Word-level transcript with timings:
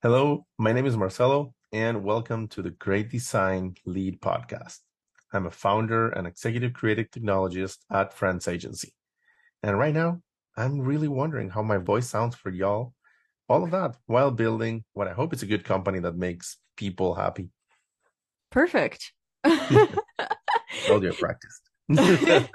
Hello, 0.00 0.46
my 0.58 0.72
name 0.72 0.86
is 0.86 0.96
Marcelo, 0.96 1.52
and 1.72 2.04
welcome 2.04 2.46
to 2.46 2.62
the 2.62 2.70
Great 2.70 3.10
Design 3.10 3.74
Lead 3.84 4.20
Podcast. 4.20 4.78
I'm 5.32 5.46
a 5.46 5.50
founder 5.50 6.10
and 6.10 6.24
executive 6.24 6.72
creative 6.72 7.10
technologist 7.10 7.78
at 7.90 8.14
Friends 8.14 8.46
Agency. 8.46 8.94
And 9.64 9.76
right 9.76 9.92
now, 9.92 10.22
I'm 10.56 10.78
really 10.78 11.08
wondering 11.08 11.50
how 11.50 11.62
my 11.62 11.78
voice 11.78 12.08
sounds 12.08 12.36
for 12.36 12.50
y'all. 12.50 12.94
All 13.48 13.64
of 13.64 13.72
that 13.72 13.96
while 14.06 14.30
building 14.30 14.84
what 14.92 15.08
I 15.08 15.14
hope 15.14 15.34
is 15.34 15.42
a 15.42 15.46
good 15.46 15.64
company 15.64 15.98
that 15.98 16.14
makes 16.14 16.58
people 16.76 17.16
happy. 17.16 17.50
Perfect. 18.52 19.12
Told 19.44 21.02
you 21.02 21.10
I 21.10 21.16
practiced. 21.18 21.62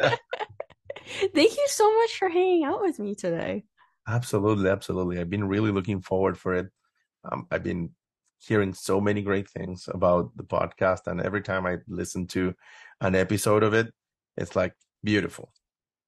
Thank 1.35 1.57
you 1.57 1.65
so 1.67 1.93
much 1.99 2.17
for 2.17 2.29
hanging 2.29 2.63
out 2.63 2.79
with 2.79 2.99
me 2.99 3.15
today. 3.15 3.65
Absolutely, 4.07 4.69
absolutely. 4.69 5.19
I've 5.19 5.29
been 5.29 5.49
really 5.49 5.71
looking 5.71 5.99
forward 5.99 6.37
for 6.37 6.53
it. 6.53 6.67
Um, 7.29 7.47
I've 7.51 7.63
been 7.63 7.91
hearing 8.39 8.73
so 8.73 8.99
many 8.99 9.21
great 9.21 9.49
things 9.49 9.87
about 9.87 10.35
the 10.35 10.43
podcast, 10.43 11.07
and 11.07 11.21
every 11.21 11.41
time 11.41 11.65
I 11.65 11.77
listen 11.87 12.27
to 12.27 12.53
an 13.01 13.15
episode 13.15 13.63
of 13.63 13.73
it, 13.73 13.93
it's 14.37 14.55
like 14.55 14.73
beautiful. 15.03 15.51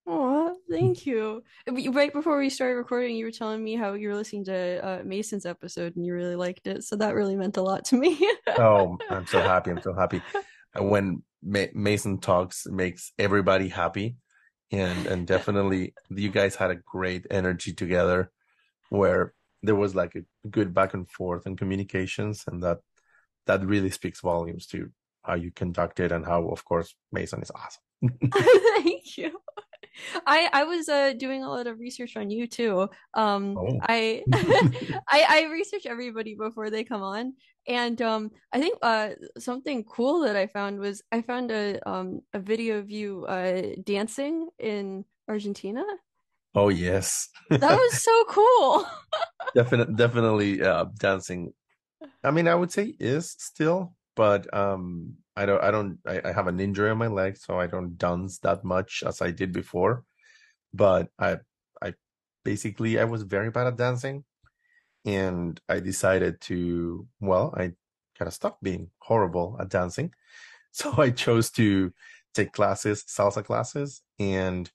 Oh, 0.08 0.56
thank 0.70 1.06
you. 1.06 1.44
Right 1.68 2.14
before 2.14 2.38
we 2.38 2.50
started 2.50 2.76
recording, 2.76 3.16
you 3.16 3.26
were 3.26 3.32
telling 3.32 3.64
me 3.64 3.76
how 3.76 3.94
you 3.94 4.10
were 4.10 4.16
listening 4.16 4.46
to 4.46 4.86
uh, 4.86 5.04
Mason's 5.04 5.46
episode 5.46 5.96
and 5.96 6.06
you 6.06 6.14
really 6.14 6.36
liked 6.36 6.68
it. 6.68 6.84
So 6.84 6.96
that 6.98 7.16
really 7.16 7.36
meant 7.36 7.58
a 7.58 7.64
lot 7.64 7.86
to 7.86 7.96
me. 7.96 8.20
oh, 8.58 8.98
I'm 9.10 9.26
so 9.26 9.42
happy. 9.42 9.72
I'm 9.72 9.82
so 9.82 9.94
happy. 9.98 10.22
When 10.78 11.24
Ma- 11.42 11.74
Mason 11.74 12.20
talks, 12.20 12.68
makes 12.68 13.14
everybody 13.18 13.68
happy. 13.68 14.18
And, 14.72 15.08
and 15.08 15.28
definitely 15.28 15.94
you 16.10 16.30
guys 16.30 16.56
had 16.56 16.72
a 16.72 16.76
great 16.76 17.26
energy 17.32 17.74
together 17.74 18.32
where 18.90 19.34
there 19.66 19.76
was 19.76 19.96
like 19.96 20.16
a 20.16 20.50
good 20.50 20.74
back 20.74 20.94
and 20.94 21.10
forth 21.10 21.46
and 21.46 21.58
communications 21.58 22.44
and 22.48 22.62
that 22.64 22.80
that 23.46 23.66
really 23.66 23.90
speaks 23.90 24.22
volumes 24.22 24.66
to 24.68 24.90
how 25.24 25.34
you 25.34 25.52
conduct 25.52 26.00
it 26.00 26.12
and 26.12 26.26
how 26.26 26.48
of 26.50 26.64
course 26.66 26.96
mason 27.12 27.42
is 27.42 27.52
awesome 27.52 27.82
thank 28.84 29.18
you 29.18 29.32
I 30.26 30.50
I 30.52 30.64
was 30.64 30.90
uh, 30.90 31.14
doing 31.14 31.44
a 31.44 31.50
lot 31.50 31.68
of 31.68 31.80
research 31.80 32.18
on 32.18 32.30
you 32.30 32.48
too. 32.48 32.90
Um, 33.14 33.58
oh. 33.58 33.80
I, 33.82 34.24
I 34.34 35.26
I 35.30 35.50
research 35.52 35.86
everybody 35.86 36.36
before 36.36 36.70
they 36.70 36.84
come 36.84 37.02
on, 37.02 37.34
and 37.68 38.02
um, 38.02 38.32
I 38.52 38.60
think 38.60 38.78
uh, 38.82 39.12
something 39.38 39.84
cool 39.84 40.22
that 40.22 40.36
I 40.36 40.48
found 40.48 40.80
was 40.80 41.02
I 41.12 41.22
found 41.22 41.52
a 41.52 41.80
um 41.90 42.22
a 42.34 42.40
video 42.40 42.80
of 42.80 42.90
you 42.90 43.26
uh 43.26 43.62
dancing 43.84 44.50
in 44.60 45.06
Argentina. 45.28 45.84
Oh 46.56 46.70
yes, 46.70 47.30
that 47.50 47.62
was 47.62 48.02
so 48.02 48.24
cool. 48.30 48.88
definitely, 49.56 49.96
definitely 49.96 50.62
uh, 50.64 50.86
dancing. 50.98 51.54
I 52.24 52.32
mean, 52.32 52.48
I 52.48 52.56
would 52.56 52.72
say 52.72 52.96
is 53.00 53.36
still, 53.38 53.94
but 54.16 54.52
um, 54.54 55.16
I 55.36 55.46
don't, 55.46 55.62
I 55.62 55.72
don't, 55.72 56.00
I, 56.08 56.22
I 56.26 56.32
have 56.32 56.48
an 56.48 56.60
injury 56.60 56.90
on 56.90 56.98
my 56.98 57.08
leg, 57.08 57.38
so 57.38 57.60
I 57.60 57.68
don't 57.68 57.98
dance 57.98 58.40
that 58.40 58.64
much 58.64 59.04
as 59.06 59.22
I 59.22 59.32
did 59.32 59.52
before. 59.52 60.06
But 60.74 61.10
I, 61.20 61.38
I 61.82 61.94
basically 62.44 63.00
I 63.00 63.04
was 63.04 63.24
very 63.24 63.52
bad 63.52 63.68
at 63.68 63.78
dancing, 63.78 64.24
and 65.06 65.60
I 65.68 65.82
decided 65.82 66.40
to, 66.42 67.06
well, 67.20 67.54
I 67.58 67.74
kind 68.18 68.28
of 68.28 68.34
stopped 68.34 68.64
being 68.64 68.92
horrible 69.00 69.58
at 69.60 69.70
dancing, 69.70 70.14
so 70.72 70.94
I 70.98 71.10
chose 71.12 71.52
to 71.52 71.94
take 72.34 72.54
classes, 72.54 73.04
salsa 73.04 73.44
classes, 73.44 74.02
and 74.20 74.72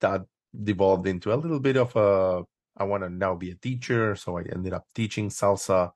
that 0.00 0.26
devolved 0.64 1.06
into 1.06 1.32
a 1.32 1.36
little 1.36 1.60
bit 1.60 1.76
of 1.76 1.94
a 1.96 2.44
I 2.76 2.84
want 2.84 3.02
to 3.02 3.10
now 3.10 3.34
be 3.34 3.50
a 3.50 3.56
teacher, 3.56 4.14
so 4.14 4.38
I 4.38 4.42
ended 4.42 4.72
up 4.72 4.86
teaching 4.94 5.30
salsa 5.30 5.90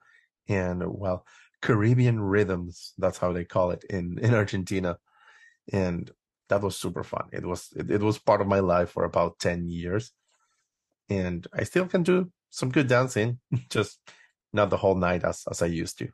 and 0.48 0.82
well 0.86 1.26
Caribbean 1.60 2.20
rhythms. 2.20 2.92
That's 2.98 3.18
how 3.18 3.32
they 3.32 3.44
call 3.44 3.70
it 3.70 3.84
in 3.84 4.18
in 4.18 4.34
Argentina, 4.34 4.98
and 5.72 6.10
that 6.48 6.62
was 6.62 6.76
super 6.76 7.04
fun. 7.04 7.28
It 7.32 7.46
was 7.46 7.68
it, 7.76 7.90
it 7.90 8.02
was 8.02 8.18
part 8.18 8.40
of 8.40 8.48
my 8.48 8.60
life 8.60 8.90
for 8.90 9.04
about 9.04 9.38
ten 9.38 9.68
years, 9.68 10.12
and 11.08 11.46
I 11.52 11.64
still 11.64 11.86
can 11.86 12.02
do 12.02 12.32
some 12.50 12.70
good 12.70 12.88
dancing, 12.88 13.38
just 13.70 14.00
not 14.52 14.70
the 14.70 14.76
whole 14.76 14.96
night 14.96 15.24
as 15.24 15.44
as 15.50 15.62
I 15.62 15.66
used 15.66 15.98
to. 15.98 16.08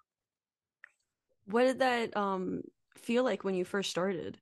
What 1.47 1.65
did 1.65 1.79
that 1.79 2.17
um 2.17 2.63
feel 2.97 3.25
like 3.25 3.43
when 3.43 3.55
you 3.55 3.65
first 3.65 3.91
started? 3.91 4.39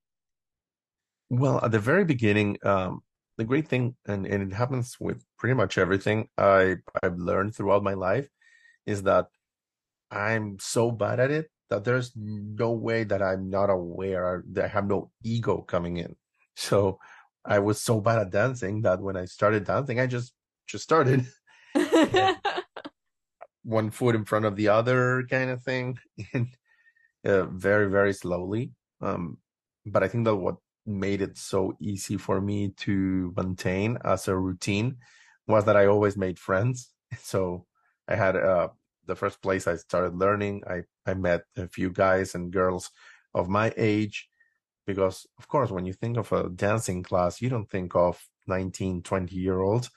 Well, 1.31 1.65
at 1.65 1.73
the 1.73 1.79
very 1.79 2.05
beginning, 2.05 2.59
um, 2.62 3.03
the 3.37 3.45
great 3.45 3.69
thing, 3.69 3.97
and, 4.07 4.27
and 4.27 4.53
it 4.53 4.55
happens 4.55 4.97
with 5.01 5.25
pretty 5.39 5.55
much 5.55 5.79
everything 5.79 6.29
I 6.39 6.77
I've 7.03 7.19
learned 7.19 7.55
throughout 7.55 7.83
my 7.83 7.95
life, 7.95 8.29
is 8.87 9.03
that 9.05 9.27
I'm 10.11 10.59
so 10.61 10.91
bad 10.91 11.21
at 11.21 11.31
it 11.31 11.51
that 11.71 11.85
there's 11.85 12.13
no 12.17 12.73
way 12.73 13.05
that 13.05 13.23
I'm 13.23 13.51
not 13.51 13.71
aware 13.71 14.45
that 14.53 14.65
I 14.65 14.69
have 14.69 14.87
no 14.87 15.11
ego 15.25 15.63
coming 15.63 15.97
in. 15.97 16.15
So 16.55 17.01
I 17.45 17.59
was 17.59 17.81
so 17.81 18.01
bad 18.01 18.19
at 18.19 18.31
dancing 18.31 18.83
that 18.83 19.01
when 19.01 19.17
I 19.17 19.25
started 19.27 19.65
dancing, 19.65 20.01
I 20.01 20.07
just 20.07 20.33
just 20.67 20.85
started. 20.85 21.27
one 23.67 23.91
foot 23.91 24.15
in 24.15 24.25
front 24.25 24.45
of 24.45 24.55
the 24.55 24.69
other 24.69 25.25
kind 25.29 25.51
of 25.51 25.61
thing 25.63 25.99
and 26.33 26.47
uh, 27.27 27.45
very 27.47 27.91
very 27.91 28.13
slowly 28.13 28.71
um, 29.03 29.37
but 29.85 30.03
i 30.03 30.09
think 30.09 30.25
that 30.25 30.37
what 30.37 30.57
made 30.87 31.23
it 31.23 31.37
so 31.37 31.77
easy 31.81 32.17
for 32.17 32.41
me 32.41 32.71
to 32.79 33.33
maintain 33.37 33.99
as 34.05 34.29
a 34.29 34.37
routine 34.37 34.97
was 35.47 35.65
that 35.65 35.77
I 35.77 35.87
always 35.87 36.17
made 36.17 36.39
friends. 36.39 36.91
So 37.23 37.67
I 38.09 38.17
had 38.17 38.37
uh, 38.37 38.69
the 39.07 39.15
first 39.15 39.41
place 39.41 39.67
I 39.67 39.77
started 39.77 40.17
learning. 40.17 40.63
I 40.69 40.83
I 41.07 41.15
met 41.15 41.43
a 41.57 41.69
few 41.69 41.91
guys 41.91 42.35
and 42.35 42.53
girls 42.53 42.91
of 43.33 43.49
my 43.49 43.73
age 43.77 44.29
because 44.87 45.27
of 45.39 45.49
course 45.49 45.71
when 45.71 45.85
you 45.85 45.93
think 45.93 46.17
of 46.17 46.33
a 46.33 46.49
dancing 46.49 47.03
class 47.03 47.41
you 47.43 47.49
don't 47.51 47.71
think 47.71 47.95
of 47.95 48.25
19 48.47 49.03
20 49.03 49.37
year 49.37 49.61
olds 49.61 49.91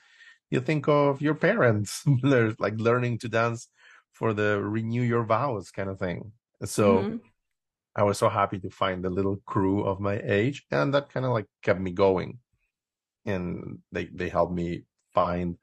you 0.50 0.60
think 0.60 0.88
of 0.88 1.22
your 1.22 1.34
parents 1.34 2.04
like 2.58 2.74
learning 2.78 3.18
to 3.18 3.28
dance 3.28 3.68
for 4.12 4.34
the 4.34 4.60
renew 4.60 5.02
your 5.02 5.24
vows 5.24 5.70
kind 5.70 5.88
of 5.88 5.98
thing 5.98 6.32
so 6.64 6.98
mm-hmm. 6.98 7.16
I 7.96 8.04
was 8.04 8.18
so 8.18 8.28
happy 8.28 8.58
to 8.60 8.70
find 8.70 9.04
a 9.04 9.10
little 9.10 9.38
crew 9.46 9.84
of 9.84 10.00
my 10.00 10.20
age, 10.22 10.64
and 10.70 10.94
that 10.94 11.12
kind 11.12 11.26
of 11.26 11.32
like 11.32 11.46
kept 11.62 11.80
me 11.80 11.90
going. 11.90 12.38
And 13.26 13.80
they 13.92 14.06
they 14.06 14.28
helped 14.28 14.54
me 14.54 14.84
find 15.12 15.56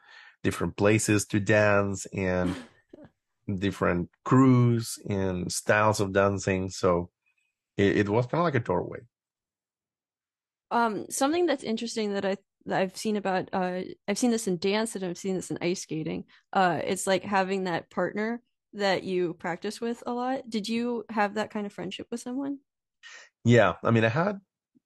different 0.44 0.76
places 0.78 1.26
to 1.28 1.40
dance 1.40 2.06
and 2.14 2.56
different 3.56 4.10
crews 4.26 5.00
and 5.10 5.52
styles 5.52 6.00
of 6.00 6.14
dancing. 6.14 6.70
So 6.70 7.10
it, 7.78 7.98
it 7.98 8.10
was 8.10 8.26
kind 8.26 8.42
of 8.42 8.46
like 8.46 8.56
a 8.56 8.59
doorway. 8.59 9.00
Um, 10.70 11.06
something 11.09 11.46
that's 11.46 11.64
interesting 11.64 12.14
that 12.14 12.26
I 12.26 12.38
that 12.66 12.82
I've 12.82 12.98
seen 12.98 13.16
about 13.16 13.50
uh 13.54 13.82
I've 14.08 14.18
seen 14.18 14.32
this 14.32 14.48
in 14.48 14.58
dance 14.58 14.96
and 14.96 15.06
I've 15.06 15.18
seen 15.18 15.36
this 15.36 15.50
in 15.50 15.58
ice 15.62 15.82
skating. 15.82 16.26
Uh, 16.52 16.82
it's 16.84 17.08
like 17.08 17.24
having 17.24 17.64
that 17.64 17.90
partner 17.90 18.42
that 18.73 19.03
you 19.03 19.33
practice 19.35 19.81
with 19.81 20.03
a 20.05 20.13
lot. 20.13 20.50
Did 20.50 20.67
you 20.69 21.05
have 21.09 21.35
that 21.35 21.50
kind 21.51 21.66
of 21.66 21.73
friendship 21.73 22.07
with 22.11 22.22
someone? 22.22 22.59
Yeah, 23.44 23.75
I 23.83 23.91
mean, 23.91 24.03
I 24.03 24.09
had 24.09 24.39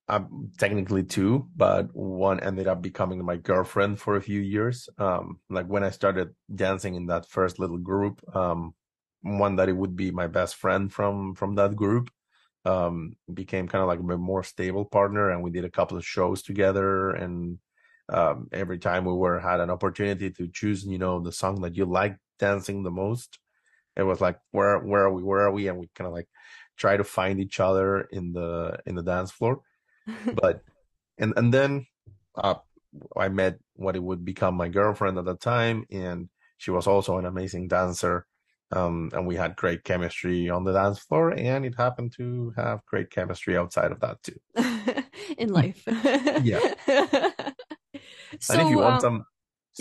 um, 0.07 0.51
technically 0.57 1.03
two, 1.03 1.49
but 1.55 1.95
one 1.95 2.39
ended 2.41 2.67
up 2.67 2.81
becoming 2.81 3.23
my 3.25 3.37
girlfriend 3.37 3.99
for 3.99 4.15
a 4.15 4.21
few 4.21 4.41
years. 4.41 4.89
Um, 4.97 5.39
like 5.49 5.67
when 5.67 5.83
I 5.83 5.89
started 5.91 6.35
dancing 6.53 6.95
in 6.95 7.07
that 7.07 7.27
first 7.27 7.59
little 7.59 7.77
group, 7.77 8.21
um, 8.35 8.75
one 9.21 9.55
that 9.57 9.69
it 9.69 9.77
would 9.77 9.95
be 9.95 10.11
my 10.11 10.27
best 10.27 10.55
friend 10.55 10.91
from 10.91 11.35
from 11.35 11.55
that 11.55 11.75
group 11.75 12.09
um, 12.65 13.13
became 13.33 13.67
kind 13.67 13.83
of 13.83 13.87
like 13.87 13.99
a 13.99 14.17
more 14.17 14.43
stable 14.43 14.85
partner, 14.85 15.31
and 15.31 15.43
we 15.43 15.51
did 15.51 15.65
a 15.65 15.71
couple 15.71 15.97
of 15.97 16.05
shows 16.05 16.43
together. 16.43 17.11
And 17.11 17.59
um, 18.09 18.49
every 18.51 18.79
time 18.79 19.05
we 19.05 19.13
were 19.13 19.39
had 19.39 19.59
an 19.61 19.69
opportunity 19.71 20.31
to 20.31 20.49
choose, 20.49 20.85
you 20.85 20.99
know, 20.99 21.21
the 21.21 21.31
song 21.31 21.61
that 21.63 21.75
you 21.77 21.85
like 21.85 22.17
dancing 22.39 22.83
the 22.83 22.91
most, 22.91 23.39
it 23.95 24.03
was 24.03 24.21
like 24.21 24.39
where 24.51 24.79
where 24.79 25.03
are 25.05 25.13
we 25.13 25.23
where 25.23 25.41
are 25.41 25.51
we? 25.51 25.67
And 25.67 25.79
we 25.79 25.89
kind 25.95 26.07
of 26.07 26.13
like 26.13 26.27
try 26.77 26.97
to 26.97 27.03
find 27.03 27.39
each 27.39 27.59
other 27.59 28.01
in 28.11 28.33
the 28.33 28.79
in 28.85 28.95
the 28.95 29.03
dance 29.03 29.31
floor. 29.31 29.61
But 30.33 30.61
and 31.17 31.33
and 31.37 31.53
then 31.53 31.85
uh, 32.35 32.55
i 33.15 33.29
met 33.29 33.57
what 33.75 33.95
it 33.95 34.03
would 34.03 34.25
become 34.25 34.55
my 34.55 34.67
girlfriend 34.67 35.17
at 35.17 35.25
the 35.25 35.35
time 35.35 35.85
and 35.91 36.29
she 36.57 36.71
was 36.71 36.87
also 36.87 37.17
an 37.17 37.25
amazing 37.25 37.67
dancer 37.67 38.25
um, 38.73 39.09
and 39.13 39.27
we 39.27 39.35
had 39.35 39.55
great 39.57 39.83
chemistry 39.83 40.49
on 40.49 40.63
the 40.63 40.71
dance 40.71 40.99
floor 40.99 41.31
and 41.31 41.65
it 41.65 41.75
happened 41.75 42.13
to 42.17 42.53
have 42.55 42.85
great 42.85 43.09
chemistry 43.09 43.57
outside 43.57 43.91
of 43.91 43.99
that 43.99 44.23
too. 44.23 44.39
In 45.37 45.49
life. 45.53 45.83
Yeah. 46.41 46.59
So, 48.39 48.53
and 48.53 48.61
if 48.61 48.69
you 48.69 48.77
want 48.77 48.95
um, 48.95 48.99
some 49.01 49.25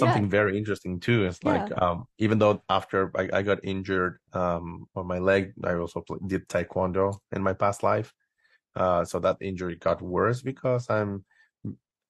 something 0.01 0.25
yeah. 0.25 0.31
very 0.31 0.59
interesting 0.59 0.99
too 0.99 1.27
is 1.27 1.43
like 1.45 1.69
yeah. 1.69 1.77
um, 1.77 2.05
even 2.19 2.39
though 2.39 2.63
after 2.69 3.11
I, 3.17 3.29
I 3.33 3.43
got 3.43 3.65
injured 3.65 4.19
um, 4.33 4.87
on 4.97 5.07
my 5.07 5.19
leg 5.19 5.53
i 5.65 5.75
also 5.75 6.01
play, 6.01 6.19
did 6.27 6.49
taekwondo 6.49 7.15
in 7.33 7.43
my 7.43 7.53
past 7.53 7.83
life 7.83 8.13
uh, 8.77 9.05
so 9.05 9.19
that 9.21 9.37
injury 9.41 9.77
got 9.77 10.03
worse 10.03 10.43
because 10.43 10.91
i'm 10.91 11.25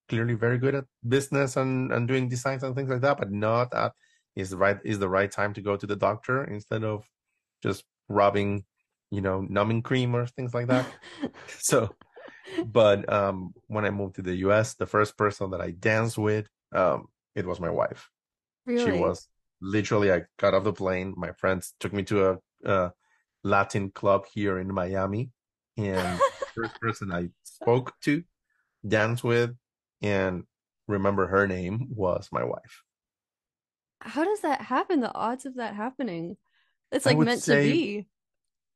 clearly 0.08 0.34
very 0.34 0.58
good 0.58 0.74
at 0.74 0.84
business 1.06 1.56
and, 1.56 1.92
and 1.92 2.08
doing 2.08 2.28
designs 2.28 2.62
and 2.62 2.74
things 2.74 2.90
like 2.90 3.00
that 3.00 3.18
but 3.18 3.30
not 3.30 3.72
at 3.74 3.92
is 4.36 4.50
the 4.50 4.56
right 4.56 4.78
is 4.84 4.98
the 4.98 5.08
right 5.08 5.30
time 5.30 5.52
to 5.52 5.60
go 5.60 5.76
to 5.76 5.86
the 5.86 5.96
doctor 5.96 6.44
instead 6.44 6.84
of 6.84 7.04
just 7.62 7.84
rubbing, 8.08 8.64
you 9.10 9.20
know, 9.20 9.40
numbing 9.48 9.82
cream 9.82 10.14
or 10.14 10.26
things 10.26 10.52
like 10.54 10.66
that. 10.66 10.86
so, 11.58 11.90
but 12.66 13.10
um, 13.12 13.54
when 13.68 13.84
I 13.84 13.90
moved 13.90 14.16
to 14.16 14.22
the 14.22 14.34
U.S., 14.36 14.74
the 14.74 14.86
first 14.86 15.16
person 15.16 15.50
that 15.50 15.60
I 15.60 15.70
danced 15.70 16.18
with, 16.18 16.46
um, 16.74 17.06
it 17.34 17.46
was 17.46 17.60
my 17.60 17.70
wife. 17.70 18.08
Really? 18.66 18.92
She 18.92 18.98
was 18.98 19.28
literally. 19.60 20.12
I 20.12 20.22
got 20.38 20.54
off 20.54 20.64
the 20.64 20.72
plane. 20.72 21.14
My 21.16 21.32
friends 21.32 21.74
took 21.80 21.92
me 21.92 22.02
to 22.04 22.30
a, 22.30 22.38
a 22.64 22.92
Latin 23.42 23.90
club 23.90 24.26
here 24.32 24.58
in 24.58 24.72
Miami, 24.72 25.30
and 25.76 26.20
first 26.54 26.74
person 26.80 27.12
I 27.12 27.28
spoke 27.44 27.92
to, 28.02 28.22
danced 28.86 29.24
with, 29.24 29.54
and 30.02 30.44
remember 30.88 31.26
her 31.26 31.46
name 31.46 31.88
was 31.90 32.28
my 32.32 32.44
wife. 32.44 32.82
How 34.00 34.24
does 34.24 34.40
that 34.40 34.62
happen? 34.62 35.00
The 35.00 35.14
odds 35.14 35.46
of 35.46 35.56
that 35.56 35.74
happening? 35.74 36.36
It's 36.90 37.06
like 37.06 37.18
meant 37.18 37.42
say, 37.42 37.66
to 37.66 37.72
be. 37.72 38.06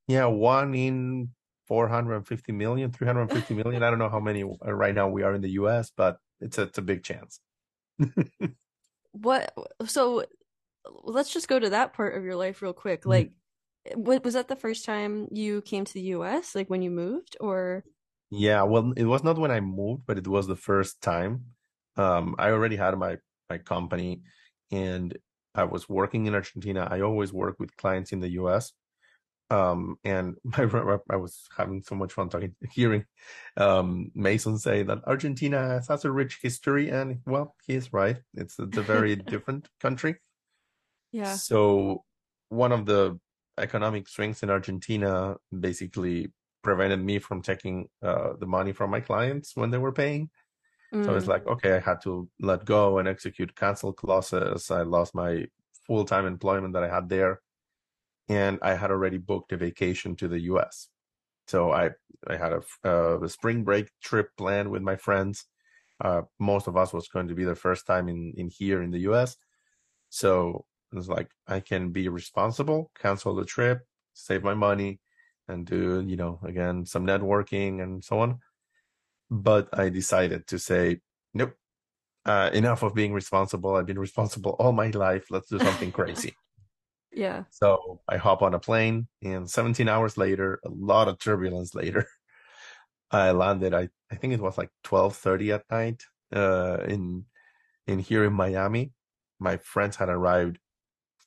Yeah, 0.06 0.26
one 0.26 0.74
in 0.74 1.30
450 1.66 2.52
million, 2.52 2.92
350 2.92 3.54
million. 3.54 3.82
I 3.82 3.90
don't 3.90 3.98
know 3.98 4.10
how 4.10 4.20
many 4.20 4.42
uh, 4.42 4.72
right 4.72 4.94
now 4.94 5.08
we 5.08 5.22
are 5.22 5.34
in 5.34 5.40
the 5.40 5.52
US, 5.52 5.90
but 5.96 6.18
it's 6.40 6.58
a, 6.58 6.62
it's 6.62 6.78
a 6.78 6.82
big 6.82 7.02
chance. 7.02 7.40
what 9.12 9.54
so 9.86 10.24
let's 11.04 11.32
just 11.32 11.48
go 11.48 11.58
to 11.58 11.70
that 11.70 11.92
part 11.92 12.16
of 12.16 12.24
your 12.24 12.36
life 12.36 12.62
real 12.62 12.72
quick. 12.72 13.00
Mm-hmm. 13.00 13.10
Like 13.10 13.32
what 13.94 14.24
was 14.24 14.34
that 14.34 14.48
the 14.48 14.56
first 14.56 14.84
time 14.84 15.28
you 15.30 15.60
came 15.62 15.84
to 15.84 15.92
the 15.92 16.00
US 16.16 16.54
like 16.54 16.70
when 16.70 16.82
you 16.82 16.90
moved 16.90 17.36
or 17.40 17.84
Yeah, 18.30 18.62
well 18.62 18.92
it 18.96 19.04
was 19.04 19.22
not 19.22 19.38
when 19.38 19.50
I 19.50 19.60
moved, 19.60 20.02
but 20.06 20.18
it 20.18 20.26
was 20.26 20.46
the 20.46 20.56
first 20.56 21.00
time. 21.00 21.44
Um 21.96 22.34
I 22.38 22.50
already 22.50 22.76
had 22.76 22.96
my 22.98 23.18
my 23.50 23.58
company 23.58 24.22
and 24.72 25.16
I 25.54 25.64
was 25.64 25.88
working 25.88 26.26
in 26.26 26.34
Argentina. 26.34 26.88
I 26.90 27.00
always 27.02 27.32
work 27.32 27.56
with 27.60 27.76
clients 27.76 28.12
in 28.12 28.20
the 28.20 28.30
US. 28.42 28.72
Um, 29.50 29.96
and 30.04 30.36
my, 30.44 30.98
I 31.10 31.16
was 31.16 31.46
having 31.56 31.82
so 31.82 31.94
much 31.94 32.12
fun 32.12 32.28
talking, 32.28 32.54
hearing 32.72 33.04
um, 33.56 34.10
Mason 34.14 34.58
say 34.58 34.82
that 34.82 35.06
Argentina 35.06 35.80
has 35.88 36.04
a 36.04 36.10
rich 36.10 36.38
history, 36.42 36.90
and 36.90 37.20
well, 37.26 37.54
he's 37.66 37.92
right. 37.92 38.18
It's, 38.34 38.58
it's 38.58 38.78
a 38.78 38.82
very 38.82 39.16
different 39.32 39.68
country. 39.80 40.16
Yeah. 41.12 41.34
So 41.34 42.04
one 42.48 42.72
of 42.72 42.86
the 42.86 43.18
economic 43.58 44.08
strengths 44.08 44.42
in 44.42 44.50
Argentina 44.50 45.36
basically 45.56 46.32
prevented 46.62 47.00
me 47.00 47.18
from 47.18 47.42
taking 47.42 47.88
uh, 48.02 48.32
the 48.38 48.46
money 48.46 48.72
from 48.72 48.90
my 48.90 49.00
clients 49.00 49.52
when 49.54 49.70
they 49.70 49.78
were 49.78 49.92
paying. 49.92 50.30
Mm. 50.92 51.04
So 51.04 51.14
it's 51.14 51.26
like, 51.26 51.46
okay, 51.46 51.74
I 51.74 51.80
had 51.80 52.00
to 52.02 52.28
let 52.40 52.64
go 52.64 52.98
and 52.98 53.06
execute 53.06 53.54
cancel 53.54 53.92
clauses. 53.92 54.70
I 54.70 54.82
lost 54.82 55.14
my 55.14 55.46
full 55.86 56.04
time 56.04 56.26
employment 56.26 56.72
that 56.74 56.84
I 56.84 56.88
had 56.88 57.08
there. 57.08 57.40
And 58.28 58.58
I 58.62 58.74
had 58.74 58.90
already 58.90 59.18
booked 59.18 59.52
a 59.52 59.56
vacation 59.56 60.16
to 60.16 60.28
the 60.28 60.40
US. 60.40 60.88
So 61.46 61.72
I, 61.72 61.90
I 62.26 62.36
had 62.36 62.52
a, 62.52 62.62
uh, 62.84 63.20
a 63.20 63.28
spring 63.28 63.64
break 63.64 63.90
trip 64.02 64.30
planned 64.36 64.70
with 64.70 64.82
my 64.82 64.96
friends. 64.96 65.44
Uh, 66.02 66.22
most 66.38 66.66
of 66.66 66.76
us 66.76 66.92
was 66.92 67.08
going 67.08 67.28
to 67.28 67.34
be 67.34 67.44
the 67.44 67.54
first 67.54 67.86
time 67.86 68.08
in, 68.08 68.32
in 68.36 68.48
here 68.48 68.82
in 68.82 68.90
the 68.90 69.00
US. 69.10 69.36
So 70.08 70.64
it's 70.92 71.08
like, 71.08 71.30
I 71.46 71.60
can 71.60 71.90
be 71.90 72.08
responsible, 72.08 72.90
cancel 72.98 73.34
the 73.34 73.44
trip, 73.44 73.80
save 74.14 74.42
my 74.42 74.54
money 74.54 75.00
and 75.48 75.66
do, 75.66 76.02
you 76.06 76.16
know, 76.16 76.40
again, 76.42 76.86
some 76.86 77.06
networking 77.06 77.82
and 77.82 78.02
so 78.02 78.20
on 78.20 78.38
but 79.30 79.68
I 79.72 79.88
decided 79.88 80.46
to 80.48 80.58
say, 80.58 81.00
nope, 81.32 81.54
uh, 82.24 82.50
enough 82.52 82.82
of 82.82 82.94
being 82.94 83.12
responsible. 83.12 83.74
I've 83.74 83.86
been 83.86 83.98
responsible 83.98 84.52
all 84.58 84.72
my 84.72 84.88
life. 84.88 85.26
Let's 85.30 85.48
do 85.48 85.58
something 85.58 85.92
crazy. 85.92 86.34
Yeah. 87.14 87.44
So 87.50 88.00
I 88.08 88.16
hop 88.16 88.42
on 88.42 88.54
a 88.54 88.58
plane, 88.58 89.08
and 89.22 89.48
17 89.48 89.88
hours 89.88 90.16
later, 90.18 90.60
a 90.64 90.68
lot 90.68 91.08
of 91.08 91.18
turbulence 91.18 91.74
later, 91.74 92.06
I 93.10 93.30
landed. 93.30 93.74
I 93.74 93.88
I 94.10 94.16
think 94.16 94.32
it 94.32 94.40
was 94.40 94.58
like 94.58 94.70
12:30 94.84 95.54
at 95.54 95.64
night 95.70 96.02
uh, 96.34 96.78
in 96.86 97.24
in 97.86 97.98
here 97.98 98.24
in 98.24 98.32
Miami. 98.32 98.92
My 99.38 99.56
friends 99.58 99.96
had 99.96 100.08
arrived 100.08 100.58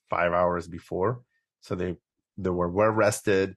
five 0.10 0.34
hours 0.34 0.68
before, 0.68 1.22
so 1.62 1.76
they 1.76 1.96
they 2.38 2.50
were 2.50 2.70
well 2.70 2.90
rested, 2.92 3.56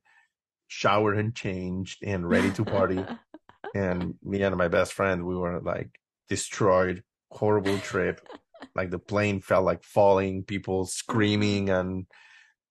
showered 0.68 1.18
and 1.18 1.34
changed, 1.34 2.02
and 2.04 2.28
ready 2.28 2.50
to 2.52 2.64
party 2.64 3.04
and 3.74 4.14
me 4.22 4.42
and 4.42 4.56
my 4.56 4.68
best 4.68 4.92
friend 4.92 5.24
we 5.24 5.36
were 5.36 5.60
like 5.60 5.90
destroyed 6.28 7.02
horrible 7.30 7.78
trip 7.78 8.26
like 8.74 8.90
the 8.90 8.98
plane 8.98 9.40
felt 9.40 9.64
like 9.64 9.82
falling 9.84 10.44
people 10.44 10.84
screaming 10.86 11.70
and 11.70 12.06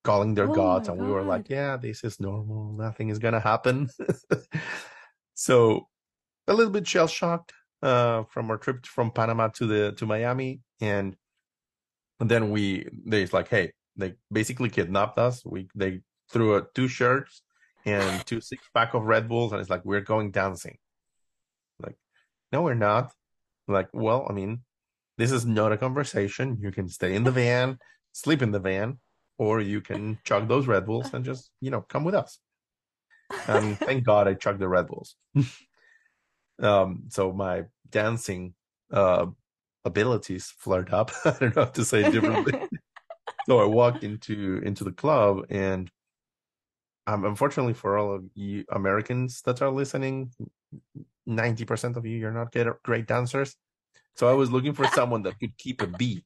calling 0.03 0.33
their 0.33 0.50
oh 0.50 0.53
gods 0.53 0.88
and 0.88 0.97
God. 0.97 1.06
we 1.06 1.12
were 1.12 1.24
like 1.24 1.50
yeah 1.50 1.77
this 1.77 2.03
is 2.03 2.19
normal 2.19 2.74
nothing 2.74 3.09
is 3.09 3.19
gonna 3.19 3.39
happen 3.39 3.89
so 5.33 5.88
a 6.47 6.53
little 6.53 6.71
bit 6.71 6.88
shell 6.88 7.07
shocked 7.07 7.53
uh, 7.81 8.24
from 8.24 8.50
our 8.50 8.57
trip 8.57 8.86
from 8.86 9.12
panama 9.12 9.47
to 9.47 9.65
the 9.65 9.91
to 9.94 10.06
miami 10.06 10.62
and, 10.81 11.15
and 12.19 12.30
then 12.30 12.50
we 12.50 12.88
they 13.06 13.25
like 13.27 13.47
hey 13.50 13.71
they 13.95 14.13
basically 14.31 14.69
kidnapped 14.69 15.18
us 15.18 15.45
we 15.45 15.68
they 15.75 16.01
threw 16.31 16.56
a, 16.56 16.63
two 16.74 16.88
shirts 16.88 17.41
and 17.86 18.25
two 18.25 18.41
six 18.41 18.63
pack 18.74 18.94
of 18.94 19.03
red 19.03 19.27
bulls 19.27 19.51
and 19.51 19.62
it's 19.62 19.69
like 19.69 19.83
we're 19.86 20.01
going 20.01 20.31
dancing 20.31 20.77
Like, 21.80 21.95
no, 22.51 22.62
we're 22.62 22.74
not. 22.74 23.13
Like, 23.68 23.89
well, 23.94 24.25
I 24.30 24.33
mean, 24.33 24.62
this 25.19 25.33
is 25.33 25.45
not 25.45 25.74
a 25.74 25.77
conversation. 25.77 26.57
You 26.62 26.71
can 26.71 26.88
stay 26.88 27.13
in 27.13 27.25
the 27.25 27.31
van, 27.31 27.77
sleep 28.13 28.42
in 28.42 28.51
the 28.51 28.60
van, 28.60 29.00
or 29.38 29.60
you 29.60 29.81
can 29.81 30.18
chug 30.24 30.48
those 30.48 30.66
Red 30.66 30.86
Bulls 30.86 31.13
and 31.13 31.25
just, 31.25 31.51
you 31.60 31.69
know, 31.69 31.81
come 31.81 32.06
with 32.06 32.16
us. 32.16 32.39
And 33.45 33.77
thank 33.77 34.06
God 34.06 34.30
I 34.30 34.33
chugged 34.36 34.60
the 34.60 34.69
Red 34.69 34.88
Bulls. 34.88 35.18
um, 36.62 37.04
so 37.10 37.33
my 37.33 37.66
dancing 37.89 38.54
uh, 38.94 39.25
abilities 39.83 40.54
flared 40.57 40.94
up. 40.94 41.12
I 41.25 41.31
don't 41.31 41.54
know 41.54 41.65
how 41.65 41.72
to 41.72 41.83
say 41.83 42.06
it 42.06 42.13
differently. 42.13 42.54
so 43.45 43.60
I 43.60 43.65
walked 43.65 44.06
into 44.06 44.62
into 44.63 44.86
the 44.86 44.94
club 44.94 45.45
and 45.50 45.92
um, 47.07 47.25
unfortunately 47.25 47.74
for 47.74 47.98
all 47.98 48.15
of 48.15 48.24
you 48.36 48.63
Americans 48.72 49.42
that 49.42 49.62
are 49.62 49.69
listening, 49.69 50.31
90% 51.27 51.98
of 51.98 52.06
you 52.06 52.18
you're 52.18 52.31
not 52.31 52.56
great 52.83 53.06
dancers 53.06 53.57
so 54.15 54.27
i 54.27 54.33
was 54.33 54.51
looking 54.51 54.73
for 54.73 54.88
someone 54.88 55.23
that 55.23 55.39
could 55.39 55.57
keep 55.57 55.81
a 55.81 55.88
beat 55.88 56.23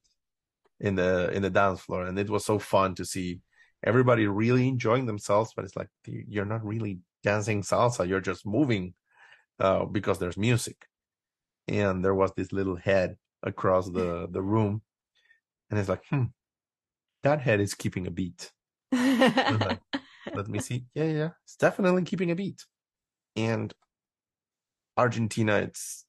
in 0.80 0.96
the 0.96 1.32
in 1.32 1.42
the 1.42 1.50
dance 1.50 1.82
floor 1.82 2.06
and 2.06 2.18
it 2.20 2.30
was 2.30 2.46
so 2.46 2.60
fun 2.60 2.96
to 2.96 3.06
see 3.06 3.40
everybody 3.84 4.28
really 4.28 4.68
enjoying 4.68 5.06
themselves 5.06 5.52
but 5.56 5.66
it's 5.66 5.76
like 5.76 5.90
you're 6.06 6.46
not 6.46 6.66
really 6.66 7.00
dancing 7.24 7.62
salsa 7.62 8.08
you're 8.08 8.22
just 8.22 8.46
moving 8.46 8.94
uh, 9.60 9.86
because 9.86 10.20
there's 10.20 10.38
music. 10.38 10.88
And 11.68 12.04
there 12.04 12.16
was 12.16 12.32
this 12.36 12.52
little 12.52 12.76
head 12.76 13.18
across 13.42 13.90
the 13.90 14.28
the 14.32 14.42
room 14.42 14.82
and 15.70 15.80
it's 15.80 15.90
like 15.90 16.06
hmm 16.10 16.26
that 17.24 17.42
head 17.42 17.62
is 17.62 17.74
keeping 17.74 18.08
a 18.08 18.12
beat. 18.12 18.52
Like, 18.92 19.80
let 20.36 20.48
me 20.50 20.60
see. 20.60 20.86
Yeah 20.94 21.06
yeah. 21.06 21.30
It's 21.46 21.56
definitely 21.56 22.04
keeping 22.04 22.32
a 22.32 22.36
beat. 22.36 22.66
And 23.36 23.74
Argentina 24.98 25.58
it's 25.58 26.06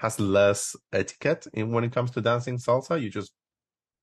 has 0.00 0.18
less 0.18 0.74
etiquette 0.94 1.46
in 1.52 1.72
when 1.72 1.84
it 1.84 1.92
comes 1.92 2.10
to 2.10 2.22
dancing 2.22 2.56
salsa. 2.56 3.00
You 3.00 3.10
just 3.10 3.32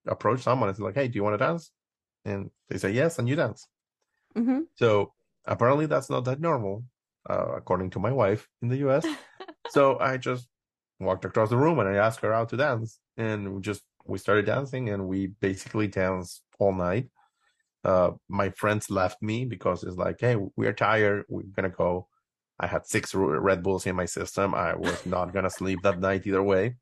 approach 0.08 0.42
someone 0.44 0.70
and 0.70 0.75
it's 0.75 0.80
like, 0.80 0.94
"Hey, 0.94 1.08
do 1.08 1.16
you 1.16 1.24
want 1.24 1.34
to 1.34 1.44
dance?" 1.44 1.72
And 2.24 2.51
they 2.70 2.77
say 2.77 2.92
yes, 2.92 3.18
and 3.18 3.27
you 3.27 3.36
dance. 3.36 3.68
Mm-hmm. 4.38 4.60
So 4.75 5.13
apparently, 5.46 5.88
that's 5.88 6.10
not 6.12 6.24
that 6.25 6.39
normal, 6.39 6.84
uh, 7.27 7.48
according 7.56 7.89
to 7.92 8.00
my 8.00 8.12
wife 8.12 8.48
in 8.62 8.68
the 8.68 8.77
U.S. 8.86 9.08
so 9.70 9.98
I 9.98 10.18
just 10.18 10.48
walked 11.00 11.25
across 11.25 11.50
the 11.50 11.58
room 11.58 11.80
and 11.80 11.89
I 11.89 11.96
asked 11.96 12.20
her 12.22 12.32
out 12.32 12.50
to 12.50 12.58
dance, 12.58 13.00
and 13.18 13.56
we 13.56 13.62
just 13.62 13.82
we 14.06 14.20
started 14.20 14.46
dancing, 14.46 14.89
and 14.89 15.08
we 15.08 15.27
basically 15.42 15.88
danced 15.88 16.44
all 16.60 16.74
night. 16.74 17.10
Uh, 17.84 18.12
my 18.30 18.50
friends 18.51 18.92
left 18.92 19.20
me 19.24 19.46
because 19.46 19.84
it's 19.84 19.98
like, 19.98 20.18
"Hey, 20.20 20.36
we're 20.56 20.74
tired. 20.74 21.25
We're 21.27 21.54
gonna 21.56 21.70
go." 21.70 22.08
I 22.60 22.68
had 22.68 22.88
six 22.88 23.14
Red 23.14 23.64
Bulls 23.64 23.86
in 23.86 23.96
my 23.96 24.06
system. 24.06 24.56
I 24.56 24.76
was 24.76 25.06
not 25.06 25.34
gonna 25.34 25.50
sleep 25.50 25.80
that 25.84 26.00
night 26.00 26.26
either 26.26 26.44
way. 26.44 26.76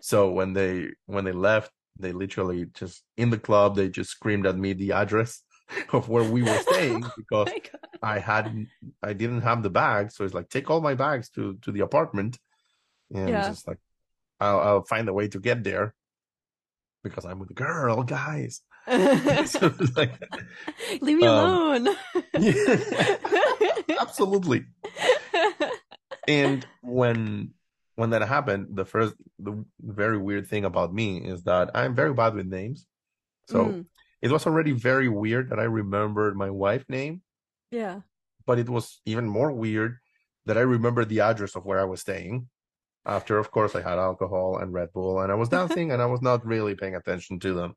So 0.00 0.30
when 0.30 0.52
they 0.52 0.88
when 1.06 1.24
they 1.24 1.32
left, 1.32 1.72
they 1.98 2.12
literally 2.12 2.66
just 2.74 3.02
in 3.16 3.30
the 3.30 3.38
club 3.38 3.74
they 3.74 3.88
just 3.88 4.10
screamed 4.10 4.46
at 4.46 4.56
me 4.56 4.72
the 4.72 4.92
address 4.92 5.42
of 5.92 6.08
where 6.08 6.24
we 6.24 6.42
were 6.42 6.58
staying 6.58 7.00
because 7.16 7.48
oh 7.48 7.78
I 8.02 8.18
had 8.18 8.66
I 9.02 9.12
didn't 9.12 9.42
have 9.42 9.62
the 9.62 9.70
bag. 9.70 10.10
So 10.10 10.24
it's 10.24 10.34
like 10.34 10.48
take 10.48 10.70
all 10.70 10.80
my 10.80 10.94
bags 10.94 11.28
to 11.30 11.58
to 11.62 11.72
the 11.72 11.80
apartment, 11.80 12.38
and 13.12 13.28
yeah. 13.28 13.40
it's 13.40 13.48
just 13.48 13.68
like 13.68 13.78
I'll 14.40 14.60
I'll 14.60 14.84
find 14.84 15.08
a 15.08 15.12
way 15.12 15.28
to 15.28 15.40
get 15.40 15.64
there 15.64 15.94
because 17.02 17.24
I'm 17.24 17.38
with 17.38 17.50
a 17.50 17.54
girl, 17.54 18.02
guys. 18.02 18.60
so 19.46 19.74
like, 19.96 20.12
Leave 21.00 21.18
me 21.18 21.26
um, 21.26 21.86
alone. 21.86 21.96
Absolutely. 23.98 24.66
and 26.26 26.66
when 26.82 27.54
when 27.96 28.10
that 28.10 28.22
happened, 28.22 28.68
the 28.76 28.84
first 28.84 29.14
the 29.38 29.64
very 29.80 30.18
weird 30.18 30.46
thing 30.46 30.64
about 30.64 30.94
me 30.94 31.18
is 31.18 31.42
that 31.44 31.70
I'm 31.74 31.94
very 31.94 32.14
bad 32.14 32.34
with 32.34 32.46
names. 32.46 32.86
So 33.48 33.64
mm. 33.64 33.86
it 34.22 34.30
was 34.30 34.46
already 34.46 34.72
very 34.72 35.08
weird 35.08 35.50
that 35.50 35.58
I 35.58 35.64
remembered 35.64 36.36
my 36.36 36.50
wife's 36.50 36.88
name. 36.88 37.22
Yeah. 37.70 38.00
But 38.46 38.58
it 38.58 38.68
was 38.68 39.00
even 39.04 39.26
more 39.26 39.52
weird 39.52 39.98
that 40.46 40.56
I 40.56 40.62
remembered 40.62 41.08
the 41.08 41.20
address 41.20 41.56
of 41.56 41.64
where 41.64 41.80
I 41.80 41.84
was 41.84 42.00
staying. 42.00 42.48
After, 43.04 43.38
of 43.38 43.50
course, 43.50 43.74
I 43.74 43.80
had 43.80 43.98
alcohol 43.98 44.58
and 44.58 44.72
Red 44.72 44.92
Bull, 44.92 45.20
and 45.20 45.32
I 45.32 45.34
was 45.34 45.48
dancing, 45.58 45.92
and 45.92 46.02
I 46.02 46.06
was 46.06 46.20
not 46.22 46.44
really 46.44 46.74
paying 46.74 46.94
attention 46.94 47.40
to 47.40 47.54
them. 47.54 47.74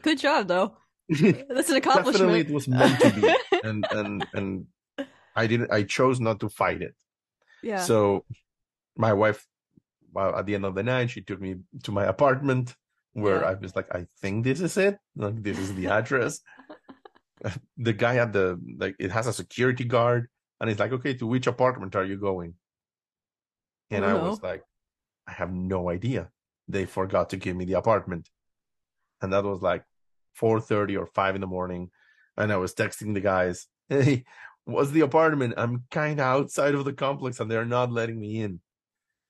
Good 0.00 0.18
job, 0.18 0.48
though. 0.48 0.76
That's 1.08 1.70
an 1.70 1.76
accomplishment. 1.76 2.32
Definitely, 2.32 2.40
it 2.40 2.50
was 2.50 2.68
meant 2.68 3.00
to 3.00 3.10
be, 3.10 3.34
and 3.64 3.84
and 3.90 4.26
and 4.32 4.66
I 5.34 5.46
didn't. 5.46 5.72
I 5.72 5.82
chose 5.84 6.20
not 6.20 6.40
to 6.40 6.48
fight 6.48 6.82
it. 6.82 6.94
Yeah. 7.62 7.80
So, 7.80 8.24
my 8.96 9.12
wife, 9.12 9.46
well, 10.12 10.36
at 10.36 10.46
the 10.46 10.54
end 10.54 10.64
of 10.64 10.74
the 10.74 10.82
night, 10.82 11.10
she 11.10 11.22
took 11.22 11.40
me 11.40 11.56
to 11.84 11.92
my 11.92 12.04
apartment, 12.04 12.74
where 13.12 13.40
yeah. 13.40 13.50
I 13.50 13.54
was 13.54 13.74
like, 13.76 13.94
I 13.94 14.06
think 14.20 14.44
this 14.44 14.60
is 14.60 14.76
it. 14.76 14.98
Like 15.16 15.42
this 15.42 15.58
is 15.58 15.74
the 15.74 15.88
address. 15.88 16.40
the 17.76 17.92
guy 17.92 18.16
at 18.16 18.32
the 18.32 18.60
like 18.78 18.96
it 18.98 19.10
has 19.10 19.26
a 19.26 19.32
security 19.32 19.84
guard, 19.84 20.28
and 20.60 20.68
he's 20.68 20.78
like, 20.78 20.92
okay, 20.92 21.14
to 21.14 21.26
which 21.26 21.46
apartment 21.46 21.96
are 21.96 22.04
you 22.04 22.16
going? 22.16 22.54
And 23.90 24.04
I, 24.04 24.10
I 24.10 24.22
was 24.22 24.42
like, 24.42 24.62
I 25.26 25.32
have 25.32 25.52
no 25.52 25.90
idea. 25.90 26.30
They 26.68 26.86
forgot 26.86 27.30
to 27.30 27.36
give 27.36 27.56
me 27.56 27.64
the 27.64 27.74
apartment. 27.74 28.28
And 29.20 29.32
that 29.32 29.44
was 29.44 29.60
like 29.60 29.84
4:30 30.40 30.98
or 30.98 31.06
5 31.06 31.34
in 31.34 31.40
the 31.40 31.46
morning. 31.46 31.90
And 32.36 32.52
I 32.52 32.56
was 32.56 32.74
texting 32.74 33.14
the 33.14 33.20
guys, 33.20 33.66
hey, 33.88 34.24
what's 34.64 34.90
the 34.90 35.00
apartment? 35.00 35.54
I'm 35.56 35.84
kind 35.90 36.20
of 36.20 36.26
outside 36.26 36.74
of 36.74 36.84
the 36.84 36.92
complex 36.92 37.40
and 37.40 37.50
they're 37.50 37.64
not 37.64 37.92
letting 37.92 38.18
me 38.18 38.40
in. 38.40 38.60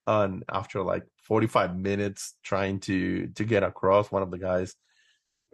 And 0.07 0.45
after 0.51 0.83
like 0.83 1.05
45 1.25 1.77
minutes 1.77 2.35
trying 2.43 2.81
to 2.81 3.29
to 3.29 3.45
get 3.45 3.63
across, 3.63 4.11
one 4.11 4.23
of 4.23 4.31
the 4.31 4.39
guys 4.39 4.75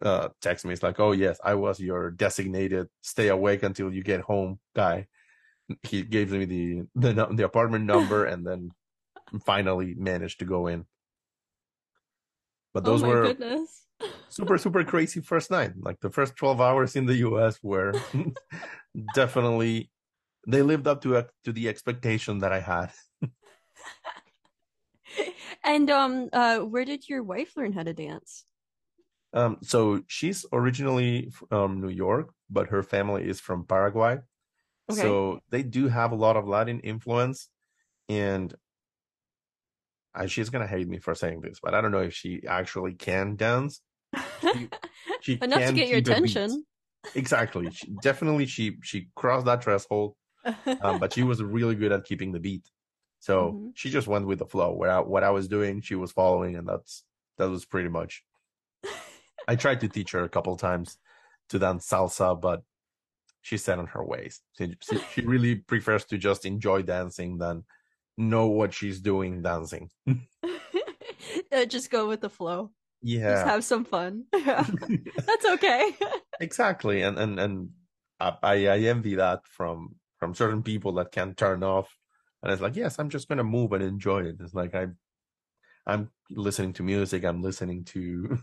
uh 0.03 0.29
text 0.41 0.65
me. 0.65 0.73
It's 0.73 0.83
like, 0.83 1.01
oh 1.01 1.13
yes, 1.13 1.39
I 1.45 1.55
was 1.55 1.81
your 1.81 2.11
designated 2.11 2.89
stay 3.03 3.29
awake 3.29 3.63
until 3.63 3.93
you 3.93 4.03
get 4.03 4.21
home 4.21 4.59
guy. 4.75 5.07
He 5.83 6.03
gave 6.03 6.33
me 6.33 6.45
the 6.47 6.83
the, 6.95 7.27
the 7.33 7.45
apartment 7.45 7.85
number 7.85 8.25
and 8.33 8.47
then 8.47 8.71
finally 9.45 9.95
managed 9.95 10.39
to 10.39 10.45
go 10.45 10.67
in. 10.67 10.87
But 12.73 12.85
those 12.85 13.03
oh 13.03 13.09
were 13.09 13.23
goodness. 13.23 13.88
Super 14.29 14.59
super 14.59 14.85
crazy 14.85 15.21
first 15.21 15.51
night. 15.51 15.73
Like 15.79 16.01
the 16.01 16.11
first 16.11 16.37
twelve 16.37 16.61
hours 16.61 16.97
in 16.97 17.07
the 17.07 17.17
U.S. 17.17 17.59
were 17.63 17.93
definitely 19.15 19.91
they 20.47 20.63
lived 20.63 20.87
up 20.87 21.03
to 21.03 21.27
to 21.45 21.53
the 21.53 21.69
expectation 21.69 22.39
that 22.39 22.53
I 22.53 22.61
had. 22.61 22.91
and 25.65 25.91
um, 25.91 26.29
uh, 26.33 26.59
where 26.61 26.85
did 26.85 27.09
your 27.09 27.23
wife 27.23 27.57
learn 27.57 27.73
how 27.73 27.83
to 27.83 27.93
dance? 27.93 28.45
Um, 29.35 29.59
so 29.63 30.03
she's 30.07 30.47
originally 30.53 31.31
from 31.51 31.81
New 31.81 31.91
York, 31.91 32.33
but 32.49 32.69
her 32.69 32.83
family 32.83 33.29
is 33.29 33.41
from 33.41 33.67
Paraguay. 33.67 34.19
Okay. 34.91 35.03
So 35.03 35.41
they 35.51 35.63
do 35.63 35.89
have 35.89 36.13
a 36.13 36.17
lot 36.17 36.37
of 36.37 36.49
Latin 36.49 36.81
influence, 36.81 37.49
and 38.09 38.55
she's 40.27 40.49
gonna 40.49 40.67
hate 40.67 40.89
me 40.89 40.99
for 40.99 41.15
saying 41.15 41.43
this, 41.43 41.61
but 41.63 41.75
I 41.75 41.83
don't 41.83 41.93
know 41.93 42.01
if 42.01 42.15
she 42.15 42.47
actually 42.47 42.95
can 42.95 43.37
dance. 43.37 43.83
She, 44.15 44.69
she 45.21 45.39
enough 45.43 45.67
to 45.67 45.73
get 45.73 45.89
your 45.89 45.99
attention. 45.99 46.65
Exactly. 47.15 47.71
She, 47.71 47.89
definitely, 48.03 48.47
she 48.47 48.77
she 48.83 49.09
crossed 49.15 49.47
that 49.47 49.63
threshold, 49.63 50.15
um, 50.83 50.99
but 50.99 51.13
she 51.13 51.23
was 51.23 51.43
really 51.43 51.75
good 51.75 51.93
at 51.93 52.05
keeping 52.05 52.33
the 52.33 52.41
beat. 52.41 52.69
So 53.21 53.53
mm-hmm. 53.53 53.69
she 53.75 53.91
just 53.91 54.07
went 54.07 54.27
with 54.27 54.39
the 54.39 54.47
flow. 54.47 54.73
Where 54.73 54.91
I, 54.91 55.01
what 55.01 55.25
I 55.25 55.31
was 55.31 55.49
doing, 55.49 55.81
she 55.81 55.95
was 55.95 56.13
following, 56.13 56.57
and 56.57 56.69
that's 56.69 57.05
that 57.39 57.49
was 57.49 57.65
pretty 57.65 57.89
much. 57.89 58.23
I 59.49 59.57
tried 59.57 59.81
to 59.81 59.89
teach 59.89 60.13
her 60.13 60.25
a 60.25 60.29
couple 60.29 60.57
times 60.57 60.99
to 61.49 61.59
dance 61.59 61.89
salsa, 61.89 62.39
but 62.39 62.63
she's 63.43 63.65
set 63.65 63.79
on 63.79 63.87
her 63.87 64.05
ways. 64.05 64.43
She, 64.59 64.77
she 65.15 65.23
really 65.23 65.57
prefers 65.57 66.05
to 66.07 66.19
just 66.19 66.45
enjoy 66.45 66.83
dancing 66.83 67.39
than 67.39 67.65
know 68.19 68.49
what 68.49 68.75
she's 68.75 69.01
doing 69.01 69.43
dancing. 69.43 69.91
uh, 70.09 71.65
just 71.67 71.91
go 71.91 72.09
with 72.09 72.21
the 72.21 72.29
flow. 72.29 72.73
Yeah. 73.03 73.33
Just 73.33 73.47
have 73.47 73.65
some 73.65 73.85
fun. 73.85 74.25
That's 74.33 75.47
okay. 75.47 75.93
exactly. 76.41 77.03
And 77.03 77.19
and 77.19 77.39
and 77.39 77.71
I, 78.21 78.67
I 78.67 78.79
envy 78.79 79.17
that 79.17 79.47
from 79.47 79.95
from 80.19 80.35
certain 80.35 80.63
people 80.63 80.95
that 80.95 81.13
can 81.13 81.35
turn 81.35 81.63
off 81.63 81.97
and 82.43 82.53
it's 82.53 82.63
like, 82.63 82.77
yes, 82.77 82.99
I'm 82.99 83.11
just 83.11 83.29
gonna 83.29 83.45
move 83.45 83.73
and 83.73 83.83
enjoy 83.83 84.25
it. 84.25 84.37
It's 84.41 84.55
like 84.55 84.75
I 84.75 84.89
I'm 85.87 86.11
listening 86.31 86.75
to 86.75 86.83
music, 86.83 87.25
I'm 87.25 87.43
listening 87.43 87.85
to 87.87 88.39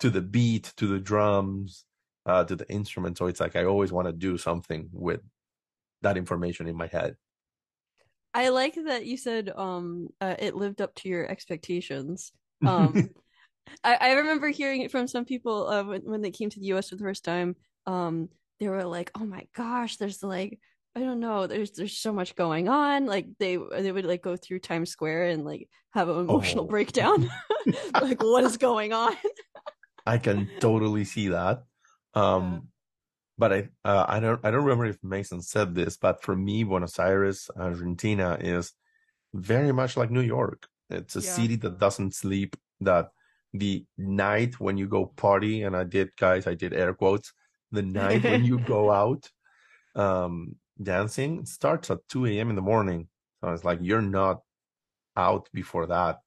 to 0.00 0.10
the 0.10 0.22
beat, 0.22 0.72
to 0.76 0.86
the 0.86 0.98
drums, 0.98 1.84
uh, 2.26 2.44
to 2.44 2.56
the 2.56 2.70
instrument. 2.70 3.18
So 3.18 3.26
it's 3.26 3.40
like 3.40 3.56
I 3.56 3.64
always 3.64 3.92
want 3.92 4.06
to 4.06 4.12
do 4.12 4.38
something 4.38 4.88
with 4.92 5.20
that 6.02 6.16
information 6.16 6.68
in 6.68 6.76
my 6.76 6.86
head. 6.86 7.16
I 8.34 8.50
like 8.50 8.74
that 8.86 9.06
you 9.06 9.16
said 9.16 9.50
um 9.56 10.08
uh, 10.20 10.36
it 10.38 10.54
lived 10.54 10.80
up 10.80 10.94
to 10.96 11.08
your 11.08 11.28
expectations. 11.28 12.32
Um 12.64 13.10
I, 13.84 13.94
I 14.00 14.12
remember 14.12 14.48
hearing 14.48 14.82
it 14.82 14.90
from 14.90 15.06
some 15.06 15.24
people 15.24 15.68
uh, 15.68 15.84
when, 15.84 16.02
when 16.02 16.22
they 16.22 16.30
came 16.30 16.50
to 16.50 16.60
the 16.60 16.66
US 16.66 16.90
for 16.90 16.96
the 16.96 17.04
first 17.04 17.24
time. 17.24 17.56
Um 17.86 18.28
they 18.60 18.68
were 18.68 18.84
like, 18.84 19.10
"Oh 19.14 19.24
my 19.24 19.46
gosh, 19.54 19.96
there's 19.96 20.22
like 20.22 20.58
I 20.96 21.00
don't 21.00 21.20
know, 21.20 21.46
there's 21.46 21.72
there's 21.72 21.96
so 21.96 22.12
much 22.12 22.34
going 22.34 22.68
on." 22.68 23.06
Like 23.06 23.26
they 23.38 23.56
they 23.56 23.92
would 23.92 24.04
like 24.04 24.22
go 24.22 24.36
through 24.36 24.60
Times 24.60 24.90
Square 24.90 25.28
and 25.28 25.44
like 25.44 25.68
have 25.92 26.08
an 26.08 26.18
emotional 26.18 26.64
oh. 26.64 26.68
breakdown. 26.68 27.30
like 27.94 28.22
what 28.22 28.44
is 28.44 28.56
going 28.56 28.92
on? 28.92 29.16
I 30.06 30.18
can 30.18 30.50
totally 30.60 31.04
see 31.04 31.28
that. 31.28 31.64
Um 32.14 32.68
but 33.38 33.52
I 33.52 33.68
uh, 33.84 34.04
I 34.08 34.20
don't 34.20 34.40
I 34.44 34.50
don't 34.50 34.64
remember 34.64 34.86
if 34.86 34.98
Mason 35.02 35.40
said 35.40 35.74
this, 35.74 35.96
but 35.96 36.22
for 36.22 36.34
me, 36.34 36.64
Buenos 36.64 36.98
Aires, 36.98 37.48
Argentina 37.56 38.36
is 38.40 38.72
very 39.32 39.72
much 39.72 39.96
like 39.96 40.10
New 40.10 40.22
York. 40.22 40.66
It's 40.90 41.14
a 41.16 41.20
yeah. 41.20 41.30
city 41.30 41.56
that 41.56 41.78
doesn't 41.78 42.14
sleep. 42.14 42.56
That 42.80 43.10
the 43.52 43.84
night 43.96 44.60
when 44.60 44.76
you 44.76 44.86
go 44.86 45.06
party, 45.06 45.62
and 45.62 45.76
I 45.76 45.84
did, 45.84 46.10
guys, 46.16 46.46
I 46.46 46.54
did 46.54 46.72
air 46.74 46.94
quotes. 46.94 47.32
The 47.72 47.82
night 47.82 48.24
when 48.24 48.44
you 48.44 48.58
go 48.58 48.90
out 49.02 49.30
um, 49.94 50.56
dancing 50.82 51.44
starts 51.44 51.90
at 51.90 52.06
2 52.08 52.26
a.m. 52.26 52.50
in 52.50 52.56
the 52.56 52.62
morning. 52.62 53.08
So 53.40 53.50
it's 53.52 53.64
like 53.64 53.78
you're 53.82 54.02
not 54.02 54.40
out 55.16 55.48
before 55.52 55.86
that. 55.86 56.18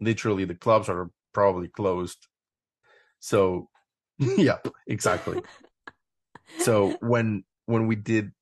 Literally, 0.00 0.44
the 0.44 0.54
clubs 0.54 0.88
are 0.88 1.10
probably 1.32 1.68
closed. 1.68 2.26
So, 3.20 3.68
yeah 4.18 4.58
exactly 4.86 5.42
so 6.58 6.96
when 7.00 7.44
when 7.66 7.86
we 7.86 7.96
did 7.96 8.32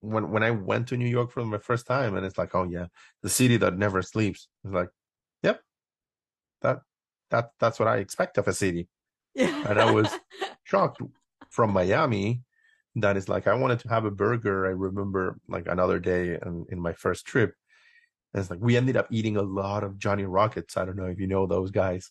when 0.00 0.30
when 0.30 0.42
I 0.42 0.50
went 0.50 0.88
to 0.88 0.96
New 0.96 1.08
York 1.08 1.32
for 1.32 1.44
my 1.44 1.58
first 1.58 1.86
time, 1.86 2.16
and 2.16 2.24
it's 2.24 2.38
like, 2.38 2.54
oh 2.54 2.64
yeah, 2.64 2.86
the 3.22 3.28
city 3.28 3.56
that 3.58 3.76
never 3.78 4.02
sleeps. 4.02 4.48
It's 4.64 4.74
like, 4.74 4.88
yep, 5.42 5.60
that 6.62 6.80
that 7.30 7.50
that's 7.60 7.78
what 7.78 7.88
I 7.88 7.98
expect 7.98 8.38
of 8.38 8.48
a 8.48 8.52
city. 8.52 8.88
Yeah. 9.34 9.68
And 9.68 9.78
I 9.78 9.90
was 9.90 10.08
shocked 10.64 11.00
from 11.50 11.72
Miami. 11.72 12.42
That 12.96 13.16
is 13.16 13.28
like 13.28 13.46
I 13.46 13.54
wanted 13.54 13.80
to 13.80 13.88
have 13.88 14.04
a 14.04 14.10
burger. 14.10 14.66
I 14.66 14.70
remember 14.70 15.38
like 15.48 15.66
another 15.68 15.98
day 15.98 16.38
in, 16.40 16.66
in 16.70 16.80
my 16.80 16.94
first 16.94 17.26
trip. 17.26 17.54
And 18.32 18.40
it's 18.40 18.50
like 18.50 18.60
we 18.60 18.76
ended 18.76 18.96
up 18.96 19.08
eating 19.10 19.36
a 19.36 19.42
lot 19.42 19.84
of 19.84 19.98
Johnny 19.98 20.24
Rockets. 20.24 20.76
I 20.76 20.84
don't 20.84 20.96
know 20.96 21.06
if 21.06 21.20
you 21.20 21.26
know 21.26 21.46
those 21.46 21.70
guys. 21.70 22.10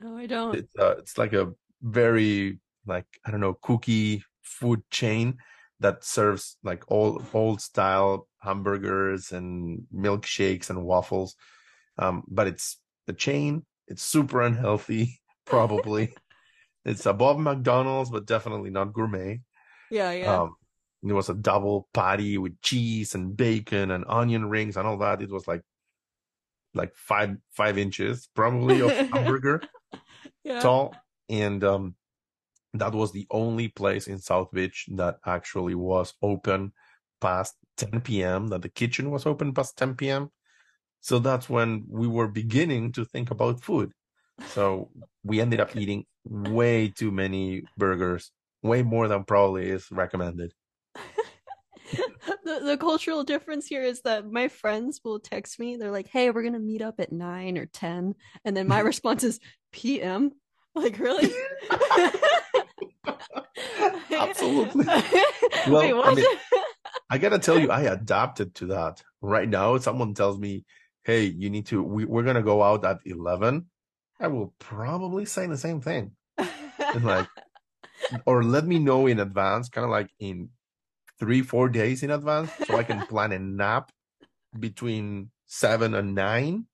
No, 0.00 0.16
I 0.16 0.26
don't. 0.26 0.54
It's 0.56 0.74
uh, 0.78 0.96
it's 0.98 1.18
like 1.18 1.32
a 1.32 1.52
very 1.82 2.60
like 2.86 3.06
I 3.24 3.30
don't 3.30 3.40
know 3.40 3.58
cookie 3.62 4.24
food 4.42 4.82
chain 4.90 5.38
that 5.80 6.04
serves 6.04 6.56
like 6.62 6.84
old 6.88 7.24
old 7.34 7.60
style 7.60 8.28
hamburgers 8.40 9.32
and 9.32 9.82
milkshakes 9.94 10.70
and 10.70 10.84
waffles. 10.84 11.36
Um, 11.98 12.24
but 12.28 12.46
it's 12.46 12.78
a 13.08 13.12
chain. 13.12 13.64
It's 13.88 14.02
super 14.02 14.42
unhealthy, 14.42 15.20
probably. 15.44 16.14
it's 16.84 17.06
above 17.06 17.38
McDonald's, 17.38 18.10
but 18.10 18.26
definitely 18.26 18.70
not 18.70 18.92
gourmet. 18.92 19.40
Yeah, 19.90 20.12
yeah. 20.12 20.40
Um, 20.42 20.56
it 21.02 21.12
was 21.12 21.28
a 21.28 21.34
double 21.34 21.88
patty 21.92 22.38
with 22.38 22.60
cheese 22.62 23.14
and 23.14 23.36
bacon 23.36 23.90
and 23.90 24.04
onion 24.08 24.48
rings 24.48 24.76
and 24.76 24.86
all 24.86 24.98
that. 24.98 25.20
It 25.20 25.30
was 25.30 25.48
like 25.48 25.62
like 26.74 26.94
five 26.94 27.36
five 27.50 27.76
inches 27.76 28.28
probably 28.34 28.80
of 28.80 28.90
hamburger 29.12 29.62
yeah. 30.44 30.60
tall. 30.60 30.94
And 31.28 31.62
um 31.64 31.96
that 32.74 32.92
was 32.92 33.12
the 33.12 33.26
only 33.30 33.68
place 33.68 34.06
in 34.06 34.18
South 34.18 34.50
Beach 34.52 34.86
that 34.92 35.18
actually 35.26 35.74
was 35.74 36.14
open 36.22 36.72
past 37.20 37.54
10 37.76 38.00
p.m., 38.00 38.48
that 38.48 38.62
the 38.62 38.68
kitchen 38.68 39.10
was 39.10 39.26
open 39.26 39.52
past 39.52 39.76
10 39.76 39.94
p.m. 39.94 40.30
So 41.02 41.18
that's 41.18 41.48
when 41.48 41.84
we 41.88 42.06
were 42.06 42.28
beginning 42.28 42.92
to 42.92 43.04
think 43.04 43.30
about 43.30 43.60
food. 43.60 43.92
So 44.46 44.90
we 45.22 45.40
ended 45.40 45.60
up 45.60 45.76
eating 45.76 46.04
way 46.24 46.88
too 46.88 47.10
many 47.10 47.64
burgers, 47.76 48.30
way 48.62 48.82
more 48.82 49.08
than 49.08 49.24
probably 49.24 49.68
is 49.68 49.90
recommended. 49.90 50.54
the, 52.44 52.60
the 52.64 52.76
cultural 52.78 53.24
difference 53.24 53.66
here 53.66 53.82
is 53.82 54.00
that 54.02 54.30
my 54.30 54.48
friends 54.48 55.00
will 55.04 55.20
text 55.20 55.60
me. 55.60 55.76
They're 55.76 55.90
like, 55.90 56.08
hey, 56.08 56.30
we're 56.30 56.42
going 56.42 56.54
to 56.54 56.58
meet 56.58 56.82
up 56.82 56.98
at 56.98 57.12
9 57.12 57.58
or 57.58 57.66
10. 57.66 58.14
And 58.44 58.56
then 58.56 58.66
my 58.66 58.78
response 58.90 59.24
is 59.24 59.40
PM 59.72 60.32
Like 60.74 60.98
really? 60.98 61.32
Absolutely. 64.10 64.86
Well, 65.68 65.80
Wait, 65.80 65.94
I 65.94 66.14
mean, 66.14 66.24
I 67.08 67.18
gotta 67.18 67.38
tell 67.38 67.56
you, 67.56 67.70
I 67.70 67.82
adapted 67.82 68.52
to 68.56 68.66
that. 68.66 69.00
Right 69.20 69.48
now, 69.48 69.78
someone 69.78 70.12
tells 70.12 70.36
me, 70.36 70.64
"Hey, 71.04 71.24
you 71.24 71.50
need 71.50 71.66
to," 71.66 71.82
we, 71.82 72.04
we're 72.04 72.22
gonna 72.22 72.42
go 72.42 72.62
out 72.62 72.84
at 72.84 73.00
eleven, 73.04 73.66
I 74.22 74.28
will 74.28 74.54
probably 74.60 75.24
say 75.24 75.46
the 75.46 75.56
same 75.56 75.80
thing. 75.80 76.12
like, 77.02 77.28
or 78.26 78.44
let 78.44 78.64
me 78.64 78.78
know 78.78 79.08
in 79.08 79.18
advance, 79.18 79.68
kind 79.68 79.84
of 79.84 79.90
like 79.90 80.10
in 80.20 80.50
three, 81.18 81.42
four 81.42 81.68
days 81.68 82.04
in 82.04 82.10
advance, 82.10 82.50
so 82.66 82.76
I 82.76 82.84
can 82.84 83.04
plan 83.10 83.32
a 83.32 83.38
nap 83.40 83.90
between 84.58 85.30
seven 85.46 85.94
and 85.94 86.14
nine. 86.14 86.66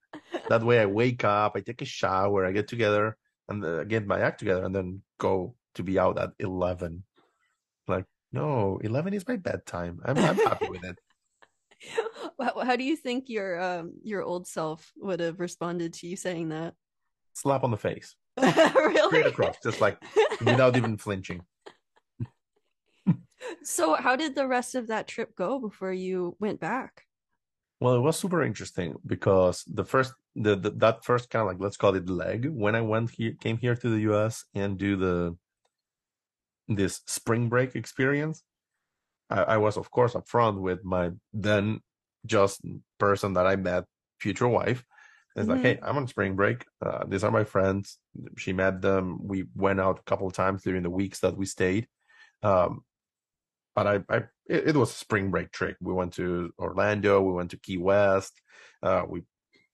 That 0.49 0.63
way, 0.63 0.79
I 0.81 0.87
wake 0.87 1.25
up, 1.25 1.53
I 1.57 1.61
take 1.61 1.81
a 1.81 1.87
shower, 1.87 2.45
I 2.45 2.53
get 2.53 2.69
together, 2.69 3.17
and 3.49 3.65
uh, 3.65 3.85
get 3.85 4.07
my 4.07 4.21
act 4.21 4.39
together, 4.41 4.65
and 4.65 4.75
then 4.75 5.03
go 5.19 5.55
to 5.75 5.83
be 5.83 5.99
out 5.99 6.19
at 6.19 6.33
eleven. 6.39 7.05
Like, 7.87 8.05
no, 8.31 8.79
eleven 8.85 9.15
is 9.15 9.27
my 9.27 9.37
bedtime. 9.37 10.01
I'm, 10.05 10.19
I'm 10.19 10.37
happy 10.37 10.69
with 10.69 10.85
it. 10.85 10.99
How 12.41 12.77
do 12.77 12.85
you 12.85 12.97
think 12.97 13.29
your 13.29 13.61
um, 13.61 13.93
your 14.03 14.23
old 14.23 14.47
self 14.47 14.93
would 14.97 15.21
have 15.21 15.41
responded 15.41 15.95
to 15.95 16.07
you 16.07 16.17
saying 16.17 16.51
that? 16.51 16.75
Slap 17.35 17.65
on 17.65 17.71
the 17.71 17.77
face. 17.77 18.15
really? 18.41 19.09
Straight 19.09 19.27
across, 19.27 19.57
just 19.63 19.81
like 19.81 19.99
without 20.41 20.77
even 20.77 20.97
flinching. 20.97 21.43
so, 23.63 23.95
how 23.95 24.17
did 24.17 24.35
the 24.35 24.47
rest 24.47 24.75
of 24.75 24.89
that 24.89 25.09
trip 25.09 25.35
go 25.37 25.59
before 25.59 25.93
you 25.93 26.37
went 26.41 26.61
back? 26.61 27.05
Well, 27.81 27.95
it 27.95 28.01
was 28.01 28.19
super 28.19 28.43
interesting 28.43 28.97
because 29.07 29.63
the 29.67 29.85
first, 29.85 30.13
the, 30.35 30.57
the 30.57 30.71
that 30.71 31.05
first 31.05 31.31
kind 31.31 31.43
of 31.43 31.49
like 31.49 31.61
let's 31.61 31.77
call 31.77 31.95
it 31.95 32.11
leg 32.11 32.49
when 32.51 32.75
I 32.75 32.81
went 32.81 33.11
here, 33.11 33.35
came 33.41 33.57
here 33.57 33.77
to 33.77 33.89
the 33.89 34.01
U.S. 34.01 34.45
and 34.55 34.79
do 34.79 34.97
the 34.97 35.37
this 36.69 37.01
spring 37.07 37.49
break 37.49 37.77
experience. 37.77 38.43
I, 39.31 39.43
I 39.43 39.57
was 39.59 39.77
of 39.77 39.91
course 39.91 40.15
upfront 40.15 40.61
with 40.61 40.85
my 40.85 41.11
then 41.33 41.81
just 42.27 42.61
person 42.99 43.35
that 43.35 43.47
I 43.47 43.57
met, 43.57 43.85
future 44.21 44.49
wife. 44.49 44.85
It's 45.37 45.47
mm-hmm. 45.47 45.53
like, 45.53 45.63
hey, 45.63 45.79
I'm 45.83 45.97
on 45.97 46.09
spring 46.09 46.35
break. 46.35 46.65
Uh, 46.85 47.05
these 47.07 47.25
are 47.25 47.31
my 47.31 47.45
friends. 47.45 47.99
She 48.37 48.53
met 48.53 48.83
them. 48.83 49.19
We 49.23 49.45
went 49.55 49.81
out 49.81 50.01
a 50.01 50.03
couple 50.03 50.27
of 50.27 50.33
times 50.33 50.63
during 50.63 50.83
the 50.83 50.91
weeks 50.91 51.21
that 51.21 51.37
we 51.37 51.47
stayed. 51.47 51.87
Um, 52.43 52.83
but 53.75 53.87
I, 53.87 53.95
I 54.09 54.17
it, 54.47 54.69
it, 54.69 54.77
was 54.77 54.91
a 54.91 54.95
spring 54.95 55.31
break 55.31 55.53
trip. 55.53 55.77
We 55.81 55.93
went 55.93 56.15
to 56.15 56.53
Orlando, 56.59 57.23
we 57.23 57.33
went 57.33 57.53
to 57.53 57.59
Key 57.59 57.79
West, 57.79 58.33
uh, 58.83 59.05
we 59.09 59.23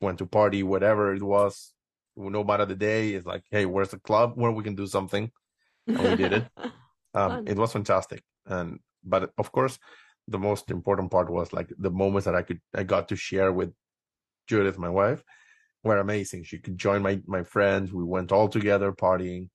went 0.01 0.19
to 0.19 0.27
party, 0.27 0.63
whatever 0.63 1.15
it 1.15 1.23
was. 1.23 1.73
No 2.17 2.45
matter 2.45 2.67
the 2.67 2.77
day, 2.77 3.11
it's 3.15 3.27
like, 3.27 3.43
hey, 3.51 3.65
where's 3.65 3.89
the 3.89 3.99
club 3.99 4.33
where 4.37 4.53
we 4.53 4.63
can 4.63 4.75
do 4.75 4.87
something? 4.87 5.31
And 5.87 5.99
we 5.99 6.17
did 6.17 6.33
it. 6.33 6.45
um, 7.15 7.49
it 7.49 7.57
was 7.57 7.73
fantastic. 7.73 8.23
And 8.47 8.79
but 9.05 9.31
of 9.39 9.53
course, 9.53 9.79
the 10.29 10.39
most 10.39 10.71
important 10.71 11.11
part 11.11 11.31
was 11.31 11.53
like 11.53 11.71
the 11.79 11.91
moments 11.91 12.25
that 12.25 12.35
I 12.35 12.43
could 12.43 12.61
I 12.75 12.83
got 12.83 13.09
to 13.09 13.17
share 13.17 13.53
with 13.53 13.73
Judith, 14.49 14.79
my 14.79 14.89
wife, 14.89 15.23
were 15.83 15.99
amazing. 15.99 16.45
She 16.45 16.59
could 16.59 16.79
join 16.79 17.03
my 17.03 17.21
my 17.27 17.43
friends. 17.45 17.93
We 17.93 18.05
went 18.05 18.33
all 18.33 18.49
together 18.49 18.93
partying. 18.93 19.49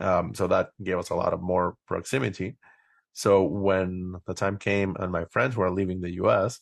Um, 0.00 0.34
so 0.34 0.46
that 0.48 0.70
gave 0.82 0.98
us 0.98 1.10
a 1.10 1.14
lot 1.14 1.32
of 1.32 1.40
more 1.40 1.76
proximity. 1.86 2.56
So 3.12 3.44
when 3.44 4.14
the 4.26 4.34
time 4.34 4.58
came 4.58 4.96
and 4.98 5.12
my 5.12 5.26
friends 5.26 5.56
were 5.56 5.70
leaving 5.70 6.00
the 6.00 6.14
US, 6.22 6.58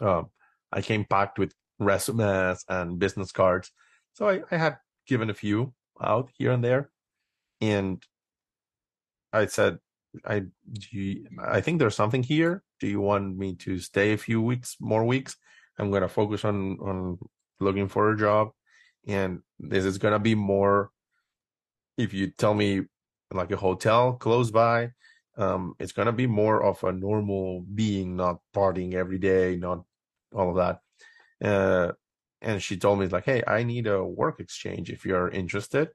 um, 0.00 0.30
I 0.72 0.82
came 0.82 1.04
packed 1.04 1.38
with 1.38 1.52
resumes 1.78 2.64
and 2.68 2.98
business 2.98 3.32
cards. 3.32 3.70
So 4.14 4.28
I, 4.28 4.42
I 4.50 4.56
had 4.56 4.78
given 5.06 5.30
a 5.30 5.34
few 5.34 5.74
out 6.00 6.30
here 6.38 6.52
and 6.52 6.62
there. 6.62 6.90
And 7.60 8.02
I 9.32 9.46
said, 9.46 9.78
I 10.24 10.44
you, 10.90 11.26
I 11.42 11.60
think 11.60 11.78
there's 11.78 11.96
something 11.96 12.22
here. 12.22 12.62
Do 12.80 12.86
you 12.86 13.00
want 13.00 13.36
me 13.36 13.54
to 13.56 13.78
stay 13.78 14.12
a 14.12 14.18
few 14.18 14.40
weeks, 14.40 14.76
more 14.80 15.04
weeks? 15.04 15.36
I'm 15.78 15.90
gonna 15.90 16.08
focus 16.08 16.44
on 16.44 16.78
on 16.80 17.18
looking 17.60 17.88
for 17.88 18.10
a 18.10 18.16
job, 18.16 18.50
and 19.06 19.40
this 19.58 19.84
is 19.84 19.98
gonna 19.98 20.18
be 20.18 20.34
more. 20.34 20.90
If 21.96 22.14
you 22.14 22.28
tell 22.28 22.54
me 22.54 22.82
like 23.32 23.50
a 23.50 23.56
hotel 23.56 24.14
close 24.14 24.50
by, 24.50 24.92
um, 25.36 25.74
it's 25.78 25.92
gonna 25.92 26.12
be 26.12 26.26
more 26.26 26.62
of 26.62 26.82
a 26.84 26.92
normal 26.92 27.64
being, 27.74 28.16
not 28.16 28.38
partying 28.54 28.94
every 28.94 29.18
day, 29.18 29.56
not 29.56 29.84
all 30.34 30.50
of 30.50 30.56
that. 30.56 30.80
Uh, 31.44 31.92
and 32.40 32.62
she 32.62 32.76
told 32.76 33.00
me 33.00 33.06
like, 33.06 33.24
hey, 33.24 33.42
I 33.46 33.64
need 33.64 33.86
a 33.86 34.04
work 34.04 34.40
exchange 34.40 34.90
if 34.90 35.04
you're 35.04 35.28
interested. 35.28 35.90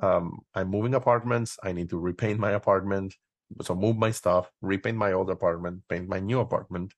Um, 0.00 0.40
I'm 0.54 0.68
moving 0.68 0.94
apartments. 0.94 1.58
I 1.62 1.72
need 1.72 1.90
to 1.90 1.98
repaint 1.98 2.38
my 2.38 2.52
apartment, 2.52 3.14
so 3.62 3.74
move 3.74 3.96
my 3.96 4.10
stuff, 4.10 4.50
repaint 4.60 4.96
my 4.96 5.12
old 5.12 5.30
apartment, 5.30 5.82
paint 5.88 6.08
my 6.08 6.20
new 6.20 6.40
apartment, 6.40 6.94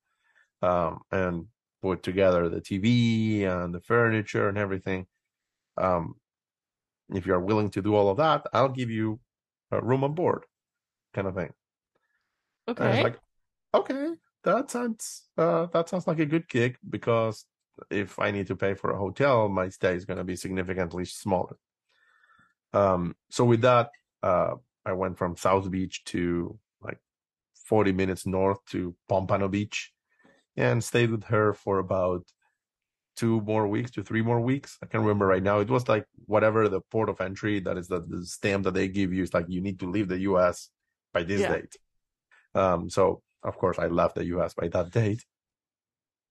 um, 0.62 1.00
and 1.10 1.46
put 1.82 2.02
together 2.02 2.48
the 2.48 2.60
TV 2.60 3.42
and 3.44 3.74
the 3.74 3.80
furniture 3.80 4.48
and 4.48 4.58
everything. 4.58 5.06
Um, 5.76 6.14
if 7.10 7.26
you're 7.26 7.40
willing 7.40 7.70
to 7.70 7.82
do 7.82 7.94
all 7.94 8.08
of 8.08 8.16
that, 8.18 8.46
I'll 8.52 8.68
give 8.68 8.90
you 8.90 9.20
a 9.70 9.82
room 9.82 10.04
and 10.04 10.14
board, 10.14 10.44
kind 11.12 11.26
of 11.26 11.34
thing. 11.34 11.52
Okay. 12.68 13.02
Like, 13.02 13.18
okay, 13.74 14.14
that 14.44 14.70
sounds 14.70 15.24
uh, 15.36 15.66
that 15.72 15.88
sounds 15.88 16.06
like 16.06 16.20
a 16.20 16.26
good 16.26 16.48
gig 16.48 16.78
because 16.88 17.44
if 17.90 18.18
I 18.18 18.30
need 18.30 18.46
to 18.46 18.56
pay 18.56 18.74
for 18.74 18.92
a 18.92 18.98
hotel, 18.98 19.48
my 19.48 19.68
stay 19.68 19.94
is 19.94 20.04
going 20.04 20.18
to 20.18 20.24
be 20.24 20.36
significantly 20.36 21.04
smaller. 21.04 21.56
Um, 22.72 23.16
so 23.30 23.44
with 23.44 23.62
that, 23.62 23.90
uh, 24.22 24.54
I 24.84 24.92
went 24.92 25.18
from 25.18 25.36
South 25.36 25.70
Beach 25.70 26.04
to 26.06 26.58
like 26.80 26.98
40 27.66 27.92
minutes 27.92 28.26
north 28.26 28.58
to 28.70 28.94
Pompano 29.08 29.48
Beach 29.48 29.92
and 30.56 30.82
stayed 30.82 31.10
with 31.10 31.24
her 31.24 31.54
for 31.54 31.78
about 31.78 32.24
two 33.16 33.40
more 33.42 33.66
weeks 33.66 33.92
to 33.92 34.02
three 34.02 34.22
more 34.22 34.40
weeks. 34.40 34.78
I 34.82 34.86
can't 34.86 35.02
remember 35.02 35.26
right 35.26 35.42
now. 35.42 35.60
It 35.60 35.70
was 35.70 35.88
like 35.88 36.06
whatever 36.26 36.68
the 36.68 36.80
port 36.90 37.08
of 37.08 37.20
entry 37.20 37.60
that 37.60 37.78
is 37.78 37.88
the, 37.88 38.00
the 38.00 38.24
stamp 38.26 38.64
that 38.64 38.74
they 38.74 38.88
give 38.88 39.12
you 39.12 39.22
is 39.22 39.32
like 39.32 39.46
you 39.48 39.60
need 39.60 39.80
to 39.80 39.90
leave 39.90 40.08
the 40.08 40.20
US 40.20 40.70
by 41.12 41.22
this 41.22 41.40
yeah. 41.40 41.52
date. 41.52 41.76
Um, 42.54 42.90
so 42.90 43.22
of 43.42 43.56
course 43.56 43.78
I 43.78 43.86
left 43.86 44.16
the 44.16 44.24
US 44.36 44.54
by 44.54 44.68
that 44.68 44.90
date. 44.90 45.24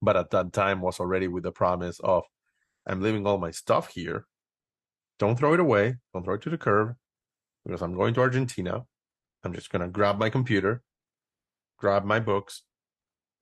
But 0.01 0.17
at 0.17 0.31
that 0.31 0.51
time 0.51 0.81
was 0.81 0.99
already 0.99 1.27
with 1.27 1.43
the 1.43 1.51
promise 1.51 1.99
of 2.01 2.23
I'm 2.85 3.01
leaving 3.01 3.25
all 3.25 3.37
my 3.37 3.51
stuff 3.51 3.93
here. 3.93 4.25
Don't 5.17 5.37
throw 5.37 5.53
it 5.53 5.61
away. 5.61 5.95
Don't 6.13 6.25
throw 6.25 6.35
it 6.35 6.41
to 6.41 6.49
the 6.49 6.57
curb 6.57 6.95
because 7.65 7.81
I'm 7.81 7.95
going 7.95 8.13
to 8.15 8.21
Argentina. 8.21 8.85
I'm 9.43 9.53
just 9.53 9.69
gonna 9.69 9.89
grab 9.89 10.17
my 10.17 10.29
computer, 10.29 10.83
grab 11.77 12.05
my 12.05 12.19
books, 12.19 12.63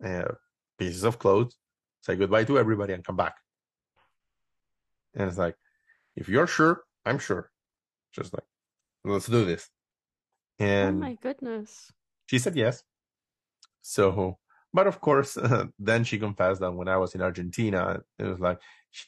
uh, 0.03 0.33
pieces 0.77 1.03
of 1.03 1.19
clothes, 1.19 1.55
say 2.01 2.15
goodbye 2.15 2.43
to 2.45 2.57
everybody, 2.57 2.93
and 2.93 3.03
come 3.03 3.15
back. 3.15 3.35
And 5.13 5.27
it's 5.27 5.37
like, 5.37 5.55
if 6.15 6.29
you're 6.29 6.47
sure, 6.47 6.83
I'm 7.05 7.19
sure. 7.19 7.51
Just 8.13 8.33
like, 8.33 8.43
let's 9.03 9.27
do 9.27 9.45
this. 9.45 9.69
Oh 10.59 10.65
and 10.65 10.97
oh 10.97 10.99
my 10.99 11.17
goodness. 11.21 11.91
She 12.27 12.39
said 12.39 12.55
yes. 12.55 12.83
So, 13.81 14.37
but 14.73 14.87
of 14.87 15.01
course, 15.01 15.37
uh, 15.37 15.65
then 15.79 16.03
she 16.03 16.19
confessed 16.19 16.61
that 16.61 16.71
when 16.71 16.87
I 16.87 16.97
was 16.97 17.15
in 17.15 17.21
Argentina, 17.21 18.01
it 18.19 18.23
was 18.23 18.39
like, 18.39 18.59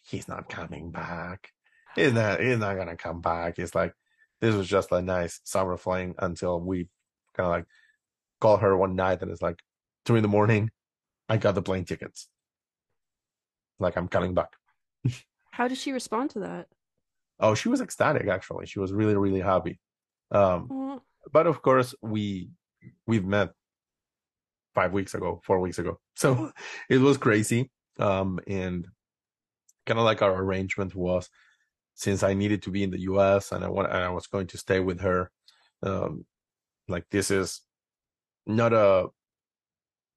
he's 0.05 0.27
not 0.27 0.49
coming 0.49 0.91
back. 0.91 1.49
He's 1.95 2.13
not, 2.13 2.39
he's 2.39 2.57
not 2.57 2.75
going 2.75 2.87
to 2.87 2.95
come 2.95 3.21
back. 3.21 3.59
It's 3.59 3.75
like, 3.75 3.93
this 4.43 4.55
was 4.55 4.67
just 4.67 4.91
a 4.91 5.01
nice 5.01 5.39
summer 5.45 5.77
fling 5.77 6.15
until 6.19 6.59
we 6.59 6.89
kind 7.33 7.47
of 7.47 7.51
like 7.51 7.65
call 8.41 8.57
her 8.57 8.75
one 8.75 8.93
night 8.93 9.21
and 9.21 9.31
it's 9.31 9.41
like 9.41 9.59
two 10.03 10.17
in 10.17 10.21
the 10.21 10.27
morning. 10.27 10.69
I 11.29 11.37
got 11.37 11.55
the 11.55 11.61
plane 11.61 11.85
tickets. 11.85 12.27
Like 13.79 13.95
I'm 13.95 14.09
coming 14.09 14.33
back. 14.33 14.49
How 15.51 15.69
did 15.69 15.77
she 15.77 15.93
respond 15.93 16.31
to 16.31 16.39
that? 16.39 16.67
Oh, 17.39 17.55
she 17.55 17.69
was 17.69 17.79
ecstatic 17.79 18.27
actually. 18.27 18.65
She 18.65 18.79
was 18.79 18.91
really, 18.91 19.15
really 19.15 19.39
happy. 19.39 19.79
Um, 20.29 20.99
but 21.31 21.47
of 21.47 21.61
course 21.61 21.95
we 22.01 22.49
we've 23.07 23.23
met 23.25 23.51
five 24.75 24.91
weeks 24.91 25.13
ago, 25.13 25.39
four 25.45 25.61
weeks 25.61 25.79
ago. 25.79 26.01
So 26.15 26.51
it 26.89 26.97
was 26.97 27.17
crazy. 27.17 27.71
Um, 27.97 28.41
and 28.45 28.85
kind 29.85 29.99
of 29.99 30.03
like 30.03 30.21
our 30.21 30.35
arrangement 30.35 30.95
was 30.95 31.29
since 31.95 32.23
I 32.23 32.33
needed 32.33 32.63
to 32.63 32.71
be 32.71 32.83
in 32.83 32.91
the 32.91 33.01
US 33.01 33.51
and 33.51 33.63
I 33.63 33.69
want, 33.69 33.89
and 33.89 34.03
I 34.03 34.09
was 34.09 34.27
going 34.27 34.47
to 34.47 34.57
stay 34.57 34.79
with 34.79 35.01
her. 35.01 35.31
Um, 35.81 36.25
like 36.87 37.05
this 37.11 37.31
is 37.31 37.61
not 38.45 38.73
a 38.73 39.07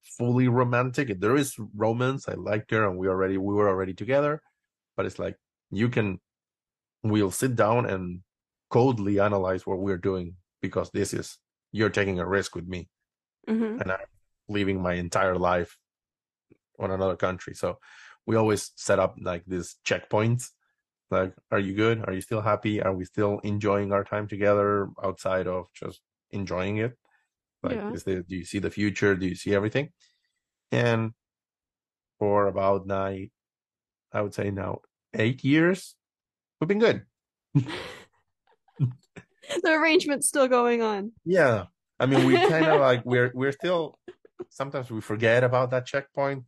fully 0.03 0.49
romantic. 0.49 1.21
There 1.21 1.37
is 1.37 1.57
romance. 1.75 2.29
I 2.29 2.35
liked 2.35 2.71
her 2.71 2.89
and 2.89 2.99
we 2.99 3.09
already, 3.09 3.37
we 3.37 3.55
were 3.55 3.69
already 3.69 3.95
together, 3.95 4.41
but 4.97 5.07
it's 5.07 5.19
like 5.19 5.37
you 5.71 5.89
can, 5.89 6.21
we'll 7.03 7.31
sit 7.31 7.57
down 7.57 7.87
and 7.87 8.21
coldly 8.71 9.21
analyze 9.21 9.67
what 9.67 9.79
we're 9.79 9.99
doing 9.99 10.35
because 10.61 10.91
this 10.91 11.15
is 11.15 11.39
you're 11.73 11.91
taking 11.91 12.19
a 12.19 12.27
risk 12.27 12.55
with 12.55 12.67
me 12.67 12.89
mm-hmm. 13.49 13.81
and 13.81 13.93
i'm 13.93 13.99
leaving 14.49 14.81
my 14.81 14.95
entire 14.95 15.37
life 15.37 15.77
on 16.79 16.91
another 16.91 17.17
country 17.17 17.55
so 17.55 17.79
we 18.27 18.37
always 18.37 18.73
set 18.77 18.99
up 18.99 19.17
like 19.21 19.43
these 19.47 19.77
checkpoints 19.85 20.51
Like, 21.11 21.35
are 21.51 21.59
you 21.59 21.75
good? 21.75 22.05
Are 22.07 22.13
you 22.13 22.21
still 22.21 22.41
happy? 22.41 22.83
Are 22.83 22.95
we 22.95 23.05
still 23.05 23.39
enjoying 23.45 23.93
our 23.93 24.05
time 24.05 24.27
together 24.27 24.89
outside 25.03 25.47
of 25.47 25.67
just 25.73 26.01
enjoying 26.31 26.79
it? 26.79 26.97
Like, 27.63 27.77
yeah. 27.77 27.93
is 27.93 28.05
there, 28.05 28.23
do 28.23 28.37
you 28.37 28.45
see 28.45 28.59
the 28.59 28.71
future? 28.71 29.15
Do 29.15 29.27
you 29.27 29.35
see 29.35 29.55
everything? 29.55 29.91
And 30.73 31.13
for 32.19 32.49
about 32.49 32.87
nine, 32.87 33.31
I 34.13 34.23
would 34.23 34.35
say 34.35 34.51
now 34.51 34.81
eight 35.15 35.45
years, 35.45 35.95
we've 36.61 36.69
been 36.69 36.79
good. 36.79 37.03
the 37.55 37.69
arrangement's 39.67 40.29
still 40.29 40.49
going 40.49 40.83
on. 40.83 41.13
Yeah. 41.25 41.67
I 41.99 42.07
mean, 42.07 42.27
we 42.27 42.35
kind 42.35 42.67
of 42.67 42.81
like 42.89 43.05
we're 43.05 43.31
we're 43.35 43.53
still 43.53 43.99
sometimes 44.51 44.91
we 44.91 45.01
forget 45.01 45.45
about 45.45 45.71
that 45.71 45.87
checkpoint, 45.87 46.45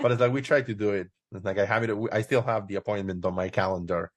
but 0.00 0.12
it's 0.12 0.20
like 0.20 0.32
we 0.32 0.42
try 0.42 0.62
to 0.62 0.74
do 0.74 0.90
it. 0.90 1.08
It's 1.32 1.44
like 1.44 1.58
I 1.58 1.64
have 1.64 1.84
it. 1.84 1.96
I 2.12 2.22
still 2.22 2.42
have 2.42 2.66
the 2.66 2.76
appointment 2.76 3.24
on 3.24 3.34
my 3.34 3.48
calendar 3.48 4.10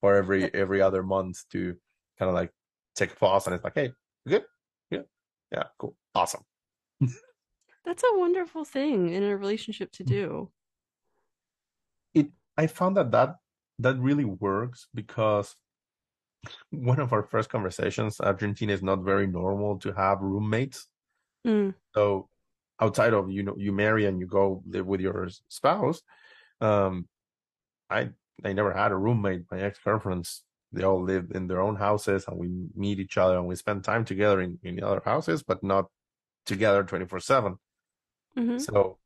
for 0.00 0.14
every 0.14 0.52
every 0.54 0.80
other 0.80 1.02
month 1.02 1.42
to 1.50 1.74
kind 2.18 2.28
of 2.28 2.34
like 2.34 2.52
take 2.94 3.12
a 3.12 3.16
pause, 3.16 3.46
and 3.46 3.54
it's 3.54 3.64
like, 3.64 3.74
hey, 3.74 3.92
good, 4.28 4.44
yeah, 4.90 5.02
yeah, 5.50 5.64
cool, 5.78 5.96
awesome. 6.14 6.42
That's 7.84 8.02
a 8.02 8.18
wonderful 8.18 8.64
thing 8.64 9.10
in 9.10 9.22
a 9.22 9.36
relationship 9.36 9.92
to 9.92 10.04
do. 10.04 10.50
It. 12.14 12.28
I 12.56 12.66
found 12.66 12.96
that 12.96 13.10
that 13.12 13.36
that 13.78 13.98
really 13.98 14.24
works 14.24 14.88
because 14.94 15.54
one 16.70 17.00
of 17.00 17.12
our 17.12 17.22
first 17.22 17.48
conversations, 17.48 18.20
Argentina 18.20 18.72
is 18.72 18.82
not 18.82 19.04
very 19.04 19.26
normal 19.26 19.78
to 19.80 19.92
have 19.92 20.20
roommates. 20.20 20.86
Mm. 21.46 21.74
So 21.94 22.28
outside 22.80 23.14
of 23.14 23.30
you 23.30 23.42
know 23.42 23.54
you 23.56 23.72
marry 23.72 24.06
and 24.06 24.20
you 24.20 24.26
go 24.26 24.62
live 24.66 24.86
with 24.86 25.00
your 25.00 25.28
spouse, 25.48 26.02
um, 26.60 27.08
I 27.90 28.10
I 28.44 28.52
never 28.52 28.72
had 28.72 28.92
a 28.92 28.96
roommate. 28.96 29.44
My 29.50 29.60
ex 29.60 29.78
girlfriends 29.82 30.42
they 30.72 30.82
all 30.82 31.02
lived 31.02 31.34
in 31.34 31.46
their 31.46 31.60
own 31.60 31.76
houses 31.76 32.24
and 32.26 32.36
we 32.36 32.50
meet 32.74 32.98
each 32.98 33.16
other 33.16 33.36
and 33.38 33.46
we 33.46 33.54
spend 33.54 33.84
time 33.84 34.04
together 34.04 34.40
in, 34.40 34.58
in 34.62 34.82
other 34.82 35.00
houses, 35.04 35.42
but 35.42 35.62
not 35.62 35.86
together 36.44 36.84
twenty 36.84 37.06
four 37.06 37.20
seven. 37.20 37.56
Mm-hmm. 38.38 38.58
So 38.58 38.98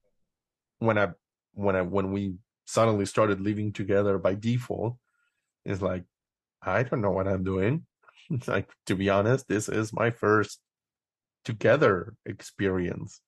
when 0.78 0.98
I 0.98 1.08
when 1.54 1.76
I 1.76 1.82
when 1.82 2.12
we 2.12 2.34
suddenly 2.66 3.06
started 3.06 3.40
living 3.40 3.72
together 3.72 4.18
by 4.18 4.34
default, 4.34 4.96
it's 5.64 5.82
like 5.82 6.04
I 6.62 6.82
don't 6.82 7.00
know 7.02 7.10
what 7.10 7.28
I'm 7.28 7.44
doing. 7.44 7.86
like 8.46 8.70
to 8.86 8.94
be 8.94 9.10
honest, 9.10 9.48
this 9.48 9.68
is 9.68 9.92
my 9.92 10.10
first 10.10 10.60
together 11.44 12.14
experience. 12.26 13.20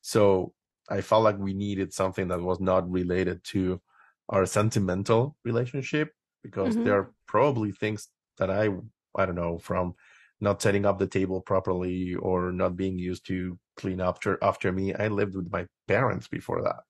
So 0.00 0.52
I 0.90 1.00
felt 1.00 1.24
like 1.24 1.38
we 1.38 1.54
needed 1.54 1.92
something 1.92 2.28
that 2.28 2.40
was 2.40 2.60
not 2.60 2.90
related 2.90 3.44
to 3.44 3.80
our 4.28 4.46
sentimental 4.46 5.36
relationship 5.44 6.12
because 6.42 6.74
mm-hmm. 6.74 6.84
there 6.84 6.98
are 6.98 7.12
probably 7.26 7.72
things 7.72 8.08
that 8.38 8.50
I 8.50 8.68
I 9.16 9.26
don't 9.26 9.34
know 9.34 9.58
from 9.58 9.94
not 10.40 10.60
setting 10.60 10.84
up 10.84 10.98
the 10.98 11.06
table 11.06 11.40
properly 11.40 12.14
or 12.14 12.50
not 12.50 12.76
being 12.76 12.98
used 12.98 13.26
to 13.26 13.58
clean 13.76 14.00
up 14.00 14.16
after 14.16 14.38
after 14.42 14.72
me. 14.72 14.94
I 14.94 15.08
lived 15.08 15.36
with 15.36 15.50
my 15.52 15.66
parents 15.86 16.28
before 16.28 16.62
that. 16.62 16.80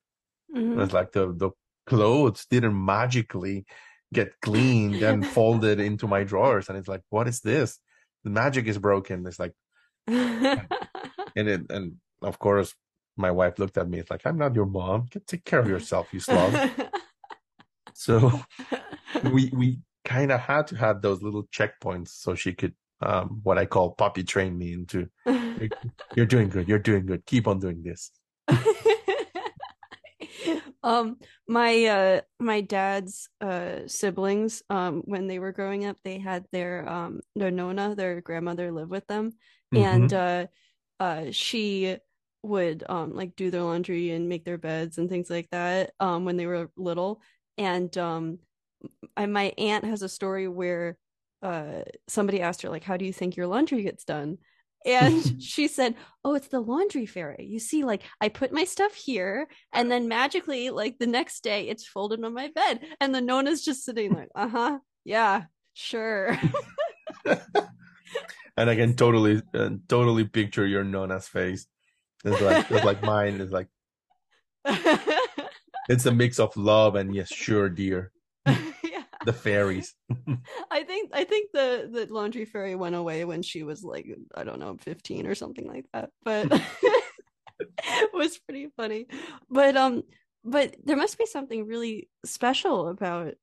Mm-hmm. 0.56 0.80
It's 0.80 0.92
like 0.92 1.12
the 1.12 1.32
the 1.32 1.50
clothes 1.86 2.46
didn't 2.46 2.84
magically 2.84 3.66
get 4.12 4.40
cleaned 4.40 5.02
and 5.02 5.26
folded 5.26 5.80
into 5.80 6.06
my 6.06 6.22
drawers 6.22 6.68
and 6.68 6.76
it's 6.78 6.88
like 6.88 7.00
what 7.08 7.26
is 7.26 7.40
this 7.40 7.78
the 8.24 8.30
magic 8.30 8.66
is 8.66 8.78
broken 8.78 9.26
it's 9.26 9.38
like 9.38 9.52
and 10.06 10.68
it 11.34 11.62
and 11.70 11.94
of 12.22 12.38
course 12.38 12.74
my 13.16 13.30
wife 13.30 13.58
looked 13.58 13.76
at 13.78 13.88
me 13.88 13.98
it's 13.98 14.10
like 14.10 14.26
i'm 14.26 14.38
not 14.38 14.54
your 14.54 14.66
mom. 14.66 15.08
Take 15.26 15.44
care 15.44 15.60
of 15.60 15.68
yourself 15.68 16.08
you 16.12 16.20
slug 16.28 16.70
so 17.92 18.40
we 19.32 19.50
we 19.54 19.78
kind 20.04 20.32
of 20.32 20.40
had 20.40 20.66
to 20.68 20.76
have 20.76 21.02
those 21.02 21.22
little 21.22 21.44
checkpoints 21.44 22.08
so 22.08 22.34
she 22.34 22.52
could 22.52 22.74
um, 23.00 23.40
what 23.42 23.58
i 23.58 23.66
call 23.66 23.92
puppy 23.92 24.22
train 24.22 24.56
me 24.56 24.72
into 24.72 25.08
you're, 25.26 25.68
you're 26.16 26.26
doing 26.26 26.48
good 26.48 26.68
you're 26.68 26.78
doing 26.78 27.06
good 27.06 27.24
keep 27.26 27.46
on 27.46 27.58
doing 27.58 27.82
this. 27.82 28.10
Um 30.84 31.18
my 31.46 31.84
uh 31.84 32.20
my 32.40 32.60
dad's 32.60 33.28
uh 33.40 33.86
siblings 33.86 34.62
um 34.68 35.02
when 35.04 35.28
they 35.28 35.38
were 35.38 35.52
growing 35.52 35.84
up 35.84 35.96
they 36.02 36.18
had 36.18 36.44
their 36.50 36.88
um 36.88 37.20
their 37.36 37.52
nona 37.52 37.94
their 37.94 38.20
grandmother 38.20 38.72
live 38.72 38.90
with 38.90 39.06
them. 39.06 39.32
Mm-hmm. 39.72 39.84
and 39.84 40.12
uh 40.12 40.46
uh 40.98 41.24
she 41.30 41.98
would 42.42 42.82
um 42.88 43.14
like 43.14 43.36
do 43.36 43.50
their 43.50 43.62
laundry 43.62 44.10
and 44.10 44.28
make 44.28 44.44
their 44.44 44.58
beds 44.58 44.98
and 44.98 45.08
things 45.08 45.30
like 45.30 45.48
that 45.50 45.92
um 46.00 46.24
when 46.24 46.36
they 46.36 46.46
were 46.46 46.70
little. 46.76 47.20
And 47.56 47.96
um 47.98 48.38
I, 49.16 49.26
my 49.26 49.52
aunt 49.58 49.84
has 49.84 50.02
a 50.02 50.08
story 50.08 50.48
where 50.48 50.96
uh 51.42 51.82
somebody 52.08 52.40
asked 52.40 52.62
her 52.62 52.68
like 52.68 52.84
how 52.84 52.96
do 52.96 53.04
you 53.04 53.12
think 53.12 53.36
your 53.36 53.46
laundry 53.46 53.82
gets 53.82 54.04
done? 54.04 54.38
And 54.84 55.22
she 55.42 55.68
said 55.68 55.94
oh 56.24 56.34
it's 56.34 56.48
the 56.48 56.60
laundry 56.60 57.06
fairy. 57.06 57.46
You 57.48 57.60
see 57.60 57.84
like 57.84 58.02
i 58.20 58.28
put 58.28 58.52
my 58.52 58.64
stuff 58.64 58.94
here 58.94 59.48
and 59.72 59.90
then 59.90 60.08
magically 60.08 60.70
like 60.70 60.98
the 60.98 61.06
next 61.06 61.44
day 61.44 61.68
it's 61.68 61.86
folded 61.86 62.24
on 62.24 62.34
my 62.34 62.50
bed. 62.54 62.80
And 63.00 63.14
the 63.14 63.20
nona's 63.20 63.64
just 63.64 63.84
sitting 63.84 64.12
like 64.12 64.28
uh-huh. 64.34 64.78
Yeah 65.04 65.44
sure. 65.74 66.36
And 68.54 68.68
i 68.68 68.76
can 68.76 68.94
totally 68.94 69.40
uh, 69.54 69.70
totally 69.88 70.24
picture 70.24 70.66
your 70.66 70.84
nona's 70.84 71.26
face 71.26 71.66
it's 72.24 72.40
like 72.40 72.70
it's 72.70 72.84
like 72.84 73.02
mine 73.02 73.40
is 73.40 73.52
like 73.52 73.68
it's 75.88 76.06
a 76.06 76.12
mix 76.12 76.38
of 76.38 76.56
love 76.56 76.94
and 76.94 77.14
yes 77.14 77.28
sure 77.28 77.68
dear 77.68 78.12
the 79.24 79.32
fairies. 79.32 79.94
I 80.70 80.84
think 80.84 81.10
I 81.12 81.24
think 81.24 81.50
the 81.52 81.88
the 81.90 82.12
laundry 82.12 82.44
fairy 82.44 82.74
went 82.74 82.94
away 82.94 83.24
when 83.24 83.42
she 83.42 83.62
was 83.62 83.82
like 83.82 84.06
I 84.34 84.44
don't 84.44 84.58
know 84.58 84.76
15 84.80 85.26
or 85.26 85.34
something 85.34 85.66
like 85.66 85.86
that. 85.92 86.10
But 86.24 86.48
it 87.60 88.10
was 88.12 88.38
pretty 88.38 88.68
funny. 88.76 89.06
But 89.50 89.76
um 89.76 90.02
but 90.44 90.76
there 90.84 90.96
must 90.96 91.18
be 91.18 91.26
something 91.26 91.66
really 91.66 92.08
special 92.24 92.88
about 92.88 93.34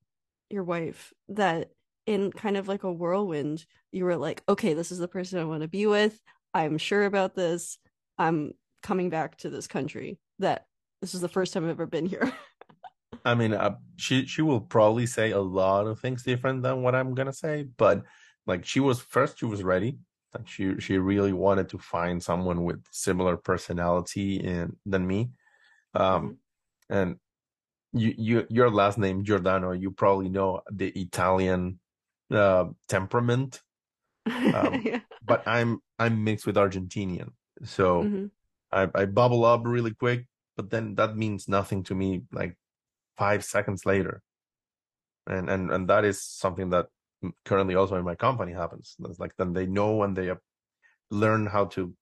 your 0.50 0.64
wife 0.64 1.14
that 1.30 1.70
in 2.06 2.32
kind 2.32 2.58
of 2.58 2.68
like 2.68 2.84
a 2.84 2.92
whirlwind 2.92 3.66
you 3.92 4.04
were 4.04 4.18
like 4.18 4.42
okay 4.50 4.74
this 4.74 4.92
is 4.92 4.98
the 4.98 5.08
person 5.08 5.40
I 5.40 5.46
want 5.46 5.62
to 5.62 5.68
be 5.68 5.86
with. 5.86 6.20
I'm 6.54 6.78
sure 6.78 7.06
about 7.06 7.36
this. 7.36 7.78
I'm 8.18 8.54
coming 8.82 9.10
back 9.10 9.38
to 9.38 9.50
this 9.50 9.68
country 9.68 10.20
that 10.40 10.66
this 11.02 11.14
is 11.14 11.22
the 11.22 11.30
first 11.30 11.54
time 11.54 11.64
I've 11.64 11.72
ever 11.72 11.86
been 11.86 12.06
here. 12.06 12.32
I 13.26 13.36
mean, 13.36 13.54
uh, 13.54 13.76
she 13.98 14.26
she 14.26 14.42
will 14.42 14.62
probably 14.62 15.06
say 15.06 15.32
a 15.32 15.40
lot 15.40 15.88
of 15.88 16.00
things 16.00 16.24
different 16.24 16.64
than 16.64 16.82
what 16.82 16.96
I'm 16.96 17.14
gonna 17.14 17.34
say, 17.34 17.64
but 17.78 18.04
like 18.46 18.66
she 18.66 18.80
was 18.80 19.00
first, 19.00 19.40
she 19.40 19.46
was 19.46 19.64
ready. 19.64 19.98
Like 20.34 20.48
she 20.48 20.80
she 20.80 20.98
really 20.98 21.34
wanted 21.34 21.70
to 21.70 21.78
find 21.78 22.22
someone 22.22 22.64
with 22.64 22.84
similar 22.92 23.36
personality 23.38 24.46
and 24.46 24.76
than 24.86 25.06
me. 25.06 25.32
Um, 25.96 26.38
mm-hmm. 26.90 26.94
and 26.94 27.16
you 27.94 28.14
you 28.18 28.48
your 28.50 28.70
last 28.70 28.98
name 28.98 29.24
Giordano, 29.24 29.72
you 29.72 29.92
probably 29.92 30.30
know 30.30 30.62
the 30.72 30.90
Italian 30.90 31.80
uh, 32.32 32.66
temperament. 32.88 33.62
Um, 34.30 34.82
yeah. 34.86 35.00
But 35.26 35.48
I'm 35.48 35.80
I'm 35.98 36.24
mixed 36.24 36.46
with 36.46 36.56
Argentinian, 36.56 37.32
so 37.64 38.04
mm-hmm. 38.04 38.26
I 38.72 38.88
I 38.96 39.06
bubble 39.06 39.46
up 39.46 39.62
really 39.66 39.94
quick. 39.94 40.26
But 40.56 40.70
then 40.70 40.96
that 40.96 41.16
means 41.16 41.48
nothing 41.48 41.84
to 41.84 41.96
me. 41.96 42.24
Like 42.32 42.58
five 43.18 43.44
seconds 43.44 43.86
later 43.86 44.22
and 45.30 45.50
and 45.50 45.72
and 45.72 45.88
that 45.88 46.04
is 46.04 46.22
something 46.22 46.70
that 46.72 46.88
currently 47.46 47.76
also 47.76 47.96
in 47.96 48.06
my 48.06 48.16
company 48.16 48.54
happens 48.54 48.96
That's 49.00 49.20
like 49.20 49.36
then 49.38 49.54
they 49.54 49.66
know 49.66 50.04
and 50.04 50.16
they 50.16 50.32
learn 51.12 51.46
how 51.46 51.66
to 51.66 51.94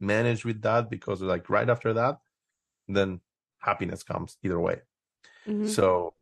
manage 0.00 0.44
with 0.44 0.62
that 0.62 0.90
because 0.90 1.20
like 1.20 1.50
right 1.50 1.68
after 1.68 1.92
that 1.94 2.18
then 2.88 3.20
happiness 3.58 4.02
comes 4.02 4.36
either 4.42 4.58
way 4.58 4.80
mm-hmm. 5.46 5.66
so 5.66 6.14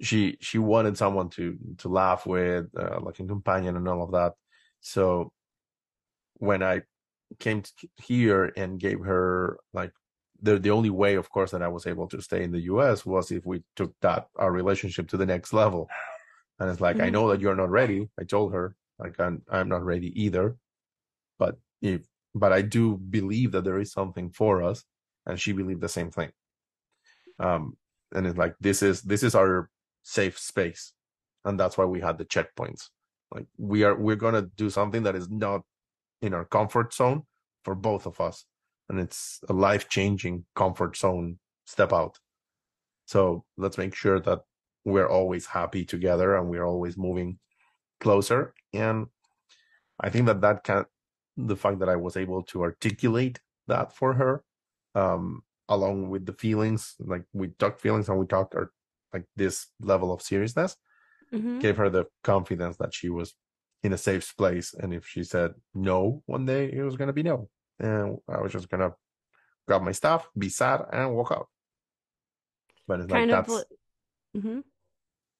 she 0.00 0.36
she 0.40 0.58
wanted 0.58 0.96
someone 0.96 1.28
to 1.30 1.56
to 1.78 1.88
laugh 1.88 2.26
with 2.26 2.66
uh, 2.78 3.00
like 3.00 3.18
a 3.20 3.24
companion 3.24 3.76
and 3.76 3.88
all 3.88 4.02
of 4.02 4.12
that 4.12 4.34
so 4.80 5.32
when 6.34 6.62
i 6.62 6.82
came 7.38 7.62
here 7.96 8.52
and 8.56 8.80
gave 8.80 9.00
her 9.00 9.58
like 9.72 9.92
the 10.42 10.58
the 10.58 10.70
only 10.70 10.90
way, 10.90 11.14
of 11.14 11.30
course, 11.30 11.50
that 11.52 11.62
I 11.62 11.68
was 11.68 11.86
able 11.86 12.08
to 12.08 12.20
stay 12.20 12.42
in 12.42 12.52
the 12.52 12.62
U.S. 12.62 13.06
was 13.06 13.30
if 13.30 13.44
we 13.46 13.62
took 13.74 13.94
that 14.02 14.28
our 14.36 14.52
relationship 14.52 15.08
to 15.08 15.16
the 15.16 15.26
next 15.26 15.52
level. 15.52 15.88
And 16.58 16.70
it's 16.70 16.80
like, 16.80 16.96
mm-hmm. 16.96 17.06
I 17.06 17.10
know 17.10 17.28
that 17.28 17.40
you're 17.40 17.54
not 17.54 17.70
ready. 17.70 18.08
I 18.18 18.24
told 18.24 18.52
her, 18.52 18.76
like, 18.98 19.18
I'm 19.20 19.42
I'm 19.50 19.68
not 19.68 19.84
ready 19.84 20.12
either. 20.22 20.56
But 21.38 21.56
if 21.82 22.02
but 22.34 22.52
I 22.52 22.62
do 22.62 22.96
believe 22.96 23.52
that 23.52 23.64
there 23.64 23.78
is 23.78 23.92
something 23.92 24.30
for 24.30 24.62
us, 24.62 24.84
and 25.24 25.40
she 25.40 25.52
believed 25.52 25.80
the 25.80 25.88
same 25.88 26.10
thing. 26.10 26.30
Um, 27.38 27.76
and 28.14 28.26
it's 28.26 28.38
like 28.38 28.54
this 28.60 28.82
is 28.82 29.02
this 29.02 29.22
is 29.22 29.34
our 29.34 29.70
safe 30.02 30.38
space, 30.38 30.92
and 31.44 31.58
that's 31.58 31.76
why 31.76 31.84
we 31.84 32.00
had 32.00 32.18
the 32.18 32.24
checkpoints. 32.24 32.88
Like 33.34 33.46
we 33.58 33.84
are 33.84 33.94
we're 33.94 34.16
gonna 34.16 34.48
do 34.56 34.70
something 34.70 35.02
that 35.02 35.16
is 35.16 35.28
not 35.28 35.62
in 36.22 36.34
our 36.34 36.44
comfort 36.44 36.94
zone 36.94 37.22
for 37.64 37.74
both 37.74 38.06
of 38.06 38.20
us 38.20 38.44
and 38.88 39.00
it's 39.00 39.40
a 39.48 39.52
life 39.52 39.88
changing 39.88 40.44
comfort 40.54 40.96
zone 40.96 41.38
step 41.66 41.92
out. 41.92 42.18
So 43.06 43.44
let's 43.56 43.78
make 43.78 43.94
sure 43.94 44.20
that 44.20 44.40
we're 44.84 45.08
always 45.08 45.46
happy 45.46 45.84
together 45.84 46.36
and 46.36 46.48
we're 46.48 46.64
always 46.64 46.96
moving 46.96 47.38
closer. 48.00 48.54
And 48.72 49.06
I 50.00 50.10
think 50.10 50.26
that 50.26 50.40
that 50.42 50.64
can, 50.64 50.84
the 51.36 51.56
fact 51.56 51.80
that 51.80 51.88
I 51.88 51.96
was 51.96 52.16
able 52.16 52.42
to 52.44 52.62
articulate 52.62 53.40
that 53.66 53.92
for 53.92 54.14
her, 54.14 54.44
um, 54.94 55.42
along 55.68 56.08
with 56.08 56.26
the 56.26 56.32
feelings, 56.32 56.94
like 57.00 57.24
we 57.32 57.48
talked 57.48 57.80
feelings 57.80 58.08
and 58.08 58.18
we 58.18 58.26
talked 58.26 58.54
our, 58.54 58.70
like 59.12 59.24
this 59.34 59.66
level 59.80 60.12
of 60.12 60.22
seriousness, 60.22 60.76
mm-hmm. 61.32 61.58
gave 61.58 61.76
her 61.76 61.90
the 61.90 62.06
confidence 62.22 62.76
that 62.76 62.94
she 62.94 63.08
was 63.08 63.34
in 63.82 63.92
a 63.92 63.98
safe 63.98 64.34
place. 64.36 64.74
And 64.74 64.92
if 64.92 65.06
she 65.06 65.24
said 65.24 65.54
no 65.74 66.22
one 66.26 66.46
day, 66.46 66.70
it 66.72 66.82
was 66.82 66.96
going 66.96 67.08
to 67.08 67.12
be 67.12 67.22
no. 67.22 67.48
And 67.78 68.18
I 68.28 68.40
was 68.40 68.52
just 68.52 68.68
going 68.68 68.80
to 68.80 68.94
grab 69.66 69.82
my 69.82 69.92
stuff, 69.92 70.28
be 70.36 70.48
sad, 70.48 70.82
and 70.92 71.14
walk 71.14 71.32
out. 71.32 71.48
But 72.88 73.00
it's 73.00 73.12
kind 73.12 73.30
like 73.30 73.46
that's 73.46 73.64
mm-hmm. 74.36 74.60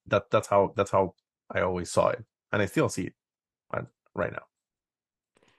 that 0.09 0.31
that's 0.31 0.49
how 0.49 0.73
that's 0.77 0.91
how 0.91 1.15
I 1.49 1.61
always 1.61 1.91
saw 1.93 2.09
it, 2.09 2.25
and 2.51 2.61
I 2.61 2.67
still 2.67 2.89
see 2.89 3.05
it 3.05 3.15
right 4.17 4.33
now. 4.33 4.43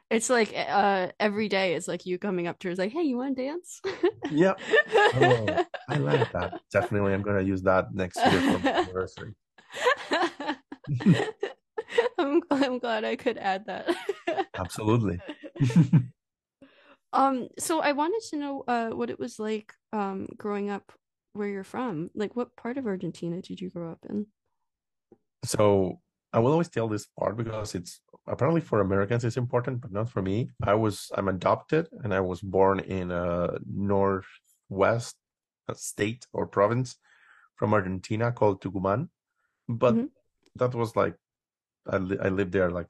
It's 0.09 0.29
like 0.29 0.53
uh, 0.55 1.09
every 1.19 1.49
day 1.49 1.75
it's 1.75 1.87
like 1.87 2.05
you 2.05 2.17
coming 2.17 2.47
up 2.47 2.59
to 2.59 2.69
her, 2.69 2.75
like, 2.75 2.93
"Hey, 2.93 3.03
you 3.03 3.17
want 3.17 3.35
to 3.35 3.43
dance?" 3.43 3.81
yeah, 4.31 4.53
oh, 4.89 5.65
I 5.89 5.97
like 5.97 6.31
that. 6.31 6.61
Definitely, 6.71 7.13
I'm 7.13 7.21
gonna 7.21 7.41
use 7.41 7.61
that 7.63 7.93
next 7.93 8.17
year 8.17 8.41
for 8.41 8.59
my 8.59 8.71
anniversary. 8.71 9.35
I'm 12.17 12.41
I'm 12.51 12.79
glad 12.79 13.05
I 13.05 13.15
could 13.15 13.37
add 13.37 13.65
that. 13.67 13.95
Absolutely. 14.55 15.19
um, 17.13 17.47
so 17.59 17.79
I 17.79 17.91
wanted 17.93 18.21
to 18.29 18.37
know 18.37 18.63
uh 18.67 18.89
what 18.89 19.09
it 19.09 19.19
was 19.19 19.39
like 19.39 19.73
um 19.93 20.27
growing 20.37 20.69
up 20.69 20.91
where 21.37 21.47
you're 21.47 21.63
from. 21.63 22.09
Like, 22.15 22.35
what 22.35 22.55
part 22.55 22.77
of 22.77 22.87
Argentina 22.87 23.41
did 23.41 23.61
you 23.61 23.69
grow 23.69 23.91
up 23.91 23.99
in? 24.09 24.25
So 25.45 26.01
I 26.33 26.39
will 26.39 26.51
always 26.51 26.69
tell 26.69 26.87
this 26.87 27.07
part 27.17 27.37
because 27.37 27.75
it's 27.75 28.01
apparently 28.27 28.61
for 28.61 28.81
Americans 28.81 29.23
it's 29.23 29.37
important, 29.37 29.81
but 29.81 29.91
not 29.91 30.09
for 30.09 30.21
me. 30.21 30.49
I 30.63 30.73
was 30.73 31.09
I'm 31.15 31.29
adopted 31.29 31.87
and 32.03 32.13
I 32.13 32.19
was 32.19 32.41
born 32.41 32.79
in 32.79 33.11
a 33.11 33.57
northwest 33.65 35.15
state 35.73 36.25
or 36.33 36.47
province 36.47 36.97
from 37.55 37.73
Argentina 37.73 38.31
called 38.31 38.61
Tucumán, 38.61 39.09
but 39.69 39.95
mm-hmm. 39.95 40.05
that 40.55 40.75
was 40.75 40.95
like 40.95 41.15
I 41.89 41.97
li- 41.97 42.19
I 42.21 42.29
lived 42.29 42.51
there 42.53 42.71
like 42.71 42.87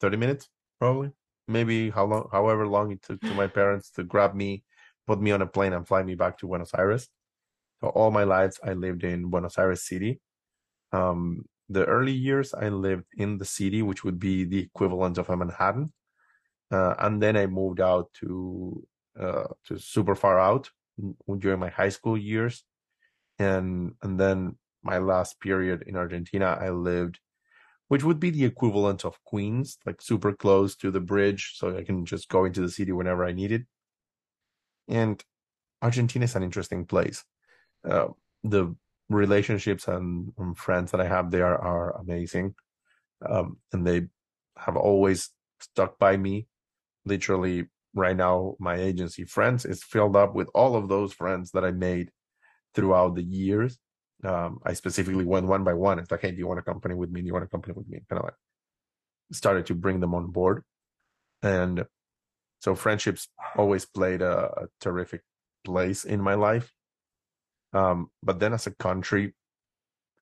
thirty 0.00 0.16
minutes 0.16 0.48
probably, 0.78 1.12
maybe 1.48 1.90
how 1.90 2.04
long, 2.06 2.28
however 2.32 2.66
long 2.66 2.92
it 2.92 3.02
took 3.02 3.22
to 3.22 3.34
my 3.34 3.46
parents 3.58 3.90
to 3.92 4.04
grab 4.04 4.34
me, 4.34 4.64
put 5.06 5.20
me 5.20 5.30
on 5.32 5.42
a 5.42 5.46
plane 5.46 5.72
and 5.72 5.86
fly 5.86 6.02
me 6.02 6.14
back 6.14 6.38
to 6.38 6.46
Buenos 6.46 6.74
Aires. 6.74 7.08
So 7.80 7.88
all 7.90 8.10
my 8.10 8.24
life 8.24 8.56
I 8.64 8.72
lived 8.74 9.04
in 9.04 9.30
Buenos 9.30 9.58
Aires 9.58 9.82
city. 9.86 10.20
Um, 10.92 11.46
the 11.68 11.84
early 11.86 12.12
years 12.12 12.54
I 12.54 12.68
lived 12.68 13.06
in 13.16 13.38
the 13.38 13.44
city, 13.44 13.82
which 13.82 14.04
would 14.04 14.18
be 14.18 14.44
the 14.44 14.60
equivalent 14.60 15.18
of 15.18 15.30
a 15.30 15.36
Manhattan. 15.36 15.92
Uh, 16.70 16.94
and 16.98 17.22
then 17.22 17.36
I 17.36 17.46
moved 17.46 17.80
out 17.80 18.12
to 18.20 18.86
uh, 19.18 19.48
to 19.66 19.78
super 19.78 20.14
far 20.14 20.38
out 20.38 20.70
during 21.38 21.58
my 21.60 21.68
high 21.68 21.88
school 21.88 22.16
years, 22.16 22.64
and 23.38 23.94
and 24.02 24.20
then 24.20 24.58
my 24.82 24.98
last 24.98 25.40
period 25.40 25.82
in 25.86 25.96
Argentina, 25.96 26.58
I 26.60 26.70
lived, 26.70 27.20
which 27.90 28.04
would 28.04 28.20
be 28.20 28.30
the 28.30 28.44
equivalent 28.44 29.04
of 29.04 29.22
Queens, 29.24 29.76
like 29.84 30.00
super 30.00 30.32
close 30.32 30.76
to 30.76 30.90
the 30.90 31.00
bridge, 31.00 31.54
so 31.56 31.76
I 31.76 31.82
can 31.82 32.06
just 32.06 32.28
go 32.28 32.44
into 32.44 32.60
the 32.60 32.70
city 32.70 32.92
whenever 32.92 33.24
I 33.24 33.32
need 33.32 33.52
it. 33.52 33.62
And 34.88 35.22
Argentina 35.82 36.24
is 36.24 36.36
an 36.36 36.42
interesting 36.42 36.86
place 36.86 37.24
uh, 37.88 38.08
the 38.44 38.74
relationships 39.08 39.88
and, 39.88 40.32
and, 40.38 40.56
friends 40.56 40.90
that 40.90 41.00
I 41.00 41.06
have 41.06 41.30
there 41.30 41.58
are 41.58 41.96
amazing. 41.98 42.54
Um, 43.26 43.58
and 43.72 43.86
they 43.86 44.06
have 44.56 44.76
always 44.76 45.30
stuck 45.60 45.98
by 45.98 46.16
me. 46.16 46.46
Literally, 47.04 47.66
right 47.94 48.16
now, 48.16 48.56
my 48.58 48.76
agency 48.76 49.24
friends 49.24 49.64
is 49.64 49.82
filled 49.82 50.16
up 50.16 50.34
with 50.34 50.48
all 50.54 50.76
of 50.76 50.88
those 50.88 51.12
friends 51.12 51.50
that 51.52 51.64
I 51.64 51.70
made 51.70 52.10
throughout 52.74 53.14
the 53.14 53.22
years. 53.22 53.78
Um, 54.24 54.60
I 54.64 54.74
specifically 54.74 55.24
went 55.24 55.46
one 55.46 55.64
by 55.64 55.74
one. 55.74 55.98
It's 55.98 56.10
like, 56.10 56.20
hey, 56.20 56.30
do 56.30 56.38
you 56.38 56.46
want 56.46 56.58
to 56.58 56.62
company 56.62 56.94
with 56.94 57.10
me? 57.10 57.20
Do 57.20 57.26
you 57.26 57.32
want 57.32 57.44
to 57.44 57.50
company 57.50 57.74
with 57.74 57.88
me? 57.88 58.00
Kind 58.08 58.18
of 58.18 58.24
like 58.24 58.34
started 59.32 59.66
to 59.66 59.74
bring 59.74 60.00
them 60.00 60.14
on 60.14 60.30
board. 60.30 60.62
And 61.42 61.86
so 62.60 62.74
friendships 62.74 63.28
always 63.56 63.86
played 63.86 64.22
a, 64.22 64.50
a 64.62 64.66
terrific 64.80 65.22
place 65.64 66.04
in 66.04 66.20
my 66.20 66.34
life. 66.34 66.72
Um, 67.72 68.10
but 68.22 68.40
then 68.40 68.52
as 68.52 68.66
a 68.66 68.74
country, 68.74 69.34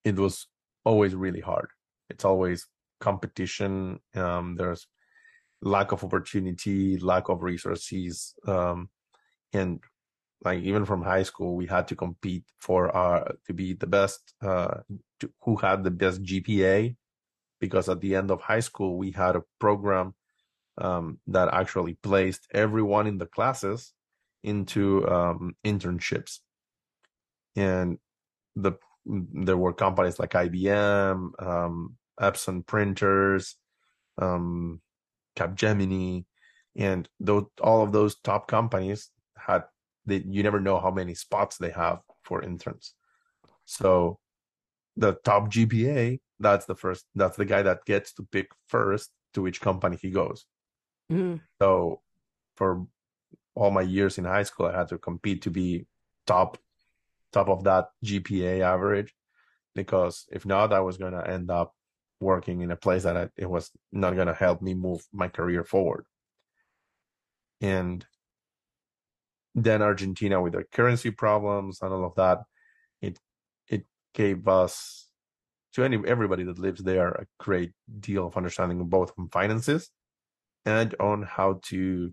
it 0.04 0.16
was 0.16 0.46
always 0.84 1.14
really 1.14 1.40
hard. 1.40 1.68
It's 2.11 2.24
always 2.24 2.66
competition. 3.00 4.00
Um, 4.14 4.56
there's 4.56 4.87
lack 5.62 5.92
of 5.92 6.04
opportunity, 6.04 6.98
lack 6.98 7.28
of 7.28 7.42
resources. 7.42 8.34
Um, 8.46 8.90
and 9.52 9.80
like 10.42 10.61
even 10.62 10.85
from 10.85 11.03
high 11.03 11.24
school, 11.24 11.57
we 11.57 11.66
had 11.66 11.88
to 11.88 11.96
compete 11.96 12.44
for 12.59 12.94
our, 12.94 13.33
to 13.46 13.53
be 13.53 13.72
the 13.72 13.87
best, 13.87 14.35
uh, 14.42 14.79
to, 15.20 15.31
who 15.42 15.57
had 15.57 15.85
the 15.85 15.90
best 15.90 16.22
GPA. 16.22 16.96
Because 17.61 17.88
at 17.88 18.01
the 18.01 18.14
end 18.14 18.31
of 18.31 18.40
high 18.40 18.61
school, 18.61 18.96
we 18.96 19.11
had 19.11 19.35
a 19.35 19.42
program, 19.59 20.14
um, 20.81 21.18
that 21.27 21.53
actually 21.53 21.94
placed 21.94 22.46
everyone 22.55 23.09
in 23.09 23.18
the 23.18 23.27
classes 23.27 23.94
into, 24.44 25.09
um, 25.09 25.57
internships 25.64 26.38
and 27.59 27.98
the 28.55 28.72
there 29.05 29.57
were 29.57 29.72
companies 29.72 30.18
like 30.18 30.31
IBM, 30.31 31.31
um, 31.42 31.96
Epson 32.20 32.66
printers, 32.66 33.57
um, 34.18 34.81
Capgemini, 35.37 36.27
and 36.77 37.09
those 37.18 37.44
all 37.61 37.83
of 37.83 37.92
those 37.92 38.16
top 38.16 38.48
companies 38.48 39.11
had 39.37 39.64
they, 40.09 40.25
you 40.27 40.42
never 40.42 40.61
know 40.61 40.81
how 40.81 40.90
many 40.90 41.14
spots 41.14 41.57
they 41.57 41.71
have 41.71 42.01
for 42.23 42.42
interns. 42.42 42.94
So 43.64 44.18
the 44.97 45.12
top 45.25 45.51
GPA, 45.51 46.21
that's 46.40 46.66
the 46.66 46.75
first, 46.75 47.05
that's 47.14 47.37
the 47.37 47.44
guy 47.44 47.62
that 47.62 47.85
gets 47.85 48.12
to 48.14 48.27
pick 48.33 48.49
first 48.68 49.11
to 49.35 49.42
which 49.42 49.61
company 49.61 49.99
he 50.01 50.11
goes. 50.11 50.47
Mm. 51.12 51.40
So 51.61 52.01
for 52.57 52.87
all 53.55 53.71
my 53.71 53.83
years 53.83 54.18
in 54.18 54.25
high 54.25 54.42
school, 54.44 54.66
I 54.66 54.79
had 54.79 54.88
to 54.88 54.99
compete 54.99 55.42
to 55.42 55.51
be 55.51 55.87
top 56.27 56.59
top 57.31 57.49
of 57.51 57.64
that 57.64 57.88
GPA 58.03 58.61
average 58.61 59.14
because 59.75 60.27
if 60.33 60.47
not, 60.47 60.73
I 60.73 60.81
was 60.81 60.97
going 60.97 61.12
to 61.12 61.29
end 61.29 61.51
up 61.51 61.75
working 62.21 62.62
in 62.62 62.71
a 62.71 62.77
place 62.77 63.03
that 63.03 63.16
I, 63.16 63.29
it 63.37 63.49
was 63.49 63.71
not 63.92 64.14
going 64.14 64.27
to 64.29 64.35
help 64.35 64.62
me 64.62 64.75
move 64.75 65.07
my 65.12 65.29
career 65.29 65.62
forward. 65.62 66.07
And 67.61 68.05
then 69.64 69.83
Argentina 69.83 70.40
with 70.40 70.53
their 70.53 70.66
currency 70.73 71.11
problems 71.11 71.81
and 71.83 71.92
all 71.92 72.05
of 72.05 72.14
that, 72.16 72.38
it 73.01 73.18
it 73.68 73.85
gave 74.14 74.49
us 74.49 75.09
to 75.75 75.85
any 75.85 75.99
everybody 76.07 76.44
that 76.44 76.59
lives 76.59 76.83
there 76.83 77.09
a 77.09 77.27
great 77.38 77.73
deal 78.01 78.27
of 78.27 78.37
understanding 78.37 78.85
both 78.88 79.12
on 79.18 79.29
finances 79.29 79.90
and 80.64 80.94
on 81.01 81.23
how 81.23 81.61
to 81.62 82.12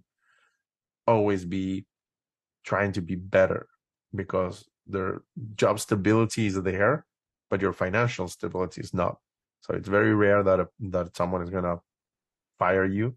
always 1.07 1.45
be 1.45 1.85
trying 2.63 2.91
to 2.91 3.01
be 3.01 3.15
better 3.15 3.67
because 4.13 4.65
their 4.87 5.21
job 5.55 5.79
stability 5.79 6.47
is 6.47 6.61
there, 6.61 7.05
but 7.49 7.61
your 7.61 7.73
financial 7.73 8.27
stability 8.27 8.81
is 8.81 8.93
not. 8.93 9.17
So 9.61 9.73
it's 9.73 9.87
very 9.87 10.13
rare 10.13 10.43
that 10.43 10.59
a, 10.59 10.67
that 10.91 11.15
someone 11.17 11.41
is 11.41 11.49
gonna 11.49 11.77
fire 12.59 12.85
you. 12.85 13.15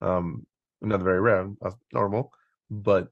Um, 0.00 0.46
not 0.80 1.00
very 1.00 1.20
rare, 1.20 1.48
that's 1.60 1.76
normal, 1.92 2.32
but 2.70 3.08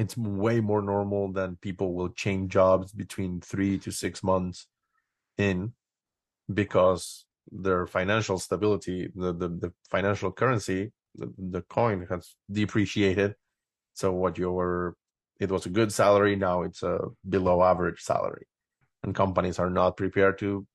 it's 0.00 0.16
way 0.16 0.60
more 0.60 0.82
normal 0.82 1.32
than 1.32 1.56
people 1.56 1.94
will 1.94 2.08
change 2.08 2.52
jobs 2.52 2.92
between 2.92 3.40
three 3.40 3.78
to 3.78 3.90
six 3.90 4.22
months 4.22 4.66
in 5.36 5.72
because 6.52 7.26
their 7.52 7.86
financial 7.86 8.38
stability, 8.38 9.10
the 9.14 9.32
the, 9.32 9.48
the 9.48 9.72
financial 9.90 10.32
currency, 10.32 10.92
the, 11.14 11.32
the 11.56 11.62
coin 11.62 12.06
has 12.08 12.34
depreciated. 12.50 13.34
So 13.94 14.12
what 14.12 14.38
you 14.38 14.50
were, 14.50 14.96
it 15.38 15.50
was 15.50 15.66
a 15.66 15.70
good 15.78 15.92
salary. 15.92 16.36
Now 16.36 16.62
it's 16.62 16.82
a 16.82 16.98
below 17.28 17.62
average 17.62 18.00
salary, 18.00 18.46
and 19.02 19.14
companies 19.14 19.58
are 19.58 19.70
not 19.70 19.96
prepared 19.96 20.38
to 20.38 20.66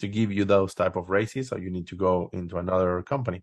to 0.00 0.08
give 0.08 0.32
you 0.32 0.44
those 0.44 0.74
type 0.74 0.96
of 0.96 1.10
raises. 1.10 1.48
So 1.48 1.56
you 1.56 1.70
need 1.70 1.86
to 1.88 1.96
go 1.96 2.28
into 2.32 2.58
another 2.58 3.02
company. 3.02 3.42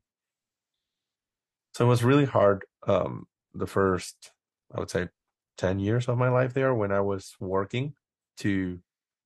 So 1.73 1.85
it 1.85 1.87
was 1.87 2.03
really 2.03 2.25
hard. 2.25 2.65
Um, 2.85 3.27
the 3.53 3.67
first, 3.67 4.31
I 4.75 4.79
would 4.79 4.89
say, 4.89 5.07
ten 5.57 5.79
years 5.79 6.07
of 6.07 6.17
my 6.17 6.29
life 6.29 6.53
there 6.53 6.73
when 6.73 6.91
I 6.91 7.01
was 7.01 7.35
working 7.39 7.93
to 8.37 8.79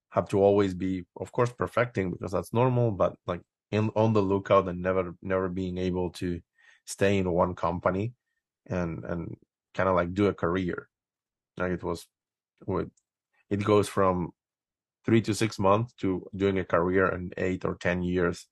have 0.10 0.30
to 0.30 0.42
always 0.42 0.74
be, 0.74 1.06
of 1.20 1.32
course, 1.32 1.52
perfecting 1.52 2.12
because 2.12 2.32
that's 2.32 2.54
normal, 2.54 2.92
but 2.92 3.16
like 3.28 3.42
in 3.72 3.90
on 3.96 4.14
the 4.14 4.22
lookout 4.22 4.68
and 4.68 4.82
never 4.82 5.16
never 5.22 5.50
being 5.50 5.78
able 5.78 6.12
to 6.12 6.40
stay 6.86 7.18
in 7.18 7.30
one 7.32 7.56
company 7.56 8.14
and 8.68 9.04
and 9.04 9.36
kind 9.74 9.90
of 9.90 9.96
like 9.96 10.14
do 10.14 10.28
a 10.28 10.34
career 10.34 10.88
like 11.58 11.72
it 11.72 11.84
was, 11.84 12.08
it 13.50 13.64
goes 13.64 13.88
from 13.88 14.32
three 15.06 15.22
to 15.22 15.34
six 15.34 15.60
months 15.60 15.94
to 15.94 16.28
doing 16.36 16.60
a 16.60 16.66
career 16.66 17.08
in 17.10 17.32
eight 17.38 17.64
or 17.64 17.76
ten 17.76 18.02
years. 18.02 18.48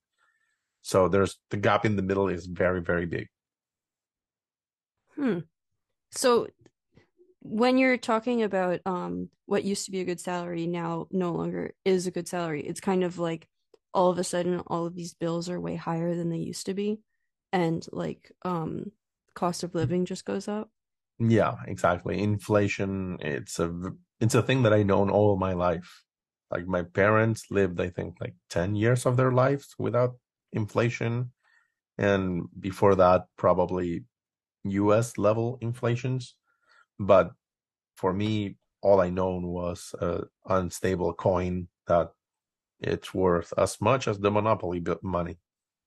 So 0.82 1.08
there's 1.08 1.38
the 1.50 1.56
gap 1.56 1.84
in 1.84 1.96
the 1.96 2.02
middle 2.02 2.28
is 2.28 2.46
very 2.46 2.80
very 2.80 3.06
big. 3.06 3.28
Hmm. 5.16 5.40
So 6.10 6.48
when 7.44 7.78
you're 7.78 7.98
talking 7.98 8.42
about 8.42 8.80
um 8.86 9.28
what 9.46 9.64
used 9.64 9.84
to 9.84 9.92
be 9.92 10.00
a 10.00 10.04
good 10.04 10.20
salary 10.20 10.66
now 10.66 11.06
no 11.10 11.32
longer 11.32 11.74
is 11.84 12.06
a 12.06 12.10
good 12.10 12.28
salary, 12.28 12.62
it's 12.62 12.80
kind 12.80 13.04
of 13.04 13.18
like 13.18 13.48
all 13.92 14.10
of 14.10 14.18
a 14.18 14.24
sudden 14.24 14.60
all 14.66 14.86
of 14.86 14.96
these 14.96 15.14
bills 15.14 15.48
are 15.48 15.60
way 15.60 15.76
higher 15.76 16.16
than 16.16 16.30
they 16.30 16.38
used 16.38 16.66
to 16.66 16.74
be 16.74 17.00
and 17.52 17.86
like 17.92 18.32
um 18.42 18.90
cost 19.34 19.62
of 19.62 19.74
living 19.74 20.04
just 20.06 20.24
goes 20.24 20.48
up. 20.48 20.70
Yeah, 21.18 21.56
exactly. 21.68 22.20
Inflation, 22.20 23.18
it's 23.20 23.58
a 23.60 23.72
it's 24.20 24.34
a 24.34 24.42
thing 24.42 24.62
that 24.62 24.72
I 24.72 24.82
known 24.82 25.10
all 25.10 25.36
my 25.36 25.52
life. 25.52 26.02
Like 26.50 26.66
my 26.66 26.82
parents 26.82 27.50
lived, 27.50 27.80
I 27.80 27.90
think, 27.90 28.16
like 28.20 28.34
10 28.50 28.74
years 28.74 29.06
of 29.06 29.16
their 29.16 29.32
lives 29.32 29.74
without 29.78 30.16
inflation. 30.52 31.32
And 31.98 32.48
before 32.58 32.94
that, 32.96 33.26
probably 33.36 34.04
US 34.64 35.18
level 35.18 35.58
inflations. 35.60 36.36
But 36.98 37.32
for 37.96 38.12
me, 38.12 38.56
all 38.82 39.00
I 39.00 39.10
known 39.10 39.46
was 39.46 39.94
a 40.00 40.24
unstable 40.46 41.14
coin 41.14 41.68
that 41.86 42.10
it's 42.80 43.14
worth 43.14 43.52
as 43.56 43.80
much 43.80 44.08
as 44.08 44.18
the 44.18 44.30
monopoly 44.30 44.82
money. 45.02 45.38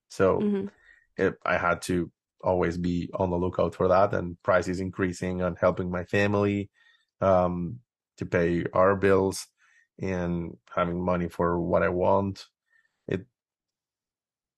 So 0.09 0.39
mm-hmm. 0.39 0.67
it, 1.15 1.35
I 1.45 1.57
had 1.57 1.81
to 1.83 2.11
always 2.41 2.77
be 2.77 3.09
on 3.13 3.29
the 3.29 3.37
lookout 3.37 3.75
for 3.75 3.87
that 3.87 4.13
and 4.13 4.41
prices 4.43 4.79
increasing 4.79 5.41
and 5.41 5.57
helping 5.59 5.91
my 5.91 6.03
family 6.05 6.69
um, 7.21 7.79
to 8.17 8.25
pay 8.25 8.65
our 8.73 8.95
bills 8.95 9.47
and 9.99 10.55
having 10.75 11.03
money 11.03 11.29
for 11.29 11.59
what 11.59 11.83
I 11.83 11.89
want. 11.89 12.45
It, 13.07 13.25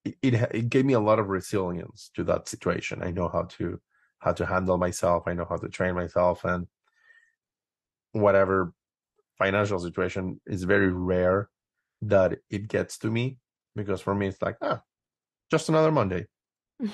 it 0.06 0.34
it 0.34 0.70
gave 0.70 0.86
me 0.86 0.94
a 0.94 1.00
lot 1.00 1.20
of 1.20 1.28
resilience 1.28 2.12
to 2.16 2.24
that 2.26 2.48
situation. 2.48 3.04
I 3.04 3.12
know 3.12 3.28
how 3.28 3.44
to 3.58 3.80
how 4.20 4.34
to 4.34 4.46
handle 4.46 4.78
myself. 4.78 5.24
I 5.28 5.34
know 5.34 5.46
how 5.50 5.58
to 5.58 5.70
train 5.70 5.96
myself 5.96 6.44
and 6.46 6.68
whatever 8.12 8.74
financial 9.38 9.80
situation 9.80 10.40
is 10.46 10.64
very 10.64 10.92
rare 10.92 11.50
that 12.02 12.40
it 12.50 12.68
gets 12.68 12.98
to 13.00 13.10
me 13.10 13.38
because 13.76 14.02
for 14.02 14.16
me 14.16 14.28
it's 14.28 14.42
like 14.42 14.58
ah 14.62 14.82
just 15.52 15.70
another 15.70 15.92
monday 15.92 16.26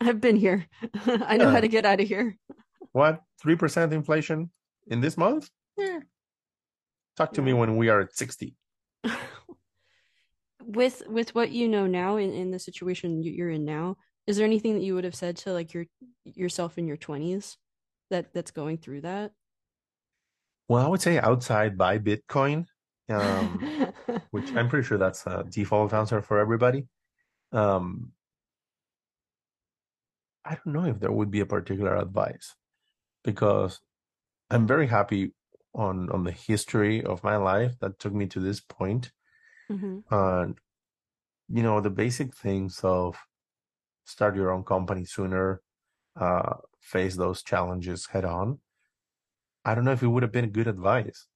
i've 0.00 0.20
been 0.20 0.36
here 0.36 0.66
i 1.06 1.36
know 1.36 1.44
yeah. 1.44 1.50
how 1.50 1.60
to 1.60 1.68
get 1.68 1.84
out 1.84 2.00
of 2.00 2.08
here 2.08 2.36
what 2.92 3.20
3% 3.44 3.92
inflation 3.92 4.50
in 4.88 5.00
this 5.00 5.16
month 5.16 5.50
yeah 5.76 6.00
talk 7.16 7.32
to 7.32 7.40
yeah. 7.40 7.46
me 7.46 7.52
when 7.52 7.76
we 7.76 7.88
are 7.88 8.00
at 8.00 8.16
60 8.16 8.54
with 10.64 11.02
with 11.08 11.34
what 11.34 11.50
you 11.50 11.68
know 11.68 11.86
now 11.86 12.16
in, 12.16 12.32
in 12.32 12.50
the 12.50 12.58
situation 12.58 13.22
you're 13.22 13.50
in 13.50 13.64
now 13.64 13.96
is 14.26 14.36
there 14.36 14.46
anything 14.46 14.74
that 14.74 14.82
you 14.82 14.94
would 14.94 15.04
have 15.04 15.14
said 15.14 15.36
to 15.36 15.52
like 15.52 15.72
your 15.72 15.86
yourself 16.24 16.78
in 16.78 16.86
your 16.86 16.96
20s 16.96 17.56
that 18.10 18.32
that's 18.34 18.50
going 18.50 18.76
through 18.76 19.00
that 19.00 19.32
well 20.68 20.84
i 20.84 20.88
would 20.88 21.02
say 21.02 21.18
outside 21.18 21.78
buy 21.78 21.98
bitcoin 21.98 22.66
um, 23.08 23.92
which 24.30 24.52
i'm 24.54 24.68
pretty 24.68 24.86
sure 24.86 24.98
that's 24.98 25.26
a 25.26 25.44
default 25.48 25.92
answer 25.92 26.20
for 26.20 26.38
everybody 26.38 26.86
um, 27.52 28.12
i 30.44 30.50
don't 30.56 30.74
know 30.74 30.84
if 30.84 30.98
there 30.98 31.12
would 31.12 31.30
be 31.30 31.40
a 31.40 31.46
particular 31.46 31.96
advice 31.96 32.54
because 33.24 33.80
i'm 34.50 34.66
very 34.66 34.86
happy 34.86 35.32
on 35.74 36.10
on 36.10 36.24
the 36.24 36.32
history 36.32 37.04
of 37.04 37.22
my 37.22 37.36
life 37.36 37.78
that 37.80 37.98
took 37.98 38.12
me 38.12 38.26
to 38.26 38.40
this 38.40 38.60
point 38.60 39.12
mm-hmm. 39.70 39.98
and 40.10 40.56
you 41.48 41.62
know 41.62 41.80
the 41.80 41.90
basic 41.90 42.34
things 42.34 42.80
of 42.82 43.16
start 44.06 44.36
your 44.36 44.50
own 44.50 44.64
company 44.64 45.04
sooner, 45.04 45.60
uh, 46.18 46.54
face 46.80 47.16
those 47.16 47.42
challenges 47.42 48.06
head 48.06 48.24
on. 48.24 48.60
I 49.64 49.74
don't 49.74 49.84
know 49.84 49.92
if 49.92 50.02
it 50.02 50.08
would 50.08 50.22
have 50.22 50.32
been 50.32 50.50
good 50.50 50.68
advice. 50.68 51.26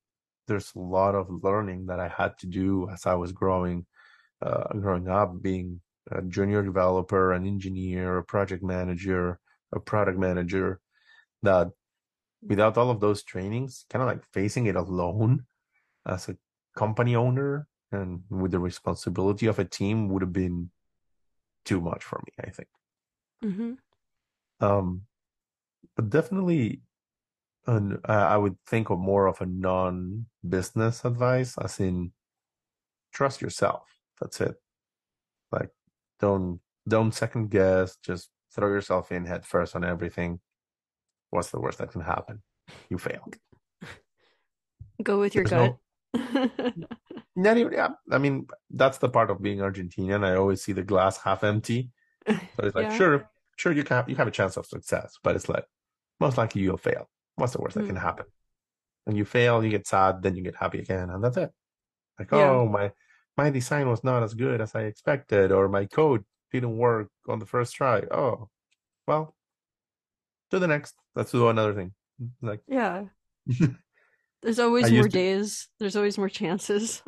There's 0.46 0.72
a 0.74 0.78
lot 0.78 1.14
of 1.14 1.28
learning 1.42 1.86
that 1.86 2.00
I 2.00 2.08
had 2.08 2.38
to 2.38 2.46
do 2.46 2.88
as 2.88 3.04
I 3.06 3.14
was 3.14 3.32
growing, 3.32 3.86
uh, 4.40 4.72
growing 4.74 5.08
up, 5.08 5.42
being 5.42 5.80
a 6.10 6.22
junior 6.22 6.62
developer, 6.62 7.32
an 7.32 7.46
engineer, 7.46 8.18
a 8.18 8.24
project 8.24 8.62
manager, 8.62 9.40
a 9.72 9.80
product 9.80 10.18
manager. 10.18 10.80
That 11.42 11.68
without 12.42 12.78
all 12.78 12.90
of 12.90 13.00
those 13.00 13.22
trainings, 13.22 13.84
kind 13.90 14.02
of 14.02 14.08
like 14.08 14.24
facing 14.32 14.66
it 14.66 14.76
alone 14.76 15.44
as 16.06 16.28
a 16.28 16.36
company 16.76 17.16
owner 17.16 17.66
and 17.92 18.22
with 18.30 18.52
the 18.52 18.58
responsibility 18.58 19.46
of 19.46 19.58
a 19.58 19.64
team 19.64 20.08
would 20.08 20.22
have 20.22 20.32
been 20.32 20.70
too 21.64 21.80
much 21.80 22.04
for 22.04 22.22
me. 22.26 22.32
I 22.46 22.50
think. 22.50 22.68
Mm-hmm. 23.44 24.64
Um, 24.64 25.02
but 25.96 26.10
definitely, 26.10 26.82
an, 27.66 27.98
I 28.04 28.36
would 28.36 28.56
think 28.66 28.90
of 28.90 28.98
more 28.98 29.26
of 29.26 29.40
a 29.40 29.46
non-business 29.46 31.04
advice, 31.04 31.56
as 31.58 31.80
in 31.80 32.12
trust 33.12 33.40
yourself. 33.40 33.88
That's 34.20 34.40
it. 34.40 34.56
Like, 35.52 35.70
don't 36.18 36.60
don't 36.88 37.12
second 37.12 37.50
guess. 37.50 37.96
Just 38.02 38.30
throw 38.54 38.68
yourself 38.68 39.12
in 39.12 39.26
head 39.26 39.44
first 39.44 39.76
on 39.76 39.84
everything. 39.84 40.40
What's 41.30 41.50
the 41.50 41.60
worst 41.60 41.78
that 41.78 41.92
can 41.92 42.00
happen? 42.00 42.42
You 42.88 42.98
fail. 42.98 43.28
Go 45.02 45.20
with 45.20 45.34
your 45.34 45.44
There's 45.44 45.68
gut. 45.68 45.76
No, 46.76 46.86
not 47.42 47.56
even, 47.56 47.72
yeah. 47.72 47.88
I 48.10 48.18
mean, 48.18 48.46
that's 48.70 48.98
the 48.98 49.08
part 49.08 49.30
of 49.30 49.42
being 49.42 49.58
Argentinian. 49.58 50.24
I 50.24 50.36
always 50.36 50.62
see 50.62 50.72
the 50.72 50.82
glass 50.82 51.18
half 51.18 51.44
empty. 51.44 51.90
So 52.26 52.66
it's 52.66 52.74
like, 52.76 52.90
yeah. 52.90 52.96
sure, 52.96 53.30
sure, 53.56 53.72
you 53.72 53.82
can 53.82 53.96
have, 53.96 54.08
you 54.08 54.16
have 54.16 54.28
a 54.28 54.30
chance 54.30 54.56
of 54.56 54.66
success, 54.66 55.18
but 55.22 55.36
it's 55.36 55.48
like 55.48 55.64
most 56.20 56.36
likely 56.36 56.60
you'll 56.62 56.76
fail. 56.76 57.08
What's 57.36 57.54
the 57.54 57.60
worst 57.60 57.76
mm. 57.76 57.80
that 57.80 57.86
can 57.86 57.96
hmm. 57.96 58.02
happen? 58.02 58.26
And 59.06 59.16
you 59.16 59.24
fail, 59.24 59.64
you 59.64 59.70
get 59.70 59.86
sad, 59.86 60.22
then 60.22 60.36
you 60.36 60.42
get 60.42 60.54
happy 60.54 60.78
again, 60.78 61.08
and 61.08 61.24
that's 61.24 61.38
it. 61.38 61.50
Like, 62.18 62.30
yeah. 62.30 62.50
oh 62.50 62.68
my 62.68 62.92
my 63.36 63.48
design 63.48 63.88
was 63.88 64.04
not 64.04 64.22
as 64.22 64.34
good 64.34 64.60
as 64.60 64.74
I 64.74 64.82
expected, 64.82 65.50
or 65.50 65.68
my 65.68 65.86
code 65.86 66.24
didn't 66.52 66.76
work 66.76 67.08
on 67.26 67.38
the 67.38 67.46
first 67.46 67.74
try. 67.74 68.02
Oh, 68.10 68.50
well, 69.06 69.34
to 70.50 70.58
the 70.58 70.68
next. 70.68 70.94
Let's 71.14 71.32
do 71.32 71.48
another 71.48 71.74
thing. 71.74 71.92
Like, 72.42 72.60
yeah. 72.68 73.04
There's 74.42 74.58
always 74.58 74.90
more 74.90 75.04
to... 75.04 75.08
days. 75.08 75.68
There's 75.78 75.96
always 75.96 76.18
more 76.18 76.28
chances. 76.28 77.02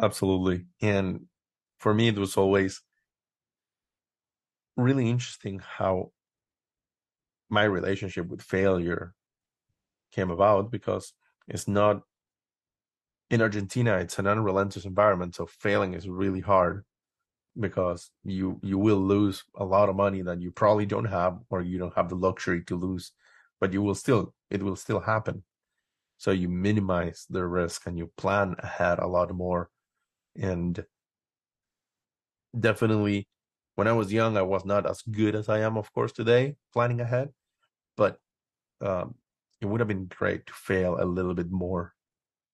Absolutely. 0.00 0.66
And 0.80 1.26
for 1.78 1.94
me, 1.94 2.08
it 2.08 2.18
was 2.18 2.36
always 2.36 2.82
really 4.76 5.10
interesting 5.10 5.58
how 5.58 6.12
my 7.50 7.64
relationship 7.64 8.26
with 8.28 8.42
failure 8.42 9.14
came 10.12 10.30
about 10.30 10.70
because 10.70 11.14
it's 11.48 11.68
not 11.68 12.02
in 13.30 13.42
Argentina, 13.42 13.96
it's 13.98 14.18
an 14.18 14.26
unrelenting 14.26 14.82
environment. 14.84 15.34
So 15.34 15.46
failing 15.46 15.94
is 15.94 16.08
really 16.08 16.40
hard 16.40 16.84
because 17.60 18.10
you 18.24 18.60
you 18.62 18.78
will 18.78 18.98
lose 18.98 19.44
a 19.56 19.64
lot 19.64 19.88
of 19.90 19.96
money 19.96 20.22
that 20.22 20.40
you 20.42 20.52
probably 20.52 20.86
don't 20.86 21.06
have 21.06 21.40
or 21.50 21.62
you 21.62 21.78
don't 21.78 21.94
have 21.96 22.08
the 22.10 22.16
luxury 22.16 22.64
to 22.64 22.76
lose, 22.76 23.12
but 23.60 23.72
you 23.72 23.82
will 23.82 23.94
still 23.96 24.34
it 24.50 24.62
will 24.62 24.76
still 24.76 25.00
happen. 25.00 25.44
So 26.18 26.32
you 26.32 26.48
minimize 26.48 27.26
the 27.30 27.46
risk 27.46 27.86
and 27.86 27.98
you 27.98 28.12
plan 28.18 28.56
ahead 28.60 28.98
a 29.00 29.06
lot 29.08 29.34
more 29.34 29.70
and 30.40 30.84
definitely 32.58 33.28
when 33.74 33.86
I 33.86 33.92
was 33.92 34.12
young, 34.12 34.36
I 34.36 34.42
was 34.42 34.64
not 34.64 34.90
as 34.90 35.02
good 35.02 35.34
as 35.34 35.48
I 35.48 35.60
am, 35.60 35.76
of 35.76 35.92
course, 35.92 36.12
today, 36.12 36.56
planning 36.72 37.00
ahead. 37.00 37.30
But 37.96 38.18
um, 38.80 39.14
it 39.60 39.66
would 39.66 39.80
have 39.80 39.88
been 39.88 40.06
great 40.06 40.46
to 40.46 40.52
fail 40.52 40.96
a 41.00 41.04
little 41.04 41.34
bit 41.34 41.50
more, 41.50 41.94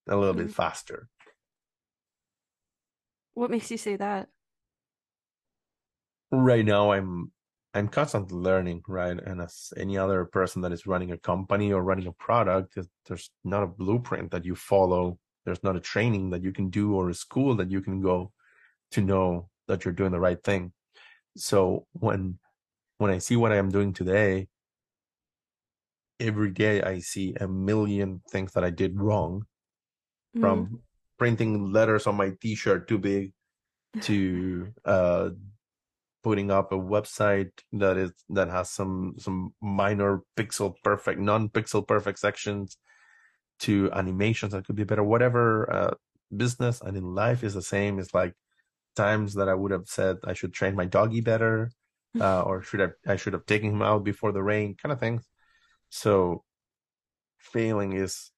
a 0.08 0.16
little 0.16 0.34
mm-hmm. 0.34 0.46
bit 0.46 0.54
faster. 0.54 1.08
What 3.34 3.50
makes 3.50 3.70
you 3.70 3.78
say 3.78 3.96
that? 3.96 4.28
Right 6.30 6.64
now, 6.64 6.92
I'm 6.92 7.32
I'm 7.74 7.88
constantly 7.88 8.36
learning, 8.38 8.82
right? 8.86 9.18
And 9.18 9.40
as 9.40 9.72
any 9.76 9.98
other 9.98 10.24
person 10.24 10.62
that 10.62 10.72
is 10.72 10.86
running 10.86 11.10
a 11.10 11.18
company 11.18 11.72
or 11.72 11.82
running 11.82 12.06
a 12.06 12.12
product, 12.12 12.78
there's 13.06 13.30
not 13.44 13.64
a 13.64 13.66
blueprint 13.66 14.30
that 14.30 14.44
you 14.44 14.54
follow 14.54 15.18
there's 15.44 15.62
not 15.62 15.76
a 15.76 15.80
training 15.80 16.30
that 16.30 16.42
you 16.42 16.52
can 16.52 16.70
do 16.70 16.94
or 16.94 17.10
a 17.10 17.14
school 17.14 17.54
that 17.56 17.70
you 17.70 17.80
can 17.80 18.00
go 18.00 18.32
to 18.92 19.00
know 19.00 19.48
that 19.68 19.84
you're 19.84 19.94
doing 19.94 20.12
the 20.12 20.20
right 20.20 20.42
thing. 20.42 20.72
So 21.36 21.86
when 21.92 22.38
when 22.98 23.10
I 23.10 23.18
see 23.18 23.36
what 23.36 23.52
I 23.52 23.56
am 23.56 23.70
doing 23.70 23.92
today, 23.92 24.48
every 26.20 26.50
day 26.50 26.82
I 26.82 27.00
see 27.00 27.34
a 27.40 27.48
million 27.48 28.22
things 28.30 28.52
that 28.52 28.64
I 28.64 28.70
did 28.70 28.98
wrong 28.98 29.46
mm. 30.36 30.40
from 30.40 30.80
printing 31.18 31.72
letters 31.72 32.06
on 32.06 32.16
my 32.16 32.32
t-shirt 32.40 32.88
too 32.88 32.98
big 32.98 33.32
to 34.02 34.72
uh 34.84 35.30
putting 36.22 36.50
up 36.50 36.72
a 36.72 36.76
website 36.76 37.50
that 37.72 37.96
is 37.98 38.12
that 38.30 38.48
has 38.48 38.70
some 38.70 39.14
some 39.18 39.52
minor 39.60 40.22
pixel 40.36 40.74
perfect 40.82 41.20
non-pixel 41.20 41.86
perfect 41.86 42.18
sections 42.18 42.78
to 43.60 43.90
animations 43.92 44.52
that 44.52 44.66
could 44.66 44.76
be 44.76 44.84
better. 44.84 45.02
Whatever 45.02 45.72
uh, 45.72 45.94
business 46.36 46.80
and 46.80 46.96
in 46.96 47.14
life 47.14 47.44
is 47.44 47.54
the 47.54 47.62
same. 47.62 47.98
It's 47.98 48.14
like 48.14 48.34
times 48.96 49.34
that 49.34 49.48
i 49.48 49.54
would 49.54 49.72
have 49.72 49.86
said 49.86 50.16
i 50.24 50.32
should 50.32 50.52
train 50.52 50.76
my 50.76 50.84
doggy 50.84 51.20
better 51.20 51.70
uh, 52.20 52.42
or 52.42 52.62
should 52.62 52.80
I, 52.80 53.12
I 53.12 53.16
should 53.16 53.32
have 53.32 53.44
taken 53.44 53.70
him 53.70 53.82
out 53.82 54.04
before 54.04 54.30
the 54.30 54.42
rain 54.42 54.76
kind 54.80 54.92
of 54.92 55.00
things. 55.00 55.26
So 55.88 56.44
failing 57.38 57.92
is 57.92 58.30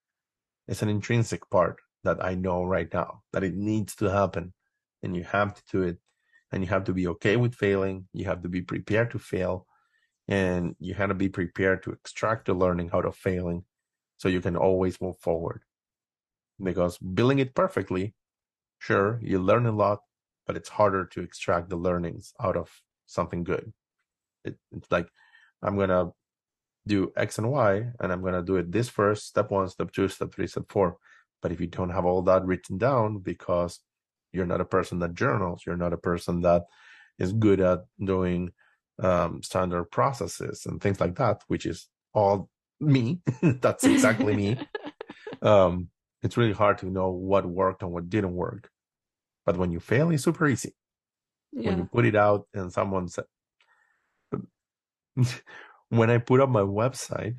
is 0.67 0.83
an 0.83 0.89
intrinsic 0.89 1.49
part 1.51 1.77
that 2.03 2.25
i 2.25 2.35
know 2.35 2.65
right 2.65 2.93
now 2.93 3.23
that 3.33 3.45
it 3.45 3.55
needs 3.55 3.95
to 3.97 4.07
happen 4.07 4.53
and 5.03 5.15
you 5.15 5.25
have 5.25 5.55
to 5.55 5.63
do 5.71 5.83
it 5.83 5.99
and 6.51 6.63
you 6.63 6.69
have 6.71 6.85
to 6.85 6.93
be 6.93 7.07
okay 7.09 7.37
with 7.37 7.55
failing. 7.55 8.09
You 8.13 8.25
have 8.27 8.43
to 8.43 8.49
be 8.49 8.63
prepared 8.63 9.11
to 9.11 9.19
fail 9.19 9.67
and 10.27 10.75
you 10.79 10.95
have 10.95 11.11
to 11.11 11.15
be 11.15 11.29
prepared 11.29 11.83
to 11.83 11.93
extract 11.93 12.47
the 12.47 12.55
learning 12.55 12.91
out 12.93 13.05
of 13.05 13.17
failing 13.17 13.65
so 14.17 14.29
you 14.29 14.41
can 14.41 14.57
always 14.57 15.01
move 15.01 15.19
forward. 15.19 15.63
Because 16.63 16.99
billing 16.99 17.39
it 17.39 17.55
perfectly 17.55 18.15
sure 18.79 19.19
you 19.23 19.39
learn 19.39 19.67
a 19.67 19.73
lot 19.73 20.01
but 20.47 20.57
it's 20.57 20.69
harder 20.69 21.05
to 21.05 21.23
extract 21.23 21.69
the 21.69 21.77
learnings 21.77 22.33
out 22.41 22.57
of 22.57 22.71
something 23.07 23.43
good. 23.43 23.73
It, 24.45 24.57
it's 24.73 24.91
like 24.91 25.09
i'm 25.63 25.77
gonna 25.77 26.11
do 26.87 27.13
x 27.17 27.39
and 27.39 27.51
y 27.51 27.87
and 27.99 28.13
i'm 28.13 28.23
gonna 28.23 28.43
do 28.43 28.57
it 28.57 28.71
this 28.71 28.89
first 28.89 29.27
step 29.27 29.51
one 29.51 29.69
step 29.69 29.91
two 29.93 30.09
step 30.09 30.33
three 30.35 30.47
step 30.47 30.65
four. 30.69 30.97
But 31.43 31.53
if 31.53 31.61
you 31.61 31.67
don't 31.67 31.91
have 31.91 32.05
all 32.05 32.23
that 32.23 32.45
written 32.45 32.79
down 32.79 33.19
because 33.19 33.81
you're 34.33 34.47
not 34.47 34.61
a 34.61 34.65
person 34.65 34.99
that 35.01 35.15
journals 35.15 35.63
you're 35.67 35.77
not 35.77 35.93
a 35.93 35.99
person 35.99 36.41
that 36.43 36.65
is 37.19 37.33
good 37.33 37.61
at 37.61 37.81
doing 38.03 38.53
um, 39.03 39.43
standard 39.43 39.85
processes 39.87 40.65
and 40.67 40.81
things 40.81 41.01
like 41.01 41.17
that 41.17 41.43
which 41.49 41.67
is 41.67 41.89
all 42.15 42.49
me. 42.81 43.21
That's 43.43 43.85
exactly 43.85 44.37
me. 44.37 44.59
Um, 45.43 45.91
it's 46.23 46.37
really 46.37 46.53
hard 46.53 46.79
to 46.79 46.87
know 46.87 47.11
what 47.11 47.47
worked 47.47 47.83
and 47.83 47.93
what 47.93 48.09
didn't 48.09 48.35
work. 48.35 48.71
But 49.45 49.57
when 49.57 49.71
you 49.71 49.81
fail 49.81 50.11
it's 50.11 50.25
super 50.25 50.49
easy. 50.49 50.75
Yeah. 51.53 51.71
when 51.71 51.79
you 51.79 51.85
put 51.85 52.05
it 52.05 52.17
out 52.17 52.47
and 52.53 52.73
someone 52.73 53.09
said 53.09 53.25
when 55.89 56.11
i 56.11 56.19
put 56.19 56.41
up 56.41 56.51
my 56.51 56.61
website 56.61 57.37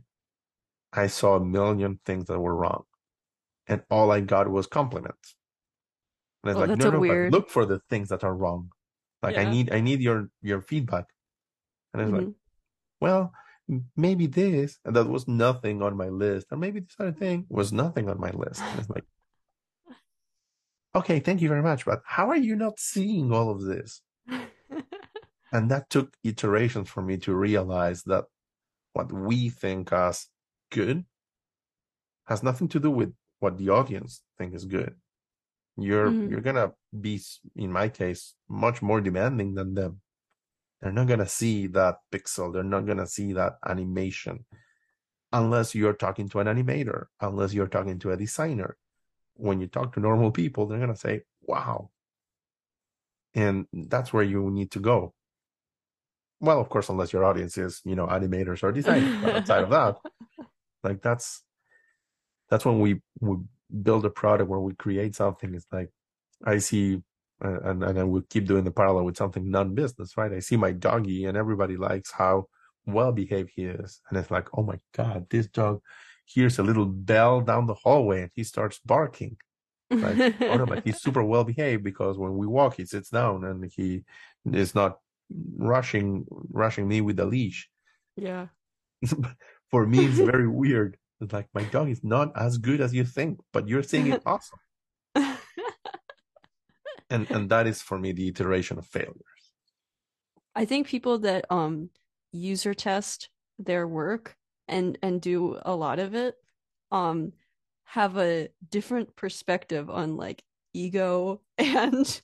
i 0.93 1.05
saw 1.05 1.35
a 1.35 1.43
million 1.43 1.99
things 2.05 2.25
that 2.25 2.39
were 2.39 2.55
wrong. 2.55 2.83
And 3.67 3.83
all 3.89 4.11
i 4.11 4.21
got 4.21 4.49
was 4.49 4.67
compliments. 4.67 5.35
And 6.43 6.51
it's 6.51 6.57
oh, 6.57 6.65
like 6.65 6.77
no 6.79 6.91
no 6.91 6.99
weird... 6.99 7.33
look 7.33 7.49
for 7.49 7.65
the 7.65 7.79
things 7.89 8.09
that 8.09 8.23
are 8.23 8.33
wrong. 8.33 8.69
Like 9.21 9.35
yeah. 9.35 9.41
i 9.41 9.51
need 9.51 9.73
i 9.73 9.81
need 9.81 10.01
your 10.01 10.29
your 10.41 10.61
feedback. 10.61 11.05
And 11.93 12.01
it's 12.01 12.11
mm-hmm. 12.11 12.25
like 12.27 12.35
well 13.01 13.33
maybe 13.95 14.27
this 14.27 14.79
and 14.85 14.95
that 14.95 15.07
was 15.07 15.27
nothing 15.27 15.81
on 15.81 15.97
my 15.97 16.07
list 16.07 16.47
or 16.51 16.57
maybe 16.57 16.79
this 16.79 16.95
other 16.99 17.11
thing 17.11 17.45
was 17.49 17.73
nothing 17.73 18.09
on 18.09 18.19
my 18.19 18.31
list. 18.31 18.61
And 18.61 18.79
it's 18.79 18.89
like 18.89 19.03
okay 20.95 21.19
thank 21.19 21.41
you 21.41 21.49
very 21.49 21.61
much 21.61 21.85
but 21.85 22.01
how 22.05 22.29
are 22.29 22.37
you 22.37 22.55
not 22.55 22.79
seeing 22.79 23.31
all 23.31 23.49
of 23.49 23.61
this? 23.61 24.01
And 25.51 25.71
that 25.71 25.89
took 25.89 26.13
iterations 26.23 26.89
for 26.89 27.01
me 27.01 27.17
to 27.19 27.33
realize 27.33 28.03
that 28.03 28.25
what 28.93 29.11
we 29.11 29.49
think 29.49 29.93
as 29.93 30.27
good 30.71 31.05
has 32.25 32.43
nothing 32.43 32.67
to 32.69 32.79
do 32.79 32.91
with 32.91 33.13
what 33.39 33.57
the 33.57 33.69
audience 33.69 34.21
think 34.37 34.53
is 34.53 34.65
good. 34.65 34.95
You're 35.77 36.09
mm-hmm. 36.09 36.31
you're 36.31 36.41
gonna 36.41 36.73
be 36.99 37.21
in 37.55 37.71
my 37.71 37.87
case 37.87 38.33
much 38.49 38.81
more 38.81 38.99
demanding 38.99 39.53
than 39.53 39.75
them 39.75 40.01
they're 40.81 40.91
not 40.91 41.07
going 41.07 41.19
to 41.19 41.27
see 41.27 41.67
that 41.67 41.97
pixel. 42.11 42.53
They're 42.53 42.63
not 42.63 42.85
going 42.85 42.99
to 42.99 43.07
see 43.07 43.33
that 43.33 43.57
animation 43.67 44.45
unless 45.33 45.75
you're 45.75 45.93
talking 45.93 46.29
to 46.29 46.39
an 46.39 46.47
animator, 46.47 47.05
unless 47.19 47.53
you're 47.53 47.67
talking 47.67 47.99
to 47.99 48.11
a 48.11 48.17
designer. 48.17 48.77
When 49.35 49.59
you 49.59 49.67
talk 49.67 49.93
to 49.93 49.99
normal 49.99 50.31
people, 50.31 50.65
they're 50.65 50.79
going 50.79 50.93
to 50.93 50.99
say, 50.99 51.21
wow. 51.41 51.89
And 53.33 53.67
that's 53.71 54.13
where 54.13 54.23
you 54.23 54.49
need 54.49 54.71
to 54.71 54.79
go. 54.79 55.13
Well, 56.39 56.59
of 56.59 56.69
course, 56.69 56.89
unless 56.89 57.13
your 57.13 57.25
audience 57.25 57.57
is, 57.57 57.81
you 57.83 57.95
know, 57.95 58.07
animators 58.07 58.63
or 58.63 58.71
designers. 58.71 59.23
but 59.23 59.35
outside 59.35 59.63
of 59.63 59.69
that, 59.71 59.97
like 60.83 61.01
that's 61.01 61.43
that's 62.49 62.63
when 62.63 62.79
we 62.79 63.01
we 63.19 63.37
build 63.81 64.05
a 64.05 64.09
product 64.09 64.49
where 64.49 64.59
we 64.59 64.73
create 64.75 65.15
something. 65.15 65.53
It's 65.55 65.65
like 65.71 65.89
I 66.45 66.59
see 66.59 67.01
and 67.41 67.83
and 67.83 67.99
I 67.99 68.03
would 68.03 68.29
keep 68.29 68.45
doing 68.45 68.63
the 68.63 68.71
parallel 68.71 69.05
with 69.05 69.17
something 69.17 69.49
non-business, 69.49 70.17
right? 70.17 70.33
I 70.33 70.39
see 70.39 70.57
my 70.57 70.71
doggy, 70.71 71.25
and 71.25 71.37
everybody 71.37 71.77
likes 71.77 72.11
how 72.11 72.47
well 72.85 73.11
behaved 73.11 73.51
he 73.55 73.65
is, 73.65 74.01
and 74.09 74.17
it's 74.17 74.31
like, 74.31 74.47
oh 74.57 74.63
my 74.63 74.79
god, 74.93 75.27
this 75.29 75.47
dog 75.47 75.81
hears 76.25 76.59
a 76.59 76.63
little 76.63 76.85
bell 76.85 77.41
down 77.41 77.65
the 77.65 77.73
hallway 77.73 78.21
and 78.21 78.31
he 78.35 78.43
starts 78.43 78.79
barking. 78.85 79.37
Like, 79.89 80.35
oh 80.41 80.57
no, 80.57 80.65
but 80.65 80.83
he's 80.83 81.01
super 81.01 81.23
well 81.31 81.45
behaved 81.45 81.83
because 81.83 82.17
when 82.17 82.35
we 82.35 82.45
walk, 82.45 82.75
he 82.75 82.85
sits 82.85 83.09
down 83.09 83.45
and 83.45 83.71
he 83.73 84.03
is 84.51 84.75
not 84.75 84.99
rushing 85.57 86.25
rushing 86.51 86.87
me 86.87 87.01
with 87.01 87.19
a 87.19 87.25
leash. 87.25 87.69
Yeah. 88.17 88.47
For 89.71 89.85
me, 89.85 90.05
it's 90.05 90.17
very 90.17 90.47
weird. 90.47 90.97
It's 91.21 91.33
like 91.33 91.47
my 91.53 91.63
dog 91.63 91.89
is 91.89 92.03
not 92.03 92.31
as 92.35 92.57
good 92.57 92.81
as 92.81 92.93
you 92.93 93.05
think, 93.05 93.39
but 93.53 93.67
you're 93.67 93.83
saying 93.83 94.11
it's 94.11 94.25
awesome 94.25 94.59
and 97.09 97.29
and 97.31 97.49
that 97.49 97.67
is 97.67 97.81
for 97.81 97.97
me 97.97 98.11
the 98.11 98.27
iteration 98.27 98.77
of 98.77 98.85
failures. 98.85 99.15
I 100.55 100.65
think 100.65 100.87
people 100.87 101.19
that 101.19 101.45
um 101.51 101.89
user 102.31 102.73
test 102.73 103.29
their 103.59 103.87
work 103.87 104.35
and 104.67 104.97
and 105.01 105.21
do 105.21 105.59
a 105.63 105.75
lot 105.75 105.99
of 105.99 106.13
it 106.13 106.35
um 106.91 107.31
have 107.85 108.17
a 108.17 108.49
different 108.69 109.15
perspective 109.15 109.89
on 109.89 110.17
like 110.17 110.43
ego 110.73 111.41
and 111.57 112.21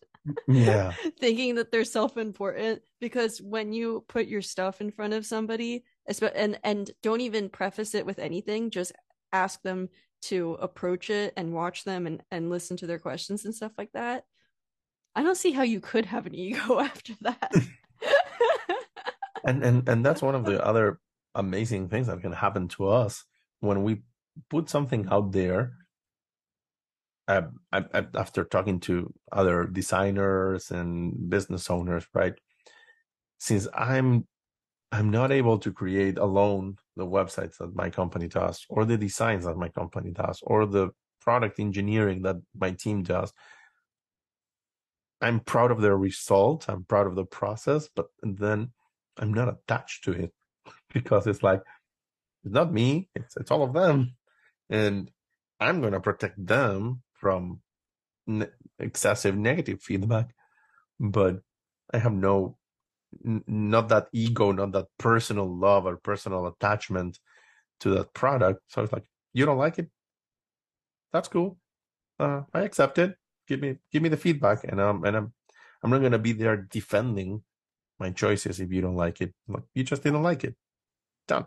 yeah. 0.48 0.94
thinking 1.20 1.56
that 1.56 1.72
they're 1.72 1.84
self-important 1.84 2.82
because 3.00 3.42
when 3.42 3.74
you 3.74 4.06
put 4.08 4.28
your 4.28 4.42
stuff 4.42 4.82
in 4.82 4.92
front 4.92 5.14
of 5.14 5.26
somebody 5.26 5.84
and 6.36 6.60
and 6.64 6.92
don't 7.02 7.22
even 7.22 7.50
preface 7.50 7.96
it 7.96 8.06
with 8.06 8.20
anything 8.20 8.70
just 8.70 8.92
ask 9.32 9.62
them 9.64 9.90
to 10.22 10.54
approach 10.62 11.10
it 11.10 11.34
and 11.36 11.54
watch 11.54 11.84
them 11.84 12.08
and 12.08 12.22
and 12.32 12.50
listen 12.50 12.78
to 12.78 12.88
their 12.88 13.00
questions 13.00 13.44
and 13.46 13.56
stuff 13.56 13.74
like 13.78 13.92
that 13.94 14.24
I 15.16 15.24
don't 15.24 15.38
see 15.38 15.52
how 15.52 15.64
you 15.64 15.80
could 15.80 16.06
have 16.06 16.26
an 16.26 16.36
ego 16.36 16.80
after 16.90 17.14
that. 17.22 17.52
and 19.46 19.64
and 19.64 19.88
and 19.88 20.06
that's 20.06 20.22
one 20.22 20.36
of 20.36 20.46
the 20.46 20.64
other 20.66 21.00
amazing 21.36 21.90
things 21.90 22.08
that 22.08 22.22
can 22.22 22.32
happen 22.32 22.68
to 22.70 22.88
us 22.88 23.26
when 23.60 23.84
we 23.84 24.02
put 24.50 24.70
something 24.70 25.08
out 25.12 25.32
there. 25.32 25.74
I, 27.26 27.44
I, 27.72 28.06
after 28.16 28.44
talking 28.44 28.82
to 28.82 29.14
other 29.32 29.66
designers 29.66 30.72
and 30.72 31.30
business 31.30 31.70
owners, 31.70 32.06
right? 32.14 32.34
Since 33.40 33.70
I'm 33.74 34.28
I'm 34.92 35.10
not 35.10 35.32
able 35.32 35.58
to 35.60 35.72
create 35.72 36.18
alone 36.18 36.78
the 36.98 37.06
websites 37.06 37.58
that 37.58 37.76
my 37.76 37.90
company 37.90 38.28
does, 38.28 38.66
or 38.70 38.86
the 38.86 38.98
designs 38.98 39.46
that 39.46 39.58
my 39.58 39.70
company 39.70 40.12
does, 40.12 40.40
or 40.44 40.66
the 40.66 40.90
product 41.22 41.60
engineering 41.60 42.22
that 42.24 42.36
my 42.56 42.72
team 42.72 43.04
does. 43.04 43.34
I'm 45.24 45.40
proud 45.40 45.72
of 45.72 45.80
the 45.80 45.96
result. 45.96 46.66
I'm 46.68 46.84
proud 46.84 47.08
of 47.08 47.16
the 47.16 47.24
process, 47.24 47.88
but 47.96 48.08
then 48.22 48.72
I'm 49.18 49.34
not 49.34 49.48
attached 49.48 50.04
to 50.04 50.12
it 50.12 50.34
because 50.94 51.28
it's 51.28 51.42
like 51.42 51.62
it's 52.44 52.54
not 52.54 52.74
me. 52.74 53.10
It's 53.16 53.38
it's 53.38 53.50
all 53.50 53.64
of 53.64 53.74
them, 53.74 54.16
and 54.70 55.10
I'm 55.62 55.80
going 55.80 55.94
to 55.94 56.02
protect 56.02 56.46
them 56.46 57.04
from 57.14 57.62
ne- 58.28 58.52
excessive 58.80 59.38
negative 59.38 59.82
feedback. 59.82 60.36
But 61.00 61.40
I 61.94 62.00
have 62.00 62.14
no, 62.14 62.58
n- 63.26 63.46
not 63.48 63.88
that 63.90 64.10
ego, 64.12 64.52
not 64.52 64.74
that 64.74 64.88
personal 64.98 65.48
love 65.48 65.86
or 65.86 65.96
personal 65.96 66.48
attachment 66.48 67.18
to 67.80 67.92
that 67.92 68.14
product. 68.14 68.62
So 68.68 68.84
it's 68.84 68.92
like 68.92 69.06
you 69.32 69.46
don't 69.46 69.58
like 69.58 69.80
it. 69.80 69.90
That's 71.14 71.30
cool. 71.30 71.58
Uh, 72.20 72.42
I 72.54 72.64
accept 72.64 72.98
it 72.98 73.16
give 73.48 73.60
me 73.60 73.78
give 73.92 74.02
me 74.02 74.10
the 74.10 74.18
feedback 74.18 74.64
and 74.64 74.80
um 74.80 75.04
and 75.04 75.16
i'm 75.16 75.34
i'm 75.84 75.90
not 75.90 76.02
gonna 76.02 76.20
be 76.20 76.34
there 76.34 76.58
defending 76.58 77.44
my 78.00 78.12
choices 78.12 78.60
if 78.60 78.72
you 78.72 78.82
don't 78.82 78.96
like 78.96 79.22
it. 79.22 79.34
Like 79.48 79.64
you 79.74 79.84
just 79.84 80.04
didn't 80.04 80.24
like 80.24 80.44
it. 80.44 80.56
Done. 81.28 81.46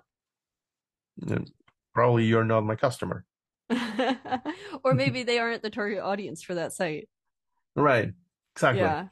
And 1.28 1.50
probably 1.94 2.24
you're 2.24 2.44
not 2.44 2.64
my 2.64 2.76
customer. 2.76 3.24
Or 4.84 4.94
maybe 4.94 5.24
they 5.24 5.38
aren't 5.38 5.62
the 5.62 5.70
target 5.70 5.98
audience 5.98 6.42
for 6.42 6.54
that 6.54 6.72
site. 6.72 7.08
Right. 7.74 8.12
Exactly. 8.54 8.82
Yeah. 8.82 9.08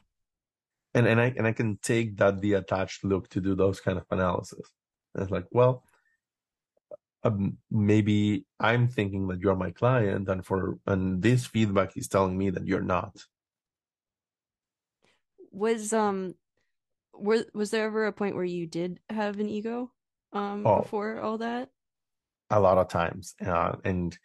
And 0.93 1.07
and 1.07 1.19
i 1.19 1.33
and 1.37 1.45
i 1.45 1.51
can 1.51 1.77
take 1.81 2.15
that 2.17 2.39
the 2.39 2.53
attached 2.53 3.03
look 3.03 3.27
to 3.29 3.41
do 3.41 3.55
those 3.55 3.81
kind 3.81 3.97
of 3.97 4.05
analysis. 4.11 4.71
And 5.13 5.23
it's 5.23 5.31
like 5.31 5.45
well 5.51 5.83
um, 7.25 7.57
maybe 7.71 8.45
I'm 8.59 8.87
thinking 8.87 9.27
that 9.27 9.39
you're 9.39 9.55
my 9.55 9.71
client, 9.71 10.29
and 10.29 10.45
for 10.45 10.77
and 10.85 11.21
this 11.21 11.45
feedback 11.45 11.97
is 11.97 12.07
telling 12.07 12.37
me 12.37 12.51
that 12.51 12.67
you're 12.67 12.81
not. 12.81 13.25
Was 15.51 15.91
um, 15.91 16.35
was 17.13 17.45
was 17.53 17.71
there 17.71 17.85
ever 17.85 18.05
a 18.05 18.13
point 18.13 18.35
where 18.35 18.45
you 18.45 18.67
did 18.67 18.99
have 19.09 19.39
an 19.39 19.49
ego 19.49 19.91
um 20.33 20.65
oh, 20.67 20.81
before 20.81 21.19
all 21.19 21.39
that? 21.39 21.69
A 22.51 22.59
lot 22.59 22.77
of 22.77 22.89
times, 22.89 23.33
uh, 23.43 23.75
and 23.83 24.17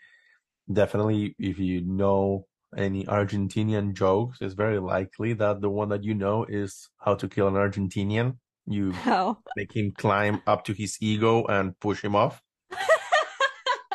definitely 0.71 1.35
if 1.39 1.59
you 1.59 1.81
know 1.81 2.47
any 2.77 3.05
Argentinian 3.05 3.95
jokes, 3.95 4.39
it's 4.43 4.55
very 4.55 4.79
likely 4.79 5.33
that 5.33 5.63
the 5.63 5.71
one 5.71 5.89
that 5.89 6.05
you 6.05 6.15
know 6.15 6.45
is 6.45 6.91
how 6.99 7.15
to 7.15 7.29
kill 7.29 7.49
an 7.49 7.55
Argentinian. 7.55 8.37
You 8.67 8.93
how? 9.09 9.39
make 9.57 9.75
him 9.75 9.93
climb 9.97 10.43
up 10.47 10.65
to 10.65 10.75
his 10.75 10.99
ego 11.01 11.47
and 11.47 11.79
push 11.81 12.05
him 12.05 12.15
off. 12.15 12.43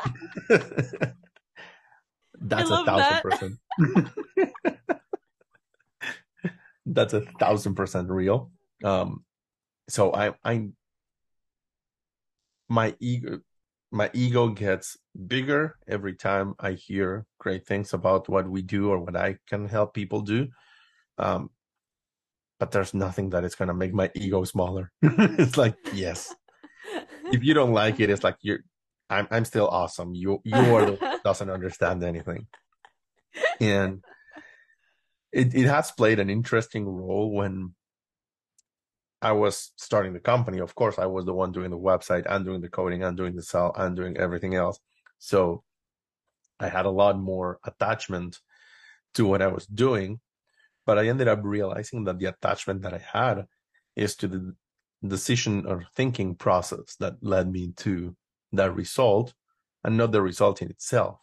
That's 2.39 2.69
a 2.69 2.83
thousand 2.85 2.97
that. 2.97 3.23
percent. 3.23 3.57
That's 6.85 7.13
a 7.13 7.21
thousand 7.21 7.75
percent 7.75 8.09
real. 8.09 8.51
Um, 8.83 9.23
so 9.89 10.13
I, 10.13 10.33
I, 10.43 10.69
my 12.69 12.95
ego, 12.99 13.39
my 13.91 14.09
ego 14.13 14.49
gets 14.49 14.97
bigger 15.27 15.77
every 15.87 16.13
time 16.13 16.55
I 16.59 16.73
hear 16.73 17.25
great 17.39 17.65
things 17.65 17.93
about 17.93 18.27
what 18.29 18.49
we 18.49 18.61
do 18.61 18.89
or 18.89 18.99
what 18.99 19.15
I 19.15 19.37
can 19.47 19.67
help 19.67 19.93
people 19.93 20.21
do. 20.21 20.49
Um, 21.17 21.49
but 22.59 22.71
there's 22.71 22.93
nothing 22.93 23.31
that 23.31 23.43
is 23.43 23.55
going 23.55 23.67
to 23.67 23.73
make 23.73 23.93
my 23.93 24.11
ego 24.15 24.43
smaller. 24.43 24.91
it's 25.01 25.57
like, 25.57 25.75
yes. 25.93 26.33
if 27.31 27.43
you 27.43 27.53
don't 27.53 27.73
like 27.73 27.99
it, 27.99 28.09
it's 28.09 28.23
like 28.23 28.37
you're 28.41 28.59
I'm 29.09 29.27
I'm 29.31 29.45
still 29.45 29.67
awesome. 29.67 30.13
You 30.13 30.41
you 30.43 30.55
are 30.55 30.85
the 30.85 31.19
doesn't 31.23 31.49
understand 31.49 32.03
anything. 32.03 32.47
And 33.59 34.03
it, 35.31 35.53
it 35.53 35.65
has 35.67 35.91
played 35.91 36.19
an 36.19 36.29
interesting 36.29 36.87
role 36.87 37.31
when 37.31 37.73
I 39.21 39.33
was 39.33 39.71
starting 39.75 40.13
the 40.13 40.19
company. 40.19 40.59
Of 40.59 40.75
course, 40.75 40.97
I 40.97 41.07
was 41.07 41.25
the 41.25 41.33
one 41.33 41.51
doing 41.51 41.71
the 41.71 41.77
website 41.77 42.25
and 42.29 42.45
doing 42.45 42.61
the 42.61 42.69
coding 42.69 43.03
and 43.03 43.17
doing 43.17 43.35
the 43.35 43.41
sell 43.43 43.73
and 43.75 43.95
doing 43.95 44.17
everything 44.17 44.55
else. 44.55 44.79
So 45.17 45.63
I 46.59 46.69
had 46.69 46.85
a 46.85 46.91
lot 46.91 47.17
more 47.19 47.59
attachment 47.65 48.39
to 49.15 49.25
what 49.25 49.41
I 49.41 49.47
was 49.47 49.65
doing. 49.65 50.19
But 50.85 50.99
I 50.99 51.07
ended 51.07 51.27
up 51.27 51.39
realizing 51.43 52.03
that 52.03 52.19
the 52.19 52.27
attachment 52.27 52.83
that 52.83 52.93
I 52.93 53.01
had 53.11 53.47
is 53.95 54.15
to 54.17 54.27
the 54.27 54.55
decision 55.05 55.65
or 55.65 55.85
thinking 55.95 56.35
process 56.35 56.95
that 56.99 57.15
led 57.21 57.51
me 57.51 57.73
to 57.77 58.15
that 58.51 58.75
result 58.75 59.33
and 59.83 59.97
not 59.97 60.11
the 60.11 60.21
result 60.21 60.61
in 60.61 60.69
itself. 60.69 61.19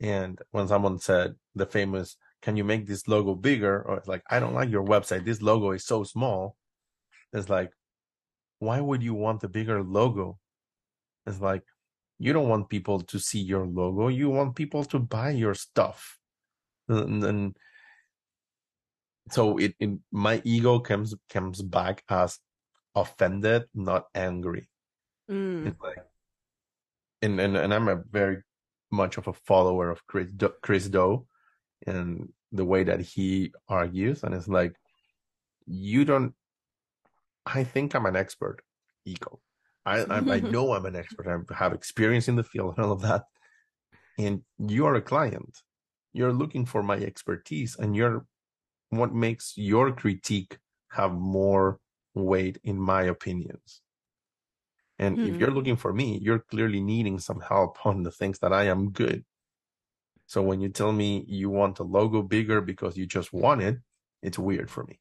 And 0.00 0.40
when 0.50 0.68
someone 0.68 0.98
said 0.98 1.34
the 1.54 1.66
famous, 1.66 2.16
can 2.42 2.56
you 2.56 2.64
make 2.64 2.86
this 2.86 3.06
logo 3.06 3.34
bigger? 3.34 3.82
Or 3.82 3.98
it's 3.98 4.08
like, 4.08 4.22
I 4.30 4.40
don't 4.40 4.54
like 4.54 4.70
your 4.70 4.84
website. 4.84 5.24
This 5.24 5.42
logo 5.42 5.72
is 5.72 5.84
so 5.84 6.04
small. 6.04 6.56
It's 7.32 7.48
like, 7.48 7.70
why 8.58 8.80
would 8.80 9.02
you 9.02 9.14
want 9.14 9.44
a 9.44 9.48
bigger 9.48 9.82
logo? 9.82 10.38
It's 11.26 11.40
like, 11.40 11.62
you 12.18 12.32
don't 12.32 12.48
want 12.48 12.68
people 12.68 13.00
to 13.00 13.18
see 13.18 13.40
your 13.40 13.66
logo. 13.66 14.08
You 14.08 14.30
want 14.30 14.54
people 14.54 14.84
to 14.84 14.98
buy 14.98 15.30
your 15.30 15.54
stuff. 15.54 16.18
And, 16.88 17.24
and 17.24 17.56
so 19.30 19.58
it, 19.58 19.74
it, 19.78 19.90
my 20.10 20.42
ego 20.44 20.80
comes 20.80 21.14
comes 21.30 21.62
back 21.62 22.02
as 22.08 22.38
offended, 22.94 23.64
not 23.74 24.06
angry. 24.14 24.68
Mm. 25.30 25.68
It's 25.68 25.80
like 25.80 26.04
and, 27.22 27.40
and 27.40 27.56
and 27.56 27.74
I'm 27.74 27.88
a 27.88 28.02
very 28.10 28.38
much 28.90 29.16
of 29.18 29.28
a 29.28 29.32
follower 29.32 29.90
of 29.90 30.06
Chris 30.06 30.30
Do, 30.32 30.52
Chris 30.62 30.88
Do 30.88 31.26
and 31.86 32.32
the 32.52 32.64
way 32.64 32.84
that 32.84 33.00
he 33.00 33.52
argues, 33.68 34.22
and 34.22 34.34
it's 34.34 34.48
like 34.48 34.74
you 35.66 36.04
don't. 36.04 36.34
I 37.46 37.64
think 37.64 37.94
I'm 37.94 38.06
an 38.06 38.16
expert, 38.16 38.62
ego. 39.04 39.40
I 39.86 40.00
I, 40.00 40.18
I 40.18 40.40
know 40.54 40.72
I'm 40.72 40.86
an 40.86 40.96
expert. 40.96 41.26
I 41.26 41.54
have 41.54 41.72
experience 41.72 42.28
in 42.28 42.36
the 42.36 42.44
field 42.44 42.74
and 42.76 42.86
all 42.86 42.92
of 42.92 43.02
that. 43.02 43.24
And 44.18 44.42
you 44.58 44.86
are 44.86 44.94
a 44.94 45.00
client. 45.00 45.62
You're 46.12 46.32
looking 46.32 46.66
for 46.66 46.82
my 46.82 46.96
expertise, 46.96 47.76
and 47.76 47.94
you're 47.94 48.26
what 48.90 49.14
makes 49.14 49.54
your 49.56 49.92
critique 49.92 50.58
have 50.90 51.12
more 51.12 51.78
weight 52.14 52.58
in 52.64 52.78
my 52.78 53.04
opinions. 53.04 53.80
And 55.00 55.16
mm-hmm. 55.16 55.34
if 55.34 55.40
you're 55.40 55.50
looking 55.50 55.76
for 55.76 55.94
me, 55.94 56.18
you're 56.22 56.40
clearly 56.40 56.80
needing 56.80 57.18
some 57.18 57.40
help 57.40 57.84
on 57.86 58.04
the 58.04 58.12
things 58.12 58.38
that 58.40 58.52
I 58.52 58.64
am 58.64 58.90
good. 58.90 59.24
So 60.26 60.42
when 60.42 60.60
you 60.60 60.68
tell 60.68 60.92
me 60.92 61.24
you 61.26 61.50
want 61.50 61.80
a 61.80 61.82
logo 61.82 62.22
bigger 62.22 62.60
because 62.60 62.96
you 62.96 63.06
just 63.06 63.32
want 63.32 63.62
it, 63.62 63.78
it's 64.22 64.38
weird 64.38 64.70
for 64.70 64.84
me. 64.84 65.00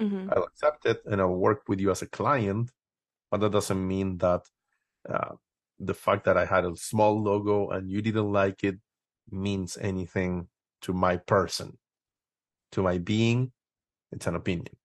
Mm-hmm. 0.00 0.30
I'll 0.32 0.44
accept 0.44 0.86
it 0.86 1.02
and 1.04 1.20
I'll 1.20 1.34
work 1.34 1.64
with 1.68 1.80
you 1.80 1.90
as 1.90 2.02
a 2.02 2.06
client, 2.06 2.70
but 3.30 3.40
that 3.40 3.52
doesn't 3.52 3.86
mean 3.86 4.18
that 4.18 4.42
uh, 5.08 5.34
the 5.78 5.94
fact 5.94 6.24
that 6.24 6.36
I 6.36 6.46
had 6.46 6.64
a 6.64 6.76
small 6.76 7.20
logo 7.20 7.68
and 7.70 7.90
you 7.90 8.00
didn't 8.00 8.32
like 8.32 8.62
it 8.64 8.78
means 9.30 9.76
anything 9.76 10.48
to 10.82 10.92
my 10.92 11.16
person, 11.16 11.76
to 12.72 12.82
my 12.82 12.98
being. 12.98 13.52
It's 14.12 14.26
an 14.26 14.36
opinion. 14.36 14.76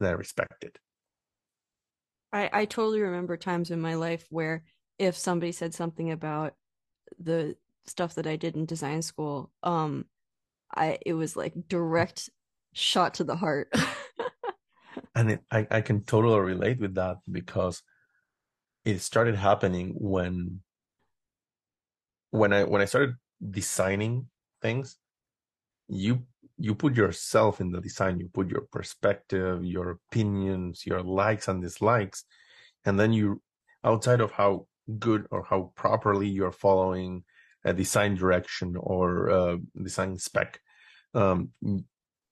that 0.00 0.08
I 0.08 0.12
respect 0.12 0.64
it. 0.64 0.78
I, 2.34 2.50
I 2.52 2.64
totally 2.64 3.00
remember 3.00 3.36
times 3.36 3.70
in 3.70 3.80
my 3.80 3.94
life 3.94 4.26
where 4.28 4.64
if 4.98 5.16
somebody 5.16 5.52
said 5.52 5.72
something 5.72 6.10
about 6.10 6.54
the 7.18 7.56
stuff 7.86 8.16
that 8.16 8.26
I 8.26 8.34
did 8.34 8.56
in 8.56 8.66
design 8.66 9.02
school, 9.02 9.52
um, 9.62 10.06
I 10.74 10.98
it 11.06 11.14
was 11.14 11.36
like 11.36 11.54
direct 11.68 12.28
shot 12.72 13.14
to 13.14 13.24
the 13.24 13.36
heart. 13.36 13.72
and 15.14 15.30
it, 15.30 15.40
I 15.52 15.66
I 15.70 15.80
can 15.80 16.02
totally 16.02 16.40
relate 16.40 16.80
with 16.80 16.96
that 16.96 17.18
because 17.30 17.82
it 18.84 18.98
started 18.98 19.36
happening 19.36 19.94
when 19.96 20.60
when 22.30 22.52
I 22.52 22.64
when 22.64 22.82
I 22.82 22.86
started 22.86 23.14
designing 23.48 24.26
things, 24.60 24.98
you 25.86 26.26
you 26.58 26.74
put 26.74 26.96
yourself 26.96 27.60
in 27.60 27.70
the 27.70 27.80
design 27.80 28.18
you 28.18 28.28
put 28.32 28.48
your 28.48 28.62
perspective 28.72 29.64
your 29.64 29.90
opinions 29.90 30.86
your 30.86 31.02
likes 31.02 31.48
and 31.48 31.62
dislikes 31.62 32.24
and 32.84 32.98
then 32.98 33.12
you 33.12 33.42
outside 33.82 34.20
of 34.20 34.30
how 34.32 34.66
good 34.98 35.26
or 35.30 35.44
how 35.44 35.72
properly 35.74 36.28
you're 36.28 36.52
following 36.52 37.24
a 37.64 37.72
design 37.72 38.14
direction 38.14 38.76
or 38.76 39.28
a 39.28 39.58
design 39.82 40.16
spec 40.16 40.60
um, 41.14 41.50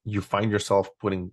you 0.04 0.20
find 0.20 0.50
yourself 0.50 0.88
putting 1.00 1.32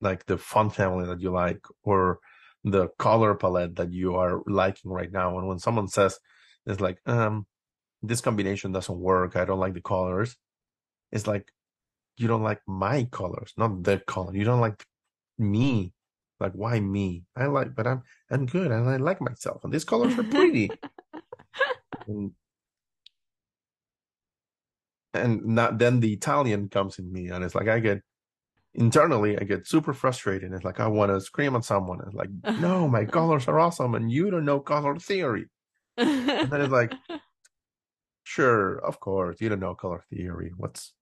like 0.00 0.24
the 0.26 0.38
font 0.38 0.74
family 0.74 1.06
that 1.06 1.20
you 1.20 1.30
like 1.30 1.60
or 1.82 2.18
the 2.64 2.88
color 2.98 3.34
palette 3.34 3.76
that 3.76 3.92
you 3.92 4.16
are 4.16 4.42
liking 4.46 4.90
right 4.90 5.10
now. 5.10 5.38
And 5.38 5.48
when 5.48 5.58
someone 5.58 5.88
says 5.88 6.18
it's 6.66 6.80
like 6.80 6.98
um 7.06 7.46
this 8.02 8.20
combination 8.20 8.72
doesn't 8.72 8.98
work. 8.98 9.36
I 9.36 9.44
don't 9.44 9.60
like 9.60 9.74
the 9.74 9.82
colors. 9.82 10.36
It's 11.12 11.26
like 11.26 11.52
you 12.20 12.28
don't 12.28 12.42
like 12.42 12.60
my 12.66 13.04
colors, 13.04 13.52
not 13.56 13.82
the 13.82 13.98
color. 14.06 14.36
You 14.36 14.44
don't 14.44 14.60
like 14.60 14.84
me. 15.38 15.94
Like 16.38 16.52
why 16.52 16.80
me? 16.80 17.24
I 17.36 17.46
like, 17.46 17.74
but 17.74 17.86
I'm 17.86 18.02
I'm 18.30 18.46
good 18.46 18.70
and 18.70 18.88
I 18.88 18.96
like 18.96 19.20
myself. 19.20 19.64
And 19.64 19.72
these 19.72 19.84
colors 19.84 20.18
are 20.18 20.22
pretty. 20.36 20.70
and, 22.06 22.32
and 25.14 25.44
not 25.44 25.78
then 25.78 26.00
the 26.00 26.12
Italian 26.12 26.68
comes 26.68 26.98
in 26.98 27.12
me 27.12 27.28
and 27.28 27.44
it's 27.44 27.54
like 27.54 27.68
I 27.68 27.80
get 27.80 28.02
internally 28.74 29.38
I 29.38 29.44
get 29.44 29.66
super 29.66 29.92
frustrated. 29.92 30.52
It's 30.52 30.64
like 30.64 30.80
I 30.80 30.88
want 30.88 31.10
to 31.12 31.20
scream 31.20 31.56
at 31.56 31.64
someone. 31.64 32.00
It's 32.06 32.14
like, 32.14 32.30
no, 32.60 32.86
my 32.88 33.04
colors 33.04 33.48
are 33.48 33.58
awesome 33.58 33.94
and 33.94 34.12
you 34.12 34.30
don't 34.30 34.44
know 34.44 34.60
color 34.60 34.96
theory. 34.98 35.46
and 35.96 36.50
then 36.50 36.60
it's 36.60 36.72
like, 36.72 36.94
sure, 38.24 38.78
of 38.78 39.00
course, 39.00 39.40
you 39.40 39.48
don't 39.48 39.60
know 39.60 39.74
color 39.74 40.04
theory. 40.10 40.52
What's 40.56 40.92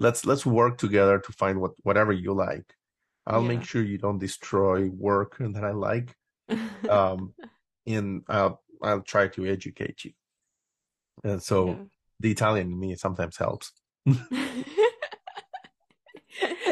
let's 0.00 0.24
let's 0.24 0.46
work 0.46 0.78
together 0.78 1.18
to 1.18 1.32
find 1.32 1.60
what 1.60 1.72
whatever 1.82 2.12
you 2.12 2.32
like 2.32 2.74
i'll 3.26 3.42
yeah. 3.42 3.48
make 3.48 3.64
sure 3.64 3.82
you 3.82 3.98
don't 3.98 4.18
destroy 4.18 4.88
work 4.88 5.36
that 5.40 5.64
i 5.64 5.70
like 5.70 6.14
um 6.88 7.34
and 7.86 8.22
i'll 8.28 8.62
i'll 8.82 9.02
try 9.02 9.28
to 9.28 9.46
educate 9.46 10.04
you 10.04 10.12
and 11.24 11.42
so 11.42 11.68
yeah. 11.68 11.76
the 12.20 12.30
italian 12.30 12.72
in 12.72 12.78
me 12.78 12.94
sometimes 12.96 13.36
helps 13.36 13.72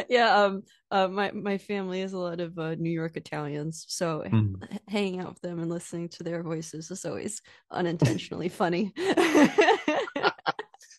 yeah 0.08 0.44
um 0.44 0.62
uh 0.90 1.08
my 1.08 1.30
my 1.32 1.58
family 1.58 2.00
is 2.00 2.12
a 2.12 2.18
lot 2.18 2.40
of 2.40 2.58
uh, 2.58 2.74
new 2.76 2.90
york 2.90 3.16
italians 3.16 3.84
so 3.88 4.22
mm. 4.24 4.54
hanging 4.88 5.20
out 5.20 5.28
with 5.28 5.40
them 5.40 5.58
and 5.58 5.68
listening 5.68 6.08
to 6.08 6.22
their 6.22 6.42
voices 6.42 6.90
is 6.90 7.04
always 7.04 7.42
unintentionally 7.70 8.48
funny 8.48 8.92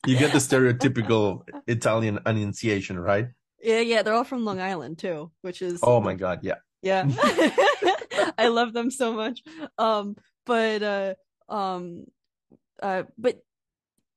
you 0.08 0.18
get 0.18 0.32
the 0.32 0.39
stereotypical 0.39 1.43
Italian 1.68 2.20
enunciation, 2.26 2.99
right? 2.99 3.28
Yeah, 3.62 3.82
yeah, 3.82 4.01
they're 4.01 4.14
all 4.14 4.24
from 4.24 4.45
Long 4.45 4.60
Island 4.60 4.97
too, 4.99 5.32
which 5.41 5.62
is 5.62 5.80
Oh 5.84 5.99
my 5.99 6.14
god, 6.14 6.39
yeah. 6.43 6.55
Yeah. 6.82 7.05
I 8.38 8.47
love 8.47 8.74
them 8.74 8.91
so 8.91 9.14
much. 9.14 9.41
Um 9.78 10.16
but 10.45 10.84
uh 10.84 11.14
um 11.49 12.05
uh 12.82 13.03
but 13.18 13.41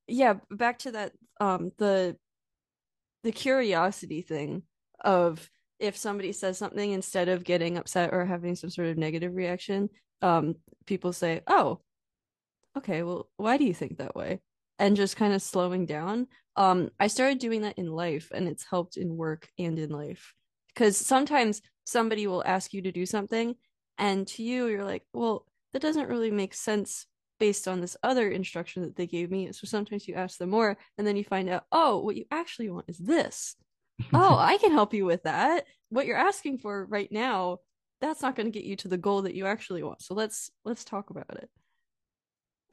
yeah, 0.06 0.34
back 0.50 0.80
to 0.80 0.92
that 0.92 1.12
um 1.40 1.72
the 1.78 2.16
the 3.22 3.32
curiosity 3.32 4.22
thing 4.22 4.62
of 5.02 5.50
if 5.78 5.96
somebody 5.96 6.32
says 6.32 6.58
something 6.58 6.92
instead 6.92 7.28
of 7.28 7.44
getting 7.44 7.78
upset 7.78 8.12
or 8.12 8.24
having 8.26 8.54
some 8.54 8.70
sort 8.70 8.88
of 8.88 8.98
negative 8.98 9.34
reaction, 9.34 9.88
um 10.22 10.56
people 10.86 11.12
say, 11.12 11.40
"Oh, 11.46 11.80
okay, 12.76 13.02
well, 13.02 13.28
why 13.36 13.56
do 13.56 13.64
you 13.64 13.74
think 13.74 13.98
that 13.98 14.14
way?" 14.14 14.40
And 14.80 14.96
just 14.96 15.14
kind 15.14 15.34
of 15.34 15.42
slowing 15.42 15.86
down. 15.86 16.26
Um, 16.56 16.90
I 16.98 17.06
started 17.06 17.38
doing 17.38 17.62
that 17.62 17.78
in 17.78 17.86
life 17.86 18.32
and 18.34 18.48
it's 18.48 18.64
helped 18.68 18.96
in 18.96 19.16
work 19.16 19.48
and 19.58 19.78
in 19.78 19.90
life. 19.90 20.34
Because 20.68 20.96
sometimes 20.96 21.60
somebody 21.84 22.26
will 22.26 22.42
ask 22.44 22.72
you 22.72 22.82
to 22.82 22.92
do 22.92 23.04
something, 23.04 23.54
and 23.98 24.26
to 24.28 24.42
you, 24.42 24.66
you're 24.66 24.84
like, 24.84 25.02
well, 25.12 25.44
that 25.72 25.82
doesn't 25.82 26.08
really 26.08 26.30
make 26.30 26.54
sense 26.54 27.06
based 27.38 27.68
on 27.68 27.80
this 27.80 27.96
other 28.02 28.30
instruction 28.30 28.82
that 28.82 28.96
they 28.96 29.06
gave 29.06 29.30
me. 29.30 29.50
So 29.52 29.66
sometimes 29.66 30.06
you 30.06 30.14
ask 30.14 30.38
them 30.38 30.50
more, 30.50 30.78
and 30.96 31.06
then 31.06 31.16
you 31.16 31.24
find 31.24 31.48
out, 31.48 31.64
oh, 31.72 31.98
what 31.98 32.16
you 32.16 32.24
actually 32.30 32.70
want 32.70 32.86
is 32.88 32.98
this. 32.98 33.56
oh, 34.14 34.36
I 34.38 34.58
can 34.58 34.70
help 34.70 34.94
you 34.94 35.04
with 35.04 35.24
that. 35.24 35.66
What 35.90 36.06
you're 36.06 36.16
asking 36.16 36.58
for 36.58 36.86
right 36.86 37.10
now, 37.10 37.58
that's 38.00 38.22
not 38.22 38.36
going 38.36 38.46
to 38.46 38.56
get 38.56 38.64
you 38.64 38.76
to 38.76 38.88
the 38.88 38.96
goal 38.96 39.22
that 39.22 39.34
you 39.34 39.46
actually 39.46 39.82
want. 39.82 40.00
So 40.02 40.14
let's 40.14 40.50
let's 40.64 40.84
talk 40.84 41.10
about 41.10 41.30
it. 41.30 41.50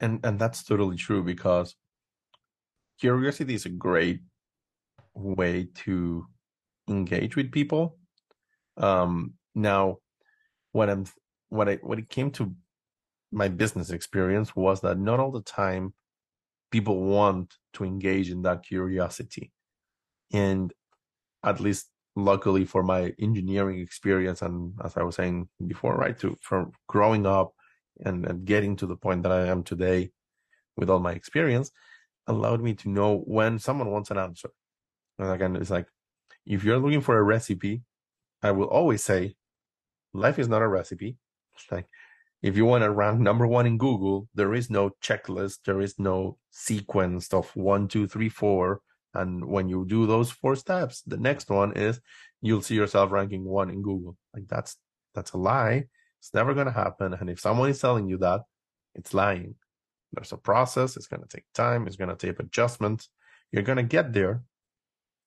And 0.00 0.20
and 0.24 0.38
that's 0.38 0.62
totally 0.62 0.96
true 0.96 1.24
because 1.24 1.74
curiosity 3.00 3.54
is 3.54 3.66
a 3.66 3.70
great 3.70 4.20
way 5.14 5.68
to 5.74 6.26
engage 6.88 7.36
with 7.36 7.52
people. 7.52 7.98
Um, 8.76 9.34
now, 9.54 9.98
when 10.72 10.88
I'm 10.88 11.06
when 11.48 11.68
I 11.68 11.76
when 11.76 11.98
it 11.98 12.08
came 12.08 12.30
to 12.32 12.54
my 13.30 13.48
business 13.48 13.90
experience 13.90 14.54
was 14.56 14.80
that 14.80 14.98
not 14.98 15.20
all 15.20 15.30
the 15.30 15.42
time 15.42 15.92
people 16.70 17.00
want 17.00 17.54
to 17.74 17.84
engage 17.84 18.30
in 18.30 18.42
that 18.42 18.62
curiosity, 18.62 19.52
and 20.32 20.72
at 21.44 21.60
least 21.60 21.90
luckily 22.16 22.64
for 22.64 22.82
my 22.82 23.12
engineering 23.20 23.78
experience 23.78 24.42
and 24.42 24.72
as 24.84 24.96
I 24.96 25.02
was 25.02 25.14
saying 25.14 25.48
before, 25.66 25.96
right, 25.96 26.18
to 26.18 26.36
from 26.40 26.72
growing 26.88 27.26
up 27.26 27.52
and, 28.04 28.26
and 28.26 28.44
getting 28.44 28.76
to 28.76 28.86
the 28.86 28.96
point 28.96 29.22
that 29.22 29.32
I 29.32 29.46
am 29.46 29.62
today 29.62 30.10
with 30.76 30.90
all 30.90 30.98
my 31.00 31.12
experience, 31.12 31.70
allowed 32.28 32.62
me 32.62 32.74
to 32.74 32.88
know 32.88 33.18
when 33.18 33.58
someone 33.58 33.90
wants 33.90 34.10
an 34.10 34.18
answer. 34.18 34.50
And 35.18 35.32
again, 35.32 35.56
it's 35.56 35.70
like 35.70 35.86
if 36.46 36.62
you're 36.62 36.78
looking 36.78 37.00
for 37.00 37.18
a 37.18 37.22
recipe, 37.22 37.82
I 38.42 38.52
will 38.52 38.68
always 38.68 39.02
say, 39.02 39.34
life 40.12 40.38
is 40.38 40.48
not 40.48 40.62
a 40.62 40.68
recipe. 40.68 41.16
It's 41.54 41.66
like 41.72 41.86
if 42.42 42.56
you 42.56 42.64
want 42.64 42.84
to 42.84 42.90
rank 42.90 43.18
number 43.18 43.46
one 43.46 43.66
in 43.66 43.78
Google, 43.78 44.28
there 44.34 44.54
is 44.54 44.70
no 44.70 44.90
checklist, 45.02 45.58
there 45.66 45.80
is 45.80 45.98
no 45.98 46.38
sequence 46.50 47.32
of 47.34 47.50
one, 47.56 47.88
two, 47.88 48.06
three, 48.06 48.28
four. 48.28 48.80
And 49.14 49.44
when 49.44 49.68
you 49.68 49.84
do 49.86 50.06
those 50.06 50.30
four 50.30 50.54
steps, 50.54 51.02
the 51.02 51.16
next 51.16 51.50
one 51.50 51.72
is 51.72 52.00
you'll 52.40 52.62
see 52.62 52.76
yourself 52.76 53.10
ranking 53.10 53.44
one 53.44 53.70
in 53.70 53.82
Google. 53.82 54.16
Like 54.34 54.46
that's 54.46 54.76
that's 55.14 55.32
a 55.32 55.38
lie. 55.38 55.86
It's 56.20 56.34
never 56.34 56.54
gonna 56.54 56.72
happen. 56.72 57.14
And 57.14 57.28
if 57.28 57.40
someone 57.40 57.70
is 57.70 57.80
telling 57.80 58.06
you 58.06 58.18
that, 58.18 58.42
it's 58.94 59.14
lying. 59.14 59.56
There's 60.12 60.32
a 60.32 60.36
process. 60.36 60.96
It's 60.96 61.06
going 61.06 61.22
to 61.22 61.28
take 61.28 61.44
time. 61.54 61.86
It's 61.86 61.96
going 61.96 62.10
to 62.10 62.16
take 62.16 62.40
adjustments. 62.40 63.08
You're 63.52 63.62
going 63.62 63.76
to 63.76 63.82
get 63.82 64.12
there. 64.12 64.42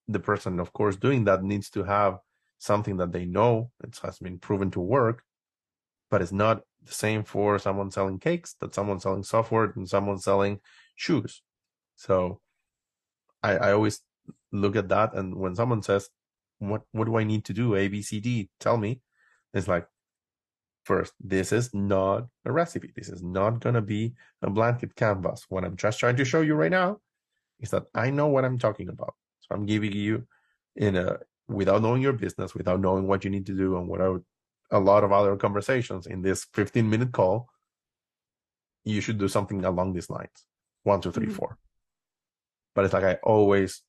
The 0.07 0.19
person, 0.19 0.59
of 0.59 0.73
course, 0.73 0.95
doing 0.95 1.25
that 1.25 1.43
needs 1.43 1.69
to 1.71 1.83
have 1.83 2.17
something 2.57 2.97
that 2.97 3.11
they 3.11 3.25
know 3.25 3.71
it 3.83 3.97
has 4.03 4.19
been 4.19 4.37
proven 4.37 4.71
to 4.71 4.79
work, 4.79 5.23
but 6.09 6.21
it's 6.21 6.31
not 6.31 6.61
the 6.83 6.93
same 6.93 7.23
for 7.23 7.59
someone 7.59 7.91
selling 7.91 8.19
cakes 8.19 8.55
that 8.59 8.73
someone 8.73 8.99
selling 8.99 9.23
software 9.23 9.71
and 9.75 9.87
someone 9.87 10.17
selling 10.17 10.59
shoes. 10.95 11.41
So 11.95 12.39
I, 13.43 13.57
I 13.57 13.71
always 13.73 14.01
look 14.51 14.75
at 14.75 14.89
that. 14.89 15.13
And 15.13 15.35
when 15.35 15.55
someone 15.55 15.83
says, 15.83 16.09
what, 16.59 16.81
what 16.91 17.05
do 17.05 17.17
I 17.17 17.23
need 17.23 17.45
to 17.45 17.53
do? 17.53 17.75
A, 17.75 17.87
B, 17.87 18.01
C, 18.01 18.19
D, 18.19 18.49
tell 18.59 18.77
me. 18.77 19.01
It's 19.53 19.67
like, 19.67 19.87
First, 20.91 21.13
this 21.21 21.53
is 21.53 21.73
not 21.73 22.27
a 22.43 22.51
recipe. 22.51 22.91
This 22.93 23.07
is 23.07 23.23
not 23.23 23.61
going 23.61 23.75
to 23.75 23.81
be 23.81 24.11
a 24.41 24.49
blanket 24.49 24.93
canvas. 24.93 25.45
What 25.47 25.63
I'm 25.63 25.77
just 25.77 25.99
trying 25.99 26.17
to 26.17 26.25
show 26.25 26.41
you 26.41 26.53
right 26.53 26.69
now 26.69 26.97
is 27.61 27.69
that 27.69 27.83
I 27.95 28.09
know 28.09 28.27
what 28.27 28.43
I'm 28.43 28.59
talking 28.59 28.89
about. 28.89 29.15
So 29.39 29.55
I'm 29.55 29.65
giving 29.65 29.93
you 29.93 30.27
in 30.75 30.97
a 30.97 31.19
without 31.47 31.81
knowing 31.81 32.01
your 32.01 32.11
business, 32.11 32.53
without 32.53 32.81
knowing 32.81 33.07
what 33.07 33.23
you 33.23 33.29
need 33.29 33.45
to 33.45 33.55
do, 33.55 33.77
and 33.77 33.87
without 33.87 34.21
a 34.69 34.81
lot 34.81 35.05
of 35.05 35.13
other 35.13 35.37
conversations 35.37 36.07
in 36.07 36.23
this 36.23 36.45
15 36.55 36.89
minute 36.89 37.13
call, 37.13 37.47
you 38.83 38.99
should 38.99 39.17
do 39.17 39.29
something 39.29 39.63
along 39.63 39.93
these 39.93 40.09
lines. 40.09 40.45
One, 40.83 40.99
two, 40.99 41.13
three, 41.13 41.27
mm-hmm. 41.27 41.35
four. 41.35 41.57
But 42.75 42.83
it's 42.83 42.93
like 42.93 43.05
I 43.05 43.13
always. 43.23 43.81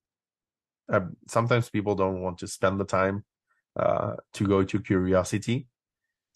Uh, 0.88 1.06
sometimes 1.26 1.68
people 1.68 1.96
don't 1.96 2.22
want 2.22 2.38
to 2.38 2.46
spend 2.46 2.78
the 2.78 2.84
time 2.84 3.24
uh, 3.74 4.14
to 4.34 4.46
go 4.46 4.62
to 4.62 4.78
curiosity 4.78 5.66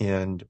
and 0.00 0.44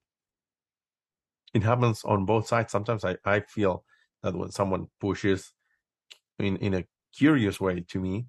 it 1.54 1.62
happens 1.62 2.02
on 2.04 2.24
both 2.24 2.46
sides 2.46 2.72
sometimes 2.72 3.04
i, 3.04 3.16
I 3.24 3.40
feel 3.40 3.84
that 4.22 4.36
when 4.36 4.50
someone 4.50 4.88
pushes 5.00 5.52
in, 6.38 6.56
in 6.56 6.74
a 6.74 6.84
curious 7.16 7.60
way 7.60 7.84
to 7.88 8.00
me 8.00 8.26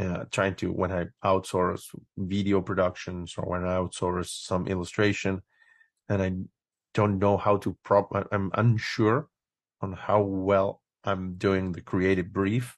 uh, 0.00 0.24
trying 0.30 0.54
to 0.56 0.72
when 0.72 0.92
i 0.92 1.06
outsource 1.24 1.84
video 2.16 2.60
productions 2.60 3.34
or 3.36 3.48
when 3.48 3.64
i 3.64 3.76
outsource 3.76 4.28
some 4.28 4.66
illustration 4.66 5.42
and 6.08 6.22
i 6.22 6.32
don't 6.94 7.18
know 7.18 7.36
how 7.36 7.56
to 7.58 7.76
prop 7.84 8.10
i'm 8.32 8.50
unsure 8.54 9.28
on 9.80 9.92
how 9.92 10.20
well 10.20 10.82
i'm 11.04 11.34
doing 11.34 11.72
the 11.72 11.80
creative 11.80 12.32
brief 12.32 12.76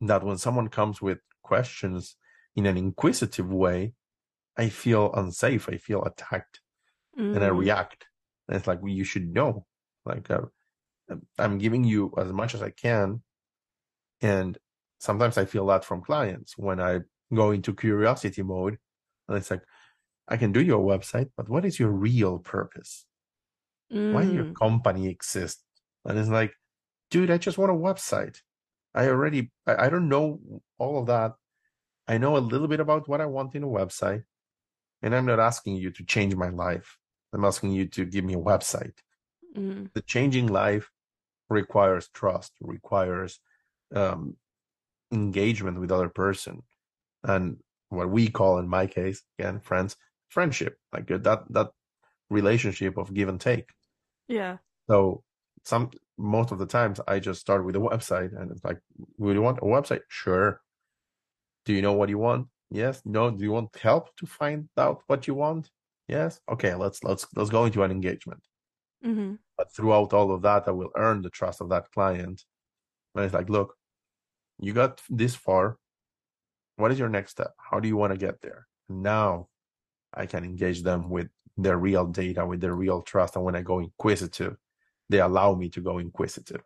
that 0.00 0.22
when 0.22 0.36
someone 0.36 0.68
comes 0.68 1.00
with 1.00 1.18
questions 1.42 2.16
in 2.56 2.66
an 2.66 2.76
inquisitive 2.76 3.50
way 3.50 3.94
I 4.56 4.68
feel 4.68 5.12
unsafe. 5.14 5.68
I 5.68 5.76
feel 5.76 6.04
attacked, 6.04 6.60
mm. 7.18 7.34
and 7.34 7.44
I 7.44 7.48
mm. 7.48 7.58
react. 7.58 8.06
And 8.48 8.56
it's 8.56 8.66
like 8.66 8.82
well, 8.82 8.92
you 8.92 9.04
should 9.04 9.28
know. 9.28 9.66
Like 10.04 10.30
uh, 10.30 10.42
I'm 11.38 11.58
giving 11.58 11.84
you 11.84 12.12
as 12.18 12.32
much 12.32 12.54
as 12.54 12.62
I 12.62 12.70
can, 12.70 13.22
and 14.20 14.58
sometimes 14.98 15.38
I 15.38 15.44
feel 15.44 15.66
that 15.66 15.84
from 15.84 16.02
clients 16.02 16.56
when 16.56 16.80
I 16.80 17.00
go 17.32 17.50
into 17.50 17.74
curiosity 17.74 18.42
mode, 18.42 18.78
and 19.28 19.38
it's 19.38 19.50
like 19.50 19.62
I 20.28 20.36
can 20.36 20.52
do 20.52 20.62
your 20.62 20.80
website, 20.80 21.30
but 21.36 21.48
what 21.48 21.64
is 21.64 21.78
your 21.78 21.90
real 21.90 22.38
purpose? 22.38 23.06
Mm. 23.92 24.12
Why 24.12 24.22
your 24.22 24.52
company 24.52 25.08
exists? 25.08 25.62
And 26.04 26.18
it's 26.18 26.28
like, 26.28 26.54
dude, 27.10 27.30
I 27.30 27.38
just 27.38 27.58
want 27.58 27.72
a 27.72 27.74
website. 27.74 28.38
I 28.94 29.08
already, 29.08 29.50
I, 29.66 29.86
I 29.86 29.88
don't 29.88 30.08
know 30.08 30.40
all 30.78 30.98
of 30.98 31.06
that. 31.06 31.32
I 32.06 32.18
know 32.18 32.36
a 32.36 32.38
little 32.38 32.68
bit 32.68 32.80
about 32.80 33.08
what 33.08 33.20
I 33.20 33.26
want 33.26 33.54
in 33.54 33.64
a 33.64 33.68
website. 33.68 34.22
And 35.02 35.14
I'm 35.14 35.26
not 35.26 35.40
asking 35.40 35.76
you 35.76 35.90
to 35.90 36.04
change 36.04 36.34
my 36.34 36.48
life. 36.48 36.98
I'm 37.34 37.44
asking 37.44 37.72
you 37.72 37.86
to 37.88 38.04
give 38.04 38.24
me 38.24 38.34
a 38.34 38.38
website. 38.38 38.94
Mm-hmm. 39.56 39.86
The 39.92 40.02
changing 40.02 40.46
life 40.46 40.90
requires 41.50 42.08
trust, 42.14 42.52
requires 42.60 43.40
um, 43.94 44.36
engagement 45.12 45.80
with 45.80 45.92
other 45.92 46.08
person, 46.08 46.62
and 47.22 47.58
what 47.88 48.10
we 48.10 48.28
call, 48.28 48.58
in 48.58 48.68
my 48.68 48.86
case, 48.86 49.22
again, 49.38 49.60
friends, 49.60 49.96
friendship, 50.28 50.78
like 50.92 51.06
that 51.08 51.44
that 51.50 51.70
relationship 52.30 52.96
of 52.96 53.12
give 53.12 53.28
and 53.28 53.40
take. 53.40 53.68
Yeah. 54.28 54.58
So 54.88 55.22
some 55.64 55.90
most 56.16 56.52
of 56.52 56.58
the 56.58 56.66
times 56.66 57.00
I 57.06 57.18
just 57.18 57.40
start 57.40 57.64
with 57.64 57.76
a 57.76 57.80
website, 57.80 58.38
and 58.38 58.50
it's 58.50 58.64
like, 58.64 58.78
would 59.18 59.34
you 59.34 59.42
want 59.42 59.58
a 59.58 59.62
website? 59.62 60.02
Sure. 60.08 60.60
Do 61.64 61.72
you 61.72 61.82
know 61.82 61.92
what 61.92 62.08
you 62.08 62.18
want? 62.18 62.48
Yes. 62.70 63.02
No. 63.04 63.30
Do 63.30 63.42
you 63.42 63.52
want 63.52 63.76
help 63.76 64.14
to 64.16 64.26
find 64.26 64.68
out 64.76 65.02
what 65.06 65.26
you 65.26 65.34
want? 65.34 65.70
Yes. 66.08 66.40
Okay. 66.50 66.74
Let's 66.74 67.02
let's 67.02 67.26
let's 67.34 67.50
go 67.50 67.64
into 67.64 67.82
an 67.82 67.90
engagement. 67.90 68.42
Mm-hmm. 69.04 69.34
But 69.56 69.72
throughout 69.74 70.12
all 70.12 70.32
of 70.32 70.42
that, 70.42 70.66
I 70.66 70.70
will 70.70 70.90
earn 70.96 71.22
the 71.22 71.30
trust 71.30 71.60
of 71.60 71.68
that 71.70 71.90
client. 71.92 72.42
And 73.14 73.24
it's 73.24 73.34
like, 73.34 73.50
look, 73.50 73.74
you 74.58 74.72
got 74.72 75.00
this 75.08 75.34
far. 75.34 75.78
What 76.76 76.90
is 76.90 76.98
your 76.98 77.08
next 77.08 77.32
step? 77.32 77.52
How 77.58 77.78
do 77.80 77.86
you 77.86 77.96
want 77.96 78.12
to 78.12 78.18
get 78.18 78.40
there? 78.40 78.66
Now, 78.88 79.48
I 80.12 80.26
can 80.26 80.44
engage 80.44 80.82
them 80.82 81.08
with 81.08 81.28
their 81.56 81.78
real 81.78 82.06
data, 82.06 82.44
with 82.44 82.60
their 82.60 82.74
real 82.74 83.02
trust. 83.02 83.36
And 83.36 83.44
when 83.44 83.54
I 83.54 83.62
go 83.62 83.78
inquisitive, 83.78 84.56
they 85.08 85.20
allow 85.20 85.54
me 85.54 85.68
to 85.70 85.80
go 85.80 85.98
inquisitive. 85.98 86.62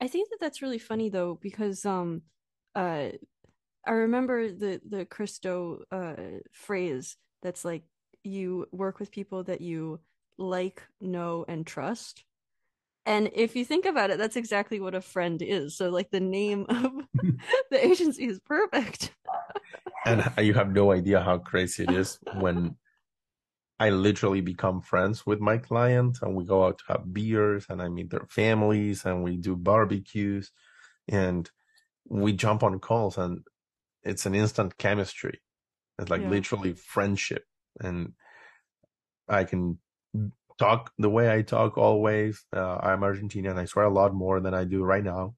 I 0.00 0.08
think 0.08 0.30
that 0.30 0.38
that's 0.40 0.62
really 0.62 0.80
funny 0.80 1.10
though, 1.10 1.38
because 1.40 1.86
um, 1.86 2.22
uh, 2.74 3.10
I 3.86 3.92
remember 3.92 4.52
the 4.52 4.80
the 4.88 5.04
Chris 5.04 5.38
Do 5.38 5.82
uh, 5.90 6.14
phrase 6.52 7.16
that's 7.42 7.64
like 7.64 7.82
you 8.24 8.66
work 8.70 9.00
with 9.00 9.10
people 9.10 9.42
that 9.44 9.60
you 9.60 10.00
like, 10.38 10.82
know, 11.00 11.44
and 11.48 11.66
trust. 11.66 12.24
And 13.04 13.30
if 13.34 13.56
you 13.56 13.64
think 13.64 13.84
about 13.84 14.10
it, 14.10 14.18
that's 14.18 14.36
exactly 14.36 14.78
what 14.78 14.94
a 14.94 15.00
friend 15.00 15.42
is. 15.42 15.76
So, 15.76 15.90
like, 15.90 16.10
the 16.10 16.20
name 16.20 16.66
of 16.68 16.92
the 17.70 17.84
agency 17.84 18.26
is 18.26 18.38
perfect. 18.38 19.12
and 20.06 20.30
you 20.40 20.54
have 20.54 20.72
no 20.72 20.92
idea 20.92 21.20
how 21.20 21.38
crazy 21.38 21.82
it 21.82 21.90
is 21.90 22.18
when 22.34 22.76
I 23.80 23.90
literally 23.90 24.40
become 24.40 24.80
friends 24.80 25.26
with 25.26 25.40
my 25.40 25.58
client 25.58 26.18
and 26.22 26.36
we 26.36 26.44
go 26.44 26.64
out 26.64 26.78
to 26.78 26.84
have 26.88 27.12
beers 27.12 27.66
and 27.68 27.82
I 27.82 27.88
meet 27.88 28.10
their 28.10 28.26
families 28.28 29.04
and 29.04 29.24
we 29.24 29.36
do 29.36 29.56
barbecues 29.56 30.52
and 31.08 31.50
we 32.08 32.32
jump 32.32 32.62
on 32.62 32.78
calls 32.78 33.18
and 33.18 33.40
it's 34.04 34.26
an 34.26 34.34
instant 34.34 34.76
chemistry. 34.78 35.40
It's 35.98 36.10
like 36.10 36.22
yeah. 36.22 36.30
literally 36.30 36.74
friendship. 36.74 37.44
And 37.80 38.12
I 39.28 39.44
can 39.44 39.78
talk 40.58 40.92
the 40.98 41.10
way 41.10 41.32
I 41.32 41.42
talk 41.42 41.78
always. 41.78 42.44
Uh, 42.54 42.76
I'm 42.76 43.00
Argentinian. 43.00 43.58
I 43.58 43.64
swear 43.64 43.86
a 43.86 43.92
lot 43.92 44.14
more 44.14 44.40
than 44.40 44.54
I 44.54 44.64
do 44.64 44.82
right 44.82 45.04
now. 45.04 45.34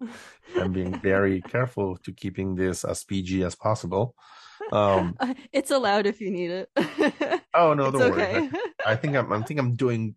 I'm 0.57 0.73
being 0.73 0.99
very 1.13 1.41
careful 1.43 1.97
to 1.99 2.13
keeping 2.13 2.55
this 2.55 2.85
as 2.85 3.05
PG 3.05 3.43
as 3.45 3.55
possible. 3.55 4.15
Um, 4.73 5.17
it's 5.53 5.71
allowed 5.71 6.07
if 6.07 6.21
you 6.21 6.31
need 6.31 6.51
it. 6.51 6.71
oh 7.55 7.75
no, 7.75 7.91
don't 7.91 8.13
okay. 8.13 8.41
worry. 8.41 8.51
I, 8.85 8.93
I, 8.93 8.97
think 8.97 9.17
I'm. 9.17 9.33
I 9.33 9.43
think 9.43 9.61
I'm 9.61 9.75
doing 9.77 10.15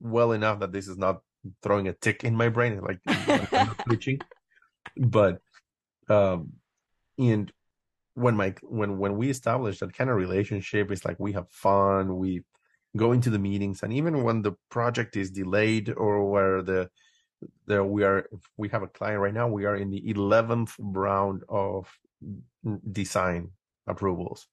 well 0.00 0.32
enough 0.32 0.60
that 0.60 0.72
this 0.72 0.88
is 0.88 0.98
not 0.98 1.20
throwing 1.62 1.88
a 1.88 1.92
tick 1.92 2.24
in 2.24 2.34
my 2.34 2.48
brain, 2.48 2.80
like 2.80 3.00
twitching. 3.86 4.20
But 4.96 5.40
um, 6.08 6.52
and 7.18 7.52
when 8.16 8.34
my 8.34 8.54
when 8.62 8.98
when 8.98 9.16
we 9.16 9.30
establish 9.30 9.78
that 9.78 9.92
kind 9.92 10.10
of 10.10 10.16
relationship, 10.16 10.90
it's 10.90 11.04
like 11.04 11.20
we 11.20 11.32
have 11.32 11.48
fun. 11.50 12.16
We 12.16 12.42
go 12.96 13.12
into 13.12 13.30
the 13.30 13.38
meetings, 13.38 13.82
and 13.82 13.92
even 13.92 14.24
when 14.24 14.42
the 14.42 14.56
project 14.70 15.16
is 15.16 15.30
delayed 15.30 15.92
or 15.94 16.28
where 16.28 16.62
the 16.62 16.90
there 17.66 17.84
we 17.84 18.02
are 18.04 18.28
we 18.56 18.68
have 18.70 18.82
a 18.82 18.88
client 18.88 19.20
right 19.20 19.34
now 19.34 19.46
we 19.46 19.66
are 19.66 19.76
in 19.76 19.90
the 19.90 20.02
11th 20.14 20.72
round 20.78 21.42
of 21.50 21.86
design 22.90 23.50
approvals 23.86 24.46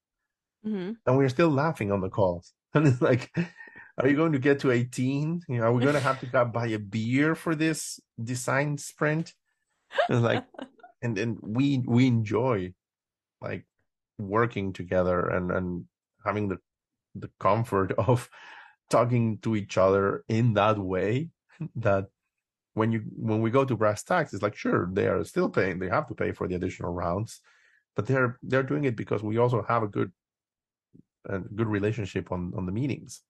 mm-hmm. 0.67 0.91
and 1.05 1.17
we're 1.17 1.29
still 1.29 1.49
laughing 1.49 1.93
on 1.93 2.01
the 2.01 2.09
calls 2.09 2.53
and 2.73 2.85
it's 2.85 3.01
like 3.01 3.31
are 3.97 4.07
you 4.07 4.17
going 4.17 4.33
to 4.33 4.39
get 4.39 4.59
to 4.59 4.71
18 4.71 5.41
you 5.47 5.57
know 5.57 5.63
are 5.63 5.71
we 5.71 5.81
going 5.81 5.93
to 5.93 5.99
have 6.01 6.19
to 6.19 6.25
go 6.25 6.43
buy 6.43 6.67
a 6.67 6.79
beer 6.79 7.35
for 7.35 7.55
this 7.55 8.01
design 8.21 8.77
sprint 8.77 9.33
and 10.09 10.21
like 10.21 10.43
and 11.01 11.17
and 11.17 11.37
we 11.41 11.81
we 11.87 12.07
enjoy 12.07 12.73
like 13.43 13.65
working 14.17 14.73
together 14.73 15.27
and 15.29 15.51
and 15.51 15.85
having 16.25 16.49
the 16.49 16.57
the 17.15 17.29
comfort 17.39 17.91
of 17.97 18.29
talking 18.89 19.37
to 19.39 19.55
each 19.55 19.77
other 19.77 20.23
in 20.27 20.53
that 20.53 20.77
way 20.77 21.29
that 21.75 22.05
when 22.73 22.91
you 22.91 23.03
when 23.15 23.41
we 23.41 23.51
go 23.51 23.65
to 23.65 23.77
brass 23.77 24.03
tacks, 24.03 24.33
it's 24.33 24.43
like 24.43 24.55
sure 24.55 24.89
they 24.91 25.07
are 25.07 25.23
still 25.23 25.49
paying, 25.49 25.79
they 25.79 25.89
have 25.89 26.07
to 26.07 26.15
pay 26.15 26.31
for 26.31 26.47
the 26.47 26.55
additional 26.55 26.91
rounds, 26.91 27.41
but 27.95 28.07
they're 28.07 28.39
they're 28.41 28.63
doing 28.63 28.85
it 28.85 28.95
because 28.95 29.21
we 29.23 29.37
also 29.37 29.63
have 29.63 29.83
a 29.83 29.87
good 29.87 30.11
a 31.25 31.39
good 31.39 31.67
relationship 31.67 32.31
on 32.31 32.53
on 32.57 32.65
the 32.65 32.71
meetings, 32.71 33.21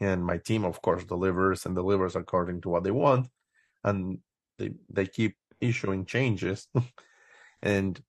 and 0.00 0.24
my 0.24 0.38
team 0.38 0.64
of 0.64 0.80
course 0.80 1.04
delivers 1.04 1.66
and 1.66 1.74
delivers 1.74 2.16
according 2.16 2.62
to 2.62 2.70
what 2.70 2.82
they 2.82 2.90
want, 2.90 3.28
and 3.84 4.18
they 4.58 4.70
they 4.88 5.06
keep 5.06 5.36
issuing 5.60 6.06
changes, 6.06 6.68
and 7.62 8.00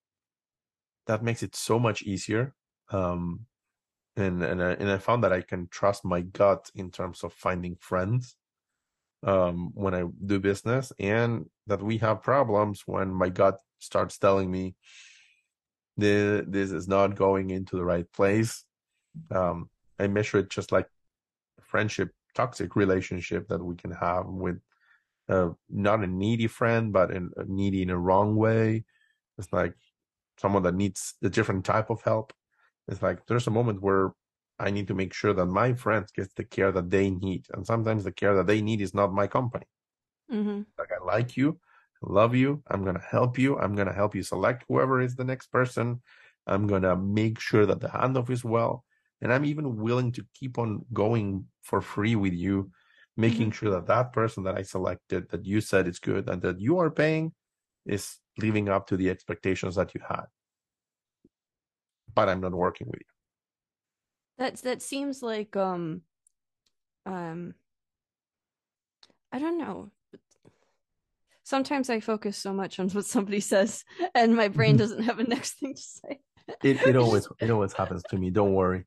that 1.09 1.23
makes 1.23 1.41
it 1.41 1.55
so 1.55 1.79
much 1.79 2.03
easier. 2.03 2.53
Um, 2.91 3.47
and 4.15 4.43
and 4.43 4.61
I, 4.61 4.71
and 4.73 4.91
I 4.91 4.99
found 4.99 5.23
that 5.23 5.33
I 5.33 5.41
can 5.41 5.67
trust 5.71 6.05
my 6.05 6.21
gut 6.21 6.69
in 6.75 6.91
terms 6.91 7.23
of 7.23 7.33
finding 7.33 7.75
friends 7.79 8.35
um, 9.23 9.71
when 9.73 9.95
I 9.95 10.03
do 10.25 10.39
business, 10.39 10.93
and 10.99 11.47
that 11.65 11.81
we 11.81 11.97
have 11.97 12.21
problems 12.21 12.83
when 12.85 13.11
my 13.11 13.29
gut 13.29 13.57
starts 13.79 14.19
telling 14.19 14.51
me 14.51 14.75
this, 15.97 16.45
this 16.47 16.71
is 16.71 16.87
not 16.87 17.15
going 17.15 17.49
into 17.49 17.75
the 17.75 17.85
right 17.85 18.09
place. 18.13 18.63
Um, 19.31 19.69
I 19.97 20.05
measure 20.07 20.37
it 20.37 20.51
just 20.51 20.71
like 20.71 20.87
friendship, 21.59 22.09
toxic 22.35 22.75
relationship 22.75 23.47
that 23.47 23.63
we 23.63 23.75
can 23.75 23.91
have 23.91 24.27
with 24.27 24.59
uh, 25.27 25.49
not 25.69 26.03
a 26.03 26.07
needy 26.07 26.47
friend, 26.47 26.93
but 26.93 27.09
in, 27.09 27.31
a 27.35 27.45
needy 27.45 27.81
in 27.81 27.89
a 27.89 27.97
wrong 27.97 28.35
way. 28.35 28.85
It's 29.39 29.51
like 29.51 29.73
someone 30.39 30.63
that 30.63 30.75
needs 30.75 31.15
a 31.23 31.29
different 31.29 31.65
type 31.65 31.89
of 31.89 32.01
help. 32.01 32.33
It's 32.87 33.01
like 33.01 33.25
there's 33.27 33.47
a 33.47 33.51
moment 33.51 33.81
where 33.81 34.11
I 34.57 34.71
need 34.71 34.87
to 34.87 34.93
make 34.93 35.13
sure 35.13 35.33
that 35.33 35.45
my 35.45 35.73
friends 35.73 36.11
get 36.11 36.33
the 36.35 36.43
care 36.43 36.71
that 36.71 36.89
they 36.89 37.09
need. 37.09 37.45
And 37.53 37.65
sometimes 37.65 38.03
the 38.03 38.11
care 38.11 38.35
that 38.35 38.47
they 38.47 38.61
need 38.61 38.81
is 38.81 38.93
not 38.93 39.13
my 39.13 39.27
company. 39.27 39.65
Mm-hmm. 40.31 40.61
Like 40.77 40.89
I 40.91 41.03
like 41.03 41.37
you, 41.37 41.59
I 42.03 42.11
love 42.11 42.35
you, 42.35 42.63
I'm 42.67 42.83
gonna 42.83 43.01
help 43.01 43.37
you, 43.37 43.57
I'm 43.57 43.75
gonna 43.75 43.93
help 43.93 44.15
you 44.15 44.23
select 44.23 44.65
whoever 44.67 45.01
is 45.01 45.15
the 45.15 45.23
next 45.23 45.47
person. 45.47 46.01
I'm 46.47 46.67
gonna 46.67 46.95
make 46.95 47.39
sure 47.39 47.65
that 47.65 47.79
the 47.79 47.87
handoff 47.87 48.29
is 48.29 48.43
well. 48.43 48.83
And 49.21 49.33
I'm 49.33 49.45
even 49.45 49.77
willing 49.77 50.11
to 50.13 50.25
keep 50.33 50.57
on 50.57 50.85
going 50.93 51.45
for 51.63 51.81
free 51.81 52.15
with 52.15 52.33
you, 52.33 52.71
making 53.17 53.49
mm-hmm. 53.49 53.65
sure 53.65 53.71
that 53.71 53.87
that 53.87 54.13
person 54.13 54.43
that 54.43 54.57
I 54.57 54.63
selected, 54.63 55.29
that 55.29 55.45
you 55.45 55.61
said 55.61 55.87
is 55.87 55.99
good 55.99 56.29
and 56.29 56.41
that 56.41 56.59
you 56.59 56.79
are 56.79 56.89
paying, 56.89 57.33
is 57.85 58.17
living 58.37 58.69
up 58.69 58.87
to 58.87 58.97
the 58.97 59.09
expectations 59.09 59.75
that 59.75 59.93
you 59.93 60.01
had. 60.07 60.25
But 62.13 62.29
I'm 62.29 62.41
not 62.41 62.53
working 62.53 62.87
with 62.87 62.99
you. 62.99 63.05
That's 64.37 64.61
that 64.61 64.81
seems 64.81 65.21
like 65.21 65.55
um 65.55 66.01
um 67.05 67.53
I 69.31 69.39
don't 69.39 69.57
know. 69.57 69.91
Sometimes 71.43 71.89
I 71.89 71.99
focus 71.99 72.37
so 72.37 72.53
much 72.53 72.79
on 72.79 72.89
what 72.89 73.05
somebody 73.05 73.39
says 73.39 73.83
and 74.15 74.35
my 74.35 74.47
brain 74.47 74.71
mm-hmm. 74.71 74.77
doesn't 74.77 75.03
have 75.03 75.19
a 75.19 75.23
next 75.23 75.59
thing 75.59 75.75
to 75.75 75.81
say. 75.81 76.19
it 76.63 76.81
it 76.87 76.95
always 77.03 77.27
it 77.39 77.49
always 77.49 77.73
happens 77.73 78.03
to 78.09 78.17
me. 78.17 78.29
Don't 78.29 78.53
worry. 78.53 78.85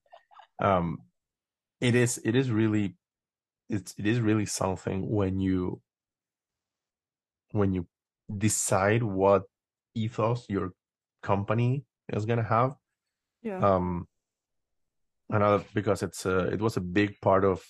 Um 0.60 0.98
it 1.80 1.94
is 1.94 2.20
it 2.24 2.34
is 2.34 2.50
really 2.50 2.96
it's 3.68 3.94
it 3.98 4.06
is 4.06 4.20
really 4.20 4.46
something 4.46 5.08
when 5.08 5.38
you 5.40 5.80
when 7.52 7.72
you 7.72 7.86
decide 8.38 9.02
what 9.02 9.42
ethos 9.94 10.46
your 10.48 10.72
company 11.22 11.84
is 12.08 12.24
gonna 12.24 12.42
have. 12.42 12.74
Yeah. 13.42 13.58
Um 13.58 14.06
another 15.30 15.64
because 15.74 16.02
it's 16.02 16.26
a 16.26 16.48
it 16.48 16.60
was 16.60 16.76
a 16.76 16.80
big 16.80 17.20
part 17.20 17.44
of 17.44 17.64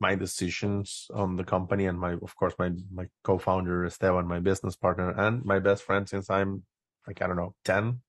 my 0.00 0.14
decisions 0.14 1.06
on 1.14 1.36
the 1.36 1.44
company 1.44 1.86
and 1.86 1.98
my 1.98 2.12
of 2.12 2.34
course 2.36 2.54
my 2.58 2.70
my 2.92 3.06
co-founder 3.22 3.84
Esteban, 3.84 4.26
my 4.26 4.40
business 4.40 4.76
partner 4.76 5.10
and 5.10 5.44
my 5.44 5.58
best 5.58 5.82
friend 5.84 6.08
since 6.08 6.28
I'm 6.28 6.64
like 7.06 7.22
I 7.22 7.26
don't 7.26 7.36
know 7.36 7.54
10 7.64 8.00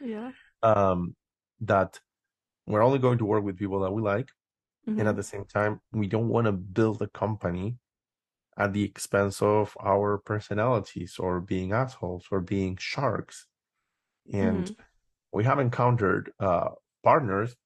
yeah 0.00 0.30
um 0.62 1.14
that 1.60 1.98
we're 2.66 2.82
only 2.82 2.98
going 2.98 3.18
to 3.18 3.24
work 3.24 3.44
with 3.44 3.58
people 3.58 3.80
that 3.80 3.92
we 3.92 4.02
like 4.02 4.28
mm-hmm. 4.88 4.98
and 4.98 5.08
at 5.08 5.16
the 5.16 5.22
same 5.22 5.44
time 5.44 5.80
we 5.92 6.06
don't 6.06 6.28
want 6.28 6.46
to 6.46 6.52
build 6.52 7.00
a 7.02 7.08
company 7.08 7.76
at 8.58 8.72
the 8.72 8.82
expense 8.82 9.40
of 9.40 9.76
our 9.82 10.18
personalities 10.18 11.16
or 11.18 11.40
being 11.40 11.72
assholes 11.72 12.26
or 12.30 12.40
being 12.40 12.76
sharks 12.78 13.46
and 14.32 14.64
mm-hmm. 14.64 14.82
we 15.32 15.44
have 15.44 15.58
encountered 15.58 16.32
uh 16.40 16.70
partners 17.02 17.56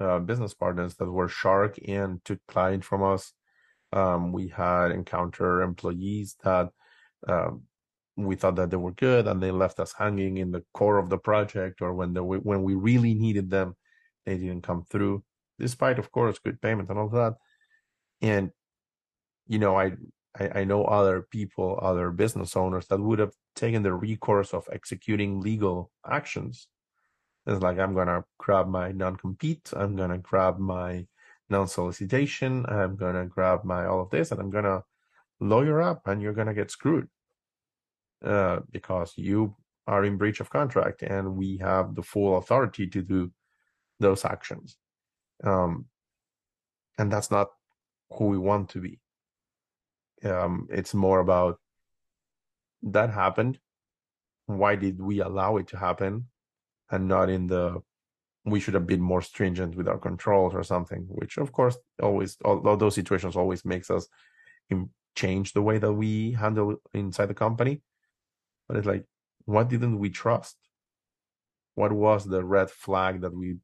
uh, 0.00 0.18
business 0.20 0.54
partners 0.54 0.94
that 0.96 1.10
were 1.10 1.28
shark 1.28 1.78
and 1.86 2.24
took 2.24 2.38
client 2.46 2.84
from 2.84 3.02
us. 3.02 3.32
Um, 3.92 4.32
we 4.32 4.48
had 4.48 4.90
encounter 4.90 5.62
employees 5.62 6.36
that 6.44 6.68
um, 7.26 7.62
we 8.16 8.36
thought 8.36 8.56
that 8.56 8.70
they 8.70 8.76
were 8.76 8.92
good 8.92 9.26
and 9.26 9.42
they 9.42 9.50
left 9.50 9.80
us 9.80 9.94
hanging 9.96 10.36
in 10.36 10.50
the 10.50 10.62
core 10.74 10.98
of 10.98 11.08
the 11.08 11.18
project 11.18 11.80
or 11.80 11.94
when 11.94 12.12
the 12.12 12.22
when 12.22 12.62
we 12.62 12.74
really 12.74 13.14
needed 13.14 13.48
them 13.48 13.76
they 14.26 14.36
didn't 14.36 14.62
come 14.62 14.84
through 14.90 15.22
despite 15.58 15.98
of 15.98 16.10
course 16.10 16.38
good 16.40 16.60
payment 16.60 16.88
and 16.90 16.98
all 16.98 17.08
that 17.08 17.34
and 18.20 18.50
you 19.46 19.58
know 19.58 19.76
I, 19.76 19.92
I 20.38 20.60
i 20.60 20.64
know 20.64 20.84
other 20.84 21.22
people 21.22 21.78
other 21.80 22.10
business 22.10 22.56
owners 22.56 22.86
that 22.88 23.00
would 23.00 23.18
have 23.18 23.34
taken 23.54 23.82
the 23.82 23.94
recourse 23.94 24.52
of 24.54 24.68
executing 24.72 25.40
legal 25.40 25.90
actions 26.06 26.68
it's 27.48 27.62
like 27.62 27.78
I'm 27.78 27.94
gonna 27.94 28.24
grab 28.36 28.68
my 28.68 28.92
non-compete, 28.92 29.72
I'm 29.74 29.96
gonna 29.96 30.18
grab 30.18 30.58
my 30.58 31.06
non-solicitation, 31.48 32.66
I'm 32.68 32.94
gonna 32.94 33.24
grab 33.24 33.64
my 33.64 33.86
all 33.86 34.02
of 34.02 34.10
this, 34.10 34.30
and 34.30 34.40
I'm 34.40 34.50
gonna 34.50 34.82
lawyer 35.40 35.80
up, 35.80 36.06
and 36.06 36.20
you're 36.20 36.34
gonna 36.34 36.52
get 36.52 36.70
screwed 36.70 37.08
uh, 38.22 38.60
because 38.70 39.14
you 39.16 39.56
are 39.86 40.04
in 40.04 40.18
breach 40.18 40.40
of 40.40 40.50
contract, 40.50 41.02
and 41.02 41.36
we 41.36 41.56
have 41.56 41.94
the 41.94 42.02
full 42.02 42.36
authority 42.36 42.86
to 42.88 43.00
do 43.00 43.30
those 43.98 44.26
actions. 44.26 44.76
Um, 45.42 45.86
and 46.98 47.10
that's 47.10 47.30
not 47.30 47.48
who 48.10 48.26
we 48.26 48.36
want 48.36 48.68
to 48.70 48.80
be. 48.80 49.00
Um, 50.24 50.68
it's 50.70 50.94
more 50.94 51.20
about 51.20 51.60
that 52.82 53.10
happened. 53.10 53.58
Why 54.46 54.76
did 54.76 55.00
we 55.00 55.20
allow 55.20 55.58
it 55.58 55.68
to 55.68 55.76
happen? 55.76 56.28
and 56.90 57.08
not 57.08 57.28
in 57.30 57.46
the 57.46 57.80
we 58.44 58.60
should 58.60 58.74
have 58.74 58.86
been 58.86 59.00
more 59.00 59.20
stringent 59.20 59.74
with 59.76 59.88
our 59.88 59.98
controls 59.98 60.54
or 60.54 60.62
something 60.62 61.04
which 61.08 61.36
of 61.38 61.52
course 61.52 61.76
always 62.02 62.36
all, 62.44 62.76
those 62.76 62.94
situations 62.94 63.36
always 63.36 63.64
makes 63.64 63.90
us 63.90 64.08
change 65.14 65.52
the 65.52 65.62
way 65.62 65.78
that 65.78 65.92
we 65.92 66.32
handle 66.32 66.76
inside 66.94 67.26
the 67.26 67.34
company 67.34 67.82
but 68.68 68.76
it's 68.76 68.86
like 68.86 69.04
what 69.44 69.68
didn't 69.68 69.98
we 69.98 70.08
trust 70.10 70.56
what 71.74 71.92
was 71.92 72.24
the 72.24 72.44
red 72.44 72.70
flag 72.70 73.20
that 73.20 73.34
we 73.34 73.56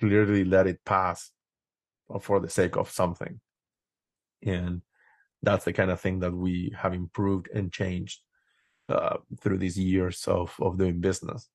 clearly 0.00 0.44
let 0.44 0.66
it 0.66 0.84
pass 0.84 1.30
for 2.20 2.40
the 2.40 2.48
sake 2.48 2.76
of 2.76 2.90
something 2.90 3.40
and 4.44 4.82
that's 5.42 5.64
the 5.64 5.72
kind 5.72 5.90
of 5.90 6.00
thing 6.00 6.20
that 6.20 6.32
we 6.32 6.72
have 6.76 6.94
improved 6.94 7.48
and 7.54 7.72
changed 7.72 8.20
uh, 8.88 9.16
through 9.40 9.58
these 9.58 9.78
years 9.78 10.24
of 10.26 10.54
of 10.60 10.78
doing 10.78 11.00
business 11.00 11.48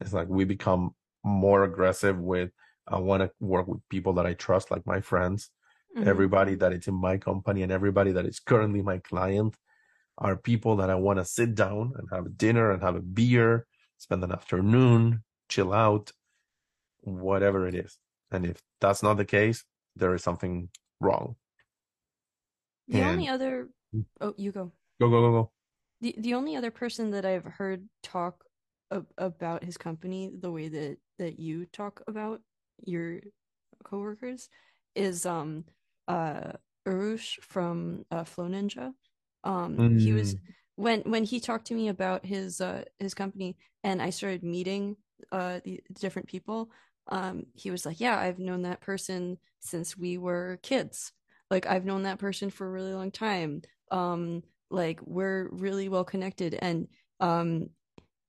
it's 0.00 0.12
like 0.12 0.28
we 0.28 0.44
become 0.44 0.94
more 1.24 1.64
aggressive 1.64 2.18
with 2.18 2.50
I 2.88 2.98
want 2.98 3.22
to 3.22 3.30
work 3.38 3.68
with 3.68 3.88
people 3.88 4.14
that 4.14 4.26
I 4.26 4.34
trust, 4.34 4.70
like 4.70 4.84
my 4.84 5.00
friends, 5.00 5.50
Mm-hmm. 5.96 6.08
Everybody 6.08 6.54
that 6.56 6.72
is 6.72 6.86
in 6.86 6.94
my 6.94 7.16
company 7.16 7.62
and 7.62 7.72
everybody 7.72 8.12
that 8.12 8.24
is 8.24 8.38
currently 8.38 8.80
my 8.80 8.98
client 8.98 9.56
are 10.18 10.36
people 10.36 10.76
that 10.76 10.90
I 10.90 10.94
want 10.94 11.18
to 11.18 11.24
sit 11.24 11.54
down 11.54 11.92
and 11.96 12.08
have 12.12 12.26
a 12.26 12.30
dinner 12.30 12.70
and 12.70 12.82
have 12.82 12.94
a 12.94 13.00
beer, 13.00 13.66
spend 13.98 14.22
an 14.22 14.30
afternoon, 14.30 15.24
chill 15.48 15.72
out, 15.72 16.12
whatever 17.00 17.66
it 17.66 17.74
is. 17.74 17.98
And 18.30 18.46
if 18.46 18.62
that's 18.80 19.02
not 19.02 19.16
the 19.16 19.24
case, 19.24 19.64
there 19.96 20.14
is 20.14 20.22
something 20.22 20.68
wrong. 21.00 21.34
The 22.90 22.98
and... 22.98 23.10
only 23.10 23.28
other 23.28 23.68
oh, 24.20 24.34
you 24.36 24.52
go. 24.52 24.72
Go 25.00 25.08
go 25.08 25.20
go 25.20 25.30
go. 25.30 25.50
The 26.00 26.14
the 26.18 26.34
only 26.34 26.56
other 26.56 26.70
person 26.70 27.10
that 27.12 27.24
I've 27.24 27.44
heard 27.44 27.88
talk 28.02 28.44
about 29.16 29.62
his 29.62 29.76
company 29.76 30.32
the 30.40 30.50
way 30.50 30.68
that 30.68 30.96
that 31.18 31.38
you 31.38 31.64
talk 31.66 32.02
about 32.08 32.40
your 32.84 33.20
coworkers 33.84 34.48
is 34.96 35.24
um 35.24 35.64
uh 36.08 36.52
Urush 36.88 37.40
from 37.42 38.04
uh, 38.10 38.24
Flow 38.24 38.46
Ninja. 38.46 38.92
Um, 39.44 39.76
mm. 39.76 40.00
he 40.00 40.12
was 40.12 40.34
mm. 40.34 40.40
when 40.76 41.00
when 41.02 41.24
he 41.24 41.38
talked 41.38 41.66
to 41.68 41.74
me 41.74 41.88
about 41.88 42.24
his 42.24 42.60
uh 42.60 42.84
his 42.98 43.14
company, 43.14 43.56
and 43.84 44.02
I 44.02 44.10
started 44.10 44.42
meeting 44.42 44.96
uh 45.30 45.60
the 45.64 45.80
different 45.94 46.28
people. 46.28 46.70
Um, 47.08 47.46
he 47.54 47.70
was 47.70 47.86
like, 47.86 48.00
"Yeah, 48.00 48.18
I've 48.18 48.38
known 48.38 48.62
that 48.62 48.80
person 48.80 49.38
since 49.60 49.96
we 49.96 50.18
were 50.18 50.58
kids. 50.62 51.12
Like, 51.50 51.66
I've 51.66 51.84
known 51.84 52.04
that 52.04 52.18
person 52.18 52.50
for 52.50 52.66
a 52.66 52.70
really 52.70 52.94
long 52.94 53.10
time. 53.10 53.62
Um, 53.90 54.42
like, 54.70 55.00
we're 55.02 55.48
really 55.50 55.88
well 55.88 56.04
connected, 56.04 56.54
and 56.54 56.88
um, 57.18 57.70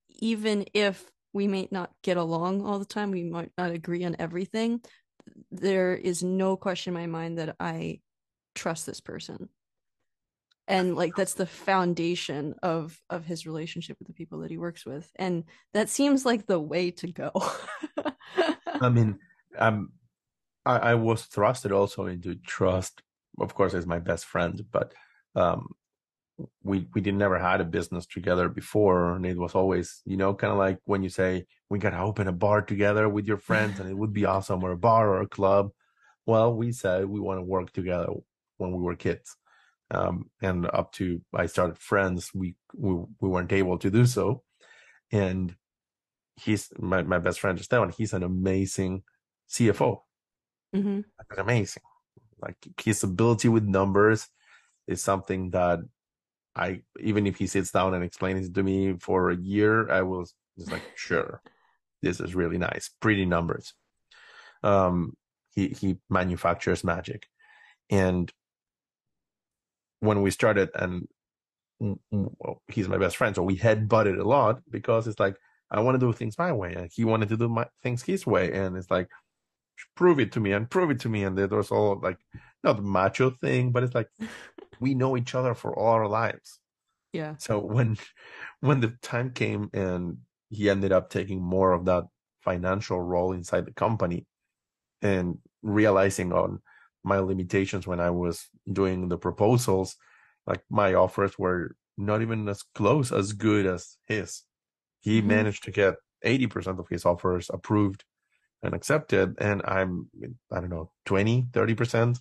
even 0.08 0.66
if 0.74 1.04
we 1.32 1.46
may 1.46 1.68
not 1.70 1.90
get 2.02 2.16
along 2.16 2.64
all 2.64 2.78
the 2.78 2.84
time, 2.84 3.10
we 3.10 3.22
might 3.24 3.52
not 3.56 3.70
agree 3.70 4.04
on 4.04 4.16
everything. 4.18 4.80
There 5.50 5.94
is 5.94 6.22
no 6.22 6.56
question 6.56 6.94
in 6.94 7.00
my 7.00 7.06
mind 7.06 7.38
that 7.38 7.56
I 7.58 8.00
trust 8.54 8.86
this 8.86 9.00
person 9.00 9.48
and 10.68 10.94
like 10.94 11.14
that's 11.16 11.34
the 11.34 11.46
foundation 11.46 12.54
of 12.62 12.98
of 13.10 13.24
his 13.24 13.46
relationship 13.46 13.98
with 13.98 14.08
the 14.08 14.14
people 14.14 14.40
that 14.40 14.50
he 14.50 14.58
works 14.58 14.86
with 14.86 15.10
and 15.16 15.44
that 15.74 15.88
seems 15.88 16.24
like 16.24 16.46
the 16.46 16.60
way 16.60 16.90
to 16.90 17.06
go 17.08 17.30
i 18.80 18.88
mean 18.88 19.18
um 19.58 19.90
I, 20.64 20.78
I 20.78 20.94
was 20.94 21.26
thrusted 21.26 21.76
also 21.76 22.06
into 22.06 22.36
trust 22.36 23.02
of 23.40 23.54
course 23.54 23.74
as 23.74 23.86
my 23.86 23.98
best 23.98 24.24
friend 24.24 24.64
but 24.70 24.92
um 25.34 25.68
we 26.62 26.88
we 26.94 27.00
did 27.00 27.14
never 27.14 27.38
had 27.38 27.60
a 27.60 27.64
business 27.64 28.06
together 28.06 28.48
before 28.48 29.14
and 29.14 29.24
it 29.26 29.38
was 29.38 29.54
always 29.54 30.00
you 30.04 30.16
know 30.16 30.34
kind 30.34 30.52
of 30.52 30.58
like 30.58 30.78
when 30.84 31.02
you 31.02 31.08
say 31.08 31.44
we 31.68 31.78
gotta 31.78 31.98
open 31.98 32.28
a 32.28 32.32
bar 32.32 32.62
together 32.62 33.08
with 33.08 33.26
your 33.26 33.36
friends 33.48 33.78
and 33.80 33.88
it 33.88 33.96
would 33.96 34.12
be 34.12 34.24
awesome 34.24 34.62
or 34.62 34.72
a 34.72 34.76
bar 34.76 35.08
or 35.08 35.20
a 35.20 35.28
club 35.28 35.70
well 36.26 36.52
we 36.54 36.72
said 36.72 37.04
we 37.04 37.20
want 37.20 37.38
to 37.38 37.44
work 37.44 37.72
together 37.72 38.08
when 38.56 38.72
we 38.72 38.82
were 38.82 38.96
kids 38.96 39.36
um, 39.92 40.30
and 40.40 40.66
up 40.66 40.92
to 40.92 41.20
I 41.34 41.46
started 41.46 41.76
Fri3nds, 41.76 42.34
we, 42.34 42.54
we 42.74 43.04
we 43.20 43.28
weren't 43.28 43.52
able 43.52 43.78
to 43.78 43.90
do 43.90 44.06
so. 44.06 44.42
And 45.12 45.54
he's 46.36 46.72
my, 46.78 47.02
my 47.02 47.18
best 47.18 47.40
friend 47.40 47.58
Esteban. 47.58 47.90
He's 47.90 48.14
an 48.14 48.22
amazing 48.22 49.02
CFO. 49.50 49.98
Mm-hmm. 50.74 51.00
amazing. 51.38 51.82
Like 52.42 52.56
his 52.82 53.02
ability 53.02 53.48
with 53.48 53.64
numbers 53.64 54.28
is 54.86 55.02
something 55.02 55.50
that 55.50 55.80
I 56.54 56.82
even 57.00 57.26
if 57.26 57.36
he 57.36 57.46
sits 57.46 57.70
down 57.70 57.94
and 57.94 58.04
explains 58.04 58.48
it 58.48 58.54
to 58.54 58.62
me 58.62 58.94
for 58.98 59.30
a 59.30 59.36
year, 59.36 59.90
I 59.90 60.02
will 60.02 60.26
just 60.58 60.72
like 60.72 60.82
sure, 60.96 61.40
this 62.02 62.20
is 62.20 62.34
really 62.34 62.58
nice, 62.58 62.90
pretty 63.00 63.24
numbers. 63.24 63.74
Um, 64.62 65.16
he 65.50 65.68
he 65.68 65.98
manufactures 66.10 66.84
magic, 66.84 67.26
and 67.90 68.30
when 70.00 70.20
we 70.20 70.30
started 70.30 70.68
and 70.74 71.06
well, 72.10 72.62
he's 72.68 72.88
my 72.88 72.98
best 72.98 73.16
friend 73.16 73.34
so 73.34 73.42
we 73.42 73.56
had 73.56 73.88
butted 73.88 74.18
a 74.18 74.24
lot 74.24 74.60
because 74.70 75.06
it's 75.08 75.18
like 75.18 75.36
i 75.70 75.80
want 75.80 75.98
to 75.98 76.06
do 76.06 76.12
things 76.12 76.38
my 76.38 76.52
way 76.52 76.72
and 76.74 76.90
he 76.92 77.04
wanted 77.04 77.28
to 77.28 77.36
do 77.36 77.48
my 77.48 77.66
things 77.82 78.02
his 78.02 78.24
way 78.26 78.52
and 78.52 78.76
it's 78.76 78.90
like 78.90 79.08
prove 79.96 80.20
it 80.20 80.32
to 80.32 80.40
me 80.40 80.52
and 80.52 80.70
prove 80.70 80.90
it 80.90 81.00
to 81.00 81.08
me 81.08 81.24
and 81.24 81.36
there 81.36 81.48
was 81.48 81.70
all 81.70 81.98
like 82.02 82.18
not 82.64 82.82
macho 82.82 83.30
thing 83.30 83.72
but 83.72 83.82
it's 83.82 83.94
like 83.94 84.08
we 84.80 84.94
know 84.94 85.16
each 85.16 85.34
other 85.34 85.54
for 85.54 85.76
all 85.78 85.92
our 85.92 86.08
lives 86.08 86.58
yeah 87.12 87.34
so 87.38 87.58
when 87.58 87.96
when 88.60 88.80
the 88.80 88.94
time 89.02 89.30
came 89.30 89.70
and 89.72 90.18
he 90.50 90.68
ended 90.68 90.92
up 90.92 91.08
taking 91.08 91.40
more 91.42 91.72
of 91.72 91.86
that 91.86 92.04
financial 92.42 93.00
role 93.00 93.32
inside 93.32 93.64
the 93.64 93.72
company 93.72 94.26
and 95.00 95.38
realizing 95.62 96.32
on 96.32 96.60
my 97.04 97.18
limitations 97.18 97.86
when 97.86 98.00
I 98.00 98.10
was 98.10 98.48
doing 98.70 99.08
the 99.08 99.18
proposals. 99.18 99.96
Like 100.46 100.62
my 100.70 100.94
offers 100.94 101.38
were 101.38 101.76
not 101.96 102.22
even 102.22 102.48
as 102.48 102.62
close 102.74 103.12
as 103.12 103.32
good 103.32 103.66
as 103.66 103.96
his. 104.06 104.42
He 105.00 105.18
mm-hmm. 105.18 105.28
managed 105.28 105.64
to 105.64 105.70
get 105.70 105.94
80% 106.24 106.78
of 106.78 106.88
his 106.88 107.04
offers 107.04 107.50
approved 107.52 108.04
and 108.62 108.74
accepted. 108.74 109.34
And 109.38 109.62
I'm, 109.64 110.08
I 110.50 110.60
don't 110.60 110.70
know, 110.70 110.90
20, 111.06 111.48
30%. 111.52 112.18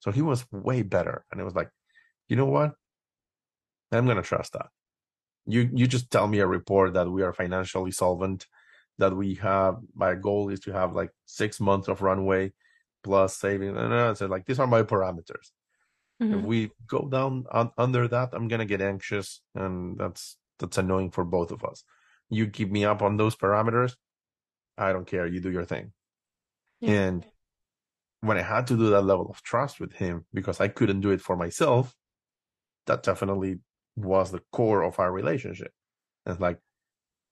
So 0.00 0.10
he 0.10 0.22
was 0.22 0.44
way 0.50 0.82
better. 0.82 1.24
And 1.30 1.40
it 1.40 1.44
was 1.44 1.54
like, 1.54 1.70
you 2.28 2.36
know 2.36 2.46
what? 2.46 2.72
I'm 3.90 4.04
going 4.04 4.16
to 4.16 4.22
trust 4.22 4.52
that. 4.54 4.66
You, 5.46 5.68
you 5.72 5.86
just 5.86 6.10
tell 6.10 6.26
me 6.28 6.38
a 6.38 6.46
report 6.46 6.94
that 6.94 7.10
we 7.10 7.22
are 7.22 7.32
financially 7.32 7.90
solvent, 7.90 8.46
that 8.98 9.14
we 9.14 9.34
have, 9.36 9.76
my 9.94 10.14
goal 10.14 10.48
is 10.48 10.60
to 10.60 10.72
have 10.72 10.94
like 10.94 11.10
six 11.26 11.60
months 11.60 11.88
of 11.88 12.02
runway 12.02 12.52
plus 13.02 13.36
saving. 13.36 13.76
And 13.76 13.92
I 13.92 14.12
said, 14.14 14.30
like, 14.30 14.46
these 14.46 14.60
are 14.60 14.66
my 14.66 14.82
parameters. 14.82 15.50
Mm-hmm. 16.22 16.38
If 16.38 16.44
we 16.44 16.70
go 16.86 17.08
down 17.08 17.44
un- 17.50 17.72
under 17.76 18.06
that, 18.08 18.30
I'm 18.32 18.46
gonna 18.48 18.64
get 18.64 18.80
anxious, 18.80 19.40
and 19.54 19.98
that's 19.98 20.36
that's 20.58 20.78
annoying 20.78 21.10
for 21.10 21.24
both 21.24 21.50
of 21.50 21.64
us. 21.64 21.82
You 22.30 22.46
keep 22.46 22.70
me 22.70 22.84
up 22.84 23.02
on 23.02 23.16
those 23.16 23.34
parameters, 23.34 23.96
I 24.78 24.92
don't 24.92 25.06
care. 25.06 25.26
You 25.26 25.40
do 25.40 25.50
your 25.50 25.64
thing. 25.64 25.92
Yeah. 26.80 26.90
And 26.92 27.26
when 28.20 28.38
I 28.38 28.42
had 28.42 28.66
to 28.68 28.76
do 28.76 28.90
that 28.90 29.02
level 29.02 29.28
of 29.28 29.42
trust 29.42 29.80
with 29.80 29.92
him 29.92 30.24
because 30.32 30.60
I 30.60 30.68
couldn't 30.68 31.00
do 31.00 31.10
it 31.10 31.20
for 31.20 31.36
myself, 31.36 31.94
that 32.86 33.02
definitely 33.02 33.60
was 33.96 34.30
the 34.30 34.42
core 34.52 34.82
of 34.82 34.98
our 34.98 35.12
relationship. 35.12 35.72
And 36.24 36.40
like 36.40 36.58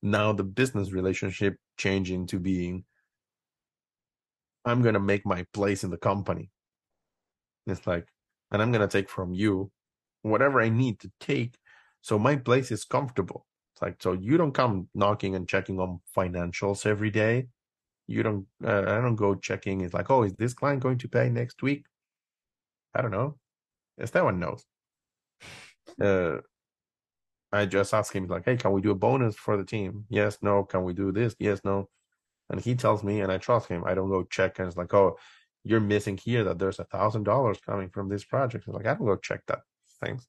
now 0.03 0.32
the 0.32 0.45
business 0.45 0.93
relationship 0.93 1.57
changing 1.76 2.26
to 2.28 2.38
being 2.38 2.84
I'm 4.64 4.82
gonna 4.82 5.01
make 5.01 5.24
my 5.24 5.47
place 5.55 5.84
in 5.84 5.91
the 5.91 5.97
company. 5.97 6.51
It's 7.66 7.86
like, 7.86 8.07
and 8.51 8.61
I'm 8.61 8.72
gonna 8.72 8.88
take 8.88 9.09
from 9.09 9.32
you 9.32 9.70
whatever 10.22 10.61
I 10.61 10.68
need 10.68 11.01
to 11.01 11.11
take 11.18 11.57
so 12.03 12.18
my 12.18 12.36
place 12.36 12.70
is 12.70 12.84
comfortable. 12.84 13.47
Like 13.81 14.03
so 14.03 14.12
you 14.12 14.37
don't 14.37 14.53
come 14.53 14.89
knocking 14.95 15.35
and 15.35 15.49
checking 15.49 15.78
on 15.81 16.01
financials 16.16 16.87
every 16.87 17.11
day. 17.11 17.49
You 18.07 18.22
don't. 18.22 18.47
Uh, 18.64 18.83
I 18.83 19.01
don't 19.01 19.16
go 19.16 19.35
checking. 19.35 19.81
It's 19.83 19.95
like, 19.95 20.11
oh, 20.11 20.24
is 20.24 20.35
this 20.35 20.55
client 20.55 20.83
going 20.83 20.99
to 20.99 21.09
pay 21.09 21.31
next 21.31 21.62
week? 21.62 21.85
I 22.95 23.03
don't 23.03 23.12
know. 23.12 23.39
yes 23.99 24.11
that 24.11 24.24
one 24.24 24.41
knows. 24.41 24.64
Uh, 26.01 26.39
I 27.53 27.66
just 27.66 27.93
ask 27.93 28.14
him 28.14 28.28
like, 28.28 28.45
hey, 28.45 28.57
can 28.57 28.70
we 28.70 28.81
do 28.81 28.93
a 28.93 28.95
bonus 28.95 29.35
for 29.35 29.57
the 29.57 29.64
team? 29.64 30.05
Yes, 30.09 30.39
no. 30.41 30.62
Can 30.62 30.85
we 30.85 30.93
do 30.93 31.11
this? 31.11 31.35
Yes, 31.41 31.61
no 31.64 31.89
and 32.51 32.61
he 32.61 32.74
tells 32.74 33.03
me 33.03 33.20
and 33.20 33.33
I 33.33 33.39
trust 33.39 33.68
him. 33.68 33.85
I 33.87 33.95
don't 33.95 34.11
go 34.11 34.24
check 34.24 34.59
and 34.59 34.68
it's 34.68 34.76
like, 34.76 34.93
oh, 34.93 35.16
you're 35.64 35.81
missing 35.81 36.16
here 36.16 36.45
that 36.45 36.59
there's 36.59 36.81
a 36.81 36.85
thousand 36.85 37.22
dollars 37.22 37.59
coming 37.64 37.89
from 37.89 38.09
this 38.09 38.24
project. 38.24 38.64
It's 38.66 38.74
like 38.74 38.87
I 38.87 38.95
don't 38.95 39.07
go 39.07 39.16
check 39.16 39.43
that 39.47 39.61
things. 40.05 40.26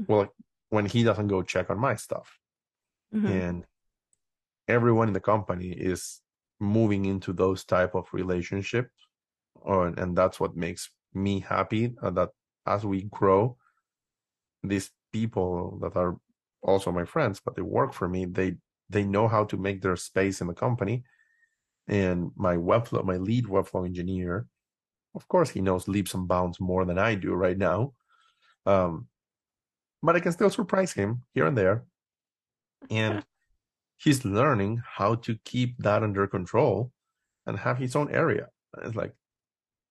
Mm-hmm. 0.00 0.12
Well, 0.12 0.34
when 0.70 0.86
he 0.86 1.04
doesn't 1.04 1.28
go 1.28 1.42
check 1.42 1.70
on 1.70 1.78
my 1.78 1.94
stuff, 1.94 2.38
mm-hmm. 3.16 3.26
and 3.26 3.64
everyone 4.68 5.08
in 5.08 5.14
the 5.14 5.20
company 5.20 5.70
is 5.70 6.20
moving 6.60 7.04
into 7.04 7.32
those 7.32 7.64
type 7.64 7.94
of 7.94 8.06
relationships, 8.12 8.94
or, 9.54 9.88
and 9.88 10.16
that's 10.16 10.40
what 10.40 10.56
makes 10.56 10.90
me 11.14 11.40
happy. 11.40 11.94
Uh, 12.02 12.10
that 12.10 12.30
as 12.66 12.84
we 12.84 13.02
grow, 13.04 13.56
these 14.62 14.90
people 15.12 15.78
that 15.82 15.96
are 15.96 16.16
also 16.62 16.90
my 16.92 17.04
friends, 17.04 17.40
but 17.44 17.54
they 17.56 17.62
work 17.62 17.92
for 17.92 18.08
me, 18.08 18.24
they 18.24 18.56
they 18.88 19.04
know 19.04 19.26
how 19.26 19.44
to 19.44 19.56
make 19.56 19.82
their 19.82 19.96
space 19.96 20.40
in 20.40 20.46
the 20.46 20.54
company 20.54 21.02
and 21.88 22.32
my 22.36 22.56
webflow, 22.56 23.04
my 23.04 23.16
lead 23.16 23.44
webflow 23.44 23.86
engineer, 23.86 24.46
of 25.14 25.26
course, 25.28 25.50
he 25.50 25.60
knows 25.60 25.88
leaps 25.88 26.14
and 26.14 26.28
bounds 26.28 26.60
more 26.60 26.84
than 26.84 26.98
I 26.98 27.14
do 27.14 27.32
right 27.32 27.56
now. 27.56 27.94
Um, 28.66 29.06
but 30.02 30.16
I 30.16 30.20
can 30.20 30.32
still 30.32 30.50
surprise 30.50 30.92
him 30.92 31.22
here 31.34 31.46
and 31.46 31.56
there. 31.56 31.84
And 32.90 33.24
he's 33.96 34.24
learning 34.24 34.82
how 34.86 35.16
to 35.16 35.36
keep 35.44 35.78
that 35.78 36.02
under 36.02 36.26
control 36.26 36.92
and 37.46 37.58
have 37.58 37.78
his 37.78 37.96
own 37.96 38.10
area. 38.10 38.48
It's 38.82 38.96
like, 38.96 39.12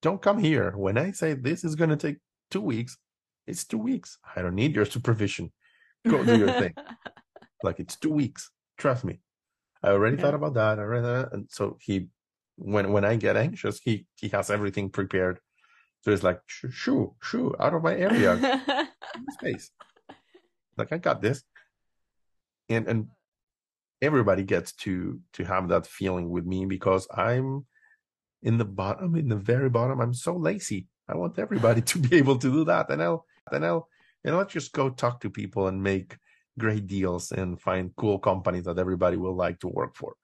don't 0.01 0.21
come 0.21 0.37
here. 0.37 0.71
When 0.75 0.97
I 0.97 1.11
say 1.11 1.33
this 1.33 1.63
is 1.63 1.75
going 1.75 1.89
to 1.89 1.97
take 1.97 2.17
two 2.51 2.61
weeks, 2.61 2.97
it's 3.47 3.65
two 3.65 3.77
weeks. 3.77 4.17
I 4.35 4.41
don't 4.41 4.55
need 4.55 4.75
your 4.75 4.85
supervision. 4.85 5.51
Go 6.07 6.23
do 6.23 6.37
your 6.37 6.51
thing. 6.51 6.73
Like 7.63 7.79
it's 7.79 7.95
two 7.95 8.11
weeks. 8.11 8.51
Trust 8.77 9.03
me. 9.03 9.19
I 9.81 9.89
already 9.89 10.17
yeah. 10.17 10.23
thought 10.23 10.33
about 10.35 10.53
that. 10.53 10.77
I 10.77 10.83
read 10.83 11.03
that, 11.03 11.33
and 11.33 11.47
so 11.49 11.77
he, 11.81 12.07
when 12.57 12.91
when 12.91 13.03
I 13.03 13.15
get 13.15 13.37
anxious, 13.37 13.79
he 13.79 14.05
he 14.15 14.27
has 14.29 14.49
everything 14.51 14.89
prepared 14.89 15.39
So 16.01 16.11
it's 16.11 16.21
like, 16.21 16.41
shoo, 16.45 16.69
shoo, 16.69 17.15
shoo 17.21 17.55
out 17.59 17.73
of 17.73 17.81
my 17.81 17.95
area, 17.95 18.61
space. 19.31 19.71
Like 20.77 20.91
I 20.93 20.97
got 20.99 21.21
this, 21.21 21.43
and 22.69 22.87
and 22.87 23.07
everybody 24.01 24.43
gets 24.43 24.73
to 24.73 25.19
to 25.33 25.43
have 25.43 25.69
that 25.69 25.87
feeling 25.87 26.29
with 26.29 26.45
me 26.45 26.65
because 26.65 27.07
I'm 27.13 27.65
in 28.41 28.57
the 28.57 28.65
bottom, 28.65 29.15
in 29.15 29.27
the 29.27 29.35
very 29.35 29.69
bottom. 29.69 29.99
I'm 29.99 30.13
so 30.13 30.35
lazy. 30.35 30.87
I 31.07 31.15
want 31.15 31.39
everybody 31.39 31.81
to 31.91 31.99
be 31.99 32.17
able 32.17 32.37
to 32.37 32.51
do 32.51 32.65
that, 32.65 32.89
and 32.89 33.01
I'll 33.01 33.25
then 33.51 33.63
I'll 33.63 33.89
and 34.23 34.35
I'll 34.35 34.45
just 34.45 34.73
go 34.73 34.89
talk 34.89 35.21
to 35.21 35.29
people 35.29 35.67
and 35.67 35.81
make 35.81 36.17
great 36.57 36.87
deals 36.87 37.31
and 37.31 37.59
find 37.61 37.95
cool 37.95 38.17
companies 38.17 38.63
that 38.63 38.79
everybody 38.79 39.17
will 39.17 39.35
like 39.35 39.59
to 39.59 39.67
work 39.67 39.95
for. 39.95 40.15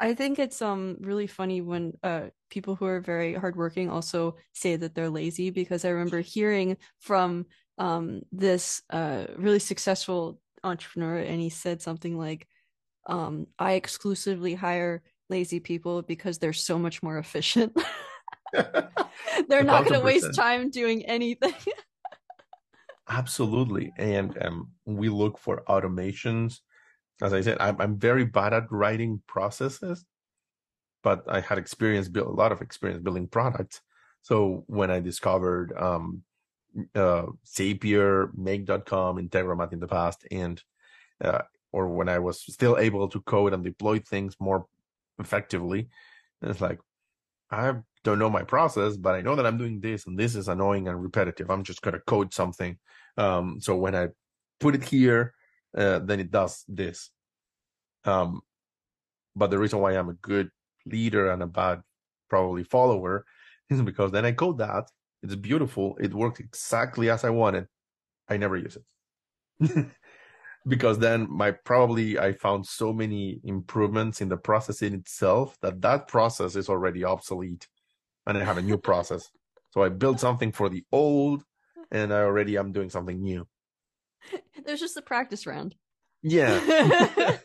I 0.00 0.14
think 0.14 0.38
it's 0.38 0.62
um 0.62 0.96
really 1.00 1.26
funny 1.26 1.60
when 1.60 1.94
uh 2.02 2.28
people 2.50 2.76
who 2.76 2.86
are 2.86 3.00
very 3.00 3.34
hardworking 3.34 3.90
also 3.90 4.36
say 4.52 4.76
that 4.76 4.94
they're 4.94 5.10
lazy 5.10 5.50
because 5.50 5.84
I 5.84 5.90
remember 5.90 6.20
hearing 6.20 6.76
from 7.00 7.46
um 7.78 8.22
this 8.30 8.82
uh 8.90 9.26
really 9.36 9.58
successful 9.58 10.40
entrepreneur 10.64 11.18
and 11.18 11.40
he 11.40 11.50
said 11.50 11.80
something 11.82 12.18
like 12.18 12.46
um 13.06 13.46
I 13.58 13.72
exclusively 13.72 14.54
hire 14.54 15.02
lazy 15.30 15.60
people 15.60 16.02
because 16.02 16.38
they're 16.38 16.52
so 16.52 16.78
much 16.78 17.02
more 17.02 17.18
efficient. 17.18 17.76
they're 18.52 19.62
not 19.62 19.84
going 19.84 20.00
to 20.00 20.04
waste 20.04 20.34
time 20.34 20.70
doing 20.70 21.04
anything. 21.04 21.54
Absolutely. 23.10 23.92
And 23.98 24.36
um, 24.42 24.70
we 24.86 25.10
look 25.10 25.38
for 25.38 25.62
automations 25.68 26.60
as 27.22 27.32
I 27.32 27.40
said, 27.40 27.58
I'm, 27.60 27.80
I'm 27.80 27.98
very 27.98 28.24
bad 28.24 28.52
at 28.52 28.70
writing 28.70 29.20
processes, 29.26 30.04
but 31.02 31.24
I 31.28 31.40
had 31.40 31.58
experience, 31.58 32.08
build 32.08 32.28
a 32.28 32.32
lot 32.32 32.52
of 32.52 32.62
experience 32.62 33.02
building 33.02 33.26
products. 33.26 33.80
So 34.22 34.64
when 34.66 34.90
I 34.90 35.00
discovered 35.00 35.72
um, 35.76 36.22
uh, 36.94 37.26
Zapier, 37.46 38.30
Make.com, 38.36 39.16
Integromat 39.16 39.72
in 39.72 39.80
the 39.80 39.88
past, 39.88 40.26
and 40.30 40.62
uh, 41.22 41.42
or 41.72 41.88
when 41.88 42.08
I 42.08 42.18
was 42.18 42.40
still 42.40 42.78
able 42.78 43.08
to 43.08 43.20
code 43.22 43.52
and 43.52 43.64
deploy 43.64 43.98
things 43.98 44.36
more 44.40 44.66
effectively, 45.18 45.88
it's 46.42 46.60
like 46.60 46.78
I 47.50 47.74
don't 48.04 48.18
know 48.18 48.30
my 48.30 48.42
process, 48.42 48.96
but 48.96 49.14
I 49.14 49.20
know 49.20 49.34
that 49.36 49.46
I'm 49.46 49.58
doing 49.58 49.80
this, 49.80 50.06
and 50.06 50.18
this 50.18 50.34
is 50.34 50.48
annoying 50.48 50.88
and 50.88 51.02
repetitive. 51.02 51.50
I'm 51.50 51.64
just 51.64 51.82
gonna 51.82 52.00
code 52.06 52.32
something. 52.32 52.78
Um, 53.16 53.60
so 53.60 53.76
when 53.76 53.94
I 53.94 54.08
put 54.60 54.74
it 54.74 54.84
here, 54.84 55.34
uh, 55.76 55.98
then 56.00 56.20
it 56.20 56.30
does 56.30 56.64
this. 56.68 57.10
Um, 58.04 58.40
but 59.34 59.50
the 59.50 59.58
reason 59.58 59.80
why 59.80 59.92
I'm 59.92 60.08
a 60.08 60.14
good 60.14 60.50
leader 60.86 61.30
and 61.30 61.42
a 61.42 61.46
bad 61.46 61.82
probably 62.28 62.64
follower 62.64 63.24
is 63.70 63.82
because 63.82 64.12
then 64.12 64.24
I 64.24 64.32
code 64.32 64.58
that. 64.58 64.90
It's 65.22 65.34
beautiful. 65.34 65.96
It 66.00 66.14
works 66.14 66.40
exactly 66.40 67.10
as 67.10 67.24
I 67.24 67.30
wanted. 67.30 67.66
I 68.28 68.36
never 68.36 68.56
use 68.56 68.76
it. 68.76 69.86
because 70.66 70.98
then 70.98 71.26
my 71.30 71.50
probably 71.50 72.18
I 72.18 72.32
found 72.32 72.66
so 72.66 72.92
many 72.92 73.40
improvements 73.44 74.20
in 74.20 74.28
the 74.28 74.36
process 74.36 74.82
in 74.82 74.94
itself 74.94 75.56
that 75.62 75.80
that 75.82 76.08
process 76.08 76.56
is 76.56 76.68
already 76.68 77.04
obsolete 77.04 77.66
and 78.26 78.36
I 78.36 78.44
have 78.44 78.58
a 78.58 78.62
new 78.62 78.78
process. 78.90 79.28
So 79.70 79.82
I 79.82 79.88
built 79.88 80.20
something 80.20 80.52
for 80.52 80.68
the 80.68 80.84
old 80.92 81.42
and 81.90 82.12
I 82.12 82.20
already 82.20 82.56
am 82.56 82.72
doing 82.72 82.90
something 82.90 83.20
new. 83.20 83.46
There's 84.64 84.80
just 84.80 84.96
a 84.96 85.02
practice 85.02 85.46
round. 85.46 85.74
Yeah. 86.22 86.58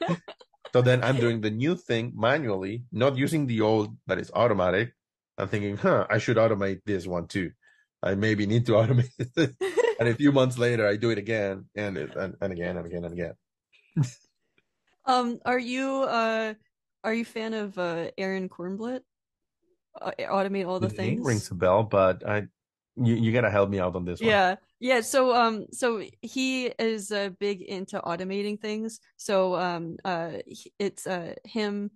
so 0.73 0.81
then 0.81 1.03
I'm 1.03 1.17
doing 1.17 1.41
the 1.41 1.51
new 1.51 1.75
thing 1.75 2.11
manually, 2.15 2.83
not 2.91 3.17
using 3.17 3.47
the 3.47 3.61
old 3.61 3.95
that 4.07 4.19
is 4.19 4.31
automatic. 4.33 4.93
I'm 5.37 5.47
thinking, 5.47 5.77
huh, 5.77 6.07
I 6.09 6.17
should 6.17 6.37
automate 6.37 6.81
this 6.85 7.07
one 7.07 7.27
too. 7.27 7.51
I 8.03 8.15
maybe 8.15 8.45
need 8.45 8.65
to 8.67 8.71
automate 8.79 9.09
it. 9.17 9.55
and 9.99 10.09
a 10.09 10.15
few 10.15 10.31
months 10.31 10.57
later, 10.57 10.87
I 10.87 10.97
do 10.97 11.09
it 11.09 11.17
again 11.17 11.65
and 11.75 11.97
and, 11.97 12.35
and 12.41 12.53
again 12.53 12.77
and 12.77 12.85
again 12.85 13.05
and 13.05 13.13
again. 13.13 13.33
um, 15.05 15.39
are 15.45 15.59
you 15.59 16.03
uh, 16.03 16.53
are 17.03 17.13
you 17.13 17.21
a 17.21 17.25
fan 17.25 17.53
of 17.53 17.77
uh, 17.77 18.11
Aaron 18.17 18.49
Kornbluth? 18.49 19.01
Uh, 20.01 20.11
automate 20.21 20.67
all 20.67 20.79
the, 20.79 20.87
the 20.87 20.93
things. 20.93 21.25
rings 21.25 21.49
a 21.51 21.55
bell, 21.55 21.83
but 21.83 22.27
I 22.27 22.47
you, 22.95 23.15
you 23.15 23.31
gotta 23.31 23.49
help 23.49 23.69
me 23.69 23.79
out 23.79 23.95
on 23.95 24.05
this 24.05 24.19
one. 24.19 24.29
Yeah. 24.29 24.55
Yeah. 24.79 25.01
So 25.01 25.33
um 25.35 25.65
so 25.71 26.03
he 26.21 26.67
is 26.77 27.11
uh, 27.11 27.29
big 27.39 27.61
into 27.61 27.99
automating 28.01 28.59
things. 28.59 28.99
So 29.17 29.55
um 29.55 29.97
uh 30.03 30.39
it's 30.79 31.07
uh 31.07 31.35
him 31.45 31.91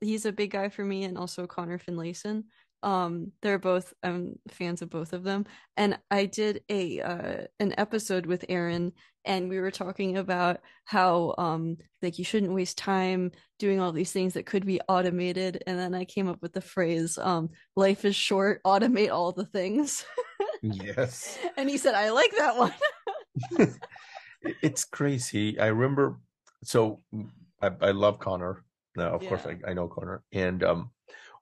he's 0.00 0.26
a 0.26 0.32
big 0.32 0.50
guy 0.50 0.68
for 0.68 0.84
me 0.84 1.04
and 1.04 1.16
also 1.16 1.46
Connor 1.46 1.78
Finlayson. 1.78 2.44
Um 2.82 3.32
they're 3.42 3.58
both 3.58 3.92
I'm 4.02 4.38
fans 4.48 4.82
of 4.82 4.90
both 4.90 5.12
of 5.12 5.24
them. 5.24 5.46
And 5.76 5.98
I 6.10 6.26
did 6.26 6.62
a 6.68 7.00
uh 7.00 7.42
an 7.60 7.74
episode 7.78 8.26
with 8.26 8.44
Aaron 8.48 8.92
and 9.24 9.48
we 9.48 9.60
were 9.60 9.70
talking 9.70 10.16
about 10.16 10.60
how 10.84 11.34
um 11.38 11.76
like 12.02 12.18
you 12.18 12.24
shouldn't 12.24 12.52
waste 12.52 12.78
time 12.78 13.30
doing 13.58 13.80
all 13.80 13.92
these 13.92 14.12
things 14.12 14.34
that 14.34 14.46
could 14.46 14.64
be 14.64 14.80
automated. 14.88 15.62
And 15.66 15.78
then 15.78 15.94
I 15.94 16.04
came 16.04 16.28
up 16.28 16.40
with 16.40 16.52
the 16.52 16.60
phrase 16.60 17.18
um 17.18 17.50
life 17.76 18.04
is 18.04 18.16
short 18.16 18.62
automate 18.64 19.12
all 19.12 19.32
the 19.32 19.46
things. 19.46 20.04
Yes. 20.60 21.38
And 21.56 21.70
he 21.70 21.76
said 21.78 21.94
I 21.94 22.10
like 22.10 22.32
that 22.36 22.56
one. 22.56 22.74
It's 24.62 24.84
crazy. 24.84 25.58
I 25.58 25.66
remember 25.66 26.18
so 26.64 27.00
I, 27.60 27.70
I 27.80 27.90
love 27.90 28.18
Connor. 28.18 28.64
Now 28.96 29.14
of 29.14 29.22
yeah. 29.22 29.28
course 29.28 29.46
I, 29.46 29.70
I 29.70 29.74
know 29.74 29.88
Connor. 29.88 30.22
And 30.32 30.62
um 30.62 30.90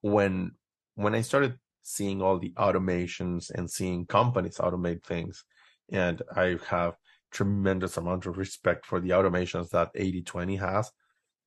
when 0.03 0.53
when 0.97 1.15
I 1.15 1.21
started 1.21 1.59
seeing 1.83 2.21
all 2.21 2.39
the 2.39 2.53
automations 2.59 3.51
and 3.51 3.71
seeing 3.71 4.07
companies 4.07 4.59
automate 4.59 5.05
things 5.05 5.45
and 5.91 6.21
I 6.35 6.59
have 6.69 6.95
tremendous 7.31 7.97
amount 7.97 8.27
of 8.27 8.39
respect 8.39 8.87
for 8.87 8.99
the 9.01 9.11
automations 9.11 9.71
that 9.71 9.91
8020 9.95 10.57
has. 10.57 10.91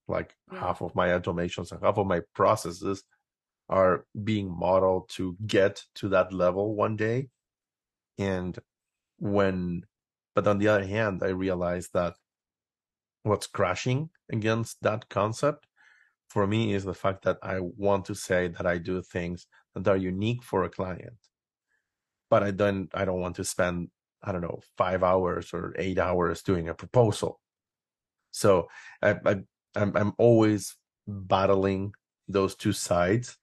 Like 0.08 0.34
yeah. 0.52 0.60
half 0.60 0.82
of 0.82 0.96
my 0.96 1.10
automations 1.10 1.72
and 1.72 1.84
half 1.84 1.98
of 1.98 2.08
my 2.08 2.22
processes 2.34 3.04
are 3.68 4.06
being 4.24 4.50
modeled 4.50 5.10
to 5.10 5.36
get 5.46 5.84
to 5.96 6.10
that 6.10 6.34
level 6.34 6.74
one 6.74 6.96
day. 6.96 7.30
And 8.18 8.58
when, 9.18 9.84
but 10.36 10.48
on 10.48 10.58
the 10.58 10.68
other 10.70 10.86
hand, 10.86 11.22
I 11.24 11.30
realized 11.30 11.92
that 11.94 12.16
what's 13.24 13.48
crashing 13.48 14.10
against 14.32 14.78
that 14.82 15.10
concept 15.10 15.68
for 16.30 16.48
me 16.48 16.74
is 16.74 16.84
the 16.84 16.94
fact 16.94 17.24
that 17.24 17.38
I 17.42 17.60
want 17.60 18.06
to 18.06 18.16
say 18.16 18.48
that 18.50 18.66
I 18.66 18.78
do 18.78 19.02
things 19.02 19.48
that 19.76 19.88
are 19.88 19.98
unique 19.98 20.44
for 20.44 20.64
a 20.64 20.70
client. 20.70 21.18
But 22.30 22.44
I 22.44 22.52
don't 22.52 22.90
I 22.94 23.06
don't 23.06 23.22
want 23.22 23.36
to 23.38 23.44
spend 23.44 23.90
I 24.22 24.32
don't 24.32 24.42
know, 24.42 24.60
five 24.78 25.04
hours 25.04 25.54
or 25.54 25.74
eight 25.78 25.98
hours 25.98 26.42
doing 26.44 26.68
a 26.68 26.74
proposal. 26.74 27.40
So 28.32 28.68
I, 29.02 29.16
I 29.26 29.36
I'm 29.76 29.96
I'm 29.96 30.14
always 30.18 30.76
battling 31.08 31.94
those 32.28 32.56
two 32.56 32.74
sides, 32.74 33.38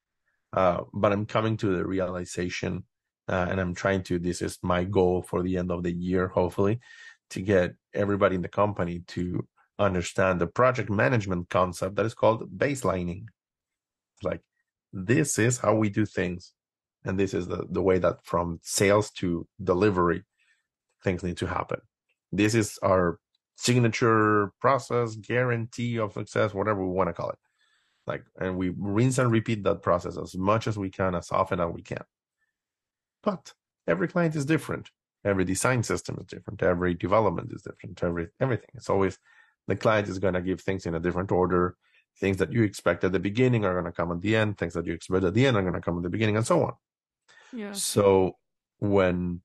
uh, 0.52 0.82
but 0.92 1.12
I'm 1.12 1.26
coming 1.26 1.56
to 1.58 1.76
the 1.76 1.84
realization, 1.84 2.84
uh, 3.28 3.46
and 3.50 3.60
I'm 3.60 3.74
trying 3.74 4.02
to. 4.04 4.18
This 4.18 4.42
is 4.42 4.58
my 4.62 4.84
goal 4.84 5.22
for 5.22 5.42
the 5.42 5.56
end 5.56 5.70
of 5.70 5.82
the 5.82 5.92
year, 5.92 6.28
hopefully, 6.28 6.80
to 7.30 7.40
get 7.40 7.74
everybody 7.94 8.36
in 8.36 8.42
the 8.42 8.48
company 8.48 9.00
to 9.08 9.46
understand 9.78 10.40
the 10.40 10.46
project 10.46 10.90
management 10.90 11.50
concept 11.50 11.96
that 11.96 12.06
is 12.06 12.14
called 12.14 12.58
baselining. 12.58 13.26
Like 14.22 14.42
this 14.92 15.38
is 15.38 15.58
how 15.58 15.74
we 15.74 15.90
do 15.90 16.06
things, 16.06 16.52
and 17.04 17.18
this 17.18 17.34
is 17.34 17.46
the 17.46 17.66
the 17.70 17.82
way 17.82 17.98
that 17.98 18.24
from 18.24 18.60
sales 18.62 19.10
to 19.12 19.46
delivery 19.62 20.24
things 21.04 21.22
need 21.22 21.36
to 21.38 21.46
happen. 21.46 21.80
This 22.32 22.54
is 22.54 22.78
our 22.82 23.18
signature 23.56 24.52
process, 24.60 25.16
guarantee 25.16 25.98
of 25.98 26.12
success, 26.12 26.54
whatever 26.54 26.84
we 26.84 26.92
want 26.92 27.08
to 27.08 27.14
call 27.14 27.30
it. 27.30 27.38
Like, 28.06 28.24
and 28.38 28.56
we 28.56 28.72
rinse 28.76 29.18
and 29.18 29.30
repeat 29.30 29.64
that 29.64 29.82
process 29.82 30.16
as 30.16 30.36
much 30.36 30.66
as 30.66 30.78
we 30.78 30.90
can, 30.90 31.14
as 31.14 31.30
often 31.32 31.60
as 31.60 31.72
we 31.72 31.82
can. 31.82 32.04
But 33.22 33.52
every 33.86 34.08
client 34.08 34.36
is 34.36 34.44
different. 34.44 34.90
Every 35.24 35.44
design 35.44 35.82
system 35.82 36.18
is 36.20 36.26
different. 36.26 36.62
Every 36.62 36.94
development 36.94 37.50
is 37.52 37.62
different. 37.62 38.02
Every 38.02 38.28
everything. 38.40 38.70
It's 38.74 38.90
always 38.90 39.18
the 39.66 39.76
client 39.76 40.08
is 40.08 40.18
going 40.18 40.34
to 40.34 40.42
give 40.42 40.60
things 40.60 40.86
in 40.86 40.94
a 40.94 41.00
different 41.00 41.32
order. 41.32 41.76
Things 42.18 42.38
that 42.38 42.52
you 42.52 42.62
expect 42.62 43.04
at 43.04 43.12
the 43.12 43.18
beginning 43.18 43.64
are 43.64 43.74
going 43.74 43.84
to 43.84 43.92
come 43.92 44.10
at 44.10 44.20
the 44.20 44.36
end. 44.36 44.56
Things 44.56 44.74
that 44.74 44.86
you 44.86 44.94
expect 44.94 45.24
at 45.24 45.34
the 45.34 45.46
end 45.46 45.56
are 45.56 45.62
going 45.62 45.74
to 45.74 45.80
come 45.80 45.98
at 45.98 46.02
the 46.02 46.10
beginning, 46.10 46.36
and 46.36 46.46
so 46.46 46.64
on. 46.64 46.72
Yeah. 47.52 47.72
So 47.72 48.36
when 48.78 49.42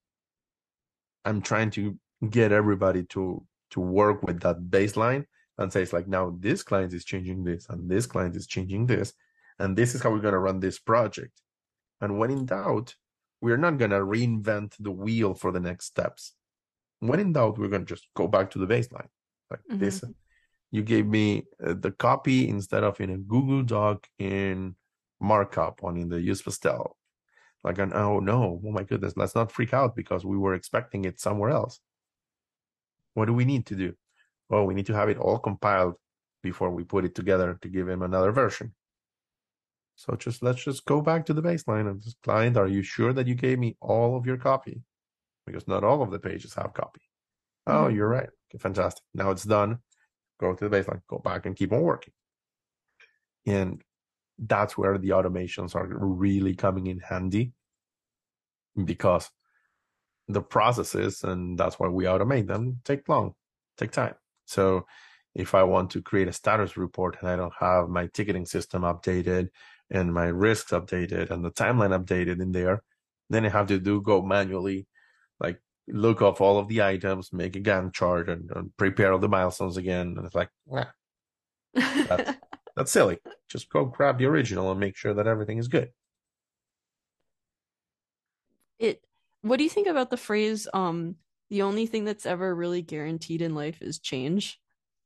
I'm 1.25 1.41
trying 1.41 1.71
to 1.71 1.97
get 2.29 2.51
everybody 2.51 3.03
to 3.03 3.43
to 3.71 3.79
work 3.79 4.21
with 4.23 4.41
that 4.41 4.61
baseline 4.69 5.25
and 5.57 5.71
say 5.71 5.81
it's 5.81 5.93
like 5.93 6.07
now 6.07 6.35
this 6.39 6.61
client 6.63 6.93
is 6.93 7.05
changing 7.05 7.43
this 7.43 7.67
and 7.69 7.89
this 7.89 8.05
client 8.05 8.35
is 8.35 8.45
changing 8.45 8.85
this 8.85 9.13
and 9.59 9.77
this 9.77 9.95
is 9.95 10.01
how 10.01 10.11
we're 10.11 10.19
going 10.19 10.33
to 10.33 10.39
run 10.39 10.59
this 10.59 10.77
project 10.77 11.41
and 12.01 12.19
when 12.19 12.29
in 12.29 12.45
doubt 12.45 12.95
we're 13.39 13.57
not 13.57 13.77
going 13.77 13.91
to 13.91 13.97
reinvent 13.97 14.75
the 14.79 14.91
wheel 14.91 15.33
for 15.33 15.51
the 15.51 15.59
next 15.59 15.85
steps 15.85 16.33
when 16.99 17.19
in 17.19 17.33
doubt 17.33 17.57
we're 17.57 17.69
going 17.69 17.85
to 17.85 17.93
just 17.95 18.07
go 18.13 18.27
back 18.27 18.51
to 18.51 18.59
the 18.59 18.67
baseline 18.67 19.07
like 19.51 19.59
mm-hmm. 19.69 19.79
this 19.79 20.03
you 20.71 20.81
gave 20.81 21.05
me 21.05 21.43
uh, 21.65 21.75
the 21.77 21.91
copy 21.91 22.47
instead 22.47 22.83
of 22.83 22.99
in 23.01 23.11
a 23.11 23.17
google 23.17 23.61
doc 23.61 24.07
in 24.17 24.75
markup 25.19 25.83
on 25.83 25.97
in 25.97 26.09
the 26.09 26.19
use 26.19 26.41
pastel. 26.41 26.97
Like 27.63 27.77
an 27.77 27.91
oh 27.93 28.19
no 28.19 28.59
oh 28.65 28.71
my 28.71 28.83
goodness 28.83 29.13
let's 29.15 29.35
not 29.35 29.51
freak 29.51 29.73
out 29.73 29.95
because 29.95 30.25
we 30.25 30.37
were 30.37 30.55
expecting 30.55 31.05
it 31.05 31.19
somewhere 31.19 31.51
else. 31.51 31.79
What 33.13 33.25
do 33.25 33.33
we 33.33 33.45
need 33.45 33.67
to 33.67 33.75
do? 33.75 33.93
Well 34.49 34.65
we 34.65 34.73
need 34.73 34.87
to 34.87 34.95
have 34.95 35.09
it 35.09 35.17
all 35.17 35.37
compiled 35.37 35.95
before 36.41 36.71
we 36.71 36.83
put 36.83 37.05
it 37.05 37.13
together 37.13 37.59
to 37.61 37.67
give 37.67 37.87
him 37.87 38.01
another 38.01 38.31
version. 38.31 38.73
So 39.95 40.15
just 40.15 40.41
let's 40.41 40.63
just 40.63 40.85
go 40.85 41.01
back 41.01 41.27
to 41.27 41.33
the 41.33 41.43
baseline 41.43 41.87
and 41.87 42.01
just 42.01 42.19
client. 42.23 42.57
Are 42.57 42.67
you 42.67 42.81
sure 42.81 43.13
that 43.13 43.27
you 43.27 43.35
gave 43.35 43.59
me 43.59 43.77
all 43.79 44.17
of 44.17 44.25
your 44.25 44.37
copy? 44.37 44.81
Because 45.45 45.67
not 45.67 45.83
all 45.83 46.01
of 46.01 46.09
the 46.09 46.19
pages 46.19 46.55
have 46.55 46.73
copy. 46.73 47.01
Oh 47.67 47.73
mm-hmm. 47.73 47.95
you're 47.95 48.07
right 48.07 48.29
okay, 48.51 48.61
fantastic. 48.61 49.03
Now 49.13 49.31
it's 49.31 49.43
done 49.43 49.79
go 50.39 50.55
to 50.55 50.69
the 50.69 50.75
baseline 50.75 51.01
go 51.07 51.19
back 51.19 51.45
and 51.45 51.55
keep 51.55 51.71
on 51.71 51.81
working. 51.81 52.13
And 53.45 53.81
that's 54.39 54.77
where 54.77 54.97
the 54.97 55.09
automations 55.09 55.75
are 55.75 55.87
really 55.87 56.55
coming 56.55 56.87
in 56.87 56.99
handy 56.99 57.53
because 58.85 59.29
the 60.27 60.41
processes 60.41 61.23
and 61.23 61.57
that's 61.57 61.79
why 61.79 61.87
we 61.87 62.05
automate 62.05 62.47
them 62.47 62.79
take 62.83 63.07
long 63.07 63.33
take 63.77 63.91
time. 63.91 64.15
So 64.45 64.85
if 65.35 65.55
i 65.55 65.63
want 65.63 65.89
to 65.89 66.01
create 66.01 66.27
a 66.27 66.33
status 66.33 66.77
report 66.77 67.17
and 67.19 67.29
i 67.29 67.35
don't 67.35 67.53
have 67.59 67.89
my 67.89 68.07
ticketing 68.07 68.45
system 68.45 68.81
updated 68.83 69.49
and 69.89 70.13
my 70.13 70.25
risks 70.25 70.71
updated 70.71 71.29
and 71.31 71.43
the 71.43 71.51
timeline 71.51 71.97
updated 71.97 72.41
in 72.41 72.51
there 72.51 72.83
then 73.29 73.45
i 73.45 73.49
have 73.49 73.67
to 73.67 73.79
do 73.79 74.01
go 74.01 74.21
manually 74.21 74.87
like 75.39 75.59
look 75.91 76.21
off 76.21 76.41
all 76.41 76.57
of 76.57 76.67
the 76.67 76.81
items 76.81 77.33
make 77.33 77.55
a 77.55 77.59
gantt 77.59 77.93
chart 77.93 78.29
and, 78.29 78.49
and 78.55 78.75
prepare 78.77 79.11
all 79.11 79.19
the 79.19 79.27
milestones 79.27 79.77
again 79.77 80.15
and 80.17 80.25
it's 80.25 80.35
like 80.35 80.49
that's, 81.73 82.37
that's 82.75 82.91
silly. 82.91 83.19
Just 83.49 83.69
go 83.69 83.85
grab 83.85 84.17
the 84.17 84.25
original 84.25 84.71
and 84.71 84.79
make 84.79 84.95
sure 84.95 85.13
that 85.13 85.27
everything 85.27 85.57
is 85.57 85.67
good. 85.67 85.89
It 88.79 89.03
what 89.41 89.57
do 89.57 89.63
you 89.63 89.69
think 89.69 89.87
about 89.87 90.09
the 90.09 90.17
phrase 90.17 90.67
um 90.73 91.15
the 91.49 91.63
only 91.63 91.85
thing 91.85 92.05
that's 92.05 92.25
ever 92.25 92.53
really 92.55 92.81
guaranteed 92.81 93.41
in 93.41 93.53
life 93.53 93.81
is 93.81 93.99
change 93.99 94.59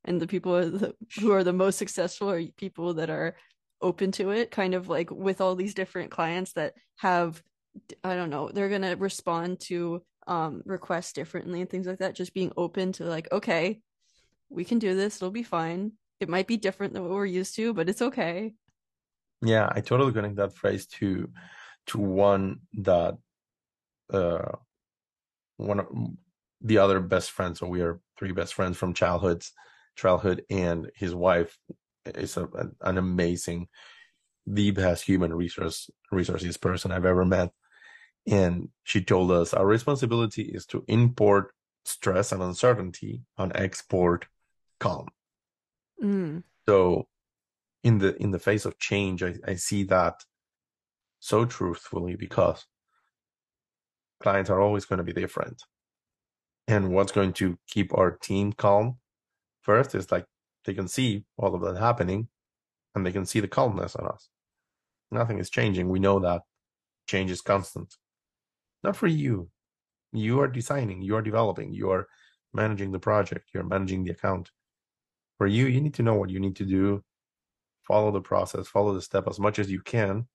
and 0.04 0.22
the 0.22 0.28
people 0.28 0.56
are 0.56 0.70
the, 0.70 0.96
who 1.20 1.32
are 1.32 1.44
the 1.44 1.54
most 1.54 1.78
successful 1.78 2.30
are 2.30 2.44
people 2.58 2.94
that 2.94 3.10
are 3.10 3.36
open 3.82 4.12
to 4.12 4.30
it 4.30 4.52
kind 4.52 4.74
of 4.74 4.88
like 4.88 5.10
with 5.12 5.42
all 5.42 5.56
these 5.56 5.74
different 5.74 6.12
clients 6.12 6.54
that 6.54 6.74
have 6.98 7.42
i 8.04 8.16
don't 8.16 8.30
know 8.30 8.50
they're 8.54 8.70
going 8.70 8.82
to 8.82 8.96
respond 8.96 9.60
to 9.60 10.02
um 10.28 10.62
requests 10.66 11.14
differently 11.14 11.62
and 11.62 11.70
things 11.70 11.86
like 11.86 12.00
that 12.00 12.16
just 12.16 12.34
being 12.34 12.52
open 12.58 12.92
to 12.92 13.04
like 13.06 13.32
okay 13.32 13.80
we 14.50 14.66
can 14.66 14.80
do 14.80 14.96
this 14.96 15.18
it'll 15.18 15.32
be 15.32 15.44
fine. 15.44 15.92
It 16.20 16.30
might 16.30 16.48
be 16.48 16.58
different 16.58 16.94
than 16.94 17.04
what 17.04 17.12
we're 17.12 17.26
used 17.26 17.56
to 17.56 17.74
but 17.74 17.90
it's 17.90 18.02
okay. 18.02 18.54
Yeah 19.42 19.70
i 19.72 19.82
totally 19.82 20.14
connect 20.14 20.38
that 20.38 20.54
phrase 20.54 20.88
to 20.88 21.30
to 21.88 22.00
one 22.00 22.62
that 22.76 23.16
uh 24.14 24.52
one 25.58 25.80
of 25.80 25.88
the 26.62 26.78
other 26.78 27.00
best 27.00 27.32
friends 27.32 27.60
so 27.60 27.68
we 27.68 27.82
are 27.82 28.00
three 28.18 28.32
best 28.32 28.54
friends 28.54 28.78
from 28.78 28.94
childhoods 28.94 29.52
childhood 29.96 30.44
and 30.50 30.90
his 30.96 31.14
wife 31.14 31.58
is 32.06 32.38
a, 32.38 32.48
an 32.82 32.98
amazing 32.98 33.68
the 34.48 34.72
best 34.72 35.04
human 35.04 35.34
resource 35.34 35.90
resources 36.12 36.58
person 36.58 36.92
i've 36.92 37.06
ever 37.06 37.26
met 37.26 37.52
and 38.28 38.70
she 38.84 39.02
told 39.02 39.32
us 39.32 39.54
our 39.54 39.66
responsibility 39.66 40.44
is 40.44 40.66
to 40.66 40.84
import 40.88 41.54
stress 41.84 42.32
and 42.32 42.42
uncertainty 42.42 43.22
and 43.38 43.52
export 43.56 44.26
calm 44.80 45.08
mm. 46.04 46.42
so 46.68 47.08
in 47.84 48.00
the 48.00 48.16
in 48.22 48.32
the 48.32 48.40
face 48.40 48.66
of 48.66 48.80
change 48.80 49.22
I, 49.22 49.36
I 49.48 49.56
see 49.56 49.84
that 49.84 50.24
so 51.20 51.46
truthfully 51.46 52.16
because 52.16 52.66
clients 54.20 54.50
are 54.50 54.62
always 54.62 54.86
going 54.86 54.98
to 54.98 55.04
be 55.04 55.14
different. 55.14 55.64
And 56.68 56.92
what's 56.92 57.12
going 57.12 57.34
to 57.34 57.58
keep 57.68 57.96
our 57.98 58.12
team 58.12 58.54
calm 58.54 58.98
first 59.62 59.94
is 59.94 60.12
like 60.12 60.26
they 60.66 60.74
can 60.74 60.88
see 60.88 61.26
all 61.38 61.54
of 61.54 61.62
that 61.62 61.80
happening 61.80 62.28
and 62.94 63.06
they 63.06 63.12
can 63.12 63.26
see 63.26 63.40
the 63.40 63.48
calmness 63.48 63.96
on 63.96 64.08
us. 64.08 64.30
Nothing 65.12 65.38
is 65.38 65.50
changing. 65.50 65.90
We 65.90 66.00
know 66.00 66.20
that 66.20 66.42
change 67.08 67.30
is 67.30 67.42
constant. 67.42 67.96
Not 68.86 68.96
for 68.96 69.08
you. 69.08 69.50
You 70.14 70.40
are 70.42 70.48
designing, 70.48 71.02
you 71.02 71.16
are 71.16 71.22
developing, 71.24 71.74
you 71.74 71.90
are 71.90 72.08
managing 72.54 72.92
the 72.92 73.00
project, 73.00 73.50
you're 73.52 73.64
managing 73.64 74.04
the 74.04 74.12
account. 74.12 74.52
For 75.40 75.48
you, 75.48 75.66
you 75.66 75.82
need 75.82 75.96
to 75.96 76.04
know 76.04 76.14
what 76.14 76.30
you 76.30 76.40
need 76.40 76.56
to 76.58 76.66
do, 76.66 77.04
follow 77.82 78.12
the 78.12 78.22
process, 78.22 78.68
follow 78.68 78.94
the 78.94 79.02
step 79.02 79.28
as 79.28 79.40
much 79.40 79.58
as 79.58 79.72
you 79.72 79.82
can, 79.82 80.28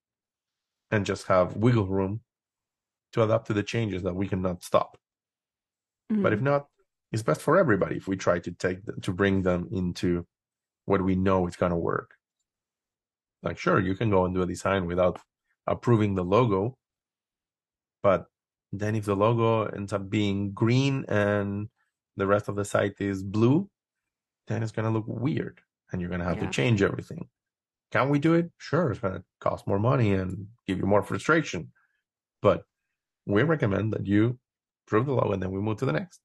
and 0.91 1.07
just 1.07 1.29
have 1.29 1.57
wiggle 1.57 1.87
room 1.87 2.23
to 3.13 3.23
adapt 3.23 3.47
to 3.47 3.55
the 3.55 3.63
changes 3.63 4.03
that 4.03 4.17
we 4.17 4.27
cannot 4.27 4.65
stop. 4.65 4.99
Mm-hmm. 6.13 6.23
But 6.23 6.33
if 6.33 6.39
mm-hmm. 6.41 6.47
not, 6.47 6.67
it's 7.13 7.23
best 7.23 7.41
for 7.41 7.57
everybody 7.57 7.97
if 7.97 8.09
we 8.09 8.17
try 8.17 8.41
to 8.41 8.51
take 8.51 8.85
them, 8.85 9.01
to 9.01 9.13
bring 9.13 9.43
them 9.43 9.69
into 9.71 10.27
what 10.87 11.03
we 11.03 11.15
know 11.15 11.47
is 11.47 11.57
going 11.57 11.71
to 11.71 11.77
work. 11.77 12.11
Like, 13.45 13.59
sure, 13.59 13.79
you 13.79 13.95
can 13.95 14.11
go 14.11 14.25
and 14.25 14.35
do 14.35 14.43
a 14.43 14.47
design 14.47 14.87
without 14.87 15.21
approving 15.69 16.17
the 16.17 16.25
logo, 16.25 16.77
but 18.03 18.27
then 18.73 18.95
if 18.95 19.05
the 19.05 19.17
logo 19.17 19.65
ends 19.65 19.93
up 19.93 20.09
being 20.09 20.53
green 20.53 21.05
and 21.09 21.69
the 22.17 22.27
rest 22.27 22.49
of 22.49 22.57
the 22.57 22.65
site 22.65 23.01
is 23.01 23.23
blue, 23.23 23.69
then 24.47 24.63
it's 24.63 24.73
going 24.73 24.87
to 24.87 24.93
look 24.93 25.07
weird 25.07 25.61
and 25.91 26.01
you're 26.01 26.11
going 26.11 26.21
to 26.21 26.27
have 26.27 26.39
yeah. 26.39 26.47
to 26.47 26.51
change 26.51 26.83
everything. 26.83 27.29
Can 27.91 28.09
we 28.09 28.19
do 28.19 28.35
it? 28.35 28.51
Sure, 28.59 28.91
it's 28.91 29.01
going 29.01 29.15
to 29.15 29.25
cost 29.41 29.67
more 29.67 29.81
money 29.81 30.13
and 30.13 30.47
give 30.67 30.79
you 30.79 30.87
more 30.87 31.03
frustration. 31.03 31.73
But 32.41 32.63
we 33.27 33.43
recommend 33.43 33.93
that 33.93 34.07
you 34.07 34.39
approve 34.87 35.07
the 35.07 35.13
logo 35.13 35.33
and 35.33 35.43
then 35.43 35.51
we 35.51 35.61
move 35.61 35.79
to 35.79 35.87
the 35.87 35.93
next. 35.93 36.21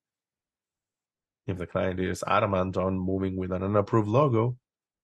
If 1.48 1.58
the 1.58 1.68
client 1.68 2.00
is 2.00 2.24
adamant 2.26 2.78
on 2.78 2.98
moving 2.98 3.36
with 3.36 3.52
an 3.52 3.64
unapproved 3.64 4.08
logo, 4.08 4.58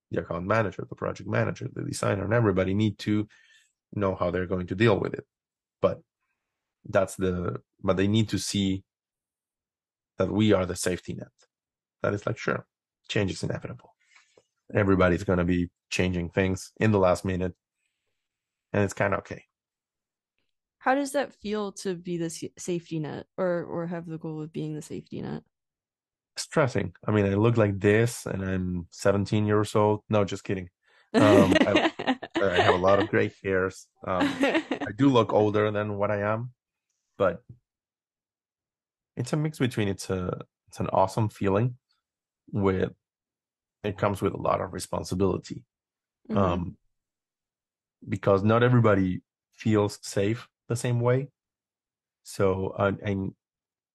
the 0.09 0.21
account 0.21 0.45
manager, 0.45 0.85
the 0.87 0.95
project 0.95 1.29
manager, 1.29 1.69
the 1.73 1.83
designer, 1.83 2.25
and 2.25 2.33
everybody 2.33 2.73
need 2.73 2.99
to 2.99 3.27
know 3.93 4.15
how 4.15 4.31
they're 4.31 4.47
going 4.47 4.67
to 4.67 4.75
deal 4.75 4.99
with 4.99 5.13
it. 5.13 5.25
But 5.81 6.01
that's 6.85 7.15
the 7.15 7.61
but 7.83 7.97
they 7.97 8.07
need 8.07 8.29
to 8.29 8.37
see 8.37 8.83
that 10.17 10.31
we 10.31 10.53
are 10.53 10.65
the 10.65 10.75
safety 10.75 11.13
net. 11.13 11.27
That 12.01 12.13
is 12.13 12.25
like 12.25 12.37
sure, 12.37 12.65
change 13.07 13.31
is 13.31 13.43
inevitable. 13.43 13.95
Everybody's 14.73 15.23
gonna 15.23 15.45
be 15.45 15.69
changing 15.89 16.29
things 16.29 16.71
in 16.79 16.91
the 16.91 16.99
last 16.99 17.25
minute. 17.25 17.53
And 18.73 18.83
it's 18.83 18.93
kind 18.93 19.13
of 19.13 19.19
okay 19.19 19.45
how 20.81 20.95
does 20.95 21.11
that 21.11 21.31
feel 21.31 21.71
to 21.71 21.93
be 21.93 22.17
the 22.17 22.29
safety 22.57 22.99
net 22.99 23.25
or 23.37 23.63
or 23.63 23.87
have 23.87 24.07
the 24.07 24.17
goal 24.17 24.41
of 24.41 24.51
being 24.51 24.73
the 24.73 24.81
safety 24.81 25.21
net 25.21 25.43
stressing 26.37 26.91
i 27.07 27.11
mean 27.11 27.25
i 27.25 27.35
look 27.35 27.55
like 27.55 27.79
this 27.79 28.25
and 28.25 28.43
i'm 28.43 28.87
17 28.89 29.45
years 29.45 29.75
old 29.75 30.01
no 30.09 30.25
just 30.25 30.43
kidding 30.43 30.69
um, 31.13 31.53
I, 31.67 31.91
I, 32.35 32.61
have 32.61 32.75
a 32.75 32.77
lot 32.77 32.99
of 32.99 33.09
gray 33.09 33.31
hairs 33.43 33.87
um, 34.07 34.27
i 34.41 34.91
do 34.97 35.09
look 35.09 35.33
older 35.33 35.69
than 35.69 35.97
what 35.97 36.09
i 36.09 36.21
am 36.21 36.51
but 37.21 37.35
it's 39.19 39.33
a 39.33 39.37
mix 39.37 39.59
between 39.59 39.87
it's 39.87 40.09
a 40.09 40.21
it's 40.67 40.79
an 40.79 40.89
awesome 40.99 41.29
feeling 41.29 41.75
with 42.51 42.91
it 43.83 43.97
comes 44.03 44.21
with 44.21 44.33
a 44.33 44.43
lot 44.49 44.61
of 44.61 44.73
responsibility 44.79 45.59
mm-hmm. 46.29 46.37
um 46.37 46.77
because 48.07 48.43
not 48.43 48.63
everybody 48.63 49.21
feels 49.53 49.99
safe 50.01 50.47
the 50.67 50.75
same 50.75 50.99
way. 50.99 51.27
So 52.23 52.73
uh, 52.77 52.93
I'm 53.05 53.35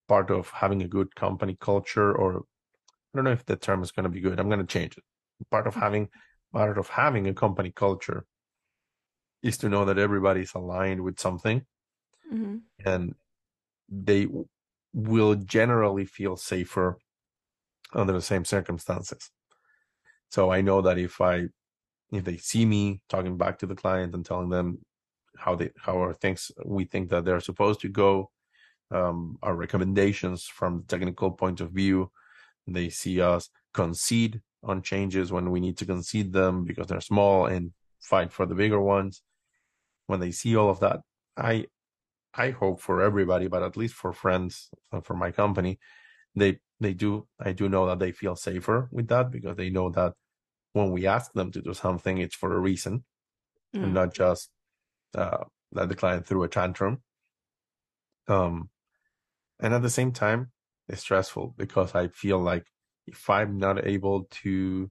part 0.09 0.31
of 0.31 0.51
having 0.51 0.83
a 0.83 0.89
good 0.89 1.15
company 1.15 1.57
culture, 1.61 2.13
or 2.13 2.37
I 2.39 3.13
don't 3.15 3.25
know 3.25 3.33
if 3.33 3.45
the 3.45 3.57
term 3.57 3.83
is 3.83 3.93
going 3.93 4.05
to 4.05 4.11
be 4.11 4.21
good. 4.21 4.39
I'm 4.39 4.49
going 4.49 4.67
to 4.67 4.67
change 4.67 4.97
it. 4.97 5.05
Part 5.51 5.67
of 5.67 5.75
mm-hmm. 5.75 5.83
having 5.83 6.09
part 6.53 6.79
of 6.79 6.89
having 6.89 7.27
a 7.29 7.35
company 7.35 7.73
culture 7.75 8.25
is 9.43 9.59
to 9.59 9.69
know 9.69 9.85
that 9.85 9.99
everybody's 9.99 10.55
aligned 10.55 11.03
with 11.03 11.21
something, 11.21 11.63
mm-hmm. 12.33 12.57
and 12.85 13.15
they 13.89 14.27
will 14.93 15.35
generally 15.35 16.05
feel 16.05 16.37
safer 16.37 16.99
under 17.93 18.13
the 18.13 18.23
same 18.23 18.45
circumstances. 18.45 19.31
So 20.31 20.51
I 20.51 20.61
know 20.61 20.83
that 20.83 20.99
if 20.99 21.21
I 21.21 21.47
if 22.13 22.25
they 22.25 22.37
see 22.37 22.65
me 22.65 23.03
talking 23.09 23.37
back 23.37 23.59
to 23.59 23.67
the 23.67 23.75
client 23.75 24.15
and 24.15 24.25
telling 24.25 24.49
them 24.49 24.79
how 25.37 25.55
they 25.55 25.71
how 25.77 26.03
are 26.03 26.15
things 26.15 26.51
we 26.65 26.85
think 26.85 27.11
that 27.11 27.25
they're 27.25 27.41
supposed 27.41 27.81
to 27.81 27.89
go 27.89 28.31
um, 28.91 29.37
our 29.43 29.55
recommendations 29.55 30.45
from 30.45 30.79
the 30.79 30.87
technical 30.87 31.31
point 31.31 31.61
of 31.61 31.71
view 31.73 32.11
they 32.67 32.89
see 32.89 33.21
us 33.21 33.51
concede 33.75 34.41
on 34.63 34.83
changes 34.83 35.31
when 35.31 35.51
we 35.51 35.61
need 35.61 35.77
to 35.77 35.87
concede 35.87 36.33
them 36.33 36.65
because 36.65 36.87
they're 36.87 37.01
small 37.01 37.47
and 37.47 37.73
fight 38.01 38.33
for 38.33 38.47
the 38.47 38.55
bigger 38.55 38.81
ones 38.81 39.23
when 40.07 40.21
they 40.21 40.31
see 40.31 40.57
all 40.57 40.71
of 40.71 40.81
that 40.81 41.01
i 41.37 41.65
i 42.37 42.51
hope 42.51 42.81
for 42.81 43.03
everybody 43.03 43.49
but 43.49 43.63
at 43.63 43.77
least 43.77 43.95
for 43.95 44.13
Fri3nds 44.13 44.69
uh, 44.93 45.01
for 45.01 45.15
my 45.15 45.31
company 45.31 45.79
they 46.35 46.59
they 46.81 46.95
do 46.95 47.27
i 47.41 47.53
do 47.53 47.69
know 47.69 47.87
that 47.87 47.99
they 47.99 48.13
feel 48.13 48.37
safer 48.37 48.89
with 48.93 49.09
that 49.09 49.31
because 49.31 49.57
they 49.57 49.71
know 49.71 49.91
that 49.91 50.13
when 50.73 50.91
we 50.91 51.07
ask 51.07 51.33
them 51.33 51.51
to 51.51 51.63
do 51.63 51.73
something 51.75 52.19
it's 52.19 52.35
for 52.35 52.55
a 52.55 52.59
reason 52.59 53.05
mm. 53.75 53.83
and 53.83 53.95
not 53.95 54.15
just 54.15 54.51
uh, 55.15 55.45
that 55.73 55.89
the 55.89 55.95
client 55.95 56.27
threw 56.27 56.43
a 56.43 56.49
tantrum. 56.49 57.03
Um, 58.29 58.71
and 59.61 59.75
at 59.75 59.83
the 59.83 59.91
same 59.91 60.13
time, 60.13 60.51
it's 60.89 61.01
stressful 61.01 61.55
because 61.57 61.95
I 61.95 62.09
feel 62.09 62.39
like 62.39 62.67
if 63.07 63.29
I'm 63.31 63.59
not 63.59 63.87
able 63.87 64.25
to 64.43 64.91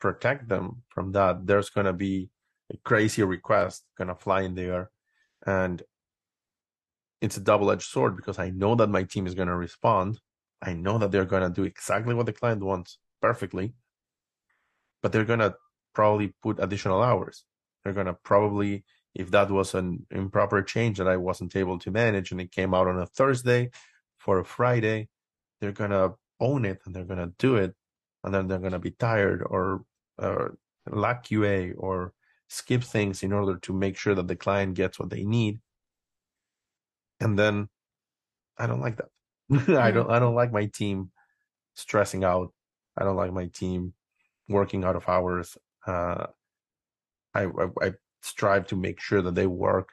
protect 0.00 0.48
them 0.48 0.82
from 0.88 1.12
that, 1.12 1.46
there's 1.46 1.70
gonna 1.70 1.92
be 1.92 2.30
a 2.72 2.76
crazy 2.78 3.22
request 3.22 3.84
gonna 3.96 4.14
fly 4.14 4.42
in 4.42 4.54
there, 4.54 4.90
and 5.46 5.82
it's 7.20 7.36
a 7.36 7.40
double-edged 7.40 7.88
sword 7.88 8.16
because 8.16 8.38
I 8.38 8.50
know 8.50 8.74
that 8.74 8.90
my 8.90 9.04
team 9.04 9.26
is 9.26 9.34
gonna 9.34 9.56
respond. 9.56 10.20
I 10.62 10.74
know 10.74 10.98
that 10.98 11.10
they're 11.10 11.24
gonna 11.24 11.50
do 11.50 11.64
exactly 11.64 12.14
what 12.14 12.26
the 12.26 12.32
client 12.32 12.62
wants 12.62 12.98
perfectly, 13.20 13.74
but 15.02 15.12
they're 15.12 15.24
gonna 15.24 15.54
probably 15.94 16.34
put 16.42 16.58
additional 16.60 17.02
hours. 17.02 17.44
They're 17.82 17.92
gonna 17.94 18.14
probably, 18.14 18.84
if 19.14 19.30
that 19.30 19.50
was 19.50 19.74
an 19.74 20.06
improper 20.10 20.62
change 20.62 20.98
that 20.98 21.08
I 21.08 21.16
wasn't 21.16 21.56
able 21.56 21.78
to 21.80 21.90
manage 21.90 22.32
and 22.32 22.40
it 22.40 22.52
came 22.52 22.74
out 22.74 22.88
on 22.88 22.98
a 22.98 23.06
Thursday 23.06 23.70
for 24.18 24.38
a 24.38 24.44
Friday, 24.44 25.08
they're 25.60 25.72
gonna 25.72 26.14
own 26.40 26.64
it 26.64 26.80
and 26.84 26.94
they're 26.94 27.04
gonna 27.04 27.32
do 27.38 27.56
it, 27.56 27.74
and 28.24 28.34
then 28.34 28.46
they're 28.46 28.58
gonna 28.58 28.78
be 28.78 28.90
tired 28.90 29.42
or 29.44 29.84
or 30.18 30.58
lack 30.90 31.24
QA 31.26 31.74
or 31.76 32.12
skip 32.48 32.82
things 32.82 33.22
in 33.22 33.32
order 33.32 33.58
to 33.58 33.72
make 33.72 33.96
sure 33.96 34.14
that 34.14 34.28
the 34.28 34.36
client 34.36 34.74
gets 34.74 34.98
what 34.98 35.10
they 35.10 35.24
need. 35.24 35.60
And 37.20 37.38
then 37.38 37.68
I 38.58 38.66
don't 38.66 38.80
like 38.80 38.98
that. 38.98 39.78
I 39.78 39.90
don't 39.90 40.10
I 40.10 40.18
don't 40.18 40.34
like 40.34 40.52
my 40.52 40.66
team 40.66 41.10
stressing 41.74 42.24
out. 42.24 42.52
I 42.96 43.04
don't 43.04 43.16
like 43.16 43.32
my 43.32 43.46
team 43.46 43.94
working 44.48 44.84
out 44.84 44.96
of 44.96 45.08
hours. 45.08 45.56
Uh, 45.86 46.26
I, 47.34 47.44
I, 47.44 47.68
I 47.82 47.92
strive 48.22 48.66
to 48.68 48.76
make 48.76 49.00
sure 49.00 49.22
that 49.22 49.34
they 49.34 49.46
work 49.46 49.90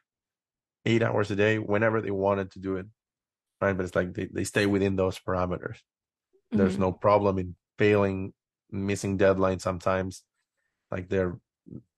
eight 0.85 1.03
hours 1.03 1.31
a 1.31 1.35
day 1.35 1.59
whenever 1.59 2.01
they 2.01 2.11
wanted 2.11 2.51
to 2.51 2.59
do 2.59 2.77
it. 2.77 2.85
Right. 3.61 3.75
But 3.75 3.85
it's 3.85 3.95
like 3.95 4.13
they, 4.13 4.25
they 4.25 4.43
stay 4.43 4.65
within 4.65 4.95
those 4.95 5.19
parameters. 5.19 5.77
Mm-hmm. 5.77 6.57
There's 6.57 6.77
no 6.77 6.91
problem 6.91 7.39
in 7.39 7.55
failing, 7.77 8.33
missing 8.71 9.17
deadlines 9.17 9.61
sometimes. 9.61 10.23
Like 10.91 11.09
they're 11.09 11.37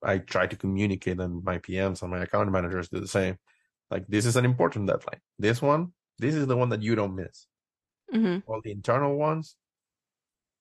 I 0.04 0.20
try 0.20 0.46
to 0.46 0.56
communicate 0.56 1.20
and 1.20 1.44
my 1.44 1.58
PMs 1.58 2.02
and 2.02 2.12
my 2.12 2.20
account 2.20 2.52
managers 2.52 2.90
do 2.90 3.00
the 3.00 3.08
same. 3.08 3.38
Like 3.92 4.08
this 4.08 4.26
is 4.26 4.36
an 4.36 4.46
important 4.46 4.88
deadline. 4.88 5.22
This 5.38 5.62
one, 5.62 5.94
this 6.18 6.36
is 6.36 6.48
the 6.48 6.58
one 6.58 6.70
that 6.70 6.82
you 6.82 6.96
don't 6.96 7.16
miss. 7.16 7.48
Mm-hmm. 8.14 8.50
All 8.50 8.62
the 8.64 8.72
internal 8.72 9.16
ones 9.16 9.56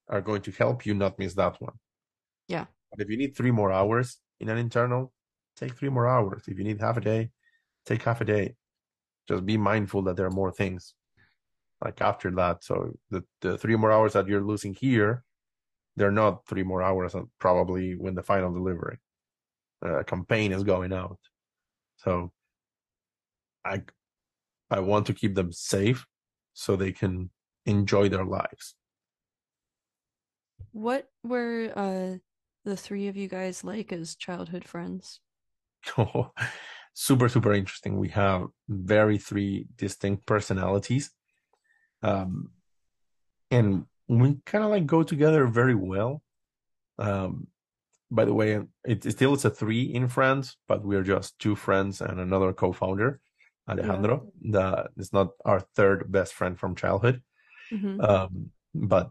are 0.07 0.21
going 0.21 0.41
to 0.43 0.51
help 0.51 0.85
you 0.85 0.93
not 0.93 1.17
miss 1.17 1.33
that 1.35 1.59
one. 1.61 1.73
Yeah. 2.47 2.65
But 2.91 3.01
if 3.01 3.09
you 3.09 3.17
need 3.17 3.35
three 3.35 3.51
more 3.51 3.71
hours 3.71 4.17
in 4.39 4.49
an 4.49 4.57
internal, 4.57 5.11
take 5.57 5.75
three 5.75 5.89
more 5.89 6.07
hours. 6.07 6.43
If 6.47 6.57
you 6.57 6.63
need 6.63 6.79
half 6.81 6.97
a 6.97 7.01
day, 7.01 7.31
take 7.85 8.03
half 8.03 8.21
a 8.21 8.25
day. 8.25 8.55
Just 9.27 9.45
be 9.45 9.57
mindful 9.57 10.03
that 10.03 10.15
there 10.15 10.27
are 10.27 10.31
more 10.31 10.51
things 10.51 10.93
like 11.83 12.01
after 12.01 12.29
that. 12.31 12.63
So 12.63 12.93
the, 13.09 13.23
the 13.41 13.57
three 13.57 13.75
more 13.75 13.91
hours 13.91 14.13
that 14.13 14.27
you're 14.27 14.45
losing 14.45 14.75
here, 14.75 15.23
they're 15.95 16.11
not 16.11 16.45
three 16.45 16.63
more 16.63 16.83
hours 16.83 17.15
probably 17.39 17.95
when 17.95 18.15
the 18.15 18.23
final 18.23 18.53
delivery 18.53 18.97
uh, 19.83 20.03
campaign 20.03 20.51
is 20.51 20.63
going 20.63 20.93
out. 20.93 21.19
So 21.97 22.31
I 23.65 23.81
I 24.69 24.79
want 24.79 25.07
to 25.07 25.13
keep 25.13 25.35
them 25.35 25.51
safe 25.51 26.05
so 26.53 26.75
they 26.75 26.91
can 26.91 27.29
enjoy 27.65 28.09
their 28.09 28.25
lives. 28.25 28.75
What 30.71 31.09
were 31.23 31.71
uh, 31.75 32.17
the 32.63 32.77
three 32.77 33.07
of 33.07 33.15
you 33.15 33.27
guys 33.27 33.63
like 33.63 33.91
as 33.91 34.15
childhood 34.15 34.65
friends? 34.65 35.19
Oh, 35.97 36.31
super, 36.93 37.29
super 37.29 37.53
interesting. 37.53 37.97
We 37.97 38.09
have 38.09 38.47
very 38.67 39.17
three 39.17 39.67
distinct 39.75 40.25
personalities. 40.25 41.11
Um, 42.01 42.51
and 43.51 43.85
we 44.07 44.37
kind 44.45 44.63
of 44.63 44.69
like 44.69 44.85
go 44.85 45.03
together 45.03 45.47
very 45.47 45.75
well. 45.75 46.21
Um, 46.99 47.47
by 48.11 48.25
the 48.25 48.33
way, 48.33 48.59
it, 48.83 49.05
it 49.05 49.11
still 49.11 49.33
it's 49.33 49.45
a 49.45 49.49
three 49.49 49.83
in 49.83 50.07
friends, 50.07 50.57
but 50.67 50.85
we're 50.85 51.03
just 51.03 51.39
two 51.39 51.55
friends 51.55 52.01
and 52.01 52.19
another 52.19 52.53
co-founder, 52.53 53.19
Alejandro. 53.69 54.31
Yeah. 54.41 54.51
That 54.51 54.87
is 54.97 55.13
not 55.13 55.29
our 55.43 55.59
third 55.75 56.11
best 56.11 56.33
friend 56.33 56.57
from 56.59 56.75
childhood. 56.75 57.21
Mm-hmm. 57.71 58.01
Um, 58.01 58.51
but 58.73 59.09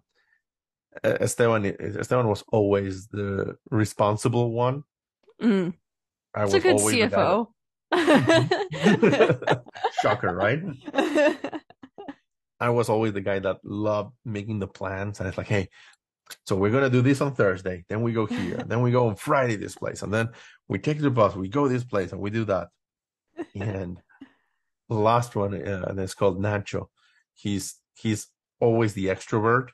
Esteban 1.03 1.65
Esteban 1.81 2.29
was 2.29 2.45
always 2.53 3.09
the 3.09 3.57
responsible 3.71 4.53
one. 4.53 4.85
Mm. 5.43 5.75
I 6.35 6.45
it's 6.45 6.55
was 6.55 6.65
a 6.65 6.69
good 6.69 6.77
CFO. 6.77 7.49
Shocker, 10.03 10.35
right? 10.35 10.61
I 12.61 12.71
was 12.71 12.89
always 12.89 13.13
the 13.13 13.21
guy 13.21 13.41
that 13.41 13.59
loved 13.65 14.15
making 14.25 14.61
the 14.61 14.67
plans, 14.69 15.19
and 15.19 15.29
it's 15.29 15.39
like, 15.39 15.49
hey, 15.49 15.69
so 16.47 16.57
we're 16.57 16.71
gonna 16.71 16.91
do 16.91 17.03
this 17.03 17.21
on 17.21 17.35
Thursday, 17.35 17.85
then 17.89 18.03
we 18.03 18.13
go 18.13 18.27
here, 18.27 18.63
then 18.67 18.81
we 18.81 18.91
go 18.91 19.09
on 19.09 19.17
Friday 19.17 19.57
this 19.57 19.75
place, 19.75 20.03
and 20.03 20.13
then 20.13 20.31
we 20.69 20.79
take 20.79 21.01
the 21.01 21.11
bus, 21.11 21.35
we 21.35 21.49
go 21.49 21.69
this 21.69 21.85
place, 21.85 22.13
and 22.13 22.21
we 22.21 22.31
do 22.31 22.45
that. 22.45 22.69
And 23.55 24.01
the 24.89 24.95
last 24.95 25.35
one, 25.37 25.55
uh, 25.55 25.85
and 25.89 25.99
it's 25.99 26.15
called 26.15 26.41
Nacho. 26.41 26.89
He's 27.33 27.77
he's 27.95 28.29
always 28.61 28.95
the 28.95 29.07
extrovert, 29.07 29.69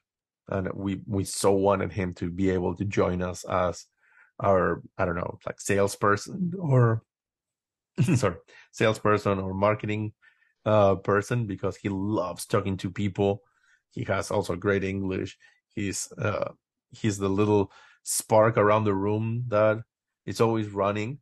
and 0.49 0.69
we 0.75 1.01
we 1.07 1.25
so 1.25 1.53
wanted 1.53 1.93
him 1.93 2.15
to 2.15 2.31
be 2.31 2.51
able 2.51 2.75
to 2.77 2.85
join 2.85 3.23
us 3.23 3.45
as 3.45 3.87
our 4.39 4.83
I 4.97 5.05
don't 5.05 5.17
know 5.17 5.39
like 5.47 5.61
salesperson 5.61 6.53
or 6.59 7.03
sorry 8.15 8.37
salesperson 8.73 9.39
or 9.39 9.53
marketing 9.53 10.13
uh, 10.65 10.95
person 10.97 11.47
because 11.47 11.77
he 11.77 11.89
loves 11.89 12.47
talking 12.47 12.77
to 12.79 12.91
people. 12.91 13.43
He 13.91 14.05
has 14.05 14.31
also 14.31 14.57
great 14.57 14.85
English. 14.85 15.37
He's 15.75 16.13
uh, 16.19 16.53
he's 16.91 17.19
the 17.19 17.29
little 17.29 17.73
spark 18.03 18.57
around 18.57 18.85
the 18.85 18.95
room 18.95 19.45
that 19.49 19.83
is 20.27 20.41
always 20.41 20.69
running, 20.69 21.19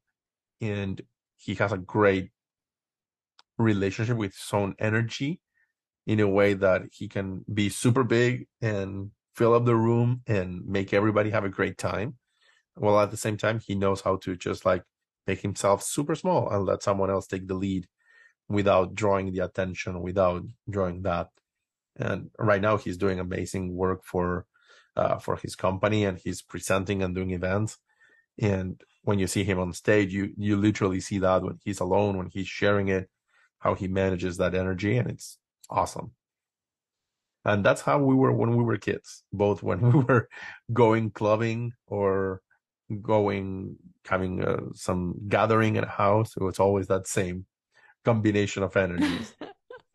and 0.60 1.01
he 1.36 1.55
has 1.55 1.73
a 1.73 1.78
great 1.78 2.31
relationship 3.59 4.17
with 4.17 4.33
his 4.33 4.51
own 4.53 4.75
energy 4.79 5.41
in 6.07 6.21
a 6.21 6.29
way 6.29 6.55
that 6.55 6.83
he 6.93 7.09
can 7.09 7.45
be 7.53 7.69
super 7.69 8.03
big 8.05 8.47
and 8.63 9.11
fill 9.35 9.55
up 9.55 9.65
the 9.65 9.77
room 9.77 10.23
and 10.27 10.65
make 10.67 10.93
everybody 10.93 11.31
have 11.31 11.45
a 11.45 11.51
great 11.51 11.77
time. 11.77 12.17
While 12.75 12.99
at 13.01 13.11
the 13.11 13.17
same 13.17 13.37
time, 13.37 13.61
he 13.61 13.75
knows 13.75 14.01
how 14.01 14.17
to 14.17 14.37
just 14.37 14.65
like 14.65 14.85
make 15.27 15.41
himself 15.41 15.83
super 15.83 16.15
small 16.15 16.49
and 16.49 16.65
let 16.65 16.83
someone 16.83 17.11
else 17.11 17.27
take 17.27 17.47
the 17.47 17.55
lead 17.55 17.87
without 18.49 18.95
drawing 18.95 19.33
the 19.33 19.41
attention, 19.41 20.01
without 20.01 20.45
drawing 20.71 21.03
that. 21.03 21.29
And 21.97 22.31
right 22.39 22.63
now, 22.63 22.77
he's 22.79 22.97
doing 22.97 23.21
amazing 23.21 23.75
work 23.75 24.05
for 24.05 24.47
uh, 24.97 25.19
for 25.19 25.37
his 25.37 25.55
company, 25.55 26.05
and 26.05 26.19
he's 26.19 26.43
presenting 26.43 27.03
and 27.03 27.15
doing 27.15 27.33
events. 27.33 27.79
And 28.41 28.81
when 29.03 29.19
you 29.19 29.27
see 29.27 29.45
him 29.45 29.59
on 29.59 29.73
stage, 29.73 30.13
you 30.13 30.33
you 30.37 30.57
literally 30.57 31.01
see 31.01 31.19
that 31.19 31.43
when 31.43 31.59
he's 31.65 31.81
alone, 31.81 32.17
when 32.17 32.31
he's 32.33 32.49
sharing 32.49 32.89
it, 32.89 33.09
how 33.59 33.75
he 33.75 33.89
manages 33.89 34.37
that 34.39 34.55
energy, 34.55 34.97
and 34.97 35.11
it's 35.11 35.39
awesome. 35.69 36.13
And 37.45 37.65
that's 37.65 37.81
how 37.81 37.99
we 37.99 38.15
were 38.15 38.33
when 38.33 38.57
we 38.57 38.63
were 38.63 38.77
kids, 38.79 39.25
both 39.33 39.63
when 39.63 39.81
we 39.93 40.05
were 40.05 40.29
going 40.73 41.11
clubbing 41.11 41.73
or 41.87 42.43
going 43.03 43.77
having 44.07 44.43
uh, 44.43 44.61
some 44.75 45.15
gathering 45.29 45.77
at 45.77 45.85
a 45.85 45.89
house. 45.89 46.37
It 46.37 46.43
was 46.43 46.59
always 46.59 46.87
that 46.89 47.07
same 47.07 47.47
combination 48.05 48.63
of 48.63 48.77
energies. 48.77 49.35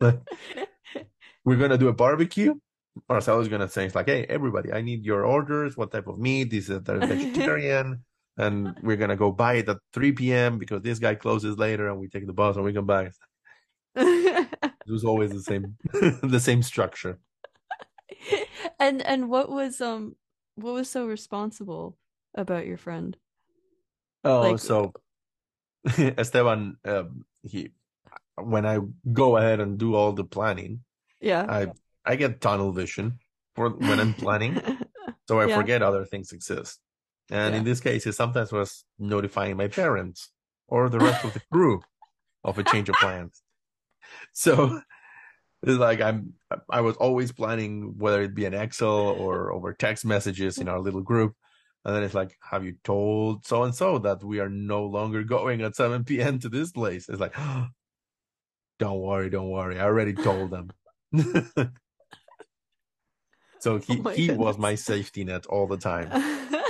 We're 0.00 1.56
gonna 1.58 1.78
do 1.78 1.88
a 1.88 1.92
barbecue. 1.92 2.54
Marcelo 3.08 3.40
is 3.40 3.48
gonna 3.48 3.68
say 3.68 3.86
it's 3.86 3.94
like, 3.94 4.06
hey, 4.06 4.24
everybody, 4.28 4.72
I 4.72 4.80
need 4.80 5.04
your 5.04 5.24
orders. 5.24 5.76
What 5.76 5.92
type 5.92 6.06
of 6.06 6.18
meat? 6.18 6.52
Is 6.52 6.70
a 6.70 6.80
vegetarian, 6.80 8.04
and 8.36 8.76
we're 8.82 8.96
gonna 8.96 9.16
go 9.16 9.30
buy 9.32 9.54
it 9.54 9.68
at 9.68 9.78
3 9.92 10.12
p.m. 10.12 10.58
because 10.58 10.82
this 10.82 10.98
guy 10.98 11.14
closes 11.14 11.58
later, 11.58 11.88
and 11.88 11.98
we 11.98 12.08
take 12.08 12.26
the 12.26 12.32
bus 12.32 12.56
and 12.56 12.64
we 12.64 12.72
come 12.72 12.86
back. 12.86 13.12
It 14.34 14.90
was 14.90 15.04
always 15.04 15.30
the 15.30 15.42
same, 15.42 15.76
the 16.22 16.40
same 16.40 16.62
structure. 16.62 17.18
And 18.78 19.02
and 19.02 19.28
what 19.28 19.50
was 19.50 19.80
um 19.80 20.16
what 20.56 20.74
was 20.74 20.90
so 20.90 21.06
responsible 21.06 21.96
about 22.34 22.66
your 22.66 22.78
friend? 22.78 23.16
Oh, 24.24 24.40
like, 24.40 24.58
so 24.58 24.92
Esteban, 25.98 26.76
um, 26.84 27.24
he 27.42 27.70
when 28.36 28.66
I 28.66 28.78
go 29.12 29.36
ahead 29.36 29.60
and 29.60 29.78
do 29.78 29.94
all 29.94 30.12
the 30.12 30.24
planning, 30.24 30.80
yeah, 31.20 31.44
I 31.48 31.66
I 32.04 32.16
get 32.16 32.40
tunnel 32.40 32.72
vision 32.72 33.18
for 33.54 33.70
when 33.70 34.00
I'm 34.00 34.14
planning, 34.14 34.60
so 35.28 35.40
I 35.40 35.46
yeah. 35.46 35.56
forget 35.56 35.82
other 35.82 36.04
things 36.04 36.32
exist. 36.32 36.80
And 37.30 37.54
yeah. 37.54 37.58
in 37.58 37.64
this 37.64 37.80
case, 37.80 38.06
it 38.06 38.12
sometimes 38.14 38.52
was 38.52 38.84
notifying 38.98 39.56
my 39.56 39.68
parents 39.68 40.30
or 40.68 40.88
the 40.88 40.98
rest 40.98 41.24
of 41.24 41.32
the 41.32 41.40
crew 41.52 41.82
of 42.42 42.58
a 42.58 42.64
change 42.64 42.88
of 42.88 42.96
plans. 42.96 43.43
So 44.32 44.80
it's 45.62 45.78
like 45.78 46.00
I'm 46.00 46.34
I 46.68 46.80
was 46.82 46.96
always 46.96 47.32
planning 47.32 47.94
whether 47.98 48.22
it 48.22 48.34
be 48.34 48.44
an 48.44 48.54
Excel 48.54 48.90
or 48.90 49.52
over 49.52 49.72
text 49.72 50.04
messages 50.04 50.58
in 50.58 50.68
our 50.68 50.80
little 50.80 51.02
group. 51.02 51.34
And 51.84 51.94
then 51.94 52.02
it's 52.02 52.14
like, 52.14 52.36
have 52.40 52.64
you 52.64 52.76
told 52.82 53.46
so 53.46 53.62
and 53.62 53.74
so 53.74 53.98
that 54.00 54.24
we 54.24 54.40
are 54.40 54.48
no 54.48 54.86
longer 54.86 55.22
going 55.22 55.60
at 55.62 55.76
7 55.76 56.04
p.m. 56.04 56.38
to 56.40 56.48
this 56.48 56.70
place? 56.70 57.08
It's 57.08 57.20
like, 57.20 57.34
oh, 57.38 57.66
don't 58.78 59.00
worry, 59.00 59.30
don't 59.30 59.50
worry. 59.50 59.78
I 59.78 59.84
already 59.84 60.14
told 60.14 60.50
them. 60.50 60.70
so 63.60 63.78
he, 63.78 64.02
oh 64.04 64.08
he 64.10 64.30
was 64.30 64.58
my 64.58 64.74
safety 64.74 65.24
net 65.24 65.46
all 65.46 65.66
the 65.66 65.76
time. 65.76 66.08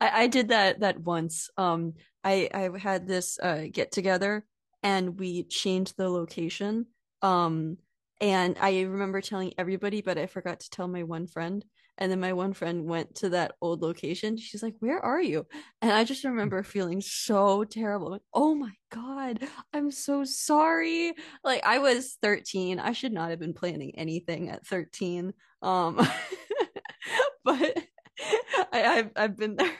I, 0.00 0.22
I 0.22 0.26
did 0.26 0.48
that 0.48 0.80
that 0.80 1.00
once. 1.00 1.48
Um, 1.56 1.94
I 2.24 2.48
I 2.52 2.70
had 2.78 3.06
this 3.06 3.38
uh, 3.38 3.64
get 3.70 3.92
together 3.92 4.44
and 4.86 5.18
we 5.18 5.42
changed 5.42 5.96
the 5.96 6.08
location. 6.08 6.86
Um, 7.20 7.78
and 8.20 8.56
I 8.60 8.82
remember 8.82 9.20
telling 9.20 9.52
everybody, 9.58 10.00
but 10.00 10.16
I 10.16 10.26
forgot 10.26 10.60
to 10.60 10.70
tell 10.70 10.86
my 10.86 11.02
one 11.02 11.26
friend. 11.26 11.64
And 11.98 12.12
then 12.12 12.20
my 12.20 12.34
one 12.34 12.52
friend 12.52 12.84
went 12.84 13.16
to 13.16 13.30
that 13.30 13.56
old 13.60 13.82
location. 13.82 14.36
She's 14.36 14.62
like, 14.62 14.76
Where 14.78 15.00
are 15.00 15.20
you? 15.20 15.44
And 15.82 15.90
I 15.90 16.04
just 16.04 16.22
remember 16.22 16.62
feeling 16.62 17.00
so 17.00 17.64
terrible. 17.64 18.10
Like, 18.10 18.22
oh 18.32 18.54
my 18.54 18.70
God, 18.92 19.40
I'm 19.74 19.90
so 19.90 20.22
sorry. 20.22 21.14
Like, 21.42 21.64
I 21.64 21.78
was 21.78 22.16
13. 22.22 22.78
I 22.78 22.92
should 22.92 23.12
not 23.12 23.30
have 23.30 23.40
been 23.40 23.54
planning 23.54 23.92
anything 23.96 24.50
at 24.50 24.64
13. 24.68 25.32
Um, 25.62 25.96
but 27.44 27.76
I, 28.72 28.84
I've, 28.84 29.10
I've 29.16 29.36
been 29.36 29.56
there. 29.56 29.78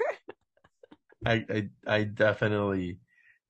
I, 1.24 1.44
I, 1.48 1.68
I 1.86 2.04
definitely, 2.04 2.98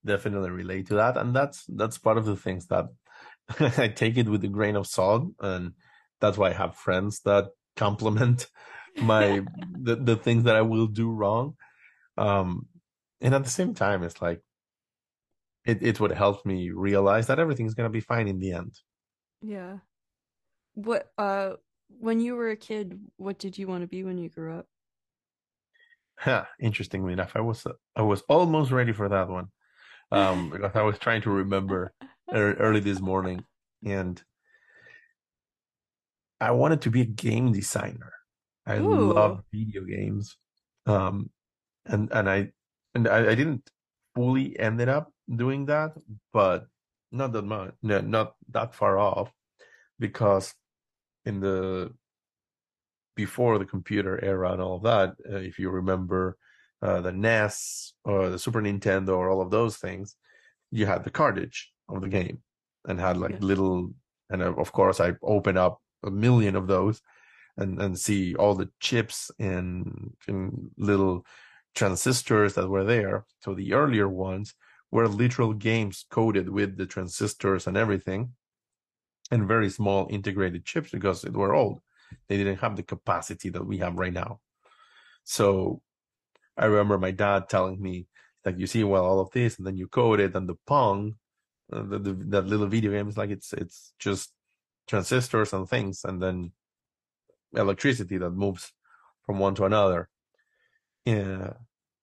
definitely 0.07 0.51
relate 0.51 0.87
to 0.89 0.95
that. 0.95 1.17
And 1.17 1.35
that's, 1.35 1.65
that's 1.69 1.99
part 1.99 2.19
of 2.19 2.25
the 2.25 2.37
things 2.37 2.67
that 2.69 2.87
I 3.61 3.89
take 3.89 4.17
it 4.17 4.29
with 4.29 4.45
a 4.45 4.49
grain 4.49 4.77
of 4.77 4.87
salt. 4.87 5.33
And 5.41 5.73
that's 6.21 6.39
why 6.39 6.51
I 6.51 6.55
have 6.55 6.77
friends 6.77 7.21
that 7.21 7.49
compliment 7.77 8.49
my 8.97 9.43
the, 9.81 9.97
the 9.97 10.17
things 10.17 10.45
that 10.45 10.57
I 10.57 10.63
will 10.63 10.87
do 10.87 11.11
wrong. 11.11 11.57
Um, 12.17 12.67
and 13.21 13.35
at 13.35 13.45
the 13.45 13.51
same 13.51 13.75
time, 13.75 14.03
it's 14.03 14.21
like 14.21 14.41
it 15.65 15.83
it 15.83 16.01
would 16.01 16.13
help 16.13 16.45
me 16.47 16.71
realize 16.71 17.27
that 17.27 17.39
everything's 17.39 17.75
gonna 17.75 17.91
be 17.91 18.01
fine 18.01 18.29
in 18.29 18.39
the 18.39 18.53
end. 18.53 18.73
Yeah. 19.43 19.79
What 20.75 21.11
uh 21.19 21.55
when 22.01 22.21
you 22.21 22.35
were 22.35 22.51
a 22.51 22.57
kid, 22.57 22.99
what 23.17 23.39
did 23.39 23.59
you 23.59 23.69
want 23.69 23.83
to 23.83 23.87
be 23.87 24.03
when 24.03 24.19
you 24.19 24.29
grew 24.29 24.59
up? 24.59 24.67
Huh, 26.19 26.45
interestingly 26.59 27.13
enough, 27.13 27.33
I 27.35 27.41
was 27.41 27.67
I 27.95 28.03
was 28.03 28.23
almost 28.23 28.71
ready 28.71 28.93
for 28.93 29.09
that 29.09 29.29
one. 29.29 29.49
Um, 30.13 30.51
because 30.51 30.73
I 30.75 30.83
was 30.83 30.99
trying 30.99 31.23
to 31.23 31.31
remember 31.31 31.93
early 32.33 32.81
this 32.81 33.01
morning 33.01 33.45
and 33.85 34.23
I 36.41 36.53
wanted 36.53 36.83
to 36.83 36.91
be 36.91 37.01
a 37.01 37.07
game 37.07 37.53
designer. 37.53 38.13
I 38.67 38.77
Ooh. 38.79 39.13
love 39.13 39.43
video 39.53 39.83
games. 39.83 40.37
Um, 40.87 41.31
and, 41.87 42.09
and 42.13 42.31
I, 42.31 42.53
and 42.95 43.09
I, 43.09 43.31
I 43.31 43.35
didn't 43.35 43.69
fully 44.15 44.59
ended 44.59 44.89
up 44.89 45.13
doing 45.35 45.67
that, 45.67 45.93
but 46.33 46.67
not 47.11 47.33
that 47.33 47.43
much, 47.43 47.75
no, 47.83 48.01
not 48.01 48.35
that 48.51 48.75
far 48.75 48.99
off 48.99 49.33
because 49.99 50.55
in 51.25 51.41
the, 51.41 51.93
before 53.17 53.59
the 53.59 53.65
computer 53.65 54.23
era 54.23 54.53
and 54.53 54.61
all 54.61 54.79
that, 54.81 55.17
uh, 55.31 55.37
if 55.37 55.59
you 55.59 55.71
remember 55.71 56.37
uh, 56.83 57.01
the 57.01 57.13
NES 57.13 57.95
or 58.05 58.29
the 58.29 58.39
Super 58.39 58.61
Nintendo 58.61 59.17
or 59.17 59.31
all 59.31 59.41
of 59.41 59.51
those 59.51 59.77
things, 59.77 60.17
you 60.71 60.87
had 60.87 61.05
the 61.05 61.11
cartridge 61.11 61.73
of 61.89 62.01
the 62.01 62.09
game 62.09 62.41
and 62.87 63.01
had 63.01 63.17
like 63.17 63.41
little, 63.41 63.93
and 64.31 64.43
uh, 64.43 64.53
of 64.55 64.73
course 64.73 65.01
I 65.01 65.15
opened 65.23 65.59
up 65.59 65.81
a 66.05 66.11
million 66.11 66.57
of 66.57 66.67
those 66.67 67.01
and 67.57 67.81
and 67.81 67.99
see 67.99 68.35
all 68.35 68.55
the 68.55 68.69
chips 68.81 69.31
and, 69.39 70.13
and 70.29 70.71
little 70.77 71.25
transistors 71.75 72.55
that 72.55 72.69
were 72.69 72.85
there. 72.85 73.25
So 73.41 73.55
the 73.55 73.73
earlier 73.75 74.09
ones 74.09 74.55
were 74.91 75.09
literal 75.09 75.53
games 75.53 76.05
coded 76.11 76.49
with 76.49 76.77
the 76.77 76.87
transistors 76.87 77.67
and 77.67 77.77
everything, 77.77 78.33
and 79.31 79.49
very 79.49 79.71
small 79.71 80.07
integrated 80.11 80.65
chips 80.65 80.91
because 80.91 81.23
they 81.23 81.31
were 81.31 81.55
old. 81.55 81.81
They 82.29 82.37
didn't 82.37 82.61
have 82.61 82.77
the 82.77 82.83
capacity 82.83 83.49
that 83.51 83.67
we 83.67 83.79
have 83.79 83.97
right 83.97 84.13
now. 84.13 84.41
So 85.25 85.83
I 86.57 86.67
remember 86.67 86.99
my 86.99 87.11
dad 87.11 87.49
telling 87.49 87.81
me, 87.81 88.07
like, 88.45 88.59
you 88.59 88.67
see, 88.67 88.85
well, 88.85 89.05
all 89.05 89.21
of 89.21 89.31
this, 89.33 89.59
and 89.59 89.67
then 89.67 89.77
you 89.77 89.89
code 89.89 90.21
it, 90.21 90.35
and 90.35 90.49
the 90.49 90.55
Pong, 90.67 91.17
uh, 91.73 91.83
the, 91.83 91.99
the, 91.99 92.13
that 92.29 92.47
little 92.47 92.69
video 92.69 92.93
game 92.93 93.09
is 93.09 93.17
like 93.17 93.31
it's 93.31 93.53
it's 93.53 93.93
just 93.99 94.33
transistors 94.87 95.53
and 95.53 95.69
things, 95.69 96.05
and 96.05 96.23
then 96.23 96.53
electricity 97.55 98.19
that 98.19 98.31
moves 98.31 98.73
from 99.25 99.39
one 99.39 99.55
to 99.57 99.65
another. 99.65 100.09
Yeah. 101.05 101.55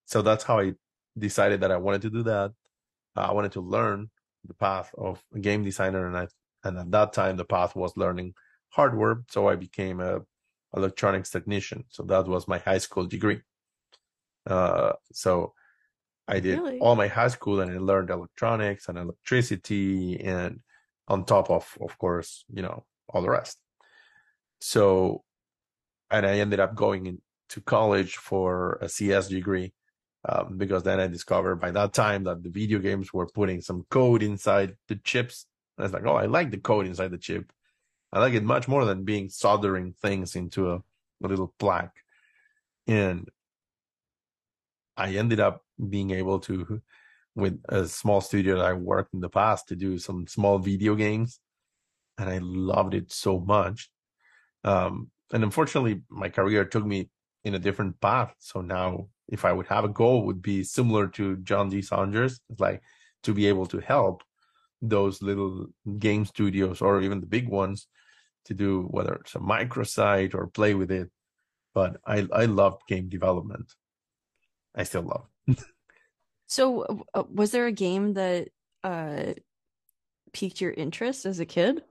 So 0.05 0.21
that's 0.21 0.43
how 0.43 0.59
I 0.59 0.73
decided 1.17 1.61
that 1.61 1.71
I 1.71 1.77
wanted 1.77 2.01
to 2.03 2.09
do 2.09 2.23
that. 2.23 2.51
I 3.15 3.31
wanted 3.31 3.53
to 3.53 3.61
learn 3.61 4.09
the 4.45 4.53
path 4.53 4.91
of 4.97 5.23
a 5.33 5.39
game 5.39 5.63
designer, 5.63 6.07
and 6.07 6.17
I 6.17 6.27
and 6.63 6.77
at 6.77 6.91
that 6.91 7.13
time 7.13 7.37
the 7.37 7.45
path 7.45 7.75
was 7.75 7.95
learning 7.95 8.33
hardware. 8.69 9.23
So 9.29 9.47
I 9.47 9.55
became 9.55 9.99
a 9.99 10.21
electronics 10.75 11.29
technician. 11.29 11.85
So 11.89 12.03
that 12.03 12.27
was 12.27 12.47
my 12.47 12.57
high 12.57 12.79
school 12.79 13.05
degree. 13.05 13.41
Uh, 14.45 14.93
so 15.11 15.53
I 16.27 16.39
did 16.39 16.59
really? 16.59 16.79
all 16.79 16.95
my 16.95 17.07
high 17.07 17.27
school 17.27 17.61
and 17.61 17.71
I 17.71 17.77
learned 17.77 18.09
electronics 18.09 18.87
and 18.87 18.97
electricity 18.97 20.19
and 20.21 20.59
on 21.07 21.25
top 21.25 21.49
of, 21.49 21.77
of 21.81 21.97
course, 21.97 22.45
you 22.53 22.61
know, 22.61 22.85
all 23.09 23.21
the 23.21 23.29
rest. 23.29 23.57
So, 24.61 25.23
and 26.09 26.25
I 26.25 26.39
ended 26.39 26.59
up 26.59 26.75
going 26.75 27.05
into 27.05 27.61
college 27.65 28.15
for 28.15 28.77
a 28.81 28.87
CS 28.87 29.27
degree 29.27 29.73
um, 30.27 30.57
because 30.57 30.83
then 30.83 30.99
I 30.99 31.07
discovered 31.07 31.57
by 31.57 31.71
that 31.71 31.93
time 31.93 32.23
that 32.23 32.43
the 32.43 32.49
video 32.49 32.79
games 32.79 33.13
were 33.13 33.27
putting 33.27 33.61
some 33.61 33.85
code 33.89 34.23
inside 34.23 34.75
the 34.87 34.95
chips. 34.95 35.45
And 35.77 35.83
I 35.83 35.85
was 35.87 35.93
like, 35.93 36.05
oh, 36.05 36.15
I 36.15 36.27
like 36.27 36.51
the 36.51 36.57
code 36.57 36.87
inside 36.87 37.11
the 37.11 37.17
chip. 37.17 37.51
I 38.13 38.19
like 38.19 38.33
it 38.33 38.43
much 38.43 38.67
more 38.67 38.85
than 38.85 39.03
being 39.03 39.29
soldering 39.29 39.93
things 40.01 40.35
into 40.35 40.71
a, 40.71 40.75
a 40.75 41.27
little 41.27 41.53
plaque. 41.59 41.97
And 42.87 43.27
I 44.97 45.15
ended 45.15 45.39
up 45.39 45.63
being 45.89 46.11
able 46.11 46.39
to 46.41 46.81
with 47.35 47.59
a 47.69 47.87
small 47.87 48.21
studio 48.21 48.57
that 48.57 48.65
I 48.65 48.73
worked 48.73 49.13
in 49.13 49.19
the 49.19 49.29
past 49.29 49.67
to 49.69 49.75
do 49.75 49.97
some 49.97 50.27
small 50.27 50.59
video 50.59 50.95
games, 50.95 51.39
and 52.17 52.29
I 52.29 52.39
loved 52.41 52.93
it 52.93 53.11
so 53.11 53.39
much. 53.39 53.89
Um, 54.63 55.09
and 55.31 55.43
unfortunately, 55.43 56.01
my 56.09 56.29
career 56.29 56.63
took 56.65 56.85
me 56.85 57.09
in 57.43 57.55
a 57.55 57.59
different 57.59 57.99
path. 57.99 58.33
So 58.39 58.61
now, 58.61 59.07
if 59.27 59.45
I 59.45 59.51
would 59.51 59.67
have 59.67 59.83
a 59.83 59.89
goal, 59.89 60.25
would 60.25 60.41
be 60.41 60.63
similar 60.63 61.07
to 61.09 61.37
John 61.37 61.69
D. 61.69 61.81
Saunders, 61.81 62.39
like 62.59 62.81
to 63.23 63.33
be 63.33 63.47
able 63.47 63.65
to 63.67 63.79
help 63.79 64.23
those 64.81 65.21
little 65.21 65.67
game 65.97 66.25
studios 66.25 66.81
or 66.81 67.01
even 67.01 67.21
the 67.21 67.25
big 67.25 67.47
ones 67.47 67.87
to 68.45 68.53
do 68.53 68.83
whether 68.91 69.13
it's 69.15 69.35
a 69.35 69.39
microsite 69.39 70.35
or 70.35 70.47
play 70.47 70.73
with 70.73 70.91
it. 70.91 71.09
But 71.73 71.97
I 72.05 72.27
I 72.31 72.45
loved 72.45 72.83
game 72.87 73.09
development. 73.09 73.73
I 74.75 74.83
still 74.83 75.03
love. 75.03 75.57
So, 76.47 77.03
uh, 77.13 77.23
was 77.31 77.51
there 77.51 77.65
a 77.65 77.71
game 77.71 78.13
that 78.13 78.49
uh, 78.83 79.33
piqued 80.33 80.61
your 80.61 80.71
interest 80.71 81.25
as 81.25 81.39
a 81.39 81.45
kid? 81.45 81.83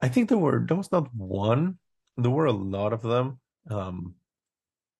I 0.00 0.08
think 0.08 0.28
there 0.28 0.38
were 0.38 0.64
there 0.66 0.76
was 0.76 0.90
not 0.90 1.14
one. 1.14 1.78
There 2.16 2.30
were 2.30 2.46
a 2.46 2.52
lot 2.52 2.92
of 2.92 3.02
them. 3.02 3.38
Um, 3.70 4.16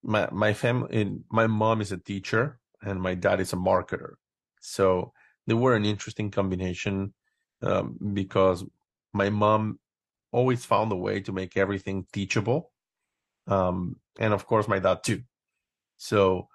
my 0.03 0.29
my 0.31 0.53
family, 0.55 1.19
my 1.31 1.47
mom 1.47 1.81
is 1.81 1.91
a 1.93 1.99
teacher 1.99 2.61
and 2.83 3.01
my 3.01 3.15
dad 3.15 3.41
is 3.41 3.53
a 3.53 3.57
marketer, 3.57 4.15
so 4.61 5.13
they 5.47 5.55
were 5.55 5.75
an 5.75 5.85
interesting 5.85 6.31
combination 6.31 7.13
um, 7.63 7.99
because 8.13 8.65
my 9.13 9.29
mom 9.29 9.79
always 10.31 10.65
found 10.65 10.93
a 10.93 10.97
way 10.97 11.21
to 11.21 11.33
make 11.33 11.57
everything 11.57 12.07
teachable, 12.13 12.71
um, 13.47 13.97
and 14.19 14.33
of 14.33 14.47
course 14.47 14.69
my 14.69 14.79
dad 14.79 15.03
too. 15.03 15.23
So 15.97 16.49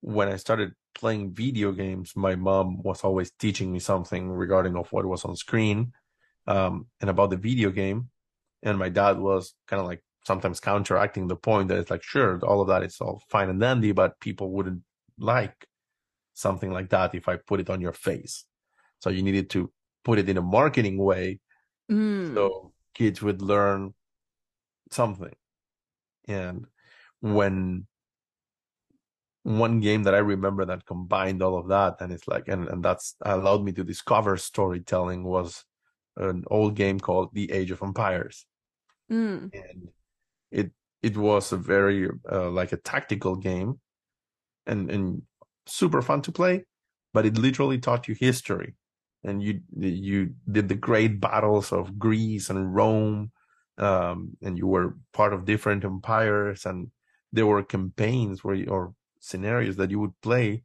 when 0.00 0.28
I 0.28 0.36
started 0.36 0.72
playing 0.94 1.32
video 1.32 1.72
games, 1.72 2.12
my 2.16 2.34
mom 2.34 2.82
was 2.82 3.02
always 3.02 3.30
teaching 3.38 3.72
me 3.72 3.78
something 3.78 4.30
regarding 4.30 4.76
of 4.76 4.92
what 4.92 5.06
was 5.06 5.24
on 5.24 5.36
screen 5.36 5.92
um, 6.46 6.86
and 7.00 7.08
about 7.08 7.30
the 7.30 7.36
video 7.36 7.70
game. 7.70 8.10
And 8.62 8.78
my 8.78 8.88
dad 8.88 9.18
was 9.18 9.54
kind 9.66 9.80
of 9.80 9.86
like 9.86 10.02
sometimes 10.24 10.60
counteracting 10.60 11.26
the 11.26 11.36
point 11.36 11.68
that 11.68 11.78
it's 11.78 11.90
like, 11.90 12.02
sure, 12.02 12.38
all 12.44 12.60
of 12.60 12.68
that 12.68 12.82
is 12.82 13.00
all 13.00 13.22
fine 13.28 13.48
and 13.48 13.60
dandy, 13.60 13.92
but 13.92 14.20
people 14.20 14.50
wouldn't 14.50 14.82
like 15.18 15.66
something 16.34 16.70
like 16.70 16.90
that 16.90 17.14
if 17.14 17.28
I 17.28 17.36
put 17.36 17.60
it 17.60 17.70
on 17.70 17.80
your 17.80 17.92
face. 17.92 18.44
So 19.00 19.10
you 19.10 19.22
needed 19.22 19.50
to 19.50 19.70
put 20.04 20.18
it 20.18 20.28
in 20.28 20.36
a 20.36 20.42
marketing 20.42 20.98
way 20.98 21.40
mm. 21.90 22.34
so 22.34 22.72
kids 22.94 23.22
would 23.22 23.42
learn 23.42 23.94
something. 24.90 25.34
And 26.28 26.66
when 27.22 27.86
one 29.44 29.80
game 29.80 30.02
that 30.04 30.14
I 30.14 30.18
remember 30.18 30.64
that 30.66 30.86
combined 30.86 31.42
all 31.42 31.58
of 31.58 31.68
that, 31.68 31.96
and 32.00 32.12
it's 32.12 32.28
like, 32.28 32.48
and, 32.48 32.68
and 32.68 32.84
that's 32.84 33.16
allowed 33.22 33.64
me 33.64 33.72
to 33.72 33.84
discover 33.84 34.36
storytelling 34.36 35.24
was 35.24 35.64
an 36.16 36.44
old 36.48 36.76
game 36.76 37.00
called 37.00 37.30
The 37.32 37.50
Age 37.50 37.70
of 37.70 37.82
Empires. 37.82 38.44
Mm. 39.10 39.50
And 39.54 39.88
it 40.50 40.70
it 41.02 41.16
was 41.16 41.52
a 41.52 41.56
very 41.56 42.08
uh, 42.30 42.50
like 42.50 42.72
a 42.72 42.76
tactical 42.76 43.36
game 43.36 43.80
and 44.66 44.90
and 44.90 45.22
super 45.66 46.02
fun 46.02 46.22
to 46.22 46.32
play 46.32 46.64
but 47.12 47.26
it 47.26 47.38
literally 47.38 47.78
taught 47.78 48.08
you 48.08 48.14
history 48.14 48.74
and 49.24 49.42
you 49.42 49.60
you 49.78 50.34
did 50.50 50.68
the 50.68 50.74
great 50.74 51.20
battles 51.20 51.72
of 51.72 51.98
Greece 51.98 52.50
and 52.50 52.74
Rome 52.74 53.30
um, 53.78 54.36
and 54.42 54.58
you 54.58 54.66
were 54.66 54.96
part 55.12 55.32
of 55.32 55.44
different 55.44 55.84
empires 55.84 56.66
and 56.66 56.90
there 57.32 57.46
were 57.46 57.62
campaigns 57.62 58.44
where 58.44 58.54
you, 58.54 58.66
or 58.66 58.94
scenarios 59.20 59.76
that 59.76 59.90
you 59.90 60.00
would 60.00 60.20
play 60.20 60.64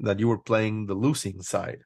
that 0.00 0.18
you 0.18 0.26
were 0.26 0.38
playing 0.38 0.86
the 0.86 0.94
losing 0.94 1.40
side. 1.40 1.78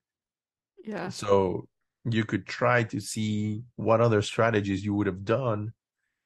Yeah. 0.85 1.11
So 1.11 1.69
you 2.05 2.25
could 2.25 2.47
try 2.47 2.85
to 2.85 3.01
see 3.01 3.63
what 3.77 4.01
other 4.01 4.23
strategies 4.23 4.83
you 4.85 4.95
would 4.95 5.07
have 5.07 5.25
done 5.25 5.73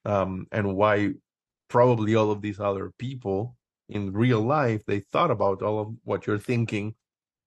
um, 0.05 0.47
and 0.53 0.77
why 0.77 1.11
probably 1.69 2.15
all 2.15 2.31
of 2.31 2.41
these 2.41 2.61
other 2.61 2.93
people 2.99 3.57
in 3.89 4.13
real 4.13 4.41
life 4.41 4.85
they 4.87 5.01
thought 5.01 5.31
about 5.31 5.63
all 5.63 5.81
of 5.81 5.89
what 6.05 6.27
you're 6.27 6.39
thinking 6.39 6.95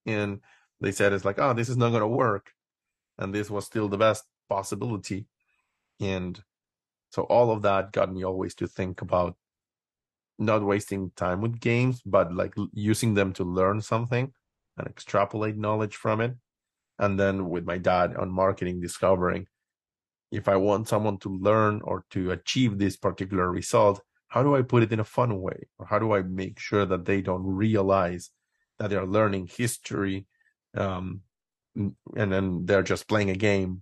and 0.05 0.41
they 0.81 0.91
said 0.91 1.13
it's 1.13 1.23
like 1.23 1.39
oh 1.39 1.53
this 1.53 1.69
is 1.69 1.77
not 1.77 1.89
going 1.89 2.01
to 2.01 2.07
work 2.07 2.51
and 3.17 3.33
this 3.33 3.49
was 3.49 3.65
still 3.65 3.87
the 3.87 3.97
best 3.97 4.25
possibility. 4.49 5.25
And 5.99 6.41
so 7.11 7.23
all 7.23 7.51
of 7.51 7.61
that 7.63 7.91
got 7.91 8.11
me 8.11 8.23
always 8.23 8.55
to 8.55 8.67
think 8.67 9.01
about 9.01 9.35
not 10.37 10.63
wasting 10.63 11.11
time 11.15 11.41
with 11.41 11.59
games 11.59 12.01
but 12.05 12.33
like 12.33 12.53
using 12.73 13.13
them 13.13 13.31
to 13.33 13.43
learn 13.43 13.81
something 13.81 14.31
and 14.77 14.87
extrapolate 14.87 15.57
knowledge 15.57 15.95
from 15.95 16.21
it. 16.21 16.35
And 16.99 17.19
then 17.19 17.49
with 17.49 17.65
my 17.65 17.77
dad 17.77 18.15
on 18.15 18.29
marketing 18.29 18.81
discovering 18.81 19.47
if 20.31 20.47
i 20.47 20.55
want 20.55 20.87
someone 20.87 21.17
to 21.19 21.29
learn 21.29 21.81
or 21.83 22.03
to 22.09 22.31
achieve 22.31 22.77
this 22.77 22.97
particular 22.97 23.49
result 23.51 24.01
how 24.27 24.43
do 24.43 24.55
i 24.55 24.61
put 24.61 24.83
it 24.83 24.91
in 24.91 24.99
a 24.99 25.03
fun 25.03 25.39
way? 25.39 25.67
Or 25.77 25.85
how 25.85 25.99
do 25.99 26.13
i 26.13 26.21
make 26.21 26.59
sure 26.59 26.85
that 26.85 27.05
they 27.05 27.21
don't 27.21 27.45
realize 27.45 28.31
that 28.79 28.89
they're 28.89 29.05
learning 29.05 29.47
history 29.47 30.25
um, 30.75 31.21
and 31.75 32.31
then 32.33 32.65
they're 32.65 32.83
just 32.83 33.07
playing 33.07 33.29
a 33.29 33.35
game? 33.35 33.81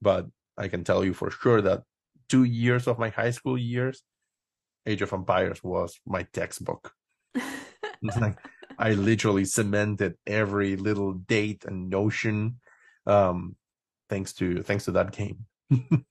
But 0.00 0.26
i 0.58 0.68
can 0.68 0.84
tell 0.84 1.04
you 1.04 1.14
for 1.14 1.30
sure 1.30 1.62
that 1.62 1.84
two 2.28 2.44
years 2.44 2.86
of 2.86 2.98
my 2.98 3.08
high 3.08 3.30
school 3.30 3.56
years 3.56 4.02
age 4.86 5.02
of 5.02 5.12
empires 5.12 5.62
was 5.62 6.00
my 6.06 6.22
textbook 6.32 6.92
it's 7.34 8.16
like 8.16 8.38
I 8.78 8.92
literally 8.92 9.44
cemented 9.44 10.14
every 10.26 10.76
little 10.76 11.12
date 11.12 11.64
and 11.64 11.88
notion 11.88 12.60
um, 13.06 13.56
thanks 14.08 14.32
to 14.34 14.62
thanks 14.62 14.84
to 14.86 14.92
that 14.92 15.12
game. 15.12 15.46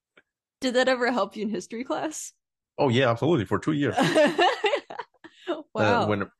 Did 0.61 0.73
that 0.75 0.87
ever 0.87 1.11
help 1.11 1.35
you 1.35 1.43
in 1.43 1.49
history 1.49 1.83
class? 1.83 2.33
Oh 2.77 2.89
yeah, 2.89 3.09
absolutely. 3.09 3.45
For 3.45 3.59
two 3.59 3.73
years. 3.73 3.95
wow. 5.73 6.03
Uh, 6.03 6.07
when 6.07 6.31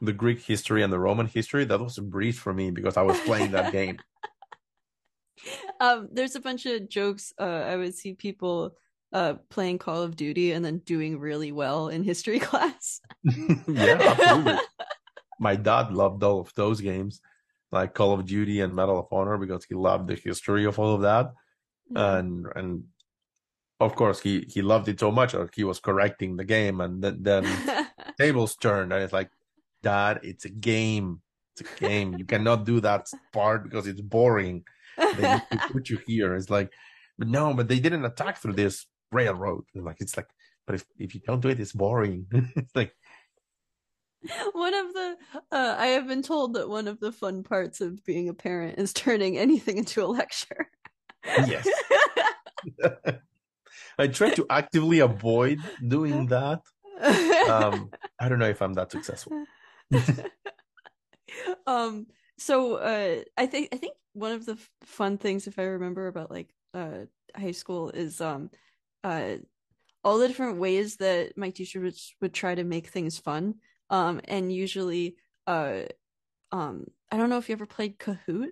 the 0.00 0.12
Greek 0.12 0.42
history 0.42 0.82
and 0.82 0.92
the 0.92 0.98
Roman 0.98 1.26
history, 1.26 1.64
that 1.64 1.80
was 1.80 1.98
a 1.98 2.02
breeze 2.02 2.38
for 2.38 2.52
me 2.52 2.70
because 2.70 2.96
I 2.96 3.02
was 3.02 3.18
playing 3.20 3.52
that 3.52 3.72
game. 3.72 3.98
Um, 5.80 6.08
there's 6.12 6.36
a 6.36 6.40
bunch 6.40 6.66
of 6.66 6.88
jokes. 6.88 7.32
Uh, 7.38 7.42
I 7.42 7.76
would 7.76 7.94
see 7.94 8.14
people 8.14 8.74
uh, 9.12 9.34
playing 9.50 9.78
Call 9.78 10.02
of 10.02 10.16
Duty 10.16 10.52
and 10.52 10.64
then 10.64 10.78
doing 10.78 11.18
really 11.18 11.52
well 11.52 11.88
in 11.88 12.02
history 12.02 12.38
class. 12.48 13.00
yeah, 13.68 13.98
absolutely 14.00 14.58
my 15.42 15.56
dad 15.56 15.92
loved 15.92 16.22
all 16.22 16.40
of 16.40 16.54
those 16.54 16.80
games, 16.80 17.20
like 17.72 17.94
Call 17.94 18.12
of 18.12 18.24
Duty 18.24 18.60
and 18.60 18.74
Medal 18.74 19.00
of 19.00 19.06
Honor, 19.10 19.36
because 19.36 19.64
he 19.64 19.74
loved 19.74 20.06
the 20.06 20.14
history 20.14 20.64
of 20.64 20.78
all 20.78 20.94
of 20.94 21.02
that, 21.02 21.32
yeah. 21.90 22.18
and 22.18 22.46
and 22.54 22.84
of 23.80 23.96
course 23.96 24.20
he 24.20 24.46
he 24.48 24.62
loved 24.62 24.88
it 24.88 25.00
so 25.00 25.10
much 25.10 25.32
that 25.32 25.50
he 25.54 25.64
was 25.64 25.80
correcting 25.80 26.36
the 26.36 26.44
game, 26.44 26.80
and 26.80 27.02
then, 27.02 27.18
then 27.22 27.88
tables 28.18 28.54
turned, 28.54 28.92
and 28.92 29.02
it's 29.02 29.12
like, 29.12 29.30
Dad, 29.82 30.20
it's 30.22 30.44
a 30.44 30.48
game, 30.48 31.20
it's 31.56 31.68
a 31.68 31.80
game. 31.80 32.14
you 32.16 32.24
cannot 32.24 32.64
do 32.64 32.80
that 32.80 33.08
part 33.32 33.64
because 33.64 33.88
it's 33.88 34.00
boring. 34.00 34.62
They 34.96 35.40
put 35.72 35.90
you 35.90 35.98
here. 36.06 36.36
It's 36.36 36.50
like, 36.50 36.70
but 37.18 37.26
no, 37.26 37.52
but 37.52 37.66
they 37.66 37.80
didn't 37.80 38.04
attack 38.04 38.38
through 38.38 38.52
this 38.52 38.86
railroad. 39.12 39.64
Like 39.74 40.00
it's 40.00 40.16
like, 40.16 40.28
but 40.66 40.74
if 40.74 40.84
if 40.98 41.14
you 41.14 41.20
don't 41.20 41.40
do 41.40 41.48
it, 41.48 41.60
it's 41.60 41.72
boring. 41.72 42.26
it's 42.56 42.74
like 42.74 42.94
one 44.52 44.74
of 44.74 44.92
the 44.94 45.16
uh, 45.50 45.76
i 45.78 45.86
have 45.86 46.06
been 46.06 46.22
told 46.22 46.54
that 46.54 46.68
one 46.68 46.86
of 46.86 47.00
the 47.00 47.10
fun 47.10 47.42
parts 47.42 47.80
of 47.80 48.04
being 48.04 48.28
a 48.28 48.34
parent 48.34 48.78
is 48.78 48.92
turning 48.92 49.36
anything 49.36 49.78
into 49.78 50.04
a 50.04 50.06
lecture 50.06 50.68
yes 51.46 51.68
i 53.98 54.06
try 54.06 54.30
to 54.30 54.46
actively 54.48 55.00
avoid 55.00 55.58
doing 55.88 56.26
that 56.26 56.60
um 57.48 57.90
i 58.20 58.28
don't 58.28 58.38
know 58.38 58.48
if 58.48 58.62
i'm 58.62 58.74
that 58.74 58.92
successful 58.92 59.44
um 61.66 62.06
so 62.38 62.76
uh 62.76 63.20
i 63.36 63.46
think 63.46 63.68
i 63.72 63.76
think 63.76 63.94
one 64.12 64.32
of 64.32 64.46
the 64.46 64.52
f- 64.52 64.70
fun 64.82 65.18
things 65.18 65.46
if 65.46 65.58
i 65.58 65.62
remember 65.62 66.06
about 66.06 66.30
like 66.30 66.54
uh 66.74 66.98
high 67.36 67.50
school 67.50 67.90
is 67.90 68.20
um 68.20 68.50
uh 69.04 69.34
all 70.04 70.18
the 70.18 70.26
different 70.26 70.58
ways 70.58 70.96
that 70.96 71.38
my 71.38 71.50
teacher 71.50 71.80
would, 71.80 71.94
would 72.20 72.34
try 72.34 72.56
to 72.56 72.64
make 72.64 72.88
things 72.88 73.18
fun 73.18 73.54
um, 73.92 74.22
and 74.24 74.50
usually, 74.50 75.16
uh, 75.46 75.82
um, 76.50 76.86
I 77.10 77.18
don't 77.18 77.28
know 77.28 77.36
if 77.36 77.50
you 77.50 77.52
ever 77.52 77.66
played 77.66 77.98
Kahoot. 77.98 78.48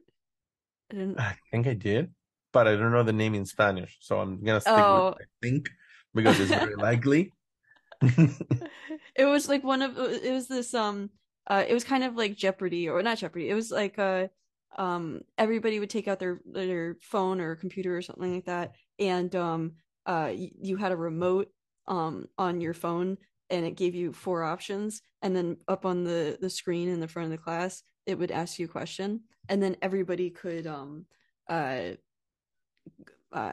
I, 0.93 0.95
didn't... 0.95 1.19
I 1.19 1.35
think 1.51 1.67
I 1.67 1.73
did, 1.73 2.11
but 2.53 2.69
I 2.69 2.77
don't 2.77 2.93
know 2.93 3.03
the 3.03 3.15
name 3.15 3.35
in 3.35 3.47
Spanish, 3.47 3.97
so 4.01 4.21
I'm 4.21 4.45
gonna 4.45 4.61
stick 4.61 4.75
oh. 4.75 5.15
with 5.19 5.23
I 5.23 5.25
think 5.43 5.69
because 6.15 6.39
it's 6.39 6.51
very 6.51 6.75
likely. 6.77 7.33
it 8.03 9.25
was 9.25 9.49
like 9.49 9.65
one 9.65 9.83
of 9.83 9.99
it 9.99 10.33
was 10.33 10.49
this 10.49 10.73
um 10.73 11.11
uh 11.47 11.65
it 11.69 11.75
was 11.75 11.85
kind 11.85 12.03
of 12.03 12.17
like 12.17 12.35
Jeopardy 12.37 12.89
or 12.89 13.03
not 13.03 13.19
Jeopardy. 13.19 13.49
It 13.49 13.55
was 13.55 13.71
like 13.71 13.99
uh 13.99 14.29
um 14.77 15.21
everybody 15.39 15.81
would 15.81 15.91
take 15.91 16.09
out 16.09 16.19
their 16.19 16.41
their 16.45 16.97
phone 17.01 17.41
or 17.41 17.57
computer 17.57 17.97
or 17.97 18.03
something 18.03 18.35
like 18.35 18.47
that 18.47 18.73
and 18.99 19.35
um 19.35 19.73
uh 20.11 20.33
you 20.35 20.77
had 20.77 20.91
a 20.93 20.97
remote 20.97 21.49
um 21.87 22.27
on 22.37 22.61
your 22.61 22.75
phone 22.75 23.17
and 23.49 23.65
it 23.65 23.77
gave 23.77 23.95
you 23.95 24.13
four 24.13 24.43
options. 24.45 25.03
And 25.23 25.35
then 25.35 25.57
up 25.69 25.87
on 25.87 26.05
the 26.05 26.37
the 26.41 26.51
screen 26.51 26.89
in 26.89 27.01
the 27.01 27.09
front 27.09 27.27
of 27.27 27.31
the 27.39 27.43
class 27.43 27.83
it 28.07 28.19
would 28.19 28.33
ask 28.33 28.59
you 28.59 28.67
a 28.67 28.69
question. 28.69 29.21
And 29.49 29.63
then 29.63 29.77
everybody 29.81 30.31
could 30.31 30.67
um 30.67 31.07
uh, 31.49 31.93
uh 33.33 33.53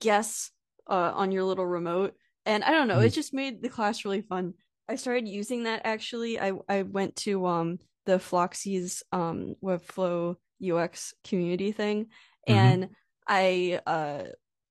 guess 0.00 0.50
uh 0.88 1.12
on 1.14 1.32
your 1.32 1.44
little 1.44 1.66
remote. 1.66 2.14
And 2.46 2.64
i 2.64 2.70
don't 2.70 2.88
know 2.88 3.00
it 3.00 3.10
just 3.10 3.34
made 3.34 3.62
the 3.62 3.68
class 3.68 4.04
really 4.04 4.22
fun. 4.22 4.54
I 4.88 4.96
started 4.96 5.28
using 5.28 5.64
that 5.64 5.82
actually. 5.84 6.40
I 6.40 6.52
i 6.68 6.82
went 6.82 7.16
to 7.16 7.46
um 7.46 7.78
the 8.06 8.18
floxy's 8.18 9.02
um 9.12 9.54
webflow 9.62 10.36
ux 10.70 11.14
community 11.24 11.72
thing 11.72 12.04
mm-hmm. 12.04 12.52
and 12.52 12.88
i 13.28 13.80
uh 13.86 14.24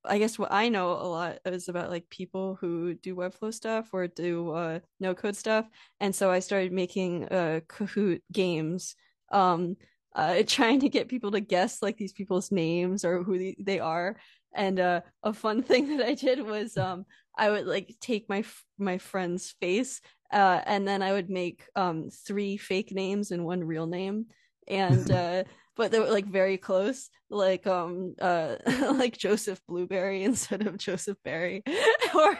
I 0.06 0.18
guess 0.18 0.40
what 0.40 0.52
I 0.52 0.70
know 0.70 0.92
a 0.92 1.06
lot 1.08 1.40
is 1.46 1.70
about 1.70 1.90
like 1.90 2.10
people 2.10 2.58
who 2.60 2.96
do 2.96 3.16
Webflow 3.16 3.54
stuff 3.54 3.90
or 3.94 4.08
do 4.08 4.52
uh, 4.52 4.80
no 5.00 5.14
code 5.14 5.36
stuff, 5.36 5.68
and 6.00 6.16
so 6.16 6.32
I 6.32 6.40
started 6.40 6.72
making 6.72 7.26
uh, 7.26 7.62
Kahoot 7.68 8.22
games, 8.32 8.96
um, 9.32 9.76
uh, 10.16 10.44
trying 10.48 10.80
to 10.82 10.90
get 10.90 11.08
people 11.08 11.32
to 11.32 11.40
guess 11.40 11.82
like 11.82 11.98
these 11.98 12.14
people's 12.14 12.52
names 12.52 13.06
or 13.06 13.24
who 13.24 13.54
they 13.60 13.80
are. 13.80 14.18
And 14.54 14.80
uh, 14.80 15.02
a 15.24 15.34
fun 15.34 15.62
thing 15.64 15.96
that 15.98 16.06
I 16.06 16.14
did 16.16 16.42
was 16.46 16.78
um, 16.78 17.06
I 17.38 17.50
would 17.50 17.66
like 17.68 17.96
take 18.02 18.28
my 18.30 18.44
my 18.78 18.98
friend's 18.98 19.52
face, 19.62 20.02
uh, 20.34 20.62
and 20.66 20.88
then 20.88 21.02
I 21.02 21.14
would 21.14 21.30
make 21.30 21.64
um, 21.76 22.10
three 22.10 22.58
fake 22.58 22.92
names 22.92 23.32
and 23.32 23.46
one 23.46 23.64
real 23.64 23.88
name, 23.88 24.26
and 24.68 25.10
uh, 25.12 25.44
but 25.76 25.92
they 25.92 26.00
were 26.00 26.10
like 26.10 26.26
very 26.26 26.58
close, 26.58 27.10
like 27.30 27.66
um 27.68 28.16
uh 28.22 28.56
like 28.94 29.18
Joseph 29.18 29.62
Blueberry 29.68 30.24
instead 30.32 30.68
of 30.68 30.78
Joseph 30.78 31.18
Barry, 31.24 31.64
or 32.16 32.38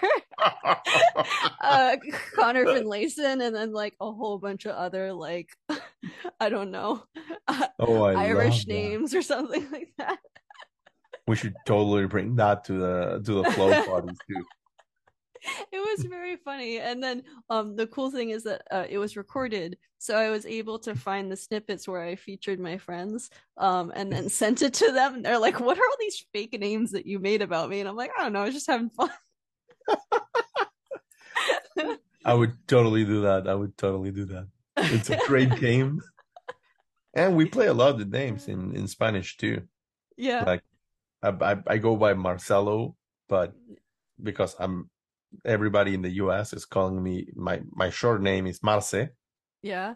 uh 1.62 1.98
Connor 2.36 2.66
Finlayson, 2.66 3.42
and 3.42 3.56
then 3.56 3.72
like 3.72 3.96
a 4.00 4.12
whole 4.12 4.38
bunch 4.38 4.66
of 4.66 4.76
other 4.76 5.14
like 5.14 5.50
I 6.40 6.50
don't 6.50 6.72
know, 6.72 7.04
oh, 7.80 8.04
I 8.04 8.14
Irish 8.14 8.68
names 8.68 9.14
or 9.16 9.22
something 9.22 9.70
like 9.72 9.94
that. 9.98 10.20
We 11.28 11.36
should 11.36 11.56
totally 11.66 12.08
bring 12.08 12.36
that 12.38 12.66
to 12.66 12.74
the 12.74 13.22
to 13.26 13.44
the 13.44 13.52
flow 13.52 13.72
parties 13.86 14.18
too 14.28 14.44
it 15.72 15.80
was 15.80 16.06
very 16.06 16.38
funny. 16.38 16.80
And 16.80 17.02
then 17.02 17.24
um 17.50 17.76
the 17.76 17.88
cool 17.88 18.12
thing 18.12 18.30
is 18.30 18.44
that 18.44 18.62
uh, 18.72 18.86
it 18.90 18.98
was 18.98 19.18
recorded 19.18 19.78
so 20.02 20.18
i 20.18 20.32
was 20.32 20.48
able 20.48 20.80
to 20.80 20.96
find 20.96 21.32
the 21.32 21.38
snippets 21.38 21.88
where 21.88 22.02
i 22.02 22.16
featured 22.16 22.60
my 22.60 22.76
friends 22.76 23.30
um 23.58 23.92
and 23.96 24.12
then 24.12 24.28
sent 24.42 24.64
it 24.64 24.74
to 24.74 24.92
them 24.92 25.14
and 25.16 25.26
they're 25.26 25.38
like 25.38 25.60
what 25.60 25.78
are 25.78 25.82
all 25.82 25.98
these 26.00 26.26
fake 26.34 26.60
names 26.60 26.90
that 26.92 27.06
you 27.06 27.20
made 27.20 27.44
about 27.44 27.70
me? 27.70 27.80
And 27.80 27.88
i'm 27.88 27.96
like 27.96 28.12
i 28.18 28.24
don't 28.24 28.34
know 28.34 28.42
i 28.42 28.46
was 28.46 28.56
just 28.56 28.68
having 28.68 28.90
fun. 28.90 29.12
I 32.24 32.36
would 32.36 32.54
totally 32.68 33.04
do 33.06 33.22
that 33.22 33.48
i 33.48 33.56
would 33.56 33.78
totally 33.78 34.12
do 34.12 34.26
that. 34.26 34.48
It's 34.78 35.10
a 35.10 35.18
great 35.26 35.60
game. 35.60 36.02
And 37.14 37.36
we 37.36 37.46
play 37.46 37.68
a 37.68 37.74
lot 37.74 37.90
of 37.90 38.00
the 38.00 38.06
names 38.06 38.48
in 38.48 38.76
in 38.76 38.88
spanish 38.88 39.38
too. 39.38 39.64
Yeah. 40.18 40.44
Like 40.46 40.64
I, 41.24 41.30
I, 41.30 41.58
I 41.68 41.78
go 41.78 41.96
by 41.96 42.14
marcelo 42.14 42.96
but 43.28 43.54
because 44.22 44.56
i'm 44.60 44.90
everybody 45.46 45.94
in 45.94 46.02
the 46.02 46.10
US 46.24 46.54
is 46.54 46.66
calling 46.66 47.02
me 47.02 47.28
my 47.36 47.62
my 47.72 47.90
short 47.90 48.22
name 48.22 48.48
is 48.48 48.60
Marce. 48.60 49.10
Yeah. 49.62 49.96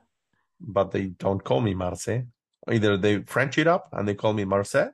But 0.59 0.91
they 0.91 1.07
don't 1.07 1.43
call 1.43 1.61
me 1.61 1.73
Marce. 1.73 2.25
Either 2.69 2.97
they 2.97 3.19
French 3.23 3.57
it 3.57 3.67
up 3.67 3.89
and 3.91 4.07
they 4.07 4.15
call 4.15 4.33
me 4.33 4.45
Marce. 4.45 4.91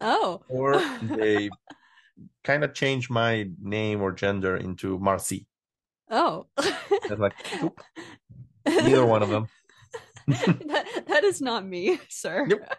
Oh. 0.00 0.42
Or 0.48 0.76
they 1.02 1.50
kind 2.44 2.64
of 2.64 2.74
change 2.74 3.10
my 3.10 3.48
name 3.60 4.02
or 4.02 4.12
gender 4.12 4.56
into 4.56 4.98
Marcy. 4.98 5.46
Oh. 6.10 6.46
like, 7.16 7.34
neither 8.66 9.04
one 9.04 9.22
of 9.22 9.28
them. 9.28 9.48
that, 10.26 11.04
that 11.06 11.24
is 11.24 11.40
not 11.40 11.66
me, 11.66 12.00
sir. 12.08 12.46
Yep. 12.48 12.78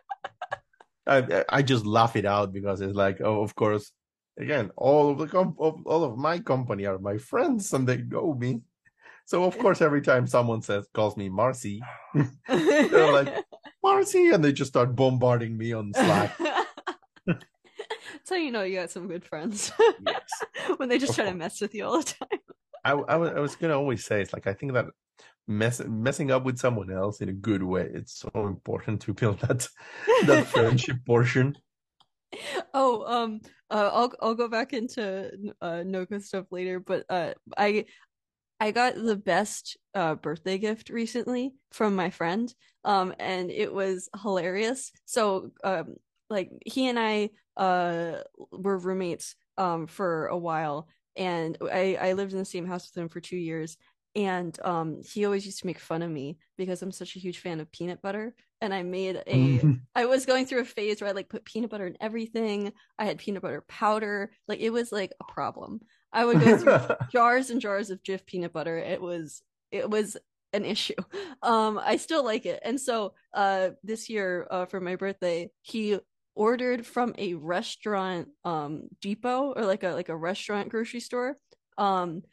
I 1.08 1.46
I 1.50 1.62
just 1.64 1.86
laugh 1.86 2.16
it 2.16 2.26
out 2.26 2.54
because 2.54 2.82
it's 2.82 2.96
like, 2.96 3.20
oh, 3.22 3.42
of 3.42 3.56
course, 3.56 3.92
again, 4.40 4.72
all 4.76 5.11
of 5.11 5.18
the 5.18 5.28
comp- 5.28 5.60
all 5.60 6.03
of 6.03 6.18
my 6.18 6.40
company 6.40 6.86
are 6.86 6.98
my 6.98 7.18
friends 7.18 7.74
and 7.74 7.88
they 7.88 7.98
know 7.98 8.34
me. 8.34 8.61
So 9.26 9.44
of 9.44 9.57
course, 9.60 9.82
every 9.82 10.02
time 10.02 10.26
someone 10.26 10.61
says 10.61 10.88
calls 10.94 11.16
me 11.16 11.30
Marcy, 11.30 11.82
they're 12.48 13.11
like 13.11 13.36
Marcy, 13.84 14.30
and 14.30 14.44
they 14.44 14.52
just 14.52 14.72
start 14.72 14.95
bombarding 14.95 15.56
me 15.57 15.74
on 15.74 15.91
Slack. 15.94 16.38
How 18.30 18.36
you 18.36 18.52
know 18.52 18.61
you 18.61 18.76
got 18.78 18.91
some 18.91 19.07
good 19.07 19.26
friends. 19.26 19.72
yes. 20.06 20.30
when 20.78 20.88
they 20.88 20.99
just 20.99 21.11
of 21.11 21.16
try 21.16 21.26
course. 21.26 21.34
to 21.34 21.38
mess 21.38 21.61
with 21.61 21.74
you 21.74 21.86
all 21.86 21.98
the 21.98 22.03
time. 22.03 22.40
I, 22.86 22.91
I, 22.91 23.16
I 23.16 23.40
was 23.40 23.56
gonna 23.56 23.78
always 23.78 24.06
say 24.06 24.22
it's 24.22 24.34
like 24.34 24.45
I 24.45 24.53
think 24.53 24.74
that 24.74 24.86
mess, 25.48 25.82
messing 25.86 26.30
up 26.30 26.44
with 26.44 26.60
someone 26.60 26.91
else 26.91 27.22
in 27.22 27.30
a 27.30 27.34
good 27.34 27.64
way 27.64 27.90
it's 27.91 28.20
so 28.20 28.48
important 28.48 29.02
to 29.02 29.14
build 29.14 29.40
that 29.40 29.68
that 30.28 30.45
friendship 30.45 30.98
portion 31.06 31.57
oh 32.74 33.03
um 33.06 33.41
uh, 33.72 33.90
i'll 33.94 34.14
i'll 34.22 34.36
go 34.36 34.48
back 34.48 34.74
into 34.74 35.32
uh 35.62 35.84
no 35.86 36.06
code 36.06 36.24
stuff 36.24 36.46
later 36.52 36.80
but 36.80 37.06
uh 37.10 37.34
i 37.58 37.86
i 38.60 38.72
got 38.72 38.96
the 38.96 39.16
best 39.16 39.78
uh 39.96 40.16
birthday 40.16 40.58
gift 40.58 40.90
recently 40.90 41.54
from 41.72 41.96
my 41.96 42.10
friend 42.10 42.54
um 42.86 43.14
and 43.20 43.52
it 43.52 43.74
was 43.74 44.10
hilarious. 44.22 44.91
So 45.06 45.52
um 45.64 45.96
like 46.30 46.52
he 46.66 46.88
and 46.88 47.00
i 47.00 47.30
uh 47.58 48.20
were 48.52 48.78
roommates 48.78 49.36
um 49.58 49.88
for 49.88 50.28
a 50.28 50.38
while 50.38 50.88
and 51.16 51.58
i 51.72 51.98
i 52.00 52.14
lived 52.14 52.34
in 52.34 52.40
the 52.40 52.46
same 52.46 52.66
house 52.66 52.90
with 52.90 53.02
him 53.02 53.10
for 53.10 53.20
two 53.20 53.38
years 53.38 53.78
and 54.20 54.58
um 54.66 55.02
he 55.02 55.26
always 55.26 55.46
used 55.46 55.60
to 55.60 55.66
make 55.66 55.80
fun 55.80 56.02
of 56.02 56.12
me 56.12 56.38
because 56.58 56.82
I'm 56.82 56.91
such 56.91 57.16
a 57.16 57.20
huge 57.20 57.40
fan 57.40 57.60
of 57.62 57.72
peanut 57.72 58.02
butter 58.02 58.36
and 58.60 58.74
I 58.74 58.84
made 58.84 59.24
a 59.28 59.62
I 59.96 60.06
was 60.06 60.26
going 60.26 60.46
through 60.46 60.60
a 60.62 60.66
phase 60.66 61.00
where 61.00 61.10
I 61.10 61.14
like 61.14 61.30
put 61.30 61.46
peanut 61.46 61.70
butter 61.70 61.88
in 61.88 61.98
everything. 62.02 62.74
I 62.98 63.06
had 63.06 63.18
peanut 63.18 63.41
butter 63.41 63.64
powder. 63.68 64.32
Like 64.48 64.60
it 64.60 64.72
was 64.72 64.91
like 64.91 65.14
a 65.22 65.32
problem. 65.32 65.80
I 66.12 66.26
would 66.26 66.41
go 66.41 66.58
through 66.58 66.96
jars 67.12 67.50
and 67.50 67.62
jars 67.62 67.90
of 67.90 68.04
Jif 68.04 68.26
peanut 68.26 68.52
butter. 68.52 68.78
It 68.78 69.02
was 69.02 69.41
it 69.72 69.90
was 69.90 70.18
an 70.54 70.66
issue. 70.66 70.96
Um 71.41 71.80
I 71.82 71.96
still 71.96 72.26
like 72.26 72.46
it. 72.46 72.60
And 72.64 72.80
so 72.80 73.14
uh 73.34 73.70
this 73.84 74.10
year 74.10 74.46
uh 74.52 74.66
for 74.66 74.82
my 74.82 74.98
birthday, 74.98 75.50
he 75.62 75.98
ordered 76.36 76.86
from 76.86 77.16
a 77.18 77.36
restaurant 77.36 78.28
um 78.44 78.90
depot 79.02 79.54
or 79.56 79.66
like 79.66 79.84
a 79.84 79.91
like 79.91 80.10
a 80.10 80.16
restaurant 80.16 80.68
grocery 80.70 81.00
store 81.00 81.38
um 81.78 82.24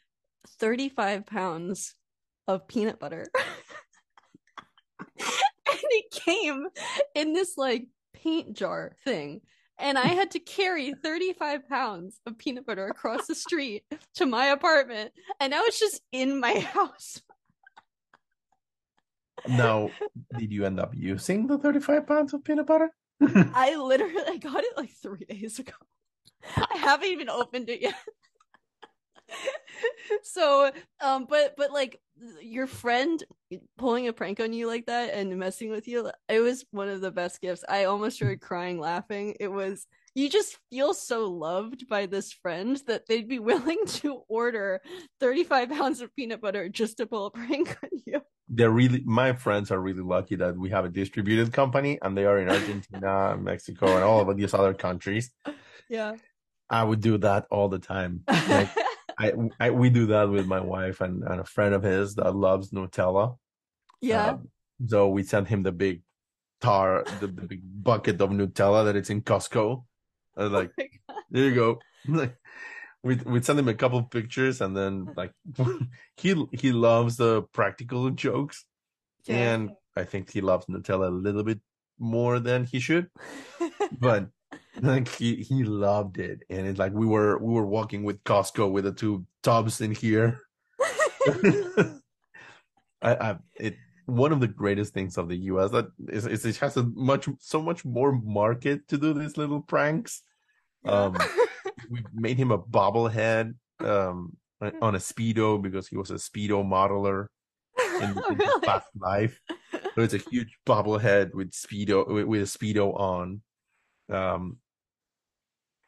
35 0.59 1.25
pounds 1.25 1.95
of 2.47 2.67
peanut 2.67 2.99
butter. 2.99 3.25
and 5.19 5.27
it 5.67 6.11
came 6.11 6.67
in 7.15 7.33
this 7.33 7.57
like 7.57 7.87
paint 8.13 8.53
jar 8.53 8.95
thing. 9.03 9.41
And 9.79 9.97
I 9.97 10.07
had 10.07 10.31
to 10.31 10.39
carry 10.39 10.93
35 10.93 11.69
pounds 11.69 12.19
of 12.25 12.37
peanut 12.37 12.65
butter 12.65 12.87
across 12.87 13.27
the 13.27 13.35
street 13.35 13.83
to 14.15 14.25
my 14.25 14.47
apartment. 14.47 15.11
And 15.39 15.51
now 15.51 15.61
it's 15.65 15.79
just 15.79 16.01
in 16.11 16.39
my 16.39 16.59
house. 16.73 17.21
now, 19.47 19.91
did 20.37 20.51
you 20.51 20.65
end 20.65 20.79
up 20.79 20.93
using 20.95 21.45
the 21.45 21.59
35 21.59 22.07
pounds 22.07 22.33
of 22.33 22.43
peanut 22.43 22.65
butter? 22.65 22.89
I 23.21 23.75
literally 23.75 24.23
I 24.27 24.37
got 24.37 24.63
it 24.63 24.77
like 24.77 24.91
three 25.01 25.25
days 25.25 25.59
ago. 25.59 25.73
I 26.55 26.77
haven't 26.77 27.09
even 27.09 27.29
opened 27.29 27.69
it 27.69 27.81
yet. 27.81 27.95
so 30.23 30.71
um 31.01 31.25
but 31.29 31.55
but 31.57 31.71
like 31.71 31.99
your 32.41 32.67
friend 32.67 33.23
pulling 33.77 34.07
a 34.07 34.13
prank 34.13 34.39
on 34.39 34.53
you 34.53 34.67
like 34.67 34.85
that 34.87 35.13
and 35.13 35.37
messing 35.37 35.69
with 35.69 35.87
you 35.87 36.09
it 36.29 36.39
was 36.39 36.65
one 36.71 36.89
of 36.89 37.01
the 37.01 37.11
best 37.11 37.41
gifts. 37.41 37.63
I 37.67 37.85
almost 37.85 38.17
started 38.17 38.41
crying 38.41 38.79
laughing. 38.79 39.35
It 39.39 39.49
was 39.49 39.87
you 40.15 40.29
just 40.29 40.57
feel 40.71 40.93
so 40.95 41.27
loved 41.29 41.87
by 41.87 42.07
this 42.07 42.33
friend 42.33 42.81
that 42.87 43.05
they'd 43.07 43.27
be 43.27 43.39
willing 43.39 43.77
to 43.87 44.23
order 44.27 44.81
35 45.19 45.69
pounds 45.69 46.01
of 46.01 46.15
peanut 46.15 46.41
butter 46.41 46.69
just 46.69 46.97
to 46.97 47.05
pull 47.05 47.27
a 47.27 47.31
prank 47.31 47.77
on 47.83 47.89
you. 48.05 48.21
They're 48.49 48.71
really 48.71 49.03
my 49.05 49.33
friends 49.33 49.71
are 49.71 49.79
really 49.79 50.01
lucky 50.01 50.35
that 50.37 50.57
we 50.57 50.69
have 50.69 50.85
a 50.85 50.89
distributed 50.89 51.53
company 51.53 51.99
and 52.01 52.17
they 52.17 52.25
are 52.25 52.39
in 52.39 52.49
argentina 52.49 53.37
mexico 53.39 53.95
and 53.95 54.03
all 54.03 54.27
of 54.27 54.37
these 54.37 54.53
other 54.53 54.73
countries. 54.73 55.31
Yeah. 55.89 56.15
I 56.69 56.83
would 56.83 56.99
do 56.99 57.17
that 57.19 57.45
all 57.49 57.69
the 57.69 57.79
time. 57.79 58.23
like 58.27 58.69
I, 59.17 59.33
I 59.59 59.71
we 59.71 59.89
do 59.89 60.07
that 60.07 60.29
with 60.29 60.45
my 60.45 60.59
wife 60.59 61.01
and, 61.01 61.23
and 61.23 61.39
a 61.39 61.45
friend 61.45 61.73
of 61.73 61.83
his 61.83 62.15
that 62.15 62.35
loves 62.35 62.71
Nutella. 62.71 63.37
Yeah. 64.01 64.31
Um, 64.31 64.49
so 64.85 65.09
we 65.09 65.23
sent 65.23 65.47
him 65.47 65.63
the 65.63 65.71
big 65.71 66.03
tar, 66.61 67.03
the, 67.19 67.27
the 67.27 67.47
big 67.47 67.61
bucket 67.63 68.21
of 68.21 68.29
Nutella 68.29 68.85
that 68.85 68.95
it's 68.95 69.09
in 69.09 69.21
Costco. 69.21 69.83
And 70.35 70.53
like, 70.53 70.71
oh 70.79 71.15
there 71.31 71.45
you 71.45 71.55
go. 71.55 71.79
we 73.03 73.15
we 73.15 73.41
send 73.41 73.59
him 73.59 73.67
a 73.67 73.73
couple 73.73 73.99
of 73.99 74.09
pictures 74.09 74.61
and 74.61 74.75
then 74.75 75.07
like 75.17 75.31
he 76.17 76.45
he 76.51 76.71
loves 76.71 77.17
the 77.17 77.43
practical 77.53 78.09
jokes. 78.11 78.65
Yeah. 79.25 79.53
And 79.53 79.71
I 79.95 80.03
think 80.03 80.31
he 80.31 80.41
loves 80.41 80.67
Nutella 80.67 81.07
a 81.07 81.11
little 81.11 81.43
bit 81.43 81.59
more 81.97 82.39
than 82.39 82.65
he 82.65 82.79
should. 82.79 83.09
but 83.99 84.27
like 84.81 85.07
he 85.07 85.35
he 85.35 85.63
loved 85.63 86.19
it. 86.19 86.43
And 86.49 86.67
it's 86.67 86.79
like 86.79 86.93
we 86.93 87.05
were 87.05 87.37
we 87.37 87.53
were 87.53 87.65
walking 87.65 88.03
with 88.03 88.23
costco 88.23 88.71
with 88.71 88.83
the 88.83 88.91
two 88.91 89.25
tubs 89.43 89.81
in 89.81 89.91
here. 89.91 90.41
I, 93.01 93.15
I 93.15 93.37
it 93.55 93.75
one 94.05 94.31
of 94.31 94.39
the 94.39 94.47
greatest 94.47 94.93
things 94.93 95.17
of 95.17 95.27
the 95.27 95.35
us 95.35 95.71
that 95.71 95.87
is, 96.07 96.25
is 96.25 96.45
it 96.45 96.57
has 96.57 96.77
a 96.77 96.83
much 96.83 97.27
so 97.39 97.61
much 97.61 97.83
more 97.83 98.13
market 98.13 98.87
to 98.87 98.97
do 98.97 99.13
these 99.13 99.37
little 99.37 99.61
pranks. 99.61 100.21
Um 100.85 101.17
we 101.89 102.03
made 102.13 102.37
him 102.37 102.51
a 102.51 102.57
bobblehead 102.57 103.55
um 103.79 104.37
on 104.81 104.95
a 104.95 104.99
speedo 104.99 105.61
because 105.61 105.87
he 105.87 105.97
was 105.97 106.09
a 106.11 106.15
speedo 106.15 106.63
modeler 106.63 107.27
in, 108.01 108.17
in 108.31 108.39
his 108.39 108.59
past 108.63 108.87
life. 108.99 109.39
So 109.95 110.01
it's 110.01 110.13
a 110.13 110.19
huge 110.19 110.57
bobblehead 110.65 111.33
with 111.33 111.51
speedo 111.51 112.07
with, 112.07 112.25
with 112.25 112.41
a 112.41 112.57
speedo 112.57 112.97
on. 112.97 113.41
Um 114.09 114.57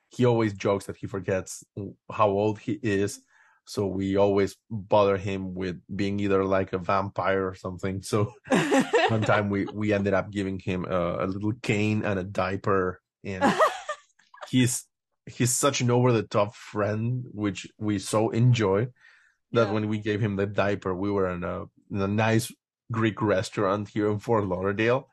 he 0.09 0.25
always 0.25 0.53
jokes 0.53 0.85
that 0.85 0.97
he 0.97 1.07
forgets 1.07 1.63
how 2.11 2.29
old 2.29 2.59
he 2.59 2.79
is 2.81 3.21
so 3.65 3.85
we 3.85 4.17
always 4.17 4.55
bother 4.71 5.15
him 5.15 5.53
with 5.53 5.79
being 5.95 6.19
either 6.19 6.43
like 6.43 6.73
a 6.73 6.79
vampire 6.79 7.47
or 7.47 7.53
something 7.53 8.01
so 8.01 8.33
one 9.09 9.21
time 9.21 9.49
we 9.49 9.65
we 9.65 9.93
ended 9.93 10.13
up 10.13 10.31
giving 10.31 10.57
him 10.57 10.85
a, 10.85 11.23
a 11.23 11.27
little 11.27 11.53
cane 11.61 12.03
and 12.03 12.17
a 12.17 12.23
diaper 12.23 12.99
and 13.23 13.43
he's 14.49 14.85
he's 15.27 15.53
such 15.53 15.81
an 15.81 15.91
over 15.91 16.11
the 16.11 16.23
top 16.23 16.55
friend 16.55 17.25
which 17.31 17.67
we 17.77 17.99
so 17.99 18.31
enjoy 18.31 18.87
that 19.51 19.67
yeah. 19.67 19.71
when 19.71 19.87
we 19.87 19.99
gave 19.99 20.19
him 20.19 20.35
the 20.35 20.47
diaper 20.47 20.95
we 20.95 21.11
were 21.11 21.29
in 21.29 21.43
a, 21.43 21.65
in 21.91 22.01
a 22.01 22.07
nice 22.07 22.51
greek 22.91 23.21
restaurant 23.21 23.87
here 23.87 24.09
in 24.09 24.17
fort 24.17 24.45
lauderdale 24.45 25.07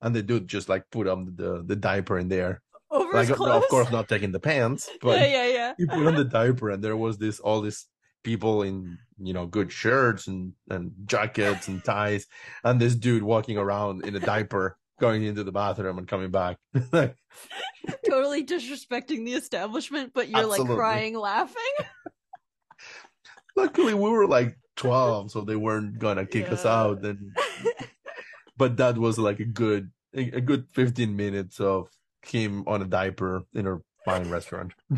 and 0.00 0.14
the 0.14 0.22
dude 0.22 0.48
just 0.48 0.70
like 0.70 0.88
put 0.90 1.06
on 1.06 1.34
the 1.36 1.62
the 1.66 1.76
diaper 1.76 2.18
in 2.18 2.28
there 2.28 2.62
over 2.90 3.12
like. 3.12 3.30
Of 3.30 3.68
course, 3.68 3.90
not 3.90 4.08
taking 4.08 4.32
the 4.32 4.40
pants, 4.40 4.88
but 5.00 5.20
yeah, 5.20 5.26
yeah, 5.26 5.46
yeah. 5.46 5.74
he 5.76 5.86
put 5.86 6.06
on 6.06 6.14
the 6.14 6.24
diaper, 6.24 6.70
and 6.70 6.82
there 6.82 6.96
was 6.96 7.18
this 7.18 7.40
all 7.40 7.60
this 7.60 7.86
people 8.24 8.62
in 8.62 8.98
you 9.18 9.32
know 9.32 9.46
good 9.46 9.72
shirts 9.72 10.26
and 10.26 10.52
and 10.68 10.92
jackets 11.06 11.68
and 11.68 11.84
ties, 11.84 12.26
and 12.64 12.80
this 12.80 12.94
dude 12.94 13.22
walking 13.22 13.58
around 13.58 14.04
in 14.06 14.16
a 14.16 14.20
diaper, 14.20 14.78
going 15.00 15.22
into 15.22 15.44
the 15.44 15.52
bathroom 15.52 15.98
and 15.98 16.08
coming 16.08 16.30
back. 16.30 16.58
totally 18.08 18.44
disrespecting 18.44 19.24
the 19.24 19.34
establishment, 19.34 20.12
but 20.14 20.28
you're 20.28 20.38
Absolutely. 20.38 20.68
like 20.68 20.76
crying, 20.76 21.18
laughing. 21.18 21.62
Luckily, 23.56 23.94
we 23.94 24.10
were 24.10 24.26
like 24.26 24.56
twelve, 24.76 25.30
so 25.30 25.42
they 25.42 25.56
weren't 25.56 25.98
gonna 25.98 26.26
kick 26.26 26.46
yeah. 26.46 26.52
us 26.52 26.64
out. 26.64 27.04
And 27.04 27.36
but 28.56 28.76
that 28.76 28.98
was 28.98 29.18
like 29.18 29.40
a 29.40 29.44
good 29.44 29.90
a 30.14 30.40
good 30.40 30.66
15 30.72 31.14
minutes 31.14 31.60
of 31.60 31.88
him 32.26 32.64
on 32.66 32.82
a 32.82 32.86
diaper 32.86 33.44
in 33.54 33.66
a 33.66 33.78
fine 34.04 34.28
restaurant. 34.30 34.72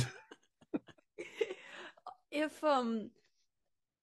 if 2.30 2.62
um 2.64 3.10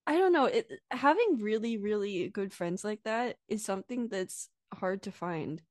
I 0.05 0.17
don't 0.17 0.33
know, 0.33 0.45
it 0.45 0.69
having 0.91 1.39
really 1.39 1.77
really 1.77 2.29
good 2.29 2.53
friends 2.53 2.83
like 2.83 3.03
that 3.03 3.37
is 3.47 3.63
something 3.63 4.07
that's 4.07 4.49
hard 4.73 5.01
to 5.03 5.11
find. 5.11 5.61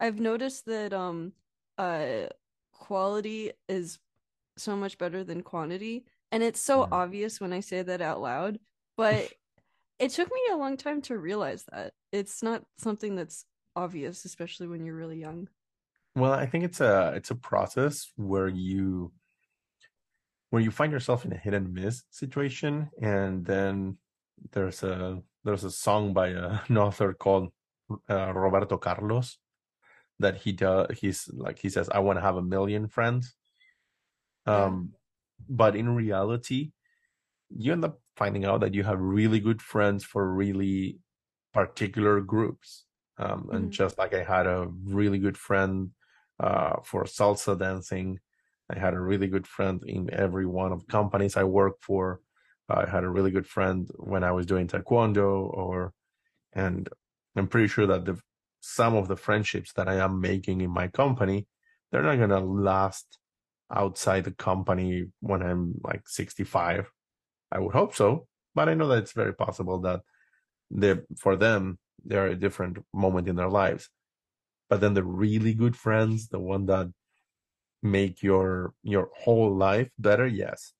I've 0.00 0.20
noticed 0.20 0.66
that 0.66 0.92
um 0.92 1.32
uh 1.78 2.26
quality 2.72 3.52
is 3.68 3.98
so 4.56 4.76
much 4.76 4.98
better 4.98 5.24
than 5.24 5.42
quantity. 5.42 6.04
And 6.30 6.42
it's 6.42 6.60
so 6.60 6.82
mm-hmm. 6.82 6.92
obvious 6.92 7.40
when 7.40 7.52
I 7.52 7.60
say 7.60 7.82
that 7.82 8.00
out 8.00 8.20
loud, 8.20 8.58
but 8.96 9.32
it 9.98 10.10
took 10.10 10.28
me 10.32 10.40
a 10.50 10.56
long 10.56 10.76
time 10.76 11.02
to 11.02 11.18
realize 11.18 11.64
that. 11.72 11.92
It's 12.10 12.42
not 12.42 12.64
something 12.78 13.14
that's 13.14 13.44
obvious, 13.76 14.24
especially 14.24 14.66
when 14.66 14.84
you're 14.84 14.96
really 14.96 15.20
young. 15.20 15.48
Well, 16.14 16.32
I 16.32 16.46
think 16.46 16.64
it's 16.64 16.80
a 16.80 17.12
it's 17.16 17.30
a 17.30 17.34
process 17.34 18.12
where 18.16 18.48
you 18.48 19.12
where 20.50 20.60
you 20.60 20.70
find 20.70 20.92
yourself 20.92 21.24
in 21.24 21.32
a 21.32 21.36
hit 21.36 21.54
and 21.54 21.72
miss 21.72 22.02
situation, 22.10 22.90
and 23.00 23.44
then 23.44 23.96
there's 24.52 24.82
a 24.82 25.22
there's 25.44 25.64
a 25.64 25.70
song 25.70 26.12
by 26.12 26.28
a, 26.28 26.58
an 26.68 26.76
author 26.76 27.14
called 27.14 27.48
uh, 28.10 28.32
Roberto 28.34 28.76
Carlos 28.76 29.38
that 30.18 30.36
he 30.36 30.52
does. 30.52 30.86
He's 30.98 31.30
like 31.32 31.58
he 31.58 31.70
says, 31.70 31.88
"I 31.88 32.00
want 32.00 32.18
to 32.18 32.22
have 32.22 32.36
a 32.36 32.42
million 32.42 32.88
friends." 32.88 33.34
Um, 34.44 34.92
but 35.48 35.76
in 35.76 35.94
reality, 35.94 36.72
you 37.48 37.72
end 37.72 37.84
up 37.84 38.00
finding 38.16 38.44
out 38.44 38.60
that 38.60 38.74
you 38.74 38.82
have 38.82 39.00
really 39.00 39.40
good 39.40 39.62
friends 39.62 40.04
for 40.04 40.32
really 40.32 40.98
particular 41.52 42.20
groups. 42.20 42.84
Um, 43.18 43.48
and 43.52 43.64
mm-hmm. 43.64 43.70
just 43.70 43.98
like 43.98 44.14
I 44.14 44.22
had 44.24 44.46
a 44.46 44.68
really 44.84 45.18
good 45.18 45.36
friend 45.36 45.90
uh, 46.42 46.76
for 46.84 47.04
salsa 47.04 47.58
dancing, 47.58 48.18
I 48.70 48.78
had 48.78 48.94
a 48.94 49.00
really 49.00 49.28
good 49.28 49.46
friend 49.46 49.82
in 49.86 50.12
every 50.12 50.46
one 50.46 50.72
of 50.72 50.86
companies 50.88 51.36
I 51.36 51.44
worked 51.44 51.84
for. 51.84 52.20
I 52.68 52.88
had 52.88 53.04
a 53.04 53.08
really 53.08 53.30
good 53.30 53.46
friend 53.46 53.88
when 53.96 54.24
I 54.24 54.32
was 54.32 54.46
doing 54.46 54.66
taekwondo, 54.66 55.52
or 55.52 55.92
and 56.54 56.88
I'm 57.36 57.48
pretty 57.48 57.68
sure 57.68 57.86
that 57.86 58.04
the 58.04 58.18
some 58.60 58.94
of 58.94 59.08
the 59.08 59.16
friendships 59.16 59.72
that 59.74 59.88
I 59.88 59.96
am 59.96 60.20
making 60.20 60.60
in 60.60 60.70
my 60.70 60.88
company, 60.88 61.46
they're 61.90 62.02
not 62.02 62.18
gonna 62.18 62.40
last 62.40 63.18
outside 63.74 64.24
the 64.24 64.32
company 64.32 65.06
when 65.20 65.42
I'm 65.42 65.74
like 65.84 66.08
65. 66.08 66.90
I 67.50 67.58
would 67.58 67.74
hope 67.74 67.94
so, 67.94 68.26
but 68.54 68.68
I 68.68 68.74
know 68.74 68.88
that 68.88 68.98
it's 68.98 69.12
very 69.12 69.34
possible 69.34 69.80
that 69.80 70.00
for 71.18 71.36
them 71.36 71.78
they're 72.04 72.28
a 72.28 72.36
different 72.36 72.78
moment 72.94 73.28
in 73.28 73.36
their 73.36 73.50
lives. 73.50 73.90
But 74.72 74.80
then 74.80 74.94
the 74.94 75.04
really 75.04 75.52
good 75.52 75.76
friends, 75.76 76.28
the 76.28 76.38
one 76.38 76.64
that 76.64 76.90
make 77.82 78.22
your 78.22 78.72
your 78.82 79.10
whole 79.14 79.54
life 79.54 79.90
better, 79.98 80.26
yes, 80.26 80.72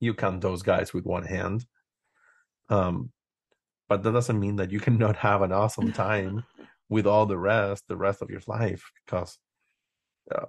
you 0.00 0.14
count 0.14 0.40
those 0.40 0.62
guys 0.62 0.94
with 0.94 1.04
one 1.04 1.26
hand. 1.26 1.66
Um, 2.70 3.12
but 3.86 4.02
that 4.02 4.12
doesn't 4.12 4.40
mean 4.40 4.56
that 4.56 4.70
you 4.70 4.80
cannot 4.80 5.16
have 5.28 5.42
an 5.42 5.52
awesome 5.52 5.92
time 5.92 6.44
with 6.88 7.06
all 7.06 7.26
the 7.26 7.36
rest, 7.36 7.84
the 7.86 7.98
rest 7.98 8.22
of 8.22 8.30
your 8.30 8.40
life, 8.46 8.90
because 9.04 9.36
uh, 10.34 10.46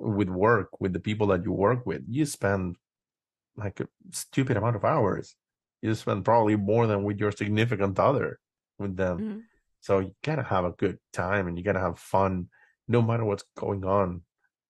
with 0.00 0.30
work, 0.30 0.80
with 0.80 0.94
the 0.94 1.00
people 1.00 1.26
that 1.26 1.44
you 1.44 1.52
work 1.52 1.84
with, 1.84 2.00
you 2.08 2.24
spend 2.24 2.76
like 3.58 3.78
a 3.80 3.88
stupid 4.12 4.56
amount 4.56 4.76
of 4.76 4.86
hours. 4.86 5.36
You 5.82 5.94
spend 5.94 6.24
probably 6.24 6.56
more 6.56 6.86
than 6.86 7.04
with 7.04 7.20
your 7.20 7.30
significant 7.30 7.98
other 7.98 8.40
with 8.78 8.96
them. 8.96 9.18
Mm-hmm. 9.18 9.38
So 9.80 10.00
you 10.00 10.14
gotta 10.24 10.42
have 10.42 10.64
a 10.64 10.72
good 10.72 10.98
time 11.12 11.46
and 11.46 11.56
you 11.56 11.64
gotta 11.64 11.80
have 11.80 11.98
fun 11.98 12.48
no 12.88 13.02
matter 13.02 13.24
what's 13.24 13.44
going 13.56 13.84
on, 13.84 14.22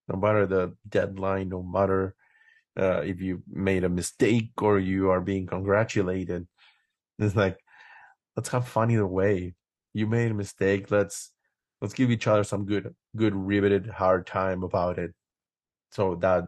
no 0.08 0.18
matter 0.18 0.46
the 0.46 0.74
deadline, 0.88 1.48
no 1.48 1.62
matter 1.62 2.14
uh, 2.78 3.00
if 3.00 3.20
you 3.20 3.42
made 3.48 3.84
a 3.84 3.88
mistake 3.88 4.50
or 4.62 4.78
you 4.78 5.10
are 5.10 5.20
being 5.20 5.46
congratulated. 5.46 6.46
It's 7.18 7.34
like 7.34 7.58
let's 8.36 8.50
have 8.50 8.68
fun 8.68 8.90
either 8.90 9.06
way. 9.06 9.54
You 9.94 10.06
made 10.06 10.30
a 10.30 10.34
mistake. 10.34 10.90
Let's 10.90 11.32
let's 11.80 11.94
give 11.94 12.10
each 12.10 12.26
other 12.26 12.44
some 12.44 12.66
good 12.66 12.94
good 13.16 13.34
riveted 13.34 13.86
hard 13.88 14.26
time 14.26 14.62
about 14.62 14.98
it, 14.98 15.14
so 15.90 16.14
that 16.16 16.44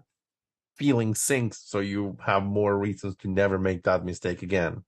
feeling 0.76 1.14
sinks. 1.14 1.62
So 1.66 1.80
you 1.80 2.16
have 2.24 2.42
more 2.44 2.78
reasons 2.78 3.16
to 3.16 3.28
never 3.28 3.58
make 3.58 3.82
that 3.84 4.04
mistake 4.04 4.42
again, 4.42 4.84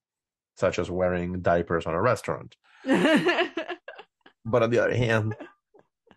such 0.57 0.79
as 0.79 0.91
wearing 0.91 1.41
diapers 1.43 1.87
on 1.87 1.95
a 1.95 2.01
restaurant. 2.01 2.57
but 4.45 4.63
on 4.63 4.71
the 4.71 4.79
other 4.79 4.95
hand, 4.95 5.35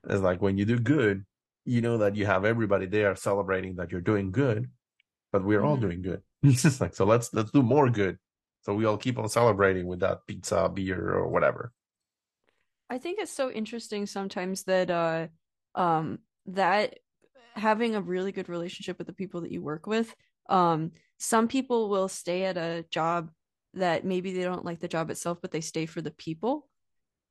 it's 0.10 0.22
like 0.22 0.42
when 0.42 0.58
you 0.58 0.66
do 0.66 0.80
good, 0.80 1.26
you 1.66 1.82
know 1.82 1.98
that 1.98 2.16
you 2.16 2.26
have 2.26 2.46
everybody 2.46 2.86
there 2.86 3.16
celebrating 3.16 3.76
that 3.76 3.92
you're 3.92 4.02
doing 4.02 4.32
good, 4.32 4.70
but 5.32 5.44
we're 5.44 5.60
mm-hmm. 5.60 5.68
all 5.68 5.78
doing 5.78 6.02
good. 6.02 6.22
It's 6.44 6.62
just 6.62 6.80
like 6.80 6.96
so 6.96 7.06
let's 7.06 7.34
let's 7.34 7.52
do 7.52 7.64
more 7.64 7.90
good. 7.90 8.20
So 8.62 8.76
we 8.76 8.86
all 8.86 8.98
keep 8.98 9.18
on 9.18 9.30
celebrating 9.30 9.88
with 9.88 10.00
that 10.02 10.26
pizza, 10.28 10.70
beer, 10.70 11.14
or 11.14 11.28
whatever. 11.28 11.72
I 12.90 13.00
think 13.00 13.20
it's 13.20 13.32
so 13.32 13.50
interesting 13.50 14.06
sometimes 14.06 14.64
that 14.64 14.92
uh 14.92 15.28
um 15.74 16.20
that 16.48 17.00
having 17.56 17.96
a 17.96 18.02
really 18.02 18.32
good 18.32 18.50
relationship 18.50 18.98
with 18.98 19.08
the 19.08 19.14
people 19.14 19.42
that 19.42 19.52
you 19.52 19.62
work 19.62 19.88
with 19.88 20.14
um 20.50 20.92
some 21.18 21.48
people 21.48 21.90
will 21.90 22.08
stay 22.08 22.44
at 22.44 22.58
a 22.58 22.86
job 22.92 23.32
that 23.74 24.06
maybe 24.06 24.34
they 24.34 24.44
don't 24.44 24.66
like 24.66 24.80
the 24.80 24.88
job 24.88 25.10
itself 25.10 25.40
but 25.42 25.52
they 25.52 25.62
stay 25.62 25.86
for 25.86 26.02
the 26.02 26.12
people 26.12 26.68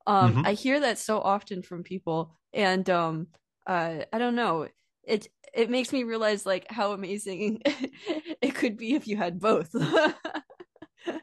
um 0.07 0.31
mm-hmm. 0.31 0.45
i 0.45 0.53
hear 0.53 0.79
that 0.79 0.97
so 0.97 1.19
often 1.19 1.61
from 1.61 1.83
people 1.83 2.31
and 2.53 2.89
um 2.89 3.27
uh 3.67 3.99
i 4.11 4.17
don't 4.17 4.35
know. 4.35 4.67
It 5.03 5.27
it 5.53 5.69
makes 5.69 5.93
me 5.93 6.03
realize 6.03 6.45
like 6.45 6.69
how 6.69 6.91
amazing 6.91 7.61
it 7.65 8.55
could 8.55 8.77
be 8.77 8.95
if 8.95 9.07
you 9.07 9.17
had 9.17 9.39
both. 9.39 9.73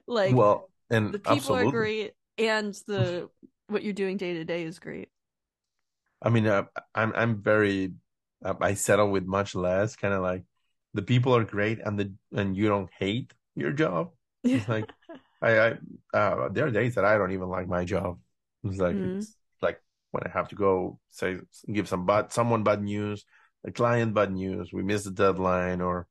Like 0.06 0.36
well 0.36 0.70
and 0.90 1.12
the 1.12 1.18
people 1.18 1.32
absolutely. 1.32 1.66
are 1.66 1.70
great 1.70 2.12
and 2.38 2.74
the 2.86 3.28
what 3.66 3.82
you're 3.82 3.92
doing 3.92 4.16
day 4.16 4.34
to 4.34 4.44
day 4.44 4.62
is 4.62 4.78
great. 4.78 5.08
I 6.22 6.28
mean 6.28 6.46
uh, 6.46 6.64
i'm 6.94 7.12
i'm 7.16 7.42
very 7.42 7.94
uh, 8.44 8.54
i 8.60 8.74
settle 8.74 9.10
with 9.10 9.24
much 9.24 9.56
less 9.56 9.96
kind 9.96 10.14
of 10.14 10.22
like 10.22 10.44
the 10.94 11.02
people 11.02 11.34
are 11.34 11.42
great 11.42 11.80
and 11.84 11.98
the 11.98 12.14
and 12.32 12.56
you 12.56 12.68
don't 12.68 12.90
hate 12.96 13.32
your 13.56 13.72
job. 13.72 14.12
It's 14.44 14.68
like 14.68 14.88
i 15.42 15.58
i 15.58 15.68
uh, 16.14 16.48
there 16.50 16.66
are 16.66 16.70
days 16.70 16.94
that 16.94 17.04
i 17.04 17.18
don't 17.18 17.32
even 17.32 17.48
like 17.48 17.66
my 17.66 17.84
job 17.84 18.20
it's 18.64 18.78
like 18.78 18.94
mm-hmm. 18.94 19.18
it's 19.18 19.36
like 19.60 19.80
when 20.10 20.22
i 20.24 20.30
have 20.30 20.48
to 20.48 20.54
go 20.54 20.98
say 21.10 21.38
give 21.72 21.88
some 21.88 22.06
bad 22.06 22.32
someone 22.32 22.62
bad 22.62 22.82
news 22.82 23.24
a 23.64 23.72
client 23.72 24.14
bad 24.14 24.32
news 24.32 24.72
we 24.72 24.82
miss 24.82 25.04
the 25.04 25.10
deadline 25.10 25.80
or 25.80 26.06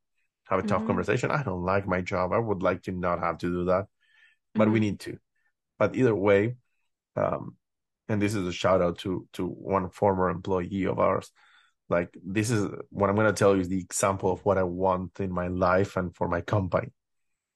have 0.46 0.60
a 0.60 0.68
tough 0.68 0.80
mm-hmm. 0.80 0.88
conversation 0.88 1.32
i 1.32 1.44
don't 1.44 1.64
like 1.64 1.88
my 1.88 2.02
job 2.02 2.32
i 2.34 2.38
would 2.38 2.62
like 2.62 2.82
to 2.82 2.92
not 2.92 3.20
have 3.20 3.38
to 3.38 3.48
do 3.48 3.66
that 3.66 3.86
but 4.54 4.66
mm-hmm. 4.66 4.74
we 4.74 4.80
need 4.80 5.00
to 5.00 5.18
but 5.80 5.96
either 5.96 6.16
way 6.16 6.56
um, 7.16 7.56
and 8.08 8.22
this 8.22 8.36
is 8.36 8.48
a 8.48 8.54
shout 8.54 8.82
out 8.82 8.98
to 9.00 9.28
to 9.34 9.46
one 9.46 9.90
former 9.90 10.30
employee 10.30 10.86
of 10.86 11.00
ours 11.00 11.32
like 11.90 12.16
this 12.24 12.50
is 12.50 12.70
what 12.90 13.10
i'm 13.10 13.16
going 13.16 13.28
to 13.28 13.34
tell 13.34 13.56
you 13.56 13.62
is 13.62 13.70
the 13.70 13.80
example 13.80 14.32
of 14.32 14.44
what 14.46 14.58
i 14.58 14.64
want 14.64 15.20
in 15.20 15.32
my 15.32 15.48
life 15.48 15.98
and 15.98 16.16
for 16.16 16.28
my 16.28 16.42
company 16.42 16.92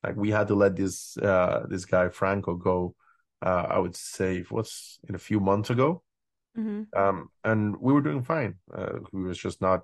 like 0.04 0.16
we 0.16 0.30
had 0.32 0.48
to 0.48 0.56
let 0.56 0.76
this 0.76 1.18
uh 1.18 1.66
this 1.70 1.86
guy 1.86 2.10
franco 2.10 2.56
go 2.56 2.96
uh 3.46 3.68
i 3.70 3.78
would 3.78 3.96
say 3.96 4.38
it 4.38 4.52
was 4.52 5.00
in 5.08 5.16
a 5.16 5.20
few 5.20 5.40
months 5.40 5.70
ago 5.70 6.04
mm-hmm. 6.58 6.84
um 7.00 7.30
and 7.44 7.76
we 7.80 7.94
were 7.94 8.02
doing 8.02 8.24
fine 8.24 8.56
uh, 8.74 9.00
he 9.12 9.18
was 9.18 9.38
just 9.38 9.62
not 9.62 9.84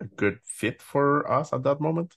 a 0.00 0.04
good 0.04 0.38
fit 0.44 0.82
for 0.82 1.30
us 1.30 1.52
at 1.52 1.62
that 1.62 1.80
moment 1.80 2.14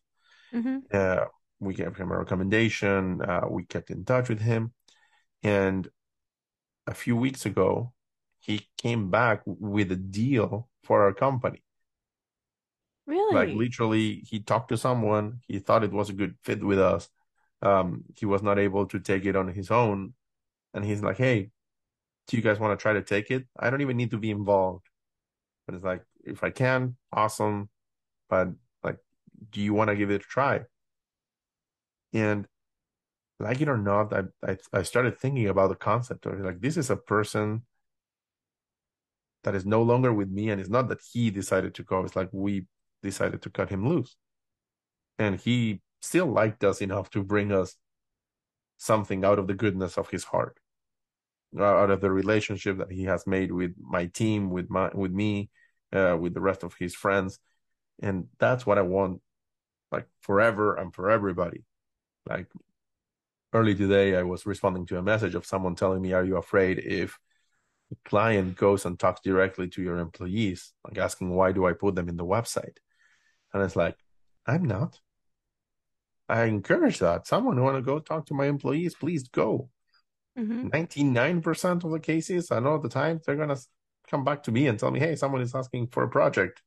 mm-hmm. 0.53 0.80
uh 0.91 1.26
we 1.60 1.74
gave 1.74 1.95
him 1.95 2.11
a 2.11 2.18
recommendation 2.18 3.22
uh 3.22 3.45
we 3.49 3.64
kept 3.64 3.90
in 3.90 4.03
touch 4.03 4.30
with 4.30 4.41
him 4.41 4.74
and 5.44 5.90
a 6.90 6.94
few 6.94 7.16
weeks 7.16 7.45
ago, 7.45 7.94
he 8.40 8.68
came 8.78 9.10
back 9.10 9.41
with 9.45 9.91
a 9.91 9.95
deal 9.95 10.68
for 10.84 11.03
our 11.03 11.14
company. 11.14 11.64
Really? 13.06 13.36
Like 13.36 13.49
literally, 13.49 14.24
he 14.28 14.40
talked 14.40 14.70
to 14.70 14.78
someone. 14.78 15.40
He 15.48 15.60
thought 15.60 15.84
it 15.84 15.91
was 15.91 16.10
a 16.10 16.14
good 16.14 16.36
fit 16.44 16.64
with 16.64 16.80
us. 16.80 17.10
Um, 17.61 18.06
he 18.16 18.26
was 18.26 18.41
not 18.41 18.60
able 18.60 18.86
to 18.88 18.99
take 18.99 19.26
it 19.26 19.36
on 19.36 19.48
his 19.49 19.72
own, 19.72 20.14
and 20.74 20.86
he's 20.86 21.02
like, 21.02 21.18
"Hey, 21.18 21.52
do 22.28 22.38
you 22.38 22.44
guys 22.44 22.60
want 22.60 22.78
to 22.78 22.82
try 22.82 22.94
to 22.94 23.02
take 23.02 23.32
it? 23.32 23.46
I 23.58 23.70
don't 23.70 23.82
even 23.82 23.98
need 23.98 24.12
to 24.12 24.18
be 24.18 24.32
involved." 24.32 24.88
But 25.66 25.76
it's 25.76 25.84
like, 25.84 26.04
if 26.24 26.44
I 26.44 26.50
can, 26.50 26.96
awesome. 27.12 27.70
But 28.30 28.50
like, 28.84 28.98
do 29.52 29.62
you 29.62 29.74
want 29.74 29.90
to 29.90 29.96
give 29.96 30.12
it 30.12 30.16
a 30.16 30.20
try? 30.20 30.62
And 32.14 32.48
like 33.40 33.62
it 33.62 33.70
or 33.70 33.78
not, 33.78 34.14
I, 34.14 34.24
I, 34.46 34.58
I 34.74 34.84
started 34.84 35.18
thinking 35.20 35.48
about 35.48 35.70
the 35.70 35.76
concept 35.76 36.26
of 36.26 36.40
like 36.40 36.60
this 36.60 36.78
is 36.78 36.90
a 36.90 36.98
person 36.98 37.64
that 39.44 39.56
is 39.56 39.66
no 39.66 39.82
longer 39.84 40.12
with 40.12 40.30
me, 40.30 40.50
and 40.50 40.60
it's 40.60 40.70
not 40.70 40.90
that 40.90 41.02
he 41.14 41.30
decided 41.32 41.74
to 41.76 41.84
go. 41.84 42.04
It's 42.04 42.16
like 42.16 42.30
we 42.32 42.66
decided 43.02 43.41
to 43.44 43.50
cut 43.50 43.70
him 43.70 43.88
loose, 43.88 44.16
and 45.18 45.40
he 45.40 45.82
still 46.02 46.28
liked 46.28 46.64
us 46.64 46.82
enough 46.82 47.10
to 47.12 47.24
bring 47.24 47.52
us 47.52 47.76
something 48.80 49.23
out 49.23 49.38
of 49.38 49.45
the 49.45 49.53
goodness 49.53 49.97
of 49.97 50.10
his 50.10 50.23
heart, 50.23 50.57
uh, 51.57 51.64
out 51.64 51.91
of 51.91 52.01
the 52.01 52.10
relationship 52.10 52.80
that 52.80 52.91
he 52.91 53.03
has 53.03 53.27
made 53.27 53.51
with 53.51 53.76
my 53.80 54.07
team, 54.07 54.49
with 54.49 54.69
my 54.72 54.89
with 54.93 55.11
me, 55.11 55.51
uh, 55.93 56.18
with 56.19 56.34
the 56.34 56.41
rest 56.41 56.64
of 56.64 56.73
his 56.73 56.95
friends, 56.95 57.39
and 58.01 58.27
that's 58.39 58.65
what 58.65 58.80
I 58.80 58.84
want, 58.84 59.22
like 59.91 60.07
forever 60.22 60.76
and 60.76 60.93
for 60.93 61.11
everybody. 61.11 61.65
Like 62.27 62.47
early 63.53 63.76
today, 63.76 64.15
I 64.15 64.23
was 64.23 64.45
responding 64.45 64.85
to 64.88 64.97
a 64.97 65.03
message 65.03 65.35
of 65.35 65.45
someone 65.45 65.76
telling 65.76 66.01
me, 66.01 66.14
Are 66.14 66.26
you 66.26 66.38
afraid 66.38 66.80
if 66.80 67.19
the 67.89 67.97
client 68.06 68.56
goes 68.56 68.85
and 68.85 68.97
talks 68.97 69.22
directly 69.22 69.68
to 69.69 69.81
your 69.81 69.97
employees, 69.97 70.73
like 70.85 70.97
asking, 70.97 71.31
Why 71.31 71.51
do 71.51 71.65
I 71.65 71.73
put 71.73 71.95
them 71.95 72.10
in 72.10 72.18
the 72.18 72.26
website? 72.26 72.77
And 73.53 73.64
it's 73.64 73.76
like, 73.76 73.97
I'm 74.45 74.65
not. 74.65 74.99
I 76.30 76.43
encourage 76.43 76.99
that. 76.99 77.26
Someone 77.26 77.57
who 77.57 77.64
want 77.64 77.77
to 77.77 77.81
go 77.81 77.99
talk 77.99 78.27
to 78.27 78.35
my 78.35 78.45
employees, 78.45 78.93
please 78.93 79.27
go. 79.27 79.69
Mm-hmm. 80.38 80.68
99% 80.68 81.84
of 81.84 81.91
the 81.91 81.99
cases, 81.99 82.51
I 82.51 82.60
know 82.60 82.76
at 82.76 82.84
the 82.84 82.89
time, 82.89 83.19
they're 83.26 83.35
going 83.35 83.49
to 83.49 83.60
come 84.07 84.23
back 84.23 84.43
to 84.43 84.51
me 84.51 84.68
and 84.68 84.80
tell 84.80 84.91
me, 84.91 84.99
hey, 84.99 85.15
someone 85.15 85.41
is 85.41 85.56
asking 85.56 85.88
for 85.88 86.03
a 86.03 86.10
project. 86.10 86.61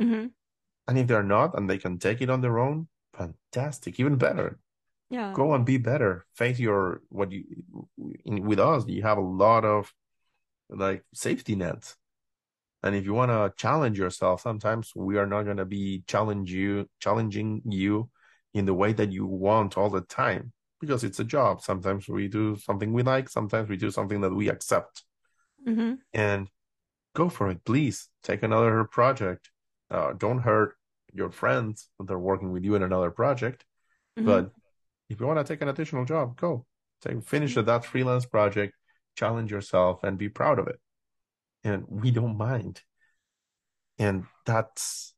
Mm-hmm. 0.00 0.28
And 0.86 0.98
if 0.98 1.08
they're 1.08 1.24
not 1.24 1.58
and 1.58 1.68
they 1.68 1.78
can 1.78 1.98
take 1.98 2.22
it 2.22 2.30
on 2.30 2.40
their 2.40 2.58
own, 2.58 2.86
fantastic, 3.14 3.98
even 3.98 4.16
better. 4.16 4.60
Yeah. 5.10 5.32
Go 5.34 5.54
and 5.54 5.66
be 5.66 5.78
better. 5.78 6.24
Face 6.34 6.60
your, 6.60 7.02
what 7.08 7.32
you, 7.32 7.44
in, 8.24 8.44
with 8.44 8.60
us, 8.60 8.86
you 8.86 9.02
have 9.02 9.18
a 9.18 9.22
lot 9.22 9.64
of 9.64 9.92
like 10.70 11.04
safety 11.12 11.56
nets. 11.56 11.96
And 12.84 12.94
if 12.94 13.04
you 13.04 13.12
want 13.12 13.32
to 13.32 13.52
challenge 13.56 13.98
yourself, 13.98 14.40
sometimes 14.40 14.92
we 14.94 15.18
are 15.18 15.26
not 15.26 15.42
going 15.42 15.56
to 15.56 15.64
be 15.64 16.04
challenge 16.06 16.52
you, 16.52 16.88
challenging 17.00 17.62
you 17.64 18.08
in 18.54 18.66
the 18.66 18.74
way 18.74 18.92
that 18.92 19.12
you 19.12 19.26
want 19.26 19.76
all 19.76 19.90
the 19.90 20.00
time 20.00 20.52
because 20.80 21.04
it's 21.04 21.20
a 21.20 21.24
job. 21.24 21.60
Sometimes 21.60 22.08
we 22.08 22.28
do 22.28 22.56
something 22.56 22.92
we 22.92 23.02
like, 23.02 23.28
sometimes 23.28 23.68
we 23.68 23.76
do 23.76 23.90
something 23.90 24.20
that 24.20 24.34
we 24.34 24.48
accept. 24.48 25.04
Mm-hmm. 25.66 25.94
And 26.12 26.48
go 27.14 27.28
for 27.28 27.50
it, 27.50 27.64
please. 27.64 28.08
Take 28.22 28.42
another 28.42 28.84
project. 28.84 29.50
Uh, 29.90 30.12
don't 30.12 30.38
hurt 30.38 30.76
your 31.12 31.30
friends 31.30 31.88
that 31.98 32.12
are 32.12 32.18
working 32.18 32.52
with 32.52 32.64
you 32.64 32.74
in 32.74 32.82
another 32.82 33.10
project. 33.10 33.64
Mm-hmm. 34.18 34.26
But 34.26 34.50
if 35.08 35.20
you 35.20 35.26
want 35.26 35.38
to 35.38 35.52
take 35.52 35.62
an 35.62 35.68
additional 35.68 36.04
job, 36.04 36.38
go. 36.38 36.66
Take 37.02 37.22
finish 37.24 37.54
mm-hmm. 37.54 37.66
that 37.66 37.84
freelance 37.84 38.26
project, 38.26 38.74
challenge 39.16 39.50
yourself, 39.50 40.04
and 40.04 40.18
be 40.18 40.28
proud 40.28 40.58
of 40.58 40.68
it. 40.68 40.78
And 41.64 41.84
we 41.88 42.10
don't 42.10 42.36
mind. 42.36 42.82
And 43.98 44.24
that's 44.46 45.14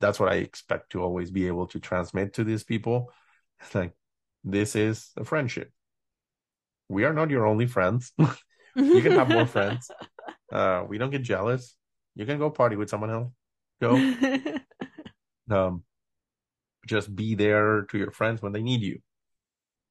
that's 0.00 0.18
what 0.18 0.32
I 0.32 0.36
expect 0.36 0.90
to 0.92 1.02
always 1.02 1.30
be 1.30 1.46
able 1.46 1.66
to 1.68 1.80
transmit 1.80 2.34
to 2.34 2.44
these 2.44 2.64
people. 2.64 3.12
It's 3.60 3.74
like 3.74 3.92
this 4.44 4.76
is 4.76 5.10
a 5.16 5.24
friendship. 5.24 5.70
We 6.88 7.04
are 7.04 7.12
not 7.12 7.30
your 7.30 7.46
only 7.46 7.66
friends. 7.66 8.12
you 8.74 9.02
can 9.02 9.12
have 9.12 9.28
more 9.28 9.46
friends. 9.46 9.90
Uh, 10.52 10.84
we 10.88 10.98
don't 10.98 11.10
get 11.10 11.22
jealous. 11.22 11.76
You 12.16 12.26
can 12.26 12.36
go 12.36 12.50
party 12.50 12.74
with 12.74 12.90
someone 12.90 13.08
else. 13.08 13.30
Go. 13.80 13.94
um, 15.48 15.84
just 16.88 17.14
be 17.14 17.36
there 17.36 17.82
to 17.82 17.98
your 17.98 18.10
friends 18.10 18.42
when 18.42 18.50
they 18.50 18.60
need 18.60 18.80
you. 18.80 18.98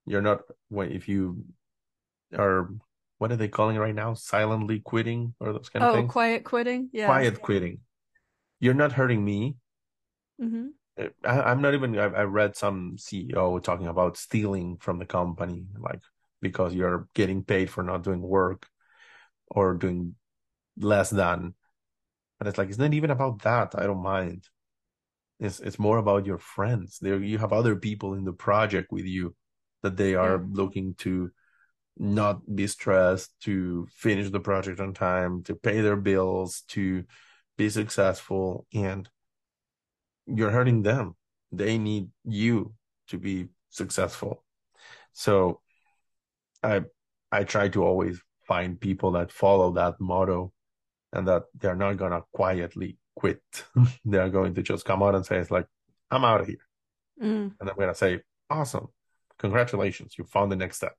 You're 0.06 0.22
not 0.22 0.42
when 0.68 0.92
if 0.92 1.08
you 1.08 1.46
are 2.38 2.70
what 3.20 3.32
are 3.32 3.38
they 3.38 3.48
calling 3.48 3.76
it 3.76 3.80
right 3.80 3.96
now? 3.96 4.16
Silently 4.16 4.80
quitting 4.80 5.36
or 5.40 5.54
those 5.54 5.70
kind 5.70 5.84
oh, 5.84 5.90
of 5.90 5.96
things. 5.96 6.10
Oh, 6.10 6.12
quiet 6.12 6.44
quitting. 6.44 6.90
Yeah. 6.92 7.06
Quiet 7.06 7.42
quitting. 7.42 7.80
You're 8.60 8.74
not 8.74 8.94
hurting 8.94 9.24
me. 9.24 9.56
Mm-hmm. 10.42 10.68
I, 11.24 11.52
am 11.52 11.62
not 11.62 11.74
even. 11.74 11.98
I, 11.98 12.06
I 12.06 12.24
read 12.24 12.56
some 12.56 12.98
CEO 12.98 13.62
talking 13.64 13.88
about 13.88 14.18
stealing 14.18 14.78
from 14.78 15.00
the 15.00 15.06
company, 15.06 15.66
like 15.78 16.02
because 16.42 16.74
you're 16.74 17.08
getting 17.14 17.44
paid 17.44 17.70
for 17.70 17.84
not 17.84 18.04
doing 18.04 18.22
work 18.22 18.68
or 19.48 19.76
doing 19.76 20.16
less 20.78 21.10
than. 21.10 21.54
And 22.40 22.48
it's 22.48 22.58
like 22.58 22.70
it's 22.70 22.78
not 22.78 22.94
even 22.94 23.12
about 23.12 23.42
that. 23.44 23.76
I 23.78 23.84
don't 23.84 24.04
mind. 24.04 24.48
It's 25.40 25.60
it's 25.60 25.80
more 25.80 25.98
about 25.98 26.26
your 26.26 26.38
friends. 26.38 27.00
There 27.00 27.22
you 27.22 27.38
have 27.38 27.54
other 27.54 27.76
people 27.76 28.14
in 28.14 28.26
the 28.26 28.34
project 28.34 28.92
with 28.92 29.06
you 29.06 29.36
that 29.84 29.98
they 29.98 30.16
are 30.16 30.38
yeah. 30.38 30.46
looking 30.52 30.96
to 30.96 31.32
not 31.98 32.40
be 32.56 32.68
stressed, 32.68 33.32
to 33.42 33.88
finish 33.92 34.30
the 34.30 34.40
project 34.40 34.80
on 34.80 34.94
time, 34.94 35.44
to 35.44 35.56
pay 35.56 35.82
their 35.82 35.98
bills, 35.98 36.62
to 36.70 37.04
be 37.58 37.70
successful, 37.70 38.66
and 38.74 39.10
you're 40.34 40.52
hurting 40.52 40.84
them. 40.84 41.16
They 41.52 41.78
need 41.78 42.10
you 42.24 42.74
to 43.08 43.18
be 43.18 43.48
successful. 43.70 44.44
So 45.14 45.62
I 46.64 46.84
I 47.32 47.44
try 47.44 47.70
to 47.70 47.84
always 47.84 48.22
find 48.48 48.80
people 48.80 49.12
that 49.12 49.32
follow 49.32 49.72
that 49.74 50.00
motto 50.00 50.52
and 51.14 51.28
that 51.28 51.44
they're 51.56 51.76
not 51.76 51.98
gonna 51.98 52.24
quietly 52.34 52.98
quit. 53.16 53.42
they're 54.06 54.30
going 54.30 54.56
to 54.56 54.62
just 54.62 54.86
come 54.86 55.04
out 55.04 55.16
and 55.16 55.26
say 55.26 55.38
it's 55.38 55.52
like, 55.52 55.68
I'm 56.12 56.26
out 56.26 56.42
of 56.42 56.48
here. 56.48 56.66
Mm. 57.22 57.54
And 57.60 57.70
I'm 57.70 57.78
gonna 57.78 57.96
say, 57.96 58.22
Awesome. 58.50 58.88
Congratulations, 59.38 60.16
you 60.18 60.24
found 60.26 60.52
the 60.52 60.56
next 60.56 60.78
step. 60.78 60.96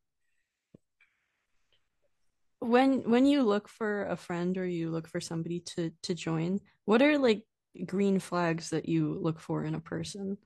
When 2.60 3.10
when 3.10 3.26
you 3.26 3.42
look 3.42 3.68
for 3.68 4.04
a 4.04 4.16
friend 4.16 4.56
or 4.56 4.66
you 4.66 4.90
look 4.90 5.08
for 5.08 5.20
somebody 5.20 5.60
to 5.74 5.90
to 6.02 6.14
join, 6.14 6.60
what 6.84 7.02
are 7.02 7.18
like 7.18 7.42
green 7.86 8.18
flags 8.18 8.70
that 8.70 8.88
you 8.88 9.18
look 9.20 9.40
for 9.40 9.64
in 9.64 9.74
a 9.74 9.80
person? 9.80 10.38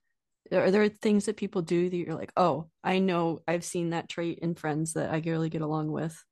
Are 0.52 0.70
there 0.70 0.88
things 0.88 1.24
that 1.26 1.36
people 1.36 1.62
do 1.62 1.88
that 1.88 1.96
you're 1.96 2.14
like, 2.14 2.32
oh, 2.36 2.68
I 2.82 2.98
know 2.98 3.40
I've 3.48 3.64
seen 3.64 3.90
that 3.90 4.08
trait 4.08 4.40
in 4.42 4.54
friends 4.54 4.92
that 4.92 5.10
I 5.10 5.22
really 5.24 5.48
get 5.48 5.62
along 5.62 5.90
with? 5.90 6.22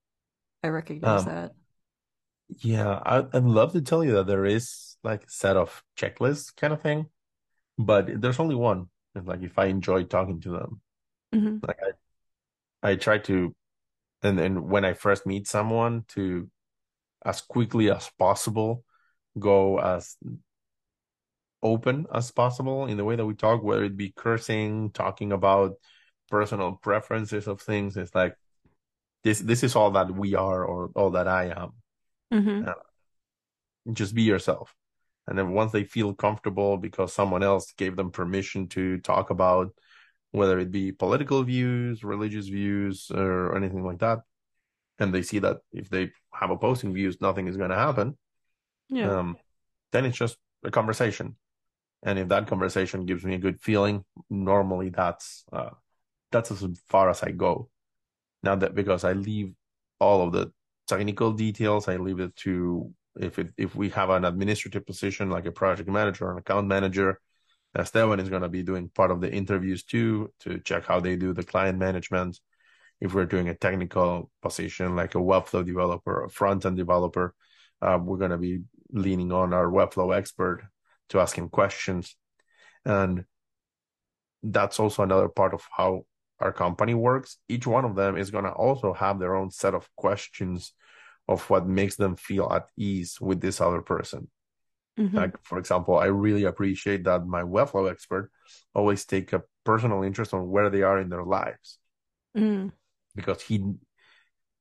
I 0.62 0.68
recognize 0.68 1.22
um, 1.22 1.26
that. 1.26 1.52
Yeah, 2.60 3.00
I, 3.04 3.18
I'd 3.32 3.44
love 3.44 3.72
to 3.72 3.80
tell 3.80 4.04
you 4.04 4.12
that 4.12 4.26
there 4.26 4.44
is 4.44 4.96
like 5.02 5.24
a 5.24 5.30
set 5.30 5.56
of 5.56 5.82
checklists 5.96 6.54
kind 6.54 6.72
of 6.72 6.82
thing, 6.82 7.06
but 7.78 8.20
there's 8.20 8.38
only 8.38 8.54
one. 8.54 8.88
And 9.14 9.26
like 9.26 9.42
if 9.42 9.58
I 9.58 9.66
enjoy 9.66 10.04
talking 10.04 10.40
to 10.42 10.50
them, 10.50 10.80
mm-hmm. 11.34 11.56
like 11.66 11.78
I, 12.82 12.90
I 12.90 12.96
try 12.96 13.18
to, 13.18 13.54
and 14.22 14.38
then 14.38 14.68
when 14.68 14.84
I 14.84 14.92
first 14.92 15.26
meet 15.26 15.48
someone, 15.48 16.04
to 16.08 16.50
as 17.24 17.40
quickly 17.40 17.90
as 17.90 18.10
possible 18.18 18.84
go 19.38 19.78
as 19.78 20.16
open 21.62 22.06
as 22.12 22.30
possible 22.30 22.86
in 22.86 22.96
the 22.96 23.04
way 23.04 23.16
that 23.16 23.26
we 23.26 23.34
talk, 23.34 23.62
whether 23.62 23.84
it 23.84 23.96
be 23.96 24.12
cursing, 24.14 24.90
talking 24.90 25.32
about 25.32 25.74
personal 26.30 26.72
preferences 26.72 27.46
of 27.46 27.60
things. 27.60 27.96
It's 27.96 28.14
like 28.14 28.36
this 29.22 29.40
this 29.40 29.62
is 29.62 29.76
all 29.76 29.92
that 29.92 30.10
we 30.10 30.34
are 30.34 30.64
or 30.64 30.90
all 30.94 31.10
that 31.10 31.28
I 31.28 31.46
am. 31.46 31.72
Mm-hmm. 32.32 32.68
Uh, 32.68 33.92
just 33.92 34.14
be 34.14 34.22
yourself. 34.22 34.74
And 35.26 35.38
then 35.38 35.52
once 35.52 35.70
they 35.70 35.84
feel 35.84 36.14
comfortable 36.14 36.76
because 36.76 37.12
someone 37.12 37.44
else 37.44 37.72
gave 37.76 37.94
them 37.94 38.10
permission 38.10 38.68
to 38.68 38.98
talk 38.98 39.30
about 39.30 39.72
whether 40.32 40.58
it 40.58 40.72
be 40.72 40.90
political 40.90 41.42
views, 41.44 42.02
religious 42.02 42.48
views, 42.48 43.10
or 43.14 43.54
anything 43.56 43.84
like 43.84 43.98
that, 43.98 44.20
and 44.98 45.14
they 45.14 45.22
see 45.22 45.38
that 45.40 45.58
if 45.72 45.90
they 45.90 46.10
have 46.32 46.50
opposing 46.50 46.92
views, 46.92 47.20
nothing 47.20 47.46
is 47.46 47.56
going 47.56 47.70
to 47.70 47.76
happen. 47.76 48.16
Yeah. 48.88 49.18
Um, 49.18 49.36
then 49.92 50.06
it's 50.06 50.16
just 50.16 50.38
a 50.64 50.70
conversation 50.70 51.36
and 52.02 52.18
if 52.18 52.28
that 52.28 52.46
conversation 52.46 53.06
gives 53.06 53.24
me 53.24 53.34
a 53.34 53.38
good 53.38 53.60
feeling 53.60 54.04
normally 54.30 54.90
that's 54.90 55.44
uh, 55.52 55.70
that's 56.30 56.50
as 56.50 56.64
far 56.88 57.10
as 57.10 57.22
i 57.22 57.30
go 57.30 57.68
now 58.42 58.54
that 58.54 58.74
because 58.74 59.04
i 59.04 59.12
leave 59.12 59.52
all 60.00 60.22
of 60.22 60.32
the 60.32 60.52
technical 60.86 61.32
details 61.32 61.88
i 61.88 61.96
leave 61.96 62.20
it 62.20 62.34
to 62.36 62.92
if 63.20 63.38
it, 63.38 63.52
if 63.58 63.74
we 63.74 63.90
have 63.90 64.10
an 64.10 64.24
administrative 64.24 64.86
position 64.86 65.30
like 65.30 65.46
a 65.46 65.52
project 65.52 65.88
manager 65.88 66.26
or 66.26 66.32
an 66.32 66.38
account 66.38 66.66
manager 66.66 67.20
Esteban 67.74 68.20
is 68.20 68.28
going 68.28 68.42
to 68.42 68.48
be 68.48 68.62
doing 68.62 68.90
part 68.90 69.10
of 69.10 69.20
the 69.20 69.32
interviews 69.32 69.82
too 69.82 70.30
to 70.40 70.58
check 70.60 70.84
how 70.84 71.00
they 71.00 71.16
do 71.16 71.32
the 71.32 71.42
client 71.42 71.78
management. 71.78 72.38
If 73.00 73.14
we're 73.14 73.26
doing 73.26 73.48
a 73.48 73.54
technical 73.54 74.30
position 74.42 74.94
like 74.94 75.14
a 75.14 75.18
Webflow 75.18 75.64
developer, 75.64 76.24
a 76.24 76.30
front 76.30 76.66
end 76.66 76.76
developer, 76.76 77.34
uh, 77.80 77.98
we're 78.00 78.18
going 78.18 78.30
to 78.30 78.38
be 78.38 78.60
leaning 78.90 79.32
on 79.32 79.52
our 79.54 79.66
Webflow 79.66 80.16
expert 80.16 80.62
to 81.12 81.20
ask 81.20 81.36
him 81.36 81.48
questions. 81.48 82.16
And 82.84 83.24
that's 84.42 84.80
also 84.80 85.02
another 85.02 85.28
part 85.28 85.54
of 85.54 85.66
how 85.74 86.04
our 86.40 86.52
company 86.52 86.94
works. 86.94 87.38
Each 87.48 87.66
one 87.66 87.84
of 87.84 87.94
them 87.94 88.16
is 88.16 88.30
going 88.30 88.44
to 88.44 88.50
also 88.50 88.92
have 88.92 89.18
their 89.18 89.36
own 89.36 89.50
set 89.50 89.74
of 89.74 89.88
questions 89.96 90.72
of 91.28 91.48
what 91.48 91.66
makes 91.66 91.96
them 91.96 92.16
feel 92.16 92.50
at 92.52 92.68
ease 92.76 93.18
with 93.20 93.40
this 93.40 93.60
other 93.60 93.80
person. 93.80 94.28
Mm-hmm. 94.98 95.16
Like, 95.16 95.42
for 95.42 95.58
example, 95.58 95.96
I 95.96 96.06
really 96.06 96.44
appreciate 96.44 97.04
that 97.04 97.26
my 97.26 97.42
Webflow 97.42 97.90
expert 97.90 98.30
always 98.74 99.04
take 99.04 99.32
a 99.32 99.42
personal 99.64 100.02
interest 100.02 100.34
on 100.34 100.50
where 100.50 100.68
they 100.68 100.82
are 100.82 100.98
in 100.98 101.08
their 101.08 101.24
lives. 101.24 101.78
Mm. 102.36 102.72
Because 103.14 103.40
he, 103.40 103.64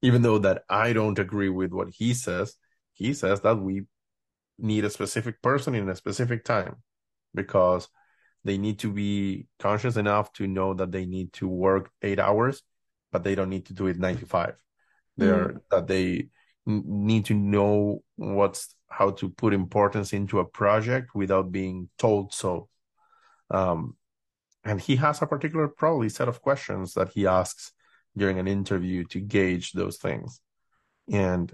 even 0.02 0.22
though 0.22 0.38
that 0.38 0.64
I 0.70 0.94
don't 0.94 1.20
agree 1.20 1.50
with 1.50 1.72
what 1.72 1.90
he 1.90 2.14
says, 2.14 2.56
he 2.94 3.14
says 3.14 3.42
that 3.42 3.58
we 3.58 3.84
need 4.62 4.86
a 4.86 4.90
specific 4.90 5.42
person 5.42 5.76
in 5.76 5.90
a 5.90 5.96
specific 5.96 6.44
time 6.44 6.78
because 7.34 7.88
they 8.44 8.58
need 8.58 8.80
to 8.80 8.92
be 8.92 9.48
conscious 9.60 9.98
enough 9.98 10.34
to 10.34 10.48
know 10.48 10.74
that 10.74 10.92
they 10.92 11.06
need 11.06 11.34
to 11.34 11.48
work 11.48 11.92
eight 12.02 12.20
hours, 12.20 12.64
but 13.12 13.24
they 13.24 13.36
don't 13.36 13.50
need 13.50 13.66
to 13.68 13.74
do 13.74 13.88
it 13.88 14.00
nine 14.00 14.18
to 14.18 14.26
five. 14.26 14.56
They're 15.18 15.50
mm. 15.50 15.62
that 15.70 15.88
they 15.88 16.30
need 16.66 17.26
to 17.26 17.34
know 17.34 18.04
what's 18.16 18.76
how 18.90 19.12
to 19.12 19.30
put 19.30 19.54
importance 19.54 20.14
into 20.14 20.40
a 20.40 20.46
project 20.46 21.16
without 21.16 21.52
being 21.52 21.90
told 21.98 22.34
so. 22.34 22.68
Um, 23.50 23.96
and 24.64 24.80
he 24.80 24.96
has 24.98 25.22
a 25.22 25.28
particular 25.28 25.68
probably 25.68 26.10
set 26.10 26.28
of 26.28 26.42
questions 26.42 26.94
that 26.94 27.10
he 27.10 27.26
asks 27.26 27.72
during 28.16 28.38
an 28.40 28.48
interview 28.48 29.04
to 29.06 29.20
gauge 29.20 29.72
those 29.72 29.98
things. 29.98 30.42
And 31.12 31.52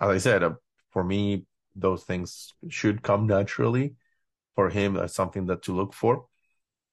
as 0.00 0.08
I 0.08 0.18
said, 0.18 0.42
uh, 0.42 0.52
for 0.90 1.02
me, 1.02 1.46
those 1.80 2.04
things 2.04 2.54
should 2.68 3.02
come 3.02 3.26
naturally. 3.26 3.96
For 4.56 4.70
him, 4.70 4.94
that's 4.94 5.14
something 5.14 5.46
that 5.46 5.62
to 5.64 5.74
look 5.76 5.94
for. 5.94 6.26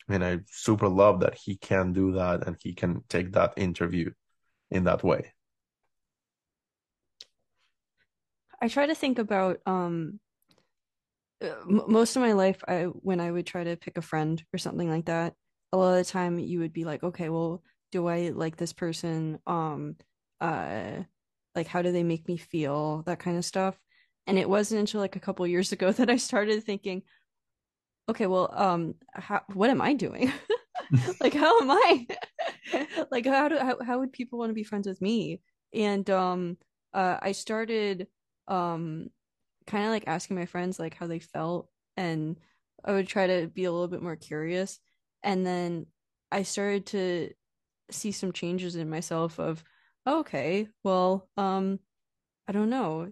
and 0.10 0.26
I 0.26 0.40
super 0.48 0.90
love 0.90 1.22
that 1.22 1.36
he 1.36 1.58
can 1.58 1.94
do 1.94 2.14
that 2.14 2.48
and 2.48 2.58
he 2.60 2.74
can 2.74 3.04
take 3.10 3.34
that 3.34 3.54
interview 3.58 4.12
in 4.72 4.86
that 4.86 5.04
way. 5.04 5.34
I 8.62 8.68
try 8.68 8.86
to 8.88 8.96
think 8.96 9.20
about 9.20 9.62
um 9.66 10.20
most 11.66 12.16
of 12.16 12.22
my 12.22 12.34
life 12.34 12.64
I 12.68 12.84
when 12.84 13.20
I 13.20 13.32
would 13.32 13.46
try 13.46 13.64
to 13.64 13.76
pick 13.78 13.98
a 13.98 14.02
friend 14.02 14.44
or 14.54 14.58
something 14.58 14.90
like 14.90 15.06
that, 15.06 15.36
a 15.72 15.78
lot 15.78 15.98
of 15.98 16.06
the 16.06 16.12
time 16.12 16.40
you 16.40 16.60
would 16.60 16.74
be 16.74 16.86
like, 16.86 17.04
okay, 17.04 17.30
well, 17.30 17.64
do 17.92 18.08
I 18.08 18.30
like 18.30 18.58
this 18.58 18.74
person? 18.74 19.40
Um 19.48 19.96
uh 20.42 21.04
like 21.56 21.68
how 21.68 21.82
do 21.82 21.92
they 21.92 22.04
make 22.04 22.28
me 22.28 22.38
feel? 22.38 23.04
That 23.04 23.20
kind 23.20 23.38
of 23.38 23.46
stuff. 23.46 23.80
And 24.28 24.40
it 24.40 24.50
wasn't 24.50 24.80
until 24.80 25.02
like 25.02 25.16
a 25.16 25.20
couple 25.22 25.46
years 25.48 25.72
ago 25.72 25.92
that 25.94 26.10
I 26.10 26.18
started 26.18 26.64
thinking, 26.64 27.04
okay, 28.10 28.28
well, 28.28 28.52
um, 28.54 28.96
how, 29.14 29.42
what 29.54 29.70
am 29.70 29.82
I 29.82 29.94
doing? 29.94 30.32
like, 31.20 31.34
how 31.34 31.62
am 31.62 31.72
I? 31.72 32.08
like, 33.12 33.26
how 33.26 33.48
do 33.48 33.58
how, 33.58 33.78
how 33.84 34.00
would 34.00 34.14
people 34.14 34.40
want 34.40 34.50
to 34.50 34.56
be 34.56 34.64
friends 34.64 34.88
with 34.88 35.02
me? 35.02 35.42
And 35.74 36.10
um, 36.10 36.58
uh, 36.94 37.18
I 37.22 37.32
started 37.32 38.08
um, 38.48 39.10
kind 39.68 39.86
of 39.86 39.92
like 39.92 40.04
asking 40.08 40.38
my 40.38 40.46
friends 40.46 40.80
like 40.80 40.96
how 40.96 41.08
they 41.08 41.20
felt, 41.20 41.70
and 41.98 42.38
I 42.84 42.92
would 42.94 43.08
try 43.08 43.28
to 43.28 43.48
be 43.48 43.66
a 43.66 43.72
little 43.72 43.88
bit 43.88 44.04
more 44.04 44.16
curious. 44.16 44.80
And 45.24 45.46
then 45.46 45.88
I 46.32 46.44
started 46.44 46.86
to 46.88 47.32
see 47.90 48.12
some 48.12 48.32
changes 48.32 48.76
in 48.76 48.90
myself 48.90 49.40
of, 49.40 49.64
okay, 50.08 50.68
well, 50.84 51.28
um, 51.38 51.80
I 52.48 52.52
don't 52.52 52.70
know 52.70 53.12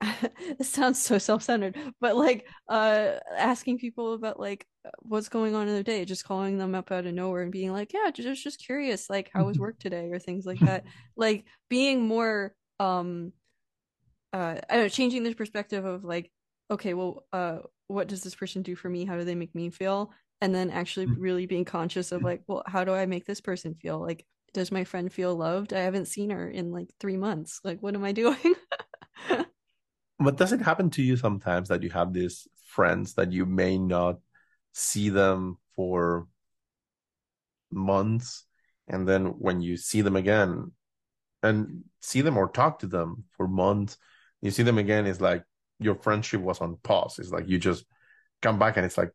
it 0.00 0.62
sounds 0.64 1.02
so 1.02 1.18
self-centered 1.18 1.76
but 2.00 2.16
like 2.16 2.46
uh 2.68 3.14
asking 3.36 3.78
people 3.78 4.14
about 4.14 4.38
like 4.38 4.64
what's 5.00 5.28
going 5.28 5.54
on 5.54 5.66
in 5.66 5.74
their 5.74 5.82
day 5.82 6.04
just 6.04 6.24
calling 6.24 6.56
them 6.56 6.74
up 6.74 6.92
out 6.92 7.06
of 7.06 7.14
nowhere 7.14 7.42
and 7.42 7.52
being 7.52 7.72
like 7.72 7.92
yeah 7.92 8.10
just 8.10 8.42
just 8.42 8.64
curious 8.64 9.10
like 9.10 9.30
how 9.34 9.44
was 9.44 9.58
work 9.58 9.78
today? 9.78 10.08
or 10.10 10.18
things 10.18 10.46
like 10.46 10.60
that. 10.60 10.84
Like 11.16 11.44
being 11.68 12.06
more 12.06 12.54
um 12.78 13.32
uh 14.32 14.56
I 14.70 14.74
don't 14.74 14.84
know 14.84 14.88
changing 14.88 15.24
the 15.24 15.34
perspective 15.34 15.84
of 15.84 16.04
like 16.04 16.30
okay 16.70 16.94
well 16.94 17.24
uh 17.32 17.58
what 17.88 18.06
does 18.06 18.22
this 18.22 18.34
person 18.34 18.62
do 18.62 18.76
for 18.76 18.88
me? 18.88 19.04
How 19.04 19.16
do 19.16 19.24
they 19.24 19.34
make 19.34 19.54
me 19.54 19.70
feel? 19.70 20.12
and 20.40 20.54
then 20.54 20.70
actually 20.70 21.06
hmm. 21.06 21.20
really 21.20 21.46
being 21.46 21.64
conscious 21.64 22.12
of 22.12 22.22
like 22.22 22.42
well 22.46 22.62
how 22.64 22.84
do 22.84 22.92
I 22.92 23.06
make 23.06 23.26
this 23.26 23.40
person 23.40 23.74
feel? 23.74 24.00
Like 24.00 24.24
does 24.54 24.70
my 24.70 24.84
friend 24.84 25.12
feel 25.12 25.34
loved? 25.34 25.72
I 25.72 25.80
haven't 25.80 26.06
seen 26.06 26.30
her 26.30 26.48
in 26.48 26.70
like 26.70 26.88
3 27.00 27.16
months. 27.16 27.60
Like 27.64 27.82
what 27.82 27.96
am 27.96 28.04
I 28.04 28.12
doing 28.12 28.54
but 30.18 30.36
does 30.36 30.52
it 30.52 30.60
happen 30.60 30.90
to 30.90 31.02
you 31.02 31.16
sometimes 31.16 31.68
that 31.68 31.82
you 31.82 31.90
have 31.90 32.12
these 32.12 32.48
friends 32.66 33.14
that 33.14 33.32
you 33.32 33.46
may 33.46 33.78
not 33.78 34.18
see 34.72 35.08
them 35.08 35.58
for 35.74 36.26
months 37.70 38.44
and 38.88 39.06
then 39.06 39.26
when 39.26 39.60
you 39.60 39.76
see 39.76 40.00
them 40.00 40.16
again 40.16 40.72
and 41.42 41.84
see 42.00 42.20
them 42.20 42.36
or 42.36 42.48
talk 42.48 42.78
to 42.78 42.86
them 42.86 43.24
for 43.36 43.46
months 43.46 43.96
you 44.40 44.50
see 44.50 44.62
them 44.62 44.78
again 44.78 45.06
it's 45.06 45.20
like 45.20 45.44
your 45.78 45.94
friendship 45.94 46.40
was 46.40 46.60
on 46.60 46.76
pause. 46.82 47.18
It's 47.18 47.30
like 47.30 47.48
you 47.48 47.58
just 47.58 47.84
come 48.42 48.58
back 48.58 48.76
and 48.76 48.84
it's 48.84 48.98
like 48.98 49.12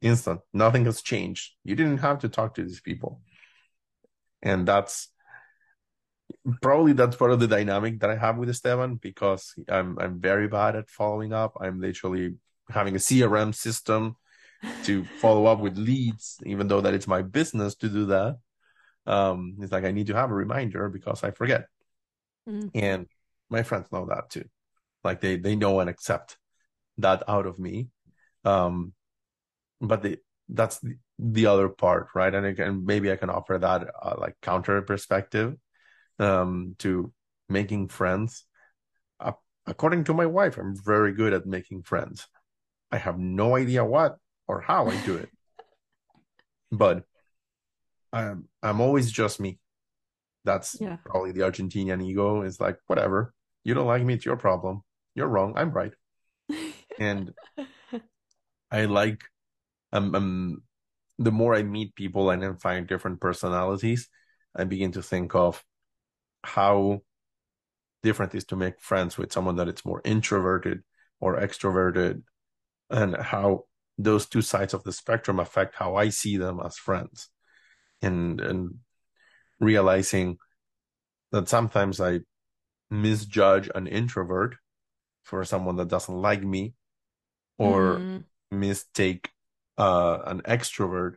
instant. 0.00 0.40
Nothing 0.52 0.84
has 0.86 1.02
changed. 1.02 1.52
You 1.64 1.76
didn't 1.76 1.98
have 1.98 2.20
to 2.20 2.28
talk 2.28 2.54
to 2.54 2.62
these 2.62 2.80
people. 2.80 3.20
And 4.42 4.66
that's 4.66 5.08
probably 6.60 6.92
that's 6.92 7.16
part 7.16 7.32
of 7.32 7.40
the 7.40 7.46
dynamic 7.46 8.00
that 8.00 8.10
I 8.10 8.16
have 8.16 8.36
with 8.36 8.48
Esteban 8.48 8.96
because 8.96 9.54
I'm 9.68 9.98
I'm 9.98 10.20
very 10.20 10.48
bad 10.48 10.76
at 10.76 10.90
following 10.90 11.32
up. 11.32 11.56
I'm 11.60 11.80
literally 11.80 12.36
having 12.70 12.94
a 12.94 12.98
CRM 12.98 13.54
system 13.54 14.16
to 14.84 15.04
follow 15.20 15.46
up 15.46 15.60
with 15.60 15.78
leads, 15.78 16.38
even 16.44 16.68
though 16.68 16.80
that 16.80 16.94
it's 16.94 17.06
my 17.06 17.22
business 17.22 17.74
to 17.76 17.88
do 17.88 18.06
that. 18.06 18.38
Um, 19.06 19.56
it's 19.60 19.72
like 19.72 19.84
I 19.84 19.92
need 19.92 20.08
to 20.08 20.14
have 20.14 20.30
a 20.30 20.34
reminder 20.34 20.88
because 20.88 21.24
I 21.24 21.30
forget. 21.30 21.66
Mm-hmm. 22.48 22.68
And 22.74 23.06
my 23.48 23.62
friends 23.62 23.90
know 23.92 24.06
that 24.06 24.30
too. 24.30 24.44
Like 25.04 25.20
they 25.20 25.36
they 25.36 25.56
know 25.56 25.80
and 25.80 25.88
accept 25.88 26.36
that 26.98 27.22
out 27.28 27.46
of 27.46 27.58
me. 27.58 27.88
Um, 28.44 28.92
but 29.80 30.02
the 30.02 30.18
that's 30.48 30.78
the, 30.80 30.96
the 31.18 31.46
other 31.46 31.68
part, 31.68 32.08
right? 32.14 32.34
And 32.34 32.46
again, 32.46 32.84
maybe 32.84 33.12
I 33.12 33.16
can 33.16 33.30
offer 33.30 33.58
that 33.58 33.88
uh, 34.02 34.14
like 34.18 34.36
counter 34.42 34.82
perspective 34.82 35.56
um, 36.18 36.74
to 36.78 37.12
making 37.48 37.88
friends. 37.88 38.44
Uh, 39.20 39.32
according 39.66 40.04
to 40.04 40.14
my 40.14 40.26
wife, 40.26 40.58
I'm 40.58 40.76
very 40.76 41.12
good 41.12 41.32
at 41.32 41.46
making 41.46 41.82
friends. 41.82 42.26
I 42.90 42.98
have 42.98 43.18
no 43.18 43.56
idea 43.56 43.84
what 43.84 44.16
or 44.46 44.60
how 44.60 44.88
I 44.88 44.96
do 45.04 45.16
it, 45.16 45.28
but 46.72 47.04
I'm 48.12 48.48
I'm 48.62 48.80
always 48.80 49.10
just 49.10 49.40
me. 49.40 49.58
That's 50.44 50.76
yeah. 50.80 50.96
probably 51.04 51.32
the 51.32 51.42
Argentinian 51.42 52.02
ego. 52.02 52.42
Is 52.42 52.60
like 52.60 52.78
whatever 52.86 53.34
you 53.64 53.74
don't 53.74 53.86
like 53.86 54.02
me, 54.02 54.14
it's 54.14 54.24
your 54.24 54.36
problem. 54.36 54.82
You're 55.14 55.28
wrong. 55.28 55.52
I'm 55.56 55.70
right. 55.70 55.92
and 56.98 57.34
I 58.70 58.86
like 58.86 59.22
um, 59.92 60.14
um 60.14 60.62
the 61.18 61.32
more 61.32 61.54
I 61.54 61.62
meet 61.62 61.94
people 61.94 62.30
and 62.30 62.42
then 62.42 62.56
find 62.56 62.86
different 62.86 63.20
personalities, 63.20 64.08
I 64.56 64.64
begin 64.64 64.92
to 64.92 65.02
think 65.02 65.34
of 65.34 65.62
how 66.48 67.00
different 68.02 68.34
it 68.34 68.38
is 68.38 68.44
to 68.44 68.56
make 68.56 68.80
friends 68.80 69.18
with 69.18 69.32
someone 69.32 69.56
that 69.56 69.68
it's 69.68 69.84
more 69.84 70.00
introverted 70.04 70.82
or 71.20 71.38
extroverted 71.38 72.22
and 72.90 73.16
how 73.16 73.64
those 73.98 74.26
two 74.26 74.42
sides 74.42 74.74
of 74.74 74.84
the 74.84 74.92
spectrum 74.92 75.40
affect 75.40 75.74
how 75.74 75.96
I 75.96 76.08
see 76.08 76.36
them 76.36 76.60
as 76.64 76.76
friends 76.76 77.28
and 78.00 78.40
and 78.40 78.74
realizing 79.60 80.38
that 81.32 81.48
sometimes 81.48 82.00
I 82.00 82.20
misjudge 82.90 83.68
an 83.74 83.86
introvert 83.86 84.56
for 85.24 85.44
someone 85.44 85.76
that 85.76 85.88
doesn't 85.88 86.14
like 86.14 86.42
me 86.42 86.74
or 87.58 87.96
mm. 87.96 88.24
mistake 88.50 89.30
uh, 89.76 90.18
an 90.24 90.40
extrovert 90.42 91.16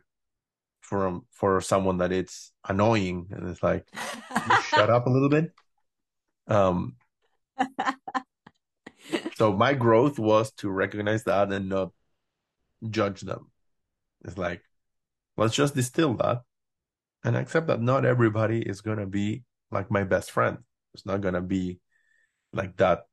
for 0.92 1.22
for 1.30 1.62
someone 1.62 1.96
that 1.96 2.12
it's 2.12 2.52
annoying 2.68 3.28
and 3.30 3.48
it's 3.48 3.62
like 3.62 3.88
shut 4.68 4.90
up 4.90 5.06
a 5.06 5.10
little 5.10 5.30
bit. 5.30 5.50
Um 6.46 6.96
so 9.36 9.54
my 9.54 9.72
growth 9.72 10.18
was 10.18 10.52
to 10.60 10.68
recognize 10.68 11.24
that 11.24 11.50
and 11.50 11.70
not 11.70 11.92
judge 12.90 13.22
them. 13.22 13.50
It's 14.26 14.36
like 14.36 14.60
let's 15.38 15.54
just 15.54 15.74
distill 15.74 16.12
that 16.16 16.42
and 17.24 17.38
accept 17.38 17.68
that 17.68 17.80
not 17.80 18.04
everybody 18.04 18.60
is 18.60 18.82
going 18.82 18.98
to 18.98 19.06
be 19.06 19.44
like 19.70 19.90
my 19.90 20.04
best 20.04 20.30
friend. 20.30 20.58
It's 20.92 21.06
not 21.06 21.22
going 21.22 21.40
to 21.40 21.40
be 21.40 21.80
like 22.52 22.76
that 22.76 23.04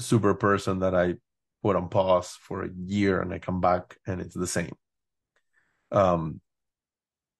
super 0.00 0.34
person 0.34 0.80
that 0.80 0.94
i 0.94 1.14
put 1.62 1.76
on 1.76 1.88
pause 1.88 2.36
for 2.42 2.64
a 2.64 2.70
year 2.84 3.22
and 3.22 3.32
i 3.32 3.38
come 3.38 3.60
back 3.60 3.96
and 4.08 4.20
it's 4.20 4.34
the 4.34 4.48
same. 4.48 4.74
Um 5.92 6.40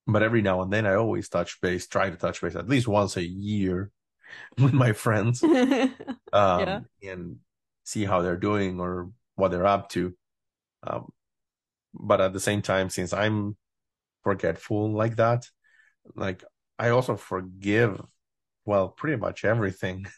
but 0.06 0.22
every 0.22 0.42
now 0.42 0.62
and 0.62 0.72
then 0.72 0.86
I 0.86 0.94
always 0.94 1.28
touch 1.28 1.60
base, 1.60 1.86
try 1.86 2.10
to 2.10 2.16
touch 2.16 2.40
base 2.40 2.54
at 2.54 2.68
least 2.68 2.86
once 2.86 3.16
a 3.16 3.26
year 3.26 3.90
with 4.58 4.72
my 4.72 4.92
friends 4.92 5.42
um, 5.42 5.90
yeah. 6.32 6.80
and 7.02 7.36
see 7.84 8.04
how 8.04 8.22
they're 8.22 8.36
doing 8.36 8.80
or 8.80 9.10
what 9.34 9.50
they're 9.50 9.66
up 9.66 9.88
to. 9.90 10.14
Um, 10.82 11.08
but 11.92 12.20
at 12.20 12.32
the 12.32 12.40
same 12.40 12.62
time, 12.62 12.90
since 12.90 13.12
I'm 13.12 13.56
forgetful 14.22 14.92
like 14.92 15.16
that, 15.16 15.48
like 16.14 16.44
I 16.78 16.90
also 16.90 17.16
forgive, 17.16 18.00
well, 18.64 18.88
pretty 18.88 19.16
much 19.16 19.44
everything. 19.44 20.06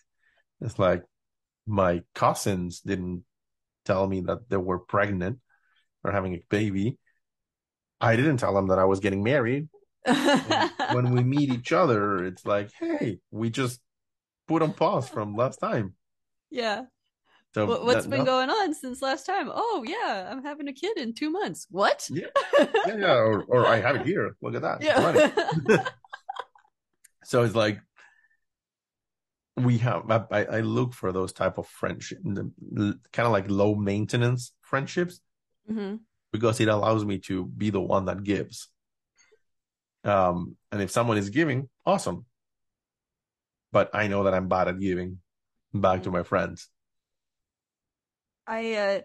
It's 0.61 0.77
like 0.77 1.05
my 1.69 2.03
cousins 2.17 2.81
didn't 2.81 3.23
tell 3.85 4.09
me 4.09 4.23
that 4.23 4.49
they 4.49 4.57
were 4.57 4.81
pregnant 4.81 5.39
or 6.03 6.11
having 6.11 6.35
a 6.35 6.43
baby. 6.51 6.99
I 8.01 8.17
didn't 8.17 8.39
tell 8.39 8.53
them 8.55 8.67
that 8.67 8.81
I 8.81 8.85
was 8.85 8.99
getting 8.99 9.23
married 9.23 9.69
when 10.93 11.11
we 11.11 11.23
meet 11.23 11.51
each 11.51 11.73
other, 11.73 12.25
it's 12.25 12.45
like, 12.47 12.71
hey, 12.79 13.19
we 13.31 13.51
just 13.51 13.81
put 14.47 14.63
on 14.63 14.73
pause 14.73 15.09
from 15.09 15.37
last 15.37 15.59
time. 15.59 15.95
Yeah. 16.51 16.85
So 17.55 17.67
what, 17.67 17.97
has 17.97 18.07
been 18.07 18.25
going 18.25 18.51
on 18.51 18.75
since 18.75 19.01
last 19.01 19.25
time? 19.25 19.51
Oh 19.53 19.85
yeah, 19.87 20.29
I'm 20.31 20.43
having 20.45 20.69
a 20.69 20.73
kid 20.73 20.99
in 20.99 21.15
two 21.15 21.31
months. 21.31 21.67
What? 21.71 22.07
Yeah, 22.11 22.27
yeah, 22.59 22.97
yeah. 22.97 23.15
Or, 23.15 23.43
or 23.45 23.67
I 23.67 23.81
have 23.81 23.97
it 23.97 24.07
here. 24.07 24.37
Look 24.43 24.55
at 24.55 24.63
that. 24.63 24.83
Yeah. 24.83 25.85
so 27.25 27.43
it's 27.43 27.55
like 27.55 27.81
we 29.57 29.79
have. 29.79 30.11
I, 30.11 30.45
I 30.45 30.61
look 30.61 30.93
for 30.93 31.11
those 31.11 31.33
type 31.33 31.59
of 31.59 31.67
friendship, 31.67 32.19
kind 32.23 33.01
of 33.17 33.33
like 33.33 33.47
low 33.49 33.75
maintenance 33.75 34.53
friendships, 34.61 35.21
mm-hmm. 35.71 35.97
because 36.33 36.61
it 36.61 36.69
allows 36.69 37.05
me 37.05 37.19
to 37.21 37.47
be 37.47 37.71
the 37.71 37.81
one 37.81 38.05
that 38.05 38.25
gives. 38.25 38.69
Um, 40.09 40.57
and 40.73 40.81
if 40.81 40.91
someone 40.91 41.19
is 41.19 41.31
giving, 41.31 41.69
awesome. 41.85 42.25
But 43.73 43.91
I 43.95 44.09
know 44.09 44.25
that 44.25 44.35
I'm 44.35 44.49
bad 44.49 44.69
at 44.69 44.81
giving 44.81 45.21
back 45.75 46.05
to 46.05 46.11
my 46.11 46.23
friends. 46.23 46.69
I 48.47 48.75
uh, 48.75 49.01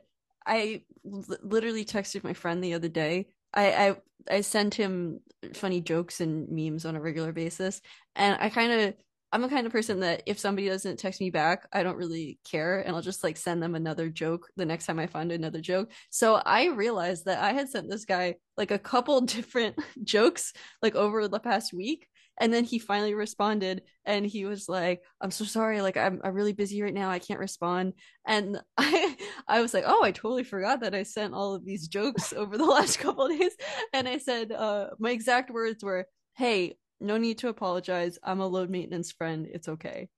I 0.46 0.84
literally 1.04 1.86
texted 1.86 2.24
my 2.24 2.34
friend 2.34 2.64
the 2.64 2.74
other 2.74 2.88
day 2.88 3.28
I 3.54 3.88
I 4.30 4.36
I 4.38 4.42
send 4.42 4.74
him 4.74 5.20
funny 5.54 5.82
jokes 5.82 6.22
and 6.22 6.48
memes 6.50 6.86
on 6.86 6.96
a 6.96 7.02
regular 7.02 7.34
basis, 7.34 7.82
and 8.16 8.38
I 8.40 8.50
kind 8.50 8.72
of 8.72 8.94
I'm 9.34 9.42
the 9.42 9.50
kind 9.50 9.66
of 9.66 9.72
person 9.72 10.02
that 10.02 10.22
if 10.28 10.38
somebody 10.38 10.68
doesn't 10.70 11.00
text 11.00 11.20
me 11.20 11.32
back, 11.32 11.68
I 11.74 11.82
don't 11.82 11.98
really 11.98 12.38
care 12.44 12.82
and 12.82 12.96
I'll 12.96 13.02
just 13.02 13.24
like 13.24 13.36
send 13.36 13.64
them 13.64 13.74
another 13.74 14.08
joke 14.08 14.48
the 14.58 14.66
next 14.66 14.86
time 14.86 15.00
I 15.00 15.08
find 15.08 15.32
another 15.32 15.60
joke. 15.60 15.92
So 16.12 16.36
I 16.36 16.68
realized 16.68 17.26
that 17.26 17.44
I 17.44 17.54
had 17.54 17.68
sent 17.68 17.90
this 17.90 18.06
guy 18.06 18.36
like 18.58 18.70
a 18.70 18.78
couple 18.78 19.20
different 19.26 19.76
jokes 20.04 20.54
like 20.84 20.94
over 20.94 21.28
the 21.28 21.40
past 21.40 21.74
week. 21.74 22.08
And 22.40 22.54
then 22.54 22.64
he 22.64 22.78
finally 22.78 23.16
responded 23.16 23.82
and 24.06 24.24
he 24.24 24.46
was 24.46 24.70
like, 24.70 25.02
I'm 25.20 25.32
so 25.32 25.46
sorry. 25.46 25.82
Like, 25.82 25.98
I'm, 25.98 26.22
I'm 26.24 26.34
really 26.34 26.54
busy 26.54 26.82
right 26.84 26.94
now. 26.94 27.10
I 27.10 27.20
can't 27.20 27.40
respond. 27.40 27.94
And 28.28 28.62
I, 28.78 29.18
I 29.48 29.62
was 29.62 29.74
like, 29.74 29.84
oh, 29.88 30.04
I 30.04 30.12
totally 30.12 30.44
forgot 30.44 30.82
that 30.82 30.94
I 30.94 31.04
sent 31.04 31.34
all 31.34 31.56
of 31.56 31.66
these 31.66 31.88
jokes 31.88 32.34
over 32.34 32.56
the 32.56 32.66
last 32.66 32.98
couple 33.00 33.28
days. 33.30 33.56
And 33.94 34.08
I 34.08 34.20
said, 34.20 34.52
uh, 34.52 34.90
my 35.00 35.10
exact 35.10 35.50
words 35.50 35.84
were, 35.84 36.06
hey, 36.36 36.76
no 37.04 37.18
need 37.18 37.38
to 37.40 37.50
apologize. 37.50 38.18
I'm 38.24 38.40
a 38.40 38.48
load 38.48 38.70
maintenance 38.70 39.12
friend. 39.12 39.48
It's 39.52 39.68
okay. 39.68 40.10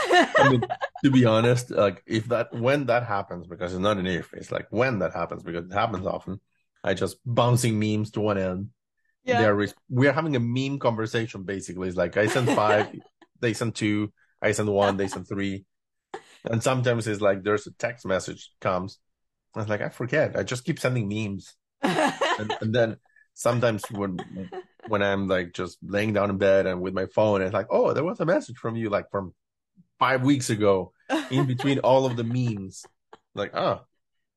I 0.00 0.48
mean, 0.50 0.62
to 1.04 1.10
be 1.10 1.24
honest, 1.24 1.70
like 1.70 2.02
if 2.06 2.26
that 2.26 2.52
when 2.52 2.86
that 2.86 3.04
happens, 3.04 3.46
because 3.46 3.72
it's 3.72 3.80
not 3.80 3.98
an 3.98 4.06
if, 4.06 4.32
it's 4.34 4.52
like 4.52 4.66
when 4.70 4.98
that 5.00 5.14
happens 5.14 5.42
because 5.42 5.66
it 5.66 5.72
happens 5.72 6.06
often. 6.06 6.40
I 6.84 6.94
just 6.94 7.18
bouncing 7.24 7.78
memes 7.78 8.10
to 8.12 8.20
one 8.20 8.38
end. 8.38 8.68
Yeah. 9.24 9.42
They're 9.42 9.68
we're 9.88 10.12
having 10.12 10.36
a 10.36 10.40
meme 10.40 10.78
conversation 10.78 11.42
basically. 11.42 11.88
It's 11.88 11.96
like 11.96 12.16
I 12.16 12.26
send 12.26 12.48
five, 12.48 12.88
they 13.40 13.52
send 13.52 13.74
two, 13.74 14.12
I 14.40 14.52
send 14.52 14.68
one, 14.68 14.96
they 14.96 15.08
send 15.08 15.28
three. 15.28 15.64
And 16.44 16.62
sometimes 16.62 17.06
it's 17.06 17.20
like 17.20 17.42
there's 17.42 17.66
a 17.66 17.72
text 17.72 18.06
message 18.06 18.50
comes. 18.60 18.98
I 19.54 19.60
was 19.60 19.68
like, 19.68 19.80
I 19.80 19.88
forget. 19.88 20.36
I 20.36 20.44
just 20.44 20.64
keep 20.64 20.78
sending 20.78 21.08
memes. 21.08 21.54
and, 21.82 22.56
and 22.60 22.74
then 22.74 22.96
sometimes 23.34 23.84
when 23.90 24.18
when 24.88 25.02
I'm 25.02 25.28
like 25.28 25.52
just 25.52 25.78
laying 25.82 26.12
down 26.12 26.30
in 26.30 26.38
bed 26.38 26.66
and 26.66 26.80
with 26.80 26.94
my 26.94 27.06
phone, 27.06 27.42
it's 27.42 27.52
like, 27.54 27.68
oh, 27.70 27.92
there 27.92 28.04
was 28.04 28.20
a 28.20 28.26
message 28.26 28.56
from 28.56 28.76
you 28.76 28.90
like 28.90 29.10
from 29.10 29.34
five 29.98 30.22
weeks 30.22 30.50
ago 30.50 30.92
in 31.30 31.46
between 31.52 31.78
all 31.80 32.06
of 32.06 32.16
the 32.16 32.24
memes. 32.24 32.84
Like, 33.34 33.54
oh, 33.54 33.82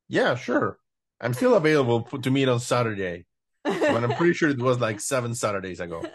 yeah, 0.07 0.35
sure. 0.35 0.77
I'm 1.19 1.33
still 1.33 1.55
available 1.55 2.05
for, 2.05 2.17
to 2.19 2.31
meet 2.31 2.49
on 2.49 2.59
Saturday. 2.59 3.25
But 3.63 4.03
I'm 4.03 4.13
pretty 4.15 4.33
sure 4.33 4.49
it 4.49 4.57
was 4.57 4.79
like 4.79 4.99
seven 4.99 5.35
Saturdays 5.35 5.79
ago. 5.79 6.03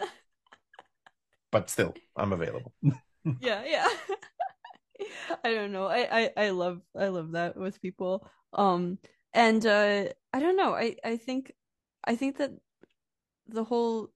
But 1.49 1.69
still, 1.69 1.95
I'm 2.15 2.33
available. 2.33 2.73
yeah, 3.39 3.63
yeah. 3.65 3.87
I 5.43 5.53
don't 5.53 5.71
know. 5.71 5.87
I, 5.87 6.07
I 6.11 6.31
I 6.35 6.49
love 6.49 6.81
I 6.93 7.07
love 7.07 7.31
that 7.31 7.55
with 7.55 7.81
people. 7.81 8.27
Um 8.51 8.99
and 9.33 9.65
uh 9.65 10.05
I 10.33 10.39
don't 10.39 10.57
know. 10.57 10.73
I 10.75 10.97
I 11.05 11.15
think 11.15 11.53
I 12.03 12.15
think 12.15 12.37
that 12.37 12.51
the 13.47 13.63
whole 13.63 14.09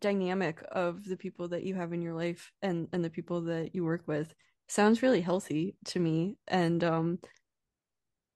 dynamic 0.00 0.62
of 0.72 1.04
the 1.04 1.16
people 1.16 1.48
that 1.48 1.64
you 1.64 1.74
have 1.74 1.92
in 1.92 2.02
your 2.02 2.14
life 2.14 2.52
and 2.62 2.88
and 2.92 3.04
the 3.04 3.10
people 3.10 3.42
that 3.42 3.74
you 3.74 3.84
work 3.84 4.02
with 4.06 4.34
sounds 4.68 5.02
really 5.02 5.20
healthy 5.20 5.76
to 5.86 6.00
me. 6.00 6.36
And 6.48 6.82
um 6.84 7.18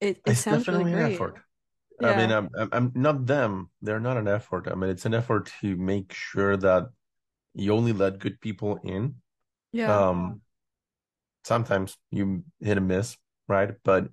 it, 0.01 0.17
it 0.17 0.23
it's 0.27 0.41
sounds 0.41 0.65
definitely 0.65 0.93
really 0.93 1.09
great. 1.09 1.15
effort. 1.15 1.39
Yeah. 2.01 2.13
i 2.13 2.17
mean 2.17 2.33
I'm, 2.33 2.49
I'm 2.73 2.93
not 2.95 3.27
them. 3.27 3.71
They're 3.83 4.01
not 4.01 4.17
an 4.17 4.29
effort. 4.29 4.69
I 4.71 4.75
mean 4.75 4.91
it's 4.91 5.07
an 5.07 5.15
effort 5.15 5.53
to 5.61 5.77
make 5.77 6.13
sure 6.13 6.57
that 6.57 6.89
you 7.55 7.73
only 7.73 7.93
let 7.93 8.19
good 8.19 8.41
people 8.41 8.81
in. 8.85 9.17
Yeah. 9.73 10.09
Um 10.09 10.41
sometimes 11.45 11.97
you 12.11 12.45
hit 12.61 12.79
a 12.79 12.81
miss 12.81 13.17
right? 13.51 13.75
But 13.85 14.09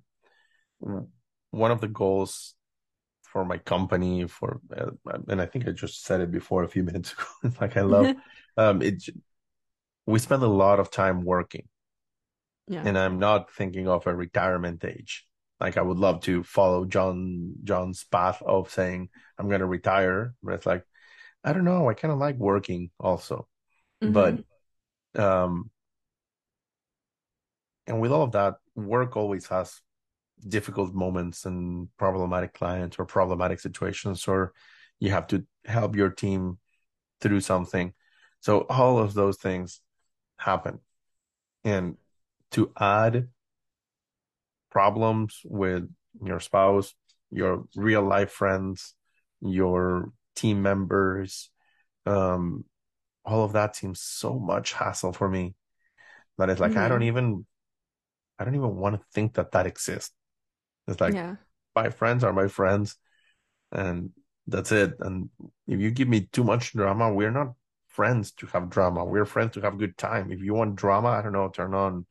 one 1.50 1.70
of 1.70 1.80
the 1.80 1.88
goals 1.88 2.54
for 3.32 3.44
my 3.44 3.58
company 3.58 4.26
for 4.26 4.60
uh, 4.76 4.90
and 5.28 5.40
i 5.40 5.46
think 5.46 5.68
i 5.68 5.70
just 5.70 6.04
said 6.04 6.20
it 6.20 6.30
before 6.30 6.64
a 6.64 6.68
few 6.68 6.82
minutes 6.90 7.12
ago 7.12 7.54
like 7.60 7.76
i 7.76 7.82
love 7.82 8.14
um 8.56 8.82
it 8.82 9.02
we 10.06 10.18
spend 10.18 10.42
a 10.42 10.48
lot 10.48 10.80
of 10.80 10.90
time 10.90 11.22
working. 11.22 11.68
Yeah. 12.66 12.82
And 12.84 12.98
i'm 12.98 13.18
not 13.18 13.52
thinking 13.52 13.88
of 13.88 14.06
a 14.06 14.14
retirement 14.14 14.84
age. 14.84 15.26
Like 15.60 15.76
i 15.76 15.82
would 15.82 15.98
love 15.98 16.20
to 16.22 16.42
follow 16.42 16.84
john 16.84 17.54
john's 17.64 18.04
path 18.04 18.42
of 18.42 18.70
saying 18.70 19.08
i'm 19.38 19.48
going 19.48 19.60
to 19.60 19.66
retire 19.66 20.34
but 20.42 20.54
it's 20.54 20.66
like 20.66 20.84
i 21.44 21.52
don't 21.52 21.64
know 21.64 21.88
i 21.88 21.94
kind 21.94 22.12
of 22.12 22.18
like 22.18 22.36
working 22.36 22.90
also. 22.98 23.46
Mm-hmm. 24.02 24.12
but 24.12 25.20
um 25.20 25.70
and 27.88 28.00
with 28.00 28.12
all 28.12 28.22
of 28.22 28.32
that 28.32 28.54
work 28.76 29.16
always 29.16 29.46
has 29.48 29.80
difficult 30.46 30.94
moments 30.94 31.44
and 31.44 31.88
problematic 31.96 32.54
clients 32.54 32.98
or 32.98 33.04
problematic 33.04 33.60
situations 33.60 34.26
or 34.28 34.52
you 35.00 35.10
have 35.10 35.26
to 35.26 35.44
help 35.64 35.96
your 35.96 36.10
team 36.10 36.58
through 37.20 37.40
something 37.40 37.92
so 38.40 38.60
all 38.68 38.98
of 38.98 39.14
those 39.14 39.36
things 39.36 39.80
happen 40.36 40.78
and 41.64 41.96
to 42.50 42.72
add 42.78 43.28
problems 44.70 45.40
with 45.44 45.88
your 46.22 46.40
spouse 46.40 46.94
your 47.30 47.64
real 47.74 48.02
life 48.02 48.30
friends 48.30 48.94
your 49.40 50.12
team 50.36 50.62
members 50.62 51.50
um 52.06 52.64
all 53.24 53.44
of 53.44 53.52
that 53.52 53.76
seems 53.76 54.00
so 54.00 54.38
much 54.38 54.72
hassle 54.72 55.12
for 55.12 55.28
me 55.28 55.54
that 56.38 56.48
it's 56.48 56.60
like 56.60 56.70
mm-hmm. 56.70 56.80
i 56.80 56.88
don't 56.88 57.00
mm-hmm. 57.00 57.08
even 57.08 57.46
i 58.38 58.44
don't 58.44 58.54
even 58.54 58.76
want 58.76 58.94
to 58.94 59.06
think 59.12 59.34
that 59.34 59.52
that 59.52 59.66
exists 59.66 60.12
it's 60.88 61.00
like 61.00 61.14
yeah. 61.14 61.36
my 61.76 61.90
friends 61.90 62.24
are 62.24 62.32
my 62.32 62.48
friends, 62.48 62.96
and 63.70 64.10
that's 64.46 64.72
it. 64.72 64.94
And 65.00 65.28
if 65.66 65.78
you 65.78 65.90
give 65.90 66.08
me 66.08 66.28
too 66.32 66.44
much 66.44 66.72
drama, 66.72 67.12
we're 67.12 67.30
not 67.30 67.52
friends 67.86 68.32
to 68.32 68.46
have 68.46 68.70
drama. 68.70 69.04
We're 69.04 69.26
friends 69.26 69.54
to 69.54 69.60
have 69.60 69.74
a 69.74 69.78
good 69.78 69.98
time. 69.98 70.32
If 70.32 70.40
you 70.40 70.54
want 70.54 70.76
drama, 70.76 71.08
I 71.08 71.22
don't 71.22 71.32
know, 71.32 71.48
turn 71.48 71.74
on 71.74 72.06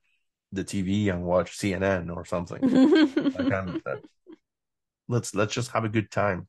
the 0.52 0.64
TV 0.64 1.10
and 1.10 1.24
watch 1.24 1.58
CNN 1.58 2.16
or 2.16 2.24
something. 2.26 2.62
like 3.86 4.04
let's 5.08 5.34
let's 5.34 5.54
just 5.54 5.72
have 5.72 5.86
a 5.86 5.90
good 5.90 6.12
time. 6.12 6.48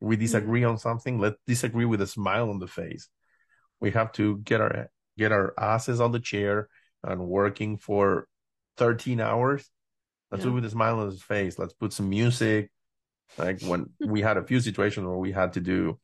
We 0.00 0.16
mm. 0.16 0.20
disagree 0.20 0.64
on 0.64 0.78
something. 0.78 1.18
Let's 1.18 1.38
disagree 1.46 1.84
with 1.84 2.02
a 2.02 2.06
smile 2.06 2.50
on 2.50 2.58
the 2.58 2.66
face. 2.66 3.08
We 3.80 3.92
have 3.92 4.12
to 4.12 4.38
get 4.38 4.60
our 4.60 4.90
get 5.16 5.32
our 5.32 5.54
asses 5.58 6.00
on 6.00 6.12
the 6.12 6.20
chair 6.20 6.68
and 7.04 7.26
working 7.26 7.78
for 7.78 8.26
13 8.78 9.20
hours 9.20 9.68
Let's 10.32 10.44
yeah. 10.44 10.50
do 10.50 10.52
it 10.52 10.54
with 10.54 10.64
a 10.64 10.70
smile 10.70 11.00
on 11.00 11.10
his 11.10 11.22
face. 11.22 11.58
Let's 11.58 11.74
put 11.74 11.92
some 11.92 12.08
music. 12.08 12.70
Like 13.36 13.60
when 13.62 13.90
we 14.00 14.22
had 14.22 14.38
a 14.38 14.44
few 14.44 14.60
situations 14.60 15.06
where 15.06 15.16
we 15.16 15.30
had 15.30 15.52
to 15.52 15.60
do 15.60 16.00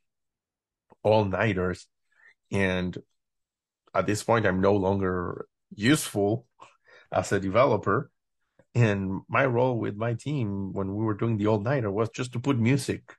all 1.03 1.25
nighters, 1.25 1.87
and 2.53 2.97
at 3.95 4.07
this 4.07 4.23
point, 4.23 4.47
I'm 4.47 4.61
no 4.61 4.75
longer 4.75 5.47
useful 5.75 6.47
as 7.11 7.33
a 7.33 7.41
developer. 7.41 8.11
And 8.75 9.23
my 9.29 9.47
role 9.47 9.79
with 9.79 9.97
my 9.97 10.13
team 10.13 10.75
when 10.75 10.95
we 10.95 11.05
were 11.05 11.15
doing 11.15 11.39
the 11.39 11.47
all 11.47 11.61
nighter 11.61 11.91
was 11.91 12.11
just 12.11 12.35
to 12.35 12.39
put 12.39 12.59
music. 12.59 13.15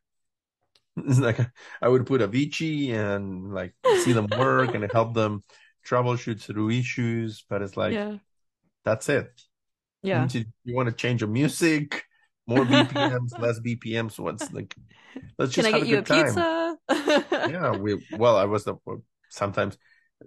It's 0.96 1.20
like 1.28 1.40
I 1.82 1.88
would 1.88 2.06
put 2.06 2.22
Avicii 2.22 2.94
and 2.94 3.52
like 3.52 3.74
see 4.04 4.14
them 4.14 4.28
work 4.38 4.76
and 4.76 4.90
help 4.92 5.16
them 5.16 5.44
troubleshoot 5.90 6.40
through 6.40 6.70
issues. 6.70 7.44
But 7.50 7.64
it's 7.64 7.76
like, 7.76 7.94
yeah. 7.94 8.18
that's 8.86 9.10
it. 9.10 9.32
Yeah. 10.02 10.28
You, 10.32 10.46
you 10.64 10.76
want 10.76 10.90
to 10.90 10.96
change 10.96 11.22
your 11.22 11.30
music, 11.30 12.04
more 12.48 12.66
BPMs, 12.66 13.38
less 13.40 13.60
BPMs. 13.60 14.20
What's 14.20 14.52
like, 14.52 14.76
let's 15.38 15.54
just 15.54 15.68
Can 15.68 15.76
I 15.76 15.80
have 15.80 15.88
get 15.88 16.10
a 16.10 16.16
you 16.16 16.20
a 16.20 16.26
pizza? 16.26 16.78
yeah. 17.50 17.78
We, 17.78 18.06
well, 18.18 18.38
I 18.38 18.46
was 18.46 18.64
the, 18.64 18.76
sometimes 19.30 19.78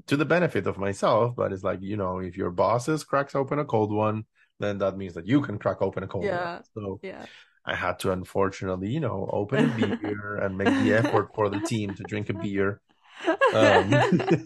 to 0.07 0.17
the 0.17 0.25
benefit 0.25 0.67
of 0.67 0.79
myself, 0.79 1.35
but 1.37 1.53
it's 1.53 1.65
like, 1.65 1.81
you 1.83 1.97
know, 1.97 2.19
if 2.19 2.37
your 2.37 2.51
bosses 2.51 3.05
cracks 3.05 3.35
open 3.35 3.59
a 3.59 3.65
cold 3.65 3.93
one, 3.93 4.25
then 4.59 4.79
that 4.79 4.97
means 4.97 5.15
that 5.15 5.27
you 5.27 5.41
can 5.41 5.59
crack 5.59 5.83
open 5.83 6.03
a 6.03 6.07
cold 6.07 6.25
yeah. 6.25 6.55
one. 6.55 6.63
So 6.75 7.01
yeah. 7.03 7.27
I 7.65 7.75
had 7.75 7.99
to 8.01 8.13
unfortunately, 8.13 8.89
you 8.89 9.01
know, 9.01 9.29
open 9.33 9.71
a 9.71 9.97
beer 10.03 10.37
and 10.37 10.57
make 10.57 10.69
the 10.69 10.95
effort 10.95 11.31
for 11.35 11.49
the 11.49 11.61
team 11.61 11.95
to 11.95 12.03
drink 12.05 12.31
a 12.31 12.35
beer. 12.35 12.81
Um, 13.55 13.95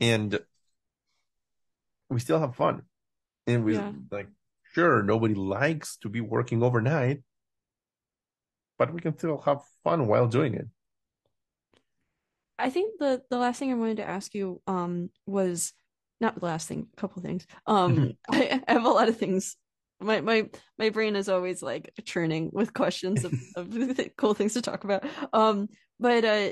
and 0.00 0.40
we 2.10 2.20
still 2.20 2.40
have 2.40 2.56
fun. 2.56 2.82
And 3.46 3.64
we 3.64 3.74
yeah. 3.74 3.92
like, 4.10 4.28
sure, 4.72 5.02
nobody 5.02 5.34
likes 5.34 5.96
to 5.98 6.08
be 6.08 6.20
working 6.20 6.62
overnight, 6.62 7.22
but 8.78 8.92
we 8.92 9.00
can 9.00 9.16
still 9.16 9.38
have 9.38 9.60
fun 9.82 10.06
while 10.06 10.28
doing 10.28 10.54
it. 10.54 10.66
I 12.58 12.70
think 12.70 12.98
the 12.98 13.22
the 13.28 13.38
last 13.38 13.58
thing 13.58 13.72
I 13.72 13.74
wanted 13.74 13.96
to 13.96 14.08
ask 14.08 14.34
you 14.34 14.60
um 14.66 15.10
was 15.26 15.72
not 16.20 16.38
the 16.38 16.46
last 16.46 16.68
thing, 16.68 16.86
a 16.92 17.00
couple 17.00 17.22
things. 17.22 17.46
Um 17.66 18.16
I, 18.30 18.62
I 18.68 18.72
have 18.72 18.84
a 18.84 18.90
lot 18.90 19.08
of 19.08 19.16
things 19.16 19.56
my 20.02 20.20
my 20.20 20.48
my 20.78 20.90
brain 20.90 21.16
is 21.16 21.28
always 21.28 21.62
like 21.62 21.92
churning 22.04 22.50
with 22.52 22.74
questions 22.74 23.24
of, 23.24 23.32
of 23.56 24.00
cool 24.16 24.34
things 24.34 24.54
to 24.54 24.62
talk 24.62 24.84
about. 24.84 25.04
Um, 25.32 25.68
but 25.98 26.24
uh, 26.24 26.50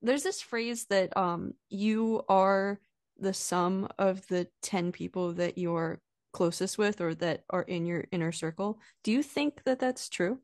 there's 0.00 0.22
this 0.22 0.40
phrase 0.40 0.86
that 0.86 1.16
um 1.16 1.52
you 1.68 2.22
are 2.28 2.80
the 3.18 3.34
sum 3.34 3.88
of 3.98 4.26
the 4.28 4.48
ten 4.62 4.92
people 4.92 5.34
that 5.34 5.58
you're 5.58 6.00
closest 6.32 6.78
with 6.78 7.00
or 7.00 7.14
that 7.16 7.44
are 7.50 7.62
in 7.62 7.86
your 7.86 8.04
inner 8.10 8.32
circle. 8.32 8.78
Do 9.04 9.12
you 9.12 9.22
think 9.22 9.62
that 9.64 9.78
that's 9.78 10.08
true? 10.08 10.38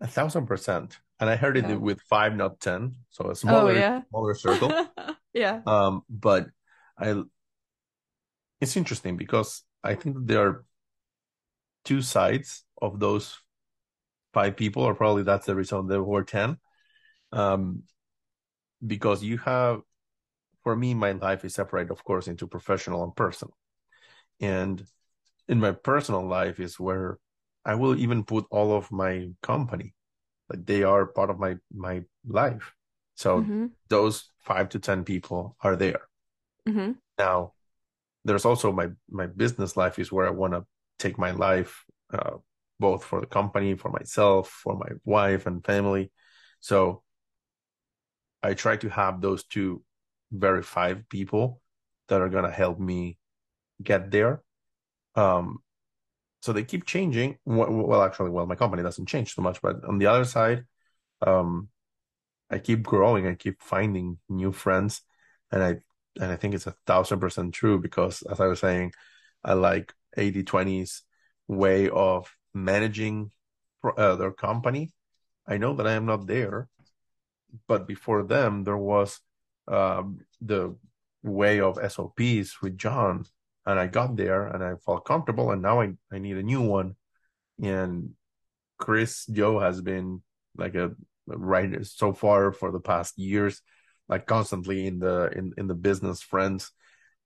A 0.00 0.06
thousand 0.06 0.46
percent. 0.46 0.98
And 1.18 1.30
I 1.30 1.36
heard 1.36 1.56
yeah. 1.56 1.70
it 1.70 1.80
with 1.80 2.00
five, 2.02 2.36
not 2.36 2.60
ten. 2.60 2.96
So 3.10 3.30
a 3.30 3.36
smaller, 3.36 3.72
oh, 3.72 3.74
yeah? 3.74 4.00
smaller 4.10 4.34
circle. 4.34 4.86
yeah. 5.32 5.60
Um, 5.66 6.02
but 6.10 6.48
I 6.98 7.22
it's 8.60 8.76
interesting 8.76 9.16
because 9.16 9.62
I 9.82 9.94
think 9.94 10.16
there 10.26 10.46
are 10.46 10.64
two 11.84 12.02
sides 12.02 12.64
of 12.80 12.98
those 13.00 13.38
five 14.34 14.56
people, 14.56 14.82
or 14.82 14.94
probably 14.94 15.22
that's 15.22 15.46
the 15.46 15.54
reason 15.54 15.86
there 15.86 16.02
were 16.02 16.24
ten. 16.24 16.58
Um, 17.32 17.82
because 18.86 19.22
you 19.22 19.38
have, 19.38 19.80
for 20.62 20.76
me, 20.76 20.94
my 20.94 21.12
life 21.12 21.44
is 21.44 21.54
separated, 21.54 21.90
of 21.90 22.04
course, 22.04 22.28
into 22.28 22.46
professional 22.46 23.04
and 23.04 23.16
personal, 23.16 23.56
and 24.40 24.84
in 25.48 25.60
my 25.60 25.72
personal 25.72 26.26
life 26.26 26.60
is 26.60 26.78
where 26.78 27.18
I 27.64 27.74
will 27.74 27.96
even 27.96 28.24
put 28.24 28.46
all 28.50 28.76
of 28.76 28.92
my 28.92 29.30
company, 29.42 29.94
like 30.48 30.64
they 30.66 30.82
are 30.82 31.06
part 31.06 31.30
of 31.30 31.38
my 31.38 31.56
my 31.74 32.04
life. 32.26 32.72
So 33.14 33.40
mm-hmm. 33.40 33.66
those 33.88 34.30
five 34.40 34.68
to 34.70 34.78
ten 34.78 35.04
people 35.04 35.56
are 35.60 35.76
there. 35.76 36.02
Mm-hmm. 36.68 36.92
Now, 37.18 37.52
there's 38.24 38.44
also 38.44 38.72
my 38.72 38.90
my 39.10 39.26
business 39.26 39.76
life 39.76 39.98
is 39.98 40.12
where 40.12 40.26
I 40.26 40.30
want 40.30 40.52
to 40.52 40.64
take 40.98 41.18
my 41.18 41.30
life, 41.30 41.84
uh, 42.12 42.36
both 42.78 43.04
for 43.04 43.20
the 43.20 43.26
company, 43.26 43.74
for 43.74 43.90
myself, 43.90 44.48
for 44.48 44.76
my 44.76 44.92
wife 45.04 45.46
and 45.46 45.64
family. 45.64 46.12
So 46.60 47.02
I 48.42 48.54
try 48.54 48.76
to 48.76 48.88
have 48.88 49.20
those 49.20 49.44
two 49.44 49.82
very 50.30 50.62
five 50.62 51.08
people 51.08 51.60
that 52.08 52.20
are 52.20 52.28
gonna 52.28 52.50
help 52.50 52.78
me 52.78 53.18
get 53.82 54.10
there. 54.10 54.42
Um, 55.14 55.58
so 56.42 56.52
they 56.52 56.64
keep 56.64 56.86
changing. 56.86 57.38
Well, 57.44 58.02
actually, 58.02 58.30
well, 58.30 58.46
my 58.46 58.54
company 58.54 58.82
doesn't 58.82 59.06
change 59.06 59.34
too 59.34 59.42
much, 59.42 59.60
but 59.62 59.84
on 59.84 59.98
the 59.98 60.06
other 60.06 60.24
side, 60.24 60.64
um, 61.26 61.68
I 62.50 62.58
keep 62.58 62.82
growing. 62.82 63.26
I 63.26 63.34
keep 63.34 63.62
finding 63.62 64.18
new 64.28 64.52
friends, 64.52 65.02
and 65.50 65.62
I 65.62 65.76
and 66.20 66.30
I 66.30 66.36
think 66.36 66.54
it's 66.54 66.66
a 66.66 66.76
thousand 66.86 67.20
percent 67.20 67.54
true 67.54 67.80
because, 67.80 68.22
as 68.22 68.40
I 68.40 68.46
was 68.46 68.60
saying, 68.60 68.92
I 69.42 69.54
like 69.54 69.92
80 70.16 70.44
20s 70.44 71.02
way 71.48 71.88
of 71.88 72.34
managing 72.54 73.30
uh, 73.96 74.16
their 74.16 74.32
company. 74.32 74.92
I 75.46 75.58
know 75.58 75.74
that 75.74 75.86
I 75.86 75.92
am 75.92 76.06
not 76.06 76.26
there, 76.26 76.68
but 77.68 77.86
before 77.86 78.22
them, 78.22 78.64
there 78.64 78.76
was 78.76 79.20
um, 79.68 80.20
the 80.40 80.76
way 81.22 81.60
of 81.60 81.78
SOPs 81.92 82.60
with 82.62 82.78
John, 82.78 83.26
and 83.66 83.78
I 83.78 83.86
got 83.86 84.16
there 84.16 84.46
and 84.46 84.62
I 84.62 84.74
felt 84.84 85.04
comfortable, 85.04 85.50
and 85.50 85.62
now 85.62 85.80
I, 85.80 85.92
I 86.12 86.18
need 86.18 86.36
a 86.36 86.42
new 86.42 86.62
one. 86.62 86.96
And 87.62 88.10
Chris 88.78 89.24
Do 89.24 89.58
has 89.58 89.80
been 89.80 90.22
like 90.56 90.74
a 90.74 90.92
writer 91.26 91.84
so 91.84 92.12
far 92.12 92.52
for 92.52 92.70
the 92.70 92.80
past 92.80 93.18
years 93.18 93.60
like 94.08 94.26
constantly 94.26 94.86
in 94.86 94.98
the 94.98 95.30
in, 95.36 95.52
in 95.56 95.66
the 95.66 95.74
business 95.74 96.22
friends 96.22 96.72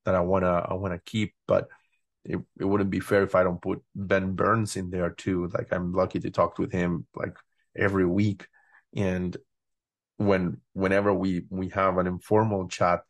that 0.04 0.14
I 0.14 0.20
wanna 0.20 0.66
I 0.68 0.74
wanna 0.74 1.00
keep, 1.04 1.34
but 1.46 1.68
it, 2.24 2.38
it 2.58 2.64
wouldn't 2.64 2.90
be 2.90 3.00
fair 3.00 3.22
if 3.22 3.34
I 3.34 3.44
don't 3.44 3.62
put 3.62 3.82
Ben 3.94 4.34
Burns 4.34 4.76
in 4.76 4.90
there 4.90 5.10
too. 5.10 5.48
Like 5.52 5.72
I'm 5.72 5.92
lucky 5.92 6.20
to 6.20 6.30
talk 6.30 6.58
with 6.58 6.72
him 6.72 7.06
like 7.14 7.36
every 7.76 8.06
week. 8.06 8.46
And 8.94 9.36
when 10.16 10.58
whenever 10.72 11.12
we 11.12 11.44
we 11.50 11.68
have 11.70 11.98
an 11.98 12.06
informal 12.06 12.68
chat, 12.68 13.00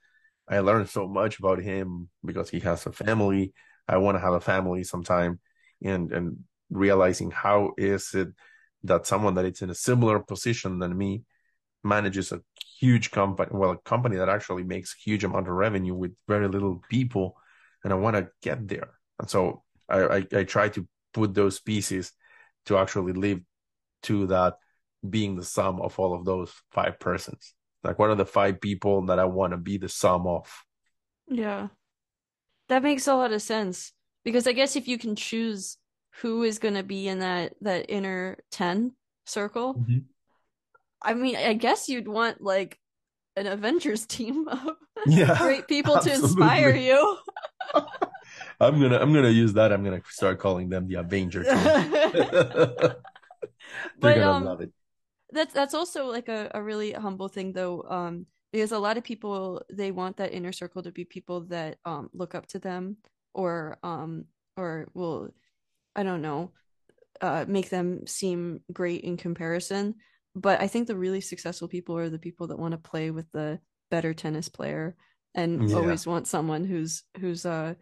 I 0.51 0.59
learn 0.59 0.87
so 0.87 1.07
much 1.07 1.39
about 1.39 1.63
him 1.63 2.09
because 2.25 2.51
he 2.51 2.61
has 2.61 2.85
a 2.85 2.93
family. 2.93 3.53
I 3.89 3.99
want 3.99 4.17
to 4.17 4.21
have 4.21 4.35
a 4.35 4.41
family 4.41 4.85
sometime 4.85 5.39
and 5.83 6.13
and 6.13 6.39
realizing 6.71 7.31
how 7.31 7.73
is 7.79 8.15
it 8.15 8.29
that 8.85 9.07
someone 9.07 9.35
that 9.35 9.45
is 9.45 9.63
in 9.63 9.71
a 9.71 9.75
similar 9.75 10.19
position 10.19 10.79
than 10.79 10.97
me 10.97 11.23
manages 11.83 12.33
a 12.33 12.41
huge 12.79 13.11
company, 13.11 13.51
well, 13.53 13.73
a 13.73 13.79
company 13.79 14.17
that 14.17 14.29
actually 14.29 14.65
makes 14.65 14.95
huge 14.95 15.25
amount 15.25 15.49
of 15.49 15.55
revenue 15.55 15.95
with 15.95 16.13
very 16.29 16.49
little 16.49 16.83
people, 16.91 17.37
and 17.85 17.93
I 17.93 17.97
want 17.97 18.17
to 18.17 18.29
get 18.43 18.67
there. 18.69 18.91
And 19.19 19.29
so 19.29 19.63
I, 19.89 19.99
I, 20.01 20.27
I 20.33 20.45
try 20.45 20.69
to 20.71 20.87
put 21.13 21.35
those 21.35 21.61
pieces 21.61 22.13
to 22.67 22.79
actually 22.79 23.13
live 23.13 23.41
to 24.05 24.27
that 24.29 24.55
being 25.09 25.37
the 25.37 25.45
sum 25.45 25.81
of 25.81 25.99
all 25.99 26.15
of 26.15 26.25
those 26.25 26.53
five 26.73 26.99
persons. 26.99 27.55
Like, 27.83 27.99
what 27.99 28.11
are 28.11 28.15
the 28.15 28.27
five 28.27 28.61
people 28.61 29.07
that 29.07 29.19
I 29.19 29.25
want 29.25 29.53
to 29.53 29.57
be 29.57 29.79
the 29.79 29.89
sum 29.89 30.27
of? 30.27 30.51
Yeah, 31.29 31.69
that 32.69 32.83
makes 32.83 33.07
a 33.07 33.15
lot 33.15 33.33
of 33.33 33.43
sense 33.43 33.93
because 34.25 34.47
I 34.47 34.53
guess 34.53 34.77
if 34.77 34.89
you 34.89 34.99
can 34.99 35.17
choose 35.17 35.77
who 36.21 36.43
is 36.43 36.59
going 36.59 36.75
to 36.75 36.83
be 36.83 37.09
in 37.09 37.21
that 37.21 37.55
that 37.63 37.87
inner 37.89 38.39
ten 38.51 38.93
circle, 39.27 39.75
mm-hmm. 39.75 39.99
I 41.03 41.15
mean, 41.15 41.37
I 41.37 41.55
guess 41.55 41.89
you'd 41.89 42.09
want 42.09 42.43
like 42.43 42.79
an 43.37 43.47
Avengers 43.47 44.07
team 44.07 44.49
of 44.49 44.77
yeah, 45.07 45.39
great 45.39 45.69
people 45.69 45.97
absolutely. 45.97 46.21
to 46.21 46.27
inspire 46.27 46.75
you. 46.75 47.19
I'm 48.61 48.81
gonna 48.81 48.99
I'm 48.99 49.13
gonna 49.13 49.31
use 49.31 49.55
that. 49.55 49.73
I'm 49.73 49.83
gonna 49.83 50.03
start 50.11 50.39
calling 50.39 50.69
them 50.69 50.87
the 50.87 50.97
Avenger 50.97 51.45
team. 51.45 51.55
They're 51.61 52.97
but, 53.99 54.15
gonna 54.15 54.33
um, 54.33 54.45
love 54.45 54.61
it. 54.61 54.73
That's 55.33 55.55
that's 55.55 55.75
also 55.75 56.07
like 56.07 56.29
a, 56.29 56.51
a 56.55 56.63
really 56.63 56.93
humble 56.93 57.29
thing 57.29 57.53
though, 57.53 57.83
um, 57.89 58.27
because 58.53 58.73
a 58.73 58.79
lot 58.79 58.97
of 58.97 59.05
people 59.05 59.63
they 59.73 59.91
want 59.91 60.17
that 60.17 60.33
inner 60.33 60.53
circle 60.53 60.83
to 60.83 60.91
be 60.91 61.05
people 61.05 61.43
that 61.47 61.79
um 61.85 62.11
look 62.13 62.35
up 62.35 62.47
to 62.49 62.59
them 62.59 62.97
or 63.35 63.79
um 63.83 64.25
or 64.57 64.89
will 64.95 65.31
I 65.95 66.03
don't 66.03 66.23
know 66.23 66.53
uh 67.21 67.45
make 67.47 67.71
them 67.71 68.07
seem 68.07 68.61
great 68.73 69.03
in 69.03 69.17
comparison 69.17 69.97
but 70.35 70.61
I 70.61 70.69
think 70.69 70.87
the 70.87 70.97
really 70.97 71.21
successful 71.21 71.69
people 71.69 71.97
are 71.99 72.09
the 72.09 72.19
people 72.19 72.49
that 72.49 72.59
want 72.59 72.73
to 72.73 72.79
play 72.79 73.11
with 73.11 73.31
the 73.33 73.61
better 73.91 74.15
tennis 74.15 74.49
player 74.49 74.97
and 75.35 75.69
yeah. 75.69 75.77
always 75.77 76.07
want 76.07 76.27
someone 76.27 76.65
who's 76.65 77.03
who's 77.19 77.45
uh 77.45 77.75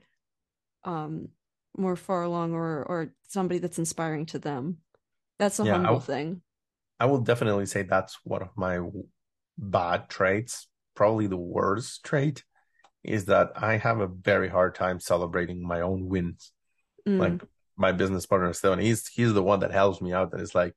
um 0.84 1.28
more 1.76 1.96
far 1.96 2.22
along 2.22 2.54
or 2.54 2.82
or 2.84 3.14
somebody 3.28 3.58
that's 3.60 3.78
inspiring 3.78 4.26
to 4.26 4.38
them. 4.38 4.78
That's 5.38 5.60
a 5.60 5.64
yeah, 5.64 5.74
humble 5.74 6.00
thing. 6.00 6.42
I 7.00 7.06
will 7.06 7.20
definitely 7.20 7.66
say 7.66 7.82
that's 7.82 8.18
one 8.24 8.42
of 8.42 8.50
my 8.56 8.80
bad 9.56 10.08
traits, 10.08 10.68
probably 10.94 11.26
the 11.26 11.36
worst 11.36 12.04
trait 12.04 12.44
is 13.04 13.26
that 13.26 13.52
I 13.56 13.76
have 13.76 14.00
a 14.00 14.06
very 14.06 14.48
hard 14.48 14.74
time 14.74 15.00
celebrating 15.00 15.66
my 15.66 15.80
own 15.80 16.08
wins. 16.08 16.52
Mm. 17.06 17.18
Like 17.18 17.48
my 17.76 17.92
business 17.92 18.26
partner 18.26 18.52
Stefan, 18.52 18.80
he's 18.80 19.06
he's 19.08 19.32
the 19.32 19.42
one 19.42 19.60
that 19.60 19.70
helps 19.70 20.00
me 20.00 20.12
out 20.12 20.32
and 20.32 20.42
it's 20.42 20.54
like, 20.54 20.74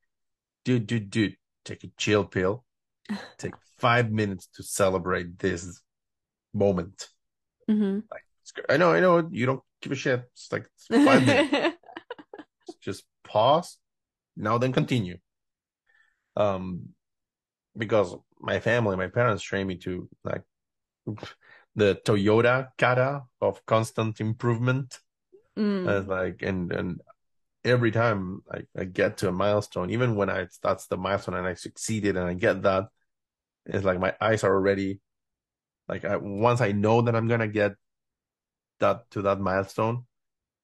dude, 0.64 0.88
dude, 0.88 1.10
dude, 1.10 1.36
take 1.66 1.84
a 1.84 1.92
chill 1.98 2.26
pill, 2.26 2.64
take 3.38 3.54
five 3.80 4.12
minutes 4.12 4.48
to 4.56 4.64
celebrate 4.64 5.40
this 5.40 5.82
moment. 6.54 7.10
Mm-hmm. 7.70 8.00
Like, 8.12 8.66
I 8.70 8.78
know, 8.78 8.92
I 8.92 9.00
know, 9.00 9.28
you 9.32 9.46
don't 9.46 9.62
give 9.82 9.92
a 9.92 9.96
shit. 9.96 10.24
It's 10.34 10.52
like 10.52 10.68
five 10.90 11.26
minutes. 11.26 11.78
Just 12.82 13.04
pause. 13.24 13.78
Now 14.38 14.58
then 14.58 14.72
continue. 14.72 15.18
Um, 16.36 16.90
because 17.78 18.16
my 18.40 18.60
family, 18.60 18.96
my 18.98 19.08
parents 19.08 19.44
trained 19.44 19.68
me 19.68 19.78
to 19.78 20.10
like 20.24 20.44
the 21.76 22.00
Toyota 22.06 22.70
kata 22.78 23.24
of 23.40 23.66
constant 23.66 24.20
improvement. 24.20 25.00
Mm. 25.58 25.88
And 25.88 26.08
like, 26.08 26.42
and, 26.42 26.72
and 26.72 27.02
every 27.64 27.92
time 27.92 28.42
I, 28.52 28.62
I 28.78 28.84
get 28.86 29.18
to 29.18 29.30
a 29.30 29.32
milestone, 29.32 29.90
even 29.92 30.16
when 30.16 30.30
I 30.30 30.48
that's 30.62 30.88
the 30.88 30.98
milestone 30.98 31.36
and 31.36 31.48
I 31.48 31.54
succeeded 31.54 32.18
and 32.18 32.28
I 32.28 32.34
get 32.34 32.64
that, 32.64 32.86
it's 33.66 33.86
like 33.86 34.00
my 34.00 34.16
eyes 34.20 34.44
are 34.44 34.54
already 34.54 35.00
like 35.88 36.06
I, 36.06 36.18
once 36.18 36.62
I 36.62 36.72
know 36.72 37.02
that 37.02 37.16
I'm 37.16 37.28
gonna 37.28 37.48
get 37.48 37.74
that 38.80 39.10
to 39.12 39.22
that 39.24 39.40
milestone, 39.40 40.06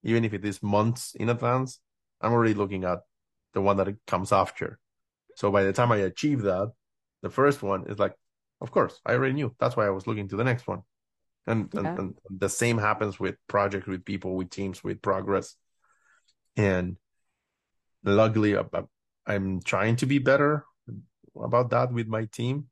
even 0.04 0.26
if 0.26 0.34
it 0.34 0.46
is 0.46 0.64
months 0.64 1.16
in 1.16 1.30
advance, 1.30 1.80
I'm 2.22 2.34
already 2.34 2.54
looking 2.54 2.84
at 2.84 3.00
the 3.54 3.62
one 3.62 3.78
that 3.78 3.94
comes 4.08 4.32
after. 4.32 4.80
So 5.38 5.52
by 5.52 5.64
the 5.64 5.74
time 5.74 5.92
I 5.92 5.98
achieve 5.98 6.42
that, 6.42 6.72
the 7.22 7.30
first 7.30 7.64
one 7.64 7.86
is 7.90 7.98
like, 7.98 8.14
of 8.60 8.72
course, 8.72 9.00
I 9.06 9.14
already 9.14 9.34
knew. 9.34 9.56
That's 9.60 9.78
why 9.78 9.86
I 9.86 9.92
was 9.92 10.08
looking 10.08 10.28
to 10.30 10.36
the 10.36 10.44
next 10.44 10.68
one. 10.68 10.82
And, 11.46 11.70
yeah. 11.74 11.80
and, 11.80 12.00
and 12.00 12.16
the 12.30 12.50
same 12.50 12.78
happens 12.78 13.20
with 13.20 13.36
projects, 13.48 13.88
with 13.88 14.04
people, 14.04 14.36
with 14.36 14.50
teams, 14.50 14.84
with 14.84 15.02
progress 15.02 15.56
and 16.58 16.98
luckily 18.04 18.58
i'm 19.28 19.62
trying 19.62 19.96
to 19.96 20.06
be 20.06 20.18
better 20.18 20.66
about 21.42 21.70
that 21.70 21.94
with 21.94 22.08
my 22.08 22.26
team 22.26 22.66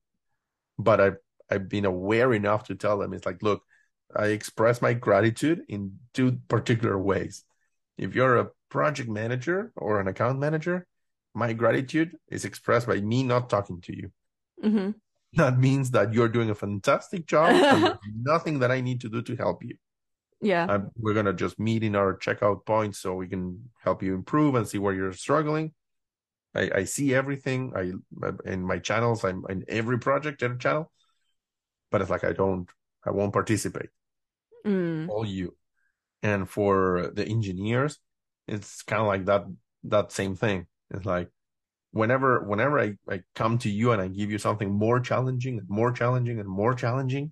but 0.78 1.00
i've 1.00 1.18
i've 1.50 1.70
been 1.70 1.86
aware 1.86 2.34
enough 2.34 2.66
to 2.66 2.76
tell 2.76 2.98
them 2.98 3.14
it's 3.14 3.26
like 3.26 3.42
look 3.44 3.62
i 4.16 4.28
express 4.28 4.82
my 4.82 4.94
gratitude 4.94 5.62
in 5.70 5.98
two 6.14 6.40
particular 6.48 6.98
ways 6.98 7.44
if 7.98 8.16
you're 8.16 8.38
a 8.38 8.50
project 8.70 9.10
manager 9.10 9.72
or 9.76 10.02
an 10.02 10.08
account 10.08 10.40
manager 10.40 10.88
my 11.36 11.54
gratitude 11.54 12.16
is 12.30 12.46
expressed 12.46 12.88
by 12.88 13.00
me 13.02 13.24
not 13.24 13.50
talking 13.50 13.82
to 13.82 13.96
you 13.96 14.12
mm-hmm. 14.64 14.92
that 15.34 15.60
means 15.60 15.92
that 15.92 16.14
you're 16.14 16.30
doing 16.30 16.50
a 16.50 16.56
fantastic 16.56 17.28
job 17.28 17.50
and 18.04 18.24
nothing 18.24 18.60
that 18.60 18.72
i 18.72 18.82
need 18.82 19.02
to 19.02 19.10
do 19.10 19.22
to 19.22 19.36
help 19.36 19.64
you 19.64 19.76
yeah. 20.42 20.66
Um, 20.66 20.92
we're 20.98 21.14
going 21.14 21.26
to 21.26 21.34
just 21.34 21.60
meet 21.60 21.84
in 21.84 21.96
our 21.96 22.18
checkout 22.18 22.66
point 22.66 22.96
so 22.96 23.16
we 23.16 23.28
can 23.28 23.70
help 23.82 24.04
you 24.04 24.14
improve 24.14 24.56
and 24.56 24.68
see 24.68 24.78
where 24.78 24.94
you're 24.94 25.14
struggling. 25.14 25.74
I, 26.54 26.70
I 26.76 26.84
see 26.84 27.14
everything. 27.14 27.74
I 27.76 27.94
in 28.50 28.64
my 28.64 28.80
channels. 28.80 29.24
I'm 29.24 29.44
in 29.50 29.66
every 29.68 30.00
project 30.00 30.44
in 30.44 30.60
channel, 30.60 30.92
but 31.92 32.02
it's 32.02 32.10
like 32.10 32.24
I 32.24 32.32
don't. 32.32 32.70
I 33.04 33.12
won't 33.12 33.34
participate. 33.34 33.90
Mm. 34.66 35.10
All 35.10 35.26
you, 35.26 35.56
and 36.24 36.50
for 36.50 37.12
the 37.14 37.26
engineers, 37.26 38.00
it's 38.48 38.84
kind 38.84 39.02
of 39.02 39.08
like 39.08 39.26
that. 39.26 39.46
That 39.84 40.12
same 40.12 40.36
thing. 40.36 40.68
It's 40.92 41.06
like 41.06 41.30
whenever 41.92 42.42
whenever 42.44 42.78
I, 42.78 42.98
I 43.10 43.22
come 43.36 43.58
to 43.60 43.70
you 43.70 43.94
and 43.94 44.02
I 44.02 44.10
give 44.10 44.30
you 44.30 44.38
something 44.38 44.70
more 44.70 45.00
challenging 45.00 45.60
and 45.60 45.70
more 45.70 45.94
challenging 45.94 46.40
and 46.40 46.48
more 46.48 46.74
challenging, 46.74 47.32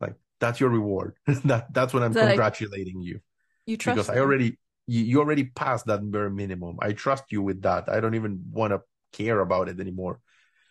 like 0.00 0.14
that's 0.38 0.60
your 0.60 0.68
reward. 0.68 1.16
that 1.26 1.72
that's 1.72 1.94
when 1.94 2.02
I'm 2.02 2.12
that 2.12 2.28
congratulating 2.28 2.98
I, 2.98 3.04
you. 3.04 3.20
You 3.66 3.76
trust 3.78 3.96
because 3.96 4.06
them. 4.08 4.16
I 4.16 4.20
already 4.20 4.58
you, 4.86 5.02
you 5.02 5.18
already 5.20 5.44
passed 5.44 5.86
that 5.86 6.08
bare 6.10 6.28
minimum. 6.28 6.76
I 6.82 6.92
trust 6.92 7.24
you 7.30 7.40
with 7.42 7.62
that. 7.62 7.88
I 7.88 8.00
don't 8.00 8.14
even 8.14 8.44
want 8.52 8.72
to 8.72 8.82
care 9.12 9.40
about 9.40 9.70
it 9.70 9.80
anymore. 9.80 10.20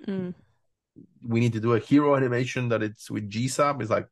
Mm. 0.08 0.36
We 1.26 1.40
need 1.40 1.54
to 1.54 1.60
do 1.60 1.74
a 1.74 1.80
hero 1.80 2.16
animation 2.16 2.70
that 2.70 2.84
it's 2.84 3.10
with 3.10 3.28
GSAP. 3.28 3.82
It's 3.82 3.90
like 3.90 4.08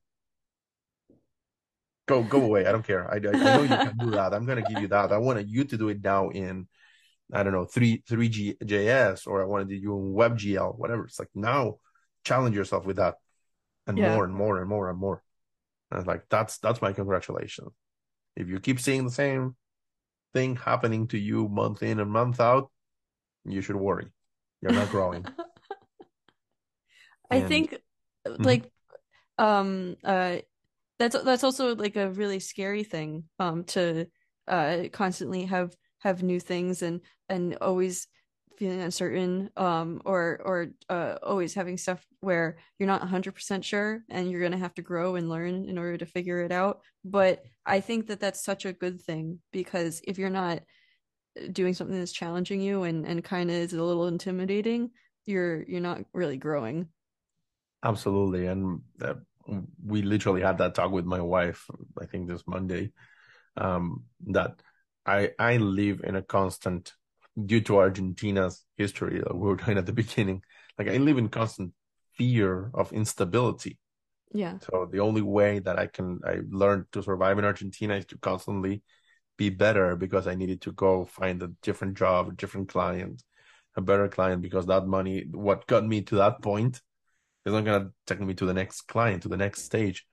go 2.07 2.23
go 2.23 2.41
away. 2.41 2.65
I 2.65 2.71
don't 2.71 2.85
care. 2.85 3.09
I, 3.11 3.17
I, 3.17 3.17
I 3.17 3.57
know 3.57 3.61
you 3.61 3.67
can 3.67 3.97
do 3.97 4.09
that. 4.17 4.33
I'm 4.33 4.47
gonna 4.47 4.63
give 4.63 4.81
you 4.81 4.87
that. 4.87 5.11
I 5.11 5.19
want 5.19 5.47
you 5.47 5.65
to 5.65 5.77
do 5.77 5.89
it 5.89 6.03
now 6.03 6.29
in 6.29 6.67
I 7.33 7.43
don't 7.43 7.53
know 7.53 7.65
three 7.65 8.03
three 8.07 8.29
G 8.29 8.55
JS 8.63 9.27
or 9.27 9.41
I 9.41 9.45
want 9.45 9.69
to 9.69 9.79
do 9.79 9.89
WebGL, 9.89 10.77
whatever. 10.77 11.05
It's 11.05 11.19
like 11.19 11.29
now 11.33 11.77
challenge 12.23 12.55
yourself 12.55 12.85
with 12.85 12.97
that 12.97 13.15
and 13.87 13.97
yeah. 13.97 14.13
more 14.13 14.25
and 14.25 14.33
more 14.33 14.59
and 14.59 14.69
more 14.69 14.89
and 14.89 14.99
more. 14.99 15.23
And 15.91 16.05
like 16.05 16.23
that's 16.29 16.57
that's 16.59 16.81
my 16.81 16.93
congratulations. 16.93 17.71
If 18.35 18.47
you 18.47 18.59
keep 18.59 18.79
seeing 18.79 19.05
the 19.05 19.11
same 19.11 19.55
thing 20.33 20.55
happening 20.55 21.07
to 21.09 21.17
you 21.17 21.47
month 21.49 21.83
in 21.83 21.99
and 21.99 22.11
month 22.11 22.39
out, 22.39 22.71
you 23.45 23.61
should 23.61 23.75
worry. 23.75 24.07
You're 24.61 24.71
not 24.71 24.89
growing. 24.89 25.25
I 27.29 27.37
and, 27.37 27.47
think 27.47 27.75
mm-hmm. 28.27 28.43
like 28.43 28.71
um 29.37 29.95
uh 30.03 30.37
that's 30.99 31.21
that's 31.23 31.43
also 31.43 31.75
like 31.75 31.95
a 31.95 32.11
really 32.11 32.39
scary 32.39 32.83
thing 32.83 33.23
um 33.39 33.63
to 33.63 34.07
uh 34.47 34.83
constantly 34.91 35.45
have 35.45 35.73
have 36.01 36.23
new 36.23 36.39
things 36.39 36.81
and 36.81 37.01
and 37.29 37.57
always 37.61 38.07
feeling 38.57 38.81
uncertain 38.81 39.49
um 39.57 40.01
or 40.05 40.41
or 40.43 40.67
uh 40.89 41.15
always 41.23 41.53
having 41.53 41.77
stuff 41.77 42.05
where 42.19 42.57
you're 42.77 42.87
not 42.87 43.01
100% 43.01 43.63
sure 43.63 44.03
and 44.09 44.29
you're 44.29 44.39
going 44.39 44.51
to 44.51 44.57
have 44.57 44.73
to 44.73 44.81
grow 44.81 45.15
and 45.15 45.29
learn 45.29 45.65
in 45.65 45.77
order 45.77 45.97
to 45.97 46.05
figure 46.05 46.43
it 46.43 46.51
out. 46.51 46.81
But 47.03 47.43
i 47.65 47.79
think 47.79 48.07
that 48.07 48.19
that's 48.19 48.43
such 48.43 48.65
a 48.65 48.73
good 48.73 49.01
thing 49.01 49.39
because 49.51 50.01
if 50.05 50.17
you're 50.17 50.29
not 50.29 50.61
doing 51.51 51.73
something 51.73 51.97
that's 51.97 52.11
challenging 52.11 52.61
you 52.61 52.83
and 52.83 53.05
and 53.05 53.23
kind 53.23 53.49
of 53.49 53.55
is 53.55 53.73
a 53.73 53.83
little 53.83 54.07
intimidating 54.07 54.91
you're 55.25 55.63
you're 55.63 55.79
not 55.79 56.01
really 56.13 56.37
growing. 56.37 56.87
Absolutely. 57.83 58.47
And 58.47 58.81
uh, 59.01 59.15
we 59.83 60.01
literally 60.01 60.41
had 60.41 60.57
that 60.59 60.75
talk 60.75 60.91
with 60.91 61.05
my 61.05 61.21
wife 61.21 61.65
i 61.99 62.05
think 62.05 62.27
this 62.27 62.43
monday 62.47 62.91
um 63.57 64.03
that 64.27 64.61
i 65.05 65.29
i 65.39 65.57
live 65.57 66.01
in 66.03 66.15
a 66.15 66.21
constant 66.21 66.93
due 67.45 67.61
to 67.61 67.77
argentina's 67.77 68.63
history 68.77 69.19
that 69.19 69.33
we 69.33 69.47
were 69.47 69.55
doing 69.55 69.77
at 69.77 69.85
the 69.85 69.93
beginning 70.03 70.41
like 70.77 70.87
i 70.87 70.97
live 70.97 71.17
in 71.17 71.29
constant 71.29 71.71
fear 72.17 72.69
of 72.73 72.91
instability. 72.91 73.79
Yeah. 74.33 74.57
So 74.59 74.87
the 74.91 74.99
only 74.99 75.21
way 75.21 75.59
that 75.59 75.79
i 75.79 75.87
can 75.87 76.19
i 76.25 76.37
learned 76.49 76.85
to 76.93 77.03
survive 77.03 77.37
in 77.39 77.45
argentina 77.45 77.95
is 77.95 78.05
to 78.07 78.17
constantly 78.17 78.81
be 79.37 79.49
better 79.49 79.95
because 79.95 80.27
i 80.27 80.35
needed 80.35 80.61
to 80.61 80.71
go 80.73 81.05
find 81.05 81.41
a 81.41 81.51
different 81.61 81.97
job 81.97 82.29
a 82.29 82.31
different 82.33 82.69
client 82.69 83.23
a 83.75 83.81
better 83.81 84.07
client 84.07 84.41
because 84.41 84.65
that 84.67 84.85
money 84.85 85.25
what 85.31 85.67
got 85.67 85.85
me 85.85 86.01
to 86.01 86.15
that 86.15 86.41
point 86.41 86.81
is 87.45 87.53
not 87.53 87.65
going 87.65 87.81
to 87.81 87.91
take 88.05 88.21
me 88.21 88.33
to 88.35 88.45
the 88.45 88.53
next 88.53 88.81
client 88.81 89.23
to 89.23 89.29
the 89.29 89.37
next 89.37 89.63
stage. 89.63 90.05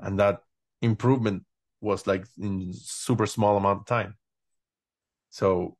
And 0.00 0.18
that 0.18 0.40
improvement 0.82 1.44
was 1.80 2.06
like 2.06 2.26
in 2.38 2.72
super 2.72 3.26
small 3.26 3.56
amount 3.56 3.80
of 3.80 3.86
time 3.86 4.16
so 5.34 5.76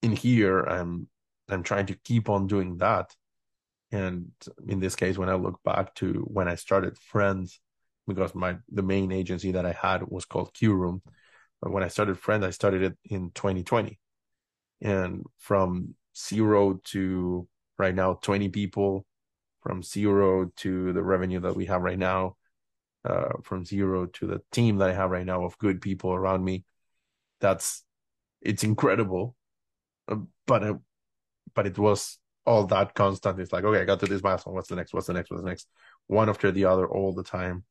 in 0.00 0.10
here 0.10 0.60
i'm 0.60 1.06
i'm 1.50 1.62
trying 1.62 1.84
to 1.84 1.94
keep 1.94 2.30
on 2.30 2.46
doing 2.46 2.78
that. 2.78 3.14
And 3.92 4.30
in 4.66 4.80
this 4.80 4.96
case 4.96 5.18
when 5.18 5.28
i 5.28 5.34
look 5.34 5.60
back 5.64 5.94
to 5.96 6.24
when 6.26 6.48
i 6.48 6.54
started 6.54 6.96
Fri3nds 7.12 7.58
because 8.06 8.34
my 8.34 8.56
the 8.72 8.82
main 8.82 9.12
agency 9.12 9.52
that 9.52 9.66
i 9.66 9.72
had 9.72 10.08
was 10.08 10.24
called 10.24 10.54
q 10.54 10.72
room. 10.72 11.02
But 11.60 11.72
when 11.72 11.82
i 11.82 11.88
started 11.88 12.16
Fri3nds 12.16 12.44
i 12.44 12.50
started 12.50 12.82
it 12.82 12.96
in 13.04 13.32
2020 13.32 13.98
and 14.80 15.24
from 15.36 15.94
zero 16.16 16.80
to 16.84 17.46
right 17.78 17.94
now 17.94 18.14
20 18.14 18.48
people 18.48 19.04
from 19.60 19.82
zero 19.82 20.50
to 20.56 20.94
the 20.94 21.02
revenue 21.02 21.40
that 21.40 21.54
we 21.54 21.66
have 21.66 21.82
right 21.82 21.98
now 21.98 22.36
uh, 23.04 23.32
from 23.42 23.66
zero 23.66 24.06
to 24.06 24.26
the 24.26 24.40
team 24.52 24.78
that 24.78 24.88
i 24.88 24.94
have 24.94 25.10
right 25.10 25.26
now 25.26 25.44
of 25.44 25.58
good 25.58 25.82
people 25.82 26.14
around 26.14 26.42
me 26.42 26.64
that's 27.40 27.84
it's 28.40 28.64
incredible 28.64 29.34
uh, 30.08 30.16
but 30.46 30.62
uh, 30.64 30.74
but 31.54 31.66
it 31.66 31.78
was 31.78 32.18
all 32.46 32.66
that 32.66 32.94
constant. 32.94 33.38
It's 33.38 33.52
like, 33.52 33.64
okay, 33.64 33.80
I 33.80 33.84
got 33.84 34.00
to 34.00 34.06
this 34.06 34.22
milestone. 34.22 34.54
What's 34.54 34.68
the 34.68 34.76
next? 34.76 34.94
What's 34.94 35.06
the 35.06 35.12
next? 35.12 35.30
What's 35.30 35.42
the 35.42 35.48
next? 35.48 35.68
One 36.06 36.28
after 36.28 36.50
the 36.50 36.64
other 36.64 36.86
all 36.86 37.12
the 37.12 37.22
time. 37.22 37.64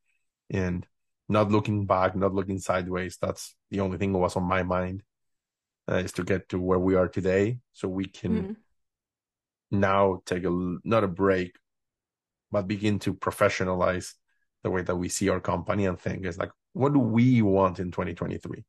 And 0.50 0.86
not 1.28 1.52
looking 1.52 1.86
back, 1.86 2.16
not 2.16 2.34
looking 2.34 2.60
sideways. 2.60 3.18
That's 3.20 3.56
the 3.72 3.82
only 3.82 3.98
thing 3.98 4.14
that 4.14 4.20
was 4.20 4.36
on 4.36 4.44
my 4.44 4.64
mind 4.64 5.04
uh, 5.90 5.96
is 5.96 6.14
to 6.14 6.24
get 6.24 6.48
to 6.50 6.60
where 6.60 6.80
we 6.80 6.96
are 6.96 7.08
today 7.08 7.60
so 7.74 7.88
we 7.88 8.06
can 8.06 8.42
mm-hmm. 8.44 9.80
now 9.80 10.22
take 10.26 10.46
a, 10.46 10.78
not 10.84 11.04
a 11.04 11.08
break, 11.08 11.58
but 12.52 12.68
begin 12.68 13.00
to 13.00 13.14
professionalize 13.14 14.14
the 14.64 14.70
way 14.70 14.84
that 14.84 14.96
we 14.96 15.10
see 15.10 15.28
our 15.30 15.42
company 15.42 15.86
and 15.86 16.00
think 16.00 16.26
is 16.26 16.38
like, 16.38 16.52
what 16.74 16.94
do 16.94 17.00
we 17.00 17.42
want 17.42 17.80
in 17.80 17.92
2023? 17.92 18.64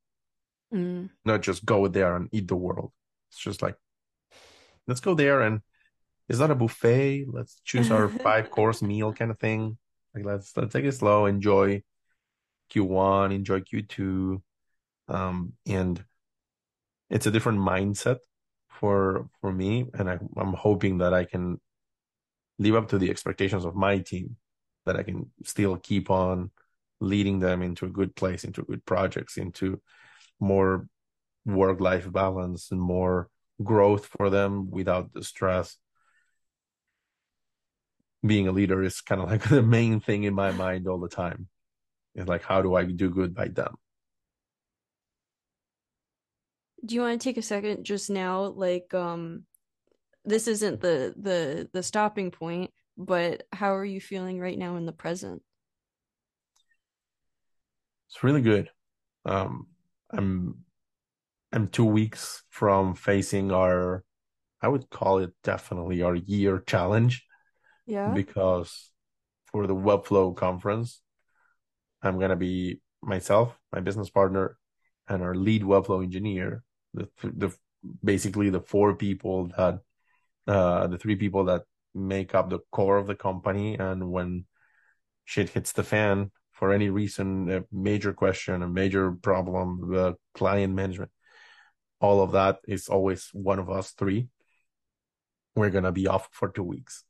Mm. 0.73 1.09
Not 1.25 1.41
just 1.41 1.65
go 1.65 1.87
there 1.87 2.15
and 2.15 2.29
eat 2.31 2.47
the 2.47 2.55
world. 2.55 2.91
It's 3.31 3.39
just 3.39 3.61
like, 3.61 3.75
let's 4.87 5.01
go 5.01 5.13
there 5.13 5.41
and 5.41 5.61
it's 6.27 6.39
not 6.39 6.51
a 6.51 6.55
buffet. 6.55 7.25
Let's 7.27 7.59
choose 7.63 7.91
our 7.91 8.07
five 8.25 8.51
course 8.51 8.81
meal 8.81 9.13
kind 9.13 9.31
of 9.31 9.39
thing. 9.39 9.77
Like 10.13 10.25
let's 10.25 10.55
let's 10.55 10.73
take 10.73 10.85
it 10.85 10.93
slow, 10.93 11.25
enjoy 11.25 11.83
Q1, 12.73 13.33
enjoy 13.33 13.61
Q2. 13.61 14.41
Um, 15.07 15.53
and 15.65 16.03
it's 17.09 17.25
a 17.25 17.31
different 17.31 17.59
mindset 17.59 18.17
for 18.69 19.27
for 19.41 19.51
me. 19.51 19.85
And 19.93 20.09
I, 20.09 20.19
I'm 20.37 20.53
hoping 20.53 20.99
that 20.99 21.13
I 21.13 21.25
can 21.25 21.59
live 22.59 22.75
up 22.75 22.89
to 22.89 22.97
the 22.97 23.09
expectations 23.09 23.65
of 23.65 23.75
my 23.75 23.99
team, 23.99 24.35
that 24.85 24.95
I 24.95 25.03
can 25.03 25.31
still 25.43 25.77
keep 25.77 26.09
on 26.09 26.51
leading 26.99 27.39
them 27.39 27.61
into 27.61 27.85
a 27.85 27.89
good 27.89 28.15
place, 28.15 28.43
into 28.43 28.63
good 28.63 28.85
projects, 28.85 29.37
into 29.37 29.81
more 30.39 30.87
work 31.45 31.79
life 31.79 32.11
balance 32.11 32.71
and 32.71 32.81
more 32.81 33.29
growth 33.63 34.05
for 34.05 34.29
them 34.29 34.69
without 34.71 35.13
the 35.13 35.23
stress 35.23 35.77
being 38.25 38.47
a 38.47 38.51
leader 38.51 38.83
is 38.83 39.01
kind 39.01 39.21
of 39.21 39.29
like 39.29 39.43
the 39.49 39.61
main 39.61 39.99
thing 39.99 40.23
in 40.23 40.33
my 40.33 40.51
mind 40.51 40.87
all 40.87 40.99
the 40.99 41.09
time. 41.09 41.47
It's 42.15 42.27
like, 42.27 42.43
how 42.43 42.61
do 42.61 42.75
I 42.75 42.85
do 42.85 43.09
good 43.09 43.33
by 43.33 43.47
them? 43.47 43.75
Do 46.85 46.95
you 46.95 47.01
want 47.01 47.19
to 47.19 47.23
take 47.23 47.37
a 47.37 47.41
second 47.41 47.83
just 47.83 48.09
now? 48.09 48.43
Like, 48.43 48.93
um, 48.93 49.43
this 50.25 50.47
isn't 50.47 50.81
the 50.81 51.13
the 51.17 51.69
the 51.73 51.83
stopping 51.83 52.31
point, 52.31 52.71
but 52.97 53.43
how 53.51 53.75
are 53.75 53.85
you 53.85 53.99
feeling 53.99 54.39
right 54.39 54.57
now 54.57 54.75
in 54.77 54.85
the 54.85 54.93
present? 54.93 55.41
It's 58.09 58.23
really 58.23 58.41
good. 58.41 58.69
Um, 59.25 59.67
I'm 60.11 60.65
I'm 61.51 61.67
two 61.67 61.85
weeks 61.85 62.43
from 62.49 62.93
facing 62.93 63.51
our, 63.51 64.03
I 64.61 64.67
would 64.67 64.89
call 64.89 65.17
it 65.19 65.31
definitely 65.43 66.01
our 66.03 66.15
year 66.15 66.59
challenge. 66.59 67.25
Yeah. 67.85 68.13
Because 68.13 68.91
for 69.45 69.65
the 69.65 69.75
Webflow 69.75 70.35
conference, 70.35 71.01
I'm 72.03 72.17
going 72.19 72.29
to 72.29 72.35
be 72.35 72.81
myself, 73.01 73.57
my 73.73 73.79
business 73.79 74.09
partner, 74.09 74.57
and 75.07 75.23
our 75.23 75.33
lead 75.33 75.63
Webflow 75.63 76.03
engineer. 76.03 76.63
The, 76.93 77.09
the 77.23 77.55
basically 78.03 78.49
the 78.49 78.61
four 78.61 78.95
people 78.95 79.51
that, 79.57 79.79
uh, 80.47 80.87
the 80.87 80.97
three 80.99 81.15
people 81.15 81.45
that 81.45 81.63
make 81.95 82.35
up 82.35 82.49
the 82.49 82.59
core 82.71 82.97
of 82.97 83.07
the 83.07 83.15
company. 83.15 83.75
And 83.75 84.11
when 84.11 84.45
shit 85.25 85.49
hits 85.49 85.71
the 85.71 85.83
fan 85.83 86.31
for 86.59 86.73
any 86.73 86.89
reason, 86.89 87.49
a 87.49 87.63
major 87.71 88.13
question, 88.13 88.61
a 88.63 88.67
major 88.67 89.13
problem, 89.13 89.89
the 89.91 90.15
client 90.35 90.75
management, 90.75 91.11
all 92.01 92.21
of 92.21 92.33
that 92.33 92.59
is 92.67 92.89
always 92.89 93.29
one 93.33 93.59
of 93.59 93.69
us 93.69 93.91
three. 93.91 94.27
We're 95.55 95.71
going 95.71 95.85
to 95.85 95.91
be 95.91 96.07
off 96.07 96.29
for 96.31 96.49
two 96.49 96.63
weeks. 96.63 97.05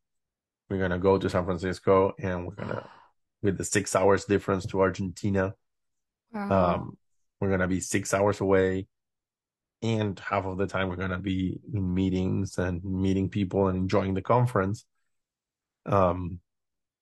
We're 0.69 0.79
gonna 0.79 0.99
go 0.99 1.17
to 1.17 1.29
San 1.29 1.45
Francisco 1.45 2.13
and 2.19 2.45
we're 2.45 2.53
gonna 2.53 2.87
with 3.41 3.57
the 3.57 3.65
six 3.65 3.95
hours 3.95 4.25
difference 4.25 4.67
to 4.67 4.81
Argentina. 4.81 5.55
Wow. 6.31 6.75
Um, 6.75 6.97
we're 7.41 7.49
gonna 7.49 7.67
be 7.67 7.79
six 7.79 8.13
hours 8.13 8.39
away. 8.41 8.87
and 9.81 10.19
half 10.19 10.45
of 10.45 10.57
the 10.57 10.67
time 10.67 10.89
we're 10.89 10.95
going 10.95 11.09
to 11.11 11.19
be 11.19 11.59
in 11.73 11.93
meetings 11.93 12.57
and 12.57 12.83
meeting 12.83 13.29
people 13.29 13.67
and 13.67 13.77
enjoying 13.77 14.13
the 14.13 14.21
conference 14.21 14.85
um 15.85 16.39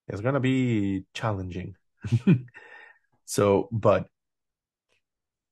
it's 0.08 0.22
going 0.22 0.36
to 0.36 0.40
be 0.40 1.04
challenging 1.14 1.76
so 3.26 3.68
but 3.72 4.08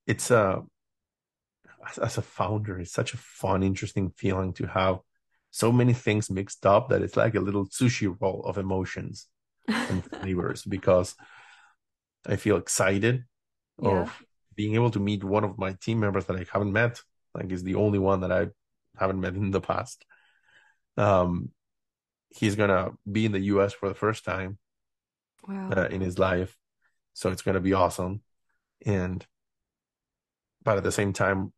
it's 0.08 0.32
a 0.32 0.62
as 2.02 2.18
a 2.18 2.22
founder 2.22 2.80
it's 2.80 2.92
such 2.92 3.14
a 3.14 3.18
fun 3.18 3.64
interesting 3.64 4.12
feeling 4.18 4.54
to 4.54 4.66
have 4.66 5.00
so 5.52 5.72
many 5.72 5.94
things 5.94 6.30
mixed 6.30 6.66
up 6.66 6.90
that 6.90 7.02
it's 7.02 7.16
like 7.16 7.36
a 7.36 7.40
little 7.40 7.68
sushi 7.68 8.14
roll 8.20 8.44
of 8.46 8.58
emotions 8.58 9.28
and 9.68 10.04
flavors 10.22 10.64
because 10.64 11.16
i 12.28 12.36
feel 12.36 12.58
excited 12.58 13.24
yeah. 13.82 14.02
of 14.02 14.24
being 14.56 14.76
able 14.76 14.90
to 14.90 15.00
meet 15.00 15.24
one 15.24 15.44
of 15.44 15.58
my 15.58 15.74
team 15.82 16.00
members 16.00 16.26
that 16.26 16.36
i 16.36 16.46
haven't 16.52 16.74
met 16.74 17.00
like 17.36 17.52
is 17.52 17.64
the 17.64 17.76
only 17.76 18.00
one 18.00 18.22
that 18.22 18.32
I 18.32 18.48
haven't 18.98 19.20
met 19.20 19.36
in 19.36 19.52
the 19.52 19.62
past. 19.62 20.06
Um, 20.98 21.50
he's 22.30 22.56
gonna 22.56 22.92
be 23.10 23.26
in 23.26 23.34
the 23.34 23.40
U.S. 23.40 23.74
for 23.74 23.90
the 23.90 23.96
first 23.96 24.24
time 24.24 24.58
wow. 25.48 25.70
uh, 25.70 25.88
in 25.92 26.02
his 26.02 26.18
life, 26.20 26.58
so 27.14 27.30
it's 27.32 27.42
gonna 27.42 27.60
be 27.60 27.74
awesome. 27.74 28.22
And 28.86 29.26
but 30.64 30.78
at 30.78 30.84
the 30.84 30.92
same 30.92 31.14
time, 31.14 31.54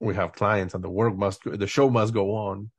we 0.00 0.14
have 0.14 0.32
clients, 0.32 0.74
and 0.74 0.82
the 0.82 0.90
work 0.90 1.16
must, 1.16 1.42
the 1.44 1.66
show 1.66 1.88
must 1.88 2.12
go 2.12 2.34
on. 2.34 2.70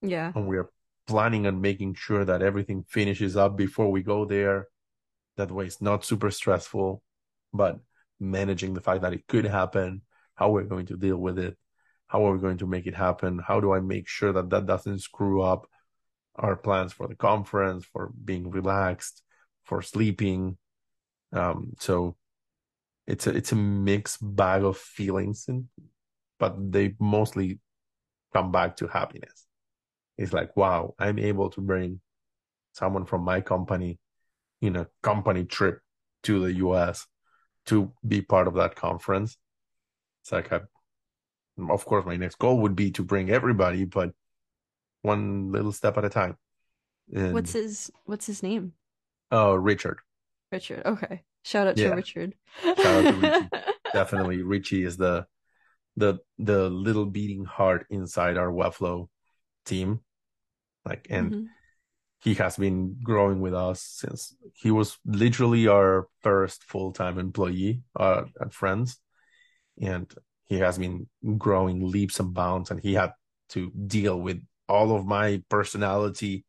Yeah, 0.00 0.32
and 0.34 0.46
we're 0.46 0.70
planning 1.06 1.46
on 1.46 1.60
making 1.60 1.94
sure 1.94 2.24
that 2.24 2.42
everything 2.42 2.84
finishes 2.88 3.36
up 3.36 3.56
before 3.56 3.90
we 3.90 4.02
go 4.02 4.24
there. 4.24 4.68
That 5.36 5.50
way, 5.50 5.66
it's 5.66 5.80
not 5.80 6.04
super 6.04 6.30
stressful, 6.30 7.02
but 7.52 7.80
managing 8.20 8.74
the 8.74 8.80
fact 8.80 9.02
that 9.02 9.12
it 9.12 9.26
could 9.26 9.44
happen, 9.44 10.02
how 10.34 10.50
we're 10.50 10.64
going 10.64 10.86
to 10.86 10.96
deal 10.96 11.16
with 11.16 11.38
it, 11.38 11.56
how 12.06 12.26
are 12.26 12.32
we 12.32 12.38
going 12.38 12.58
to 12.58 12.66
make 12.66 12.86
it 12.86 12.94
happen? 12.94 13.38
How 13.38 13.58
do 13.60 13.72
I 13.72 13.80
make 13.80 14.06
sure 14.06 14.32
that 14.32 14.50
that 14.50 14.66
doesn't 14.66 15.00
screw 15.00 15.42
up 15.42 15.66
our 16.36 16.56
plans 16.56 16.92
for 16.92 17.08
the 17.08 17.14
conference, 17.14 17.84
for 17.84 18.12
being 18.24 18.50
relaxed, 18.50 19.22
for 19.64 19.82
sleeping? 19.82 20.56
Um, 21.32 21.74
so 21.78 22.16
it's 23.06 23.26
a 23.26 23.30
it's 23.36 23.52
a 23.52 23.56
mixed 23.56 24.18
bag 24.20 24.64
of 24.64 24.76
feelings, 24.76 25.46
and 25.48 25.68
but 26.38 26.72
they 26.72 26.94
mostly 26.98 27.60
come 28.32 28.52
back 28.52 28.76
to 28.76 28.86
happiness. 28.86 29.46
It's 30.18 30.32
like, 30.32 30.56
wow, 30.56 30.94
I'm 30.98 31.18
able 31.18 31.50
to 31.50 31.60
bring 31.60 32.00
someone 32.72 33.04
from 33.04 33.22
my 33.22 33.40
company 33.40 33.98
in 34.60 34.76
a 34.76 34.86
company 35.02 35.44
trip 35.44 35.80
to 36.22 36.40
the 36.40 36.52
US 36.54 37.06
to 37.66 37.92
be 38.06 38.22
part 38.22 38.48
of 38.48 38.54
that 38.54 38.76
conference. 38.76 39.36
It's 40.22 40.32
like 40.32 40.52
a 40.52 40.68
of 41.70 41.84
course, 41.84 42.06
my 42.06 42.16
next 42.16 42.38
goal 42.38 42.58
would 42.60 42.76
be 42.76 42.90
to 42.92 43.02
bring 43.02 43.30
everybody, 43.30 43.84
but 43.84 44.12
one 45.02 45.52
little 45.52 45.72
step 45.72 45.98
at 45.98 46.04
a 46.04 46.08
time. 46.08 46.36
And, 47.14 47.34
what's 47.34 47.52
his 47.52 47.90
What's 48.04 48.26
his 48.26 48.42
name? 48.42 48.72
Oh, 49.32 49.54
Richard. 49.54 49.98
Richard. 50.52 50.82
Okay. 50.84 51.22
Shout 51.42 51.66
out 51.66 51.78
yeah. 51.78 51.90
to 51.90 51.96
Richard. 51.96 52.34
Shout 52.62 52.78
out 52.78 53.02
to 53.02 53.48
Richie. 53.50 53.72
Definitely, 53.92 54.42
Richie 54.42 54.84
is 54.84 54.96
the 54.96 55.26
the 55.96 56.18
the 56.38 56.68
little 56.70 57.06
beating 57.06 57.44
heart 57.44 57.86
inside 57.90 58.36
our 58.36 58.50
Webflow 58.50 59.08
team. 59.64 60.00
Like, 60.84 61.06
and 61.10 61.30
mm-hmm. 61.30 61.44
he 62.20 62.34
has 62.34 62.56
been 62.56 62.96
growing 63.02 63.40
with 63.40 63.54
us 63.54 63.80
since 63.82 64.36
he 64.54 64.70
was 64.70 64.98
literally 65.04 65.66
our 65.66 66.08
first 66.20 66.64
full 66.64 66.92
time 66.92 67.18
employee 67.18 67.82
uh, 67.98 68.24
at 68.40 68.50
Fri3nds, 68.50 68.96
and 69.80 70.12
he 70.46 70.58
has 70.58 70.78
been 70.78 71.06
growing 71.38 71.90
leaps 71.90 72.20
and 72.20 72.34
bounds 72.34 72.70
and 72.70 72.80
he 72.80 72.94
had 72.94 73.12
to 73.48 73.70
deal 73.70 74.20
with 74.20 74.42
all 74.68 74.94
of 74.94 75.06
my 75.06 75.42
personality 75.48 76.44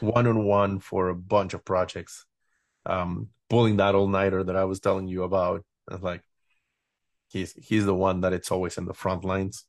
one 0.00 0.26
on 0.26 0.44
one 0.44 0.80
for 0.80 1.08
a 1.08 1.14
bunch 1.14 1.54
of 1.54 1.64
projects 1.64 2.24
um, 2.84 3.28
pulling 3.48 3.76
that 3.76 3.94
all-nighter 3.94 4.44
that 4.44 4.56
i 4.56 4.64
was 4.64 4.80
telling 4.80 5.06
you 5.06 5.22
about 5.22 5.64
it's 5.90 6.02
like 6.02 6.22
he's 7.28 7.52
he's 7.52 7.84
the 7.84 7.94
one 7.94 8.20
that 8.20 8.32
it's 8.32 8.50
always 8.50 8.78
in 8.78 8.84
the 8.84 8.94
front 8.94 9.24
lines 9.24 9.64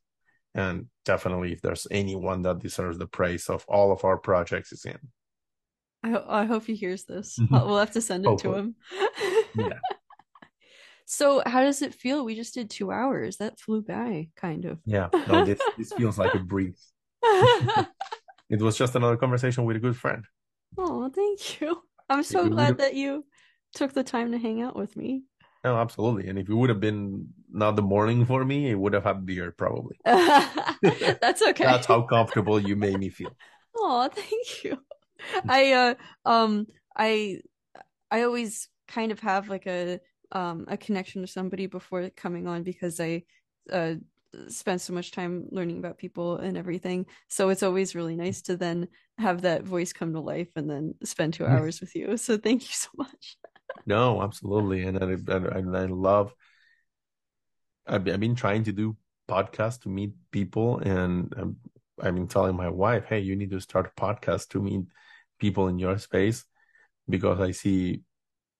and 0.54 0.86
definitely 1.04 1.52
if 1.52 1.60
there's 1.60 1.86
anyone 1.90 2.42
that 2.42 2.58
deserves 2.58 2.98
the 2.98 3.06
praise 3.06 3.48
of 3.48 3.64
all 3.68 3.92
of 3.92 4.04
our 4.04 4.16
projects 4.16 4.72
is 4.72 4.82
him 4.82 4.98
i, 6.02 6.42
I 6.42 6.44
hope 6.44 6.64
he 6.64 6.74
hears 6.74 7.04
this 7.04 7.38
we'll 7.50 7.78
have 7.78 7.92
to 7.92 8.00
send 8.00 8.26
it 8.26 8.38
to 8.38 8.54
him 8.54 8.74
yeah 9.56 9.68
so 11.08 11.42
how 11.46 11.62
does 11.62 11.80
it 11.80 11.94
feel? 11.94 12.24
We 12.24 12.36
just 12.36 12.54
did 12.54 12.68
two 12.68 12.92
hours. 12.92 13.38
That 13.38 13.58
flew 13.58 13.82
by, 13.82 14.28
kind 14.36 14.66
of. 14.66 14.78
Yeah. 14.84 15.08
No, 15.26 15.44
this 15.44 15.58
this 15.78 15.92
feels 15.92 16.18
like 16.18 16.34
a 16.34 16.38
breeze. 16.38 16.92
it 18.50 18.60
was 18.62 18.76
just 18.76 18.94
another 18.94 19.16
conversation 19.16 19.64
with 19.64 19.76
a 19.76 19.80
good 19.80 19.96
friend. 19.96 20.24
Oh, 20.76 21.10
thank 21.10 21.60
you. 21.60 21.82
I'm 22.08 22.22
so 22.22 22.48
glad 22.48 22.78
that 22.78 22.94
you 22.94 23.26
took 23.74 23.92
the 23.92 24.02
time 24.04 24.32
to 24.32 24.38
hang 24.38 24.62
out 24.62 24.76
with 24.76 24.96
me. 24.96 25.24
Oh, 25.64 25.76
absolutely. 25.76 26.28
And 26.28 26.38
if 26.38 26.48
it 26.48 26.54
would 26.54 26.70
have 26.70 26.80
been 26.80 27.28
not 27.50 27.76
the 27.76 27.82
morning 27.82 28.24
for 28.24 28.44
me, 28.44 28.70
it 28.70 28.74
would 28.78 28.92
have 28.92 29.04
had 29.04 29.26
beer 29.26 29.50
probably. 29.52 30.00
That's 30.04 31.42
okay. 31.42 31.64
That's 31.64 31.86
how 31.86 32.02
comfortable 32.02 32.60
you 32.60 32.76
made 32.76 32.98
me 32.98 33.08
feel. 33.10 33.36
Oh, 33.76 34.08
thank 34.12 34.64
you. 34.64 34.78
I 35.48 35.72
uh 35.72 35.94
um 36.24 36.66
I 36.96 37.40
I 38.10 38.22
always 38.22 38.68
kind 38.88 39.12
of 39.12 39.20
have 39.20 39.48
like 39.48 39.66
a 39.66 40.00
um, 40.32 40.66
a 40.68 40.76
connection 40.76 41.22
to 41.22 41.28
somebody 41.28 41.66
before 41.66 42.10
coming 42.10 42.46
on 42.48 42.62
because 42.62 43.00
I 43.00 43.24
uh, 43.72 43.94
spent 44.48 44.80
so 44.80 44.92
much 44.92 45.10
time 45.10 45.46
learning 45.50 45.78
about 45.78 45.98
people 45.98 46.36
and 46.36 46.56
everything. 46.56 47.06
So 47.28 47.48
it's 47.48 47.62
always 47.62 47.94
really 47.94 48.16
nice 48.16 48.42
to 48.42 48.56
then 48.56 48.88
have 49.18 49.42
that 49.42 49.62
voice 49.62 49.92
come 49.92 50.12
to 50.12 50.20
life 50.20 50.48
and 50.56 50.68
then 50.68 50.94
spend 51.02 51.34
two 51.34 51.46
hours 51.46 51.80
with 51.80 51.94
you. 51.94 52.16
So 52.16 52.36
thank 52.36 52.62
you 52.62 52.72
so 52.72 52.88
much. 52.96 53.36
no, 53.86 54.22
absolutely, 54.22 54.82
and 54.84 54.98
I, 54.98 55.04
and 55.58 55.76
I 55.76 55.86
love. 55.86 56.34
I've 57.86 58.04
been, 58.04 58.14
I've 58.14 58.20
been 58.20 58.34
trying 58.34 58.64
to 58.64 58.72
do 58.72 58.96
podcasts 59.28 59.80
to 59.82 59.88
meet 59.88 60.12
people, 60.30 60.78
and 60.78 61.32
I've 62.00 62.14
been 62.14 62.28
telling 62.28 62.56
my 62.56 62.68
wife, 62.68 63.06
"Hey, 63.06 63.20
you 63.20 63.34
need 63.34 63.50
to 63.50 63.60
start 63.60 63.92
a 63.96 64.00
podcast 64.00 64.48
to 64.50 64.62
meet 64.62 64.84
people 65.38 65.68
in 65.68 65.78
your 65.78 65.98
space," 65.98 66.44
because 67.08 67.40
I 67.40 67.52
see 67.52 68.02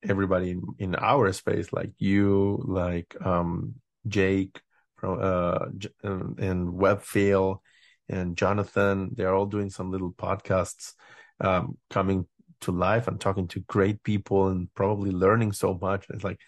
everybody 0.02 0.50
in, 0.52 0.62
in 0.78 0.94
our 0.94 1.32
space, 1.32 1.72
like 1.72 1.92
you, 1.98 2.62
like 2.66 3.14
um, 3.24 3.74
Jake 4.06 4.60
from 4.98 5.18
uh, 5.20 5.66
um, 6.04 6.36
and 6.38 6.68
Webfail 6.68 7.60
and 8.08 8.36
Jonathan, 8.36 9.10
they're 9.14 9.34
all 9.34 9.46
doing 9.46 9.70
some 9.70 9.90
little 9.90 10.12
podcasts, 10.12 10.94
um, 11.40 11.78
coming 11.88 12.26
to 12.62 12.72
life 12.72 13.06
and 13.06 13.20
talking 13.20 13.46
to 13.48 13.60
great 13.60 14.02
people 14.02 14.48
and 14.48 14.72
probably 14.74 15.10
learning 15.10 15.52
so 15.52 15.78
much. 15.80 16.06
It's 16.10 16.24
like, 16.24 16.40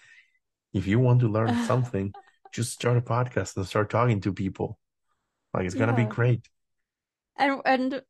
if 0.73 0.87
you 0.87 0.99
want 0.99 1.21
to 1.21 1.29
learn 1.29 1.55
something, 1.67 2.13
just 2.53 2.73
start 2.73 2.97
a 2.97 3.01
podcast 3.01 3.57
and 3.57 3.67
start 3.67 3.91
talking 3.91 4.21
to 4.23 4.33
people. 4.33 4.79
Like 5.55 5.67
it's 5.67 5.75
gonna 5.75 5.97
be 5.97 6.05
great. 6.05 6.49
And 7.37 7.61
and 7.65 8.03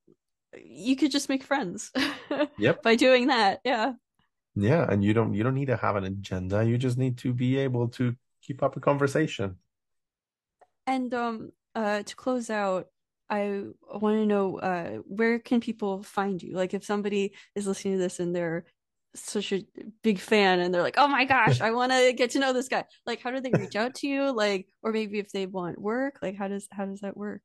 you 0.55 0.97
could 0.97 1.11
just 1.11 1.29
make 1.29 1.45
friends. 1.45 1.93
yep. 2.59 2.83
By 2.83 2.97
doing 2.97 3.29
that, 3.29 3.61
yeah 3.65 3.93
yeah 4.55 4.87
and 4.89 5.05
you 5.05 5.15
don't 5.15 5.35
you 5.35 5.43
don't 5.43 5.55
need 5.55 5.67
to 5.67 5.77
have 5.77 5.97
an 5.97 6.05
agenda 6.05 6.65
you 6.65 6.77
just 6.77 6.99
need 6.99 7.17
to 7.19 7.33
be 7.33 7.57
able 7.57 7.89
to 7.89 8.15
keep 8.43 8.63
up 8.63 8.77
a 8.77 8.81
conversation 8.81 9.57
and 10.91 11.15
um 11.15 11.53
uh 11.75 12.03
to 12.03 12.17
close 12.17 12.51
out 12.51 12.89
i 13.29 13.63
want 13.95 14.17
to 14.17 14.27
know 14.27 14.59
uh 14.59 14.97
where 15.07 15.39
can 15.39 15.61
people 15.61 16.03
find 16.03 16.43
you? 16.43 16.55
Like 16.55 16.75
if 16.75 16.85
somebody 16.85 17.33
is 17.55 17.67
listening 17.67 17.95
to 17.95 18.01
this 18.01 18.19
and 18.19 18.35
they're 18.35 18.65
such 19.15 19.53
a 19.53 19.65
big 20.03 20.19
fan 20.19 20.61
and 20.61 20.73
they're 20.73 20.83
like 20.83 20.99
oh 20.99 21.09
my 21.09 21.25
gosh 21.25 21.61
i 21.61 21.71
want 21.71 21.91
to 21.93 22.13
get 22.13 22.31
to 22.31 22.39
know 22.39 22.53
this 22.53 22.69
guy. 22.69 22.85
Like 23.07 23.21
how 23.23 23.31
do 23.31 23.41
they 23.41 23.53
reach 23.57 23.77
out 23.77 23.95
to 23.97 24.09
you? 24.09 24.33
Like 24.33 24.67
or 24.83 24.93
maybe 24.93 25.19
if 25.19 25.31
they 25.31 25.47
want 25.47 25.81
work 25.81 26.19
like 26.23 26.37
how 26.37 26.49
does 26.49 26.67
how 26.71 26.87
does 26.87 27.01
that 27.01 27.17
work? 27.17 27.43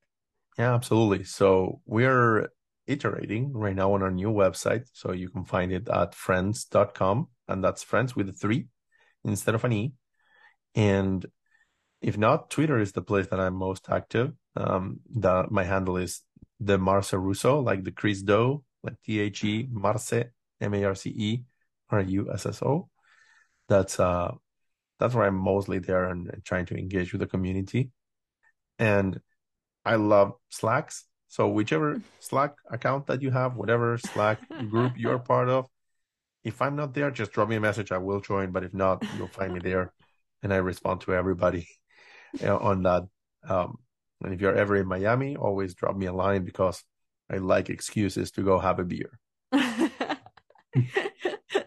Yeah 0.57 0.73
absolutely. 0.73 1.23
So 1.23 1.81
we're 1.85 2.49
iterating 2.87 3.51
right 3.53 3.75
now 3.75 3.93
on 3.93 4.03
our 4.03 4.11
new 4.11 4.29
website. 4.29 4.85
So 4.93 5.11
you 5.11 5.29
can 5.29 5.45
find 5.45 5.71
it 5.71 5.87
at 5.89 6.13
fri3nds.com, 6.13 7.27
and 7.47 7.63
that's 7.63 7.83
friends 7.83 8.15
with 8.15 8.29
a 8.29 8.33
three 8.33 8.67
instead 9.23 9.55
of 9.55 9.63
an 9.63 9.73
E. 9.73 9.93
And 10.75 11.25
if 12.05 12.19
not, 12.19 12.51
Twitter 12.51 12.77
is 12.77 12.91
the 12.91 13.01
place 13.01 13.25
that 13.27 13.39
I'm 13.39 13.55
most 13.55 13.87
active. 13.89 14.31
Um, 14.55 14.99
the, 15.09 15.47
my 15.49 15.63
handle 15.63 15.97
is 15.97 16.21
the 16.59 16.77
Marce 16.77 17.13
Russo, 17.19 17.59
like 17.61 17.83
the 17.83 17.91
Chris 17.91 18.21
Do, 18.21 18.63
like 18.83 18.93
T 19.03 19.19
H 19.19 19.43
E 19.43 19.67
Marce, 19.73 20.29
M 20.61 20.73
A 20.75 20.83
R 20.83 20.93
C 20.93 21.09
E 21.09 21.43
R 21.89 22.01
U 22.01 22.31
S 22.31 22.45
S 22.45 22.61
O. 22.61 22.89
That's 23.67 23.99
uh, 23.99 24.33
that's 24.99 25.15
where 25.15 25.25
I'm 25.25 25.35
mostly 25.35 25.79
there 25.79 26.05
and, 26.05 26.29
and 26.29 26.45
trying 26.45 26.67
to 26.67 26.77
engage 26.77 27.11
with 27.11 27.21
the 27.21 27.27
community. 27.27 27.89
And 28.77 29.19
I 29.83 29.95
love 29.95 30.33
Slacks. 30.51 31.05
So 31.27 31.47
whichever 31.47 32.01
Slack 32.19 32.53
account 32.69 33.07
that 33.07 33.23
you 33.23 33.31
have, 33.31 33.55
whatever 33.55 33.97
Slack 33.97 34.47
group 34.69 34.93
you're 34.97 35.17
part 35.17 35.49
of, 35.49 35.65
if 36.43 36.61
I'm 36.61 36.75
not 36.75 36.93
there, 36.93 37.09
just 37.09 37.31
drop 37.31 37.49
me 37.49 37.55
a 37.55 37.59
message. 37.59 37.91
I 37.91 37.97
will 37.97 38.21
join. 38.21 38.51
But 38.51 38.63
if 38.63 38.75
not, 38.75 39.03
you'll 39.17 39.27
find 39.27 39.51
me 39.51 39.59
there, 39.59 39.91
and 40.43 40.53
I 40.53 40.57
respond 40.57 41.01
to 41.01 41.15
everybody 41.15 41.67
on 42.43 42.83
that. 42.83 43.03
Um, 43.47 43.77
And 44.23 44.33
if 44.33 44.41
you're 44.41 44.55
ever 44.55 44.75
in 44.77 44.87
Miami, 44.87 45.35
always 45.35 45.75
drop 45.75 45.95
me 45.95 46.07
a 46.07 46.13
line 46.13 46.45
because 46.45 46.83
I 47.29 47.37
like 47.37 47.69
excuses 47.69 48.31
to 48.31 48.43
go 48.43 48.59
have 48.59 48.79
a 48.79 48.85
beer. 48.85 49.19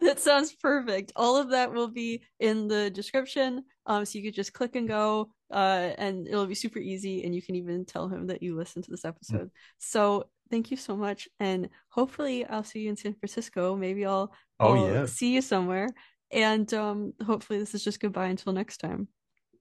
that 0.01 0.19
sounds 0.19 0.53
perfect. 0.55 1.13
All 1.17 1.37
of 1.37 1.51
that 1.51 1.73
will 1.73 1.89
be 1.89 2.23
in 2.41 2.69
the 2.69 2.91
description. 2.91 3.65
Um, 3.87 4.05
so 4.05 4.19
you 4.19 4.25
could 4.25 4.35
just 4.35 4.53
click 4.53 4.77
and 4.77 4.89
go, 4.89 5.31
uh, 5.53 5.93
and 5.99 6.27
it'll 6.27 6.47
be 6.47 6.55
super 6.55 6.79
easy. 6.79 7.25
And 7.25 7.35
you 7.35 7.43
can 7.43 7.55
even 7.57 7.85
tell 7.85 8.09
him 8.09 8.27
that 8.29 8.43
you 8.43 8.57
listened 8.57 8.85
to 8.85 8.91
this 8.91 9.05
episode. 9.05 9.49
Mm. 9.49 9.51
So 9.79 10.29
thank 10.51 10.71
you 10.71 10.77
so 10.77 10.97
much, 10.97 11.29
and 11.41 11.69
hopefully 11.91 12.45
I'll 12.47 12.65
see 12.65 12.81
you 12.81 12.91
in 12.91 12.97
San 12.97 13.15
Francisco. 13.15 13.77
Maybe 13.77 14.05
I'll, 14.07 14.33
oh 14.61 14.75
I'll 14.75 14.77
yeah 14.77 15.07
see 15.07 15.35
you 15.35 15.43
somewhere. 15.43 15.89
And 16.31 16.73
um, 16.75 17.15
hopefully 17.25 17.59
this 17.59 17.75
is 17.75 17.85
just 17.85 18.01
goodbye 18.01 18.27
until 18.29 18.53
next 18.53 18.79
time. 18.79 19.09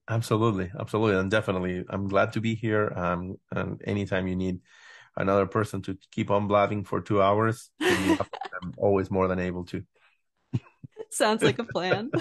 Absolutely, 0.08 0.70
absolutely, 0.78 1.18
and 1.18 1.30
definitely, 1.30 1.84
I'm 1.90 2.08
glad 2.08 2.32
to 2.32 2.40
be 2.40 2.54
here. 2.54 2.92
Um, 2.96 3.36
and 3.50 3.80
anytime 3.84 4.26
you 4.26 4.36
need 4.36 4.60
another 5.16 5.46
person 5.46 5.82
to 5.82 5.98
keep 6.10 6.30
on 6.30 6.48
blabbing 6.48 6.84
for 6.84 7.00
two 7.00 7.20
hours, 7.20 7.70
I'm 7.80 8.18
always 8.78 9.10
more 9.10 9.28
than 9.28 9.38
able 9.38 9.64
to. 9.66 9.84
Sounds 11.10 11.42
like 11.42 11.58
a 11.58 11.64
plan. 11.64 12.10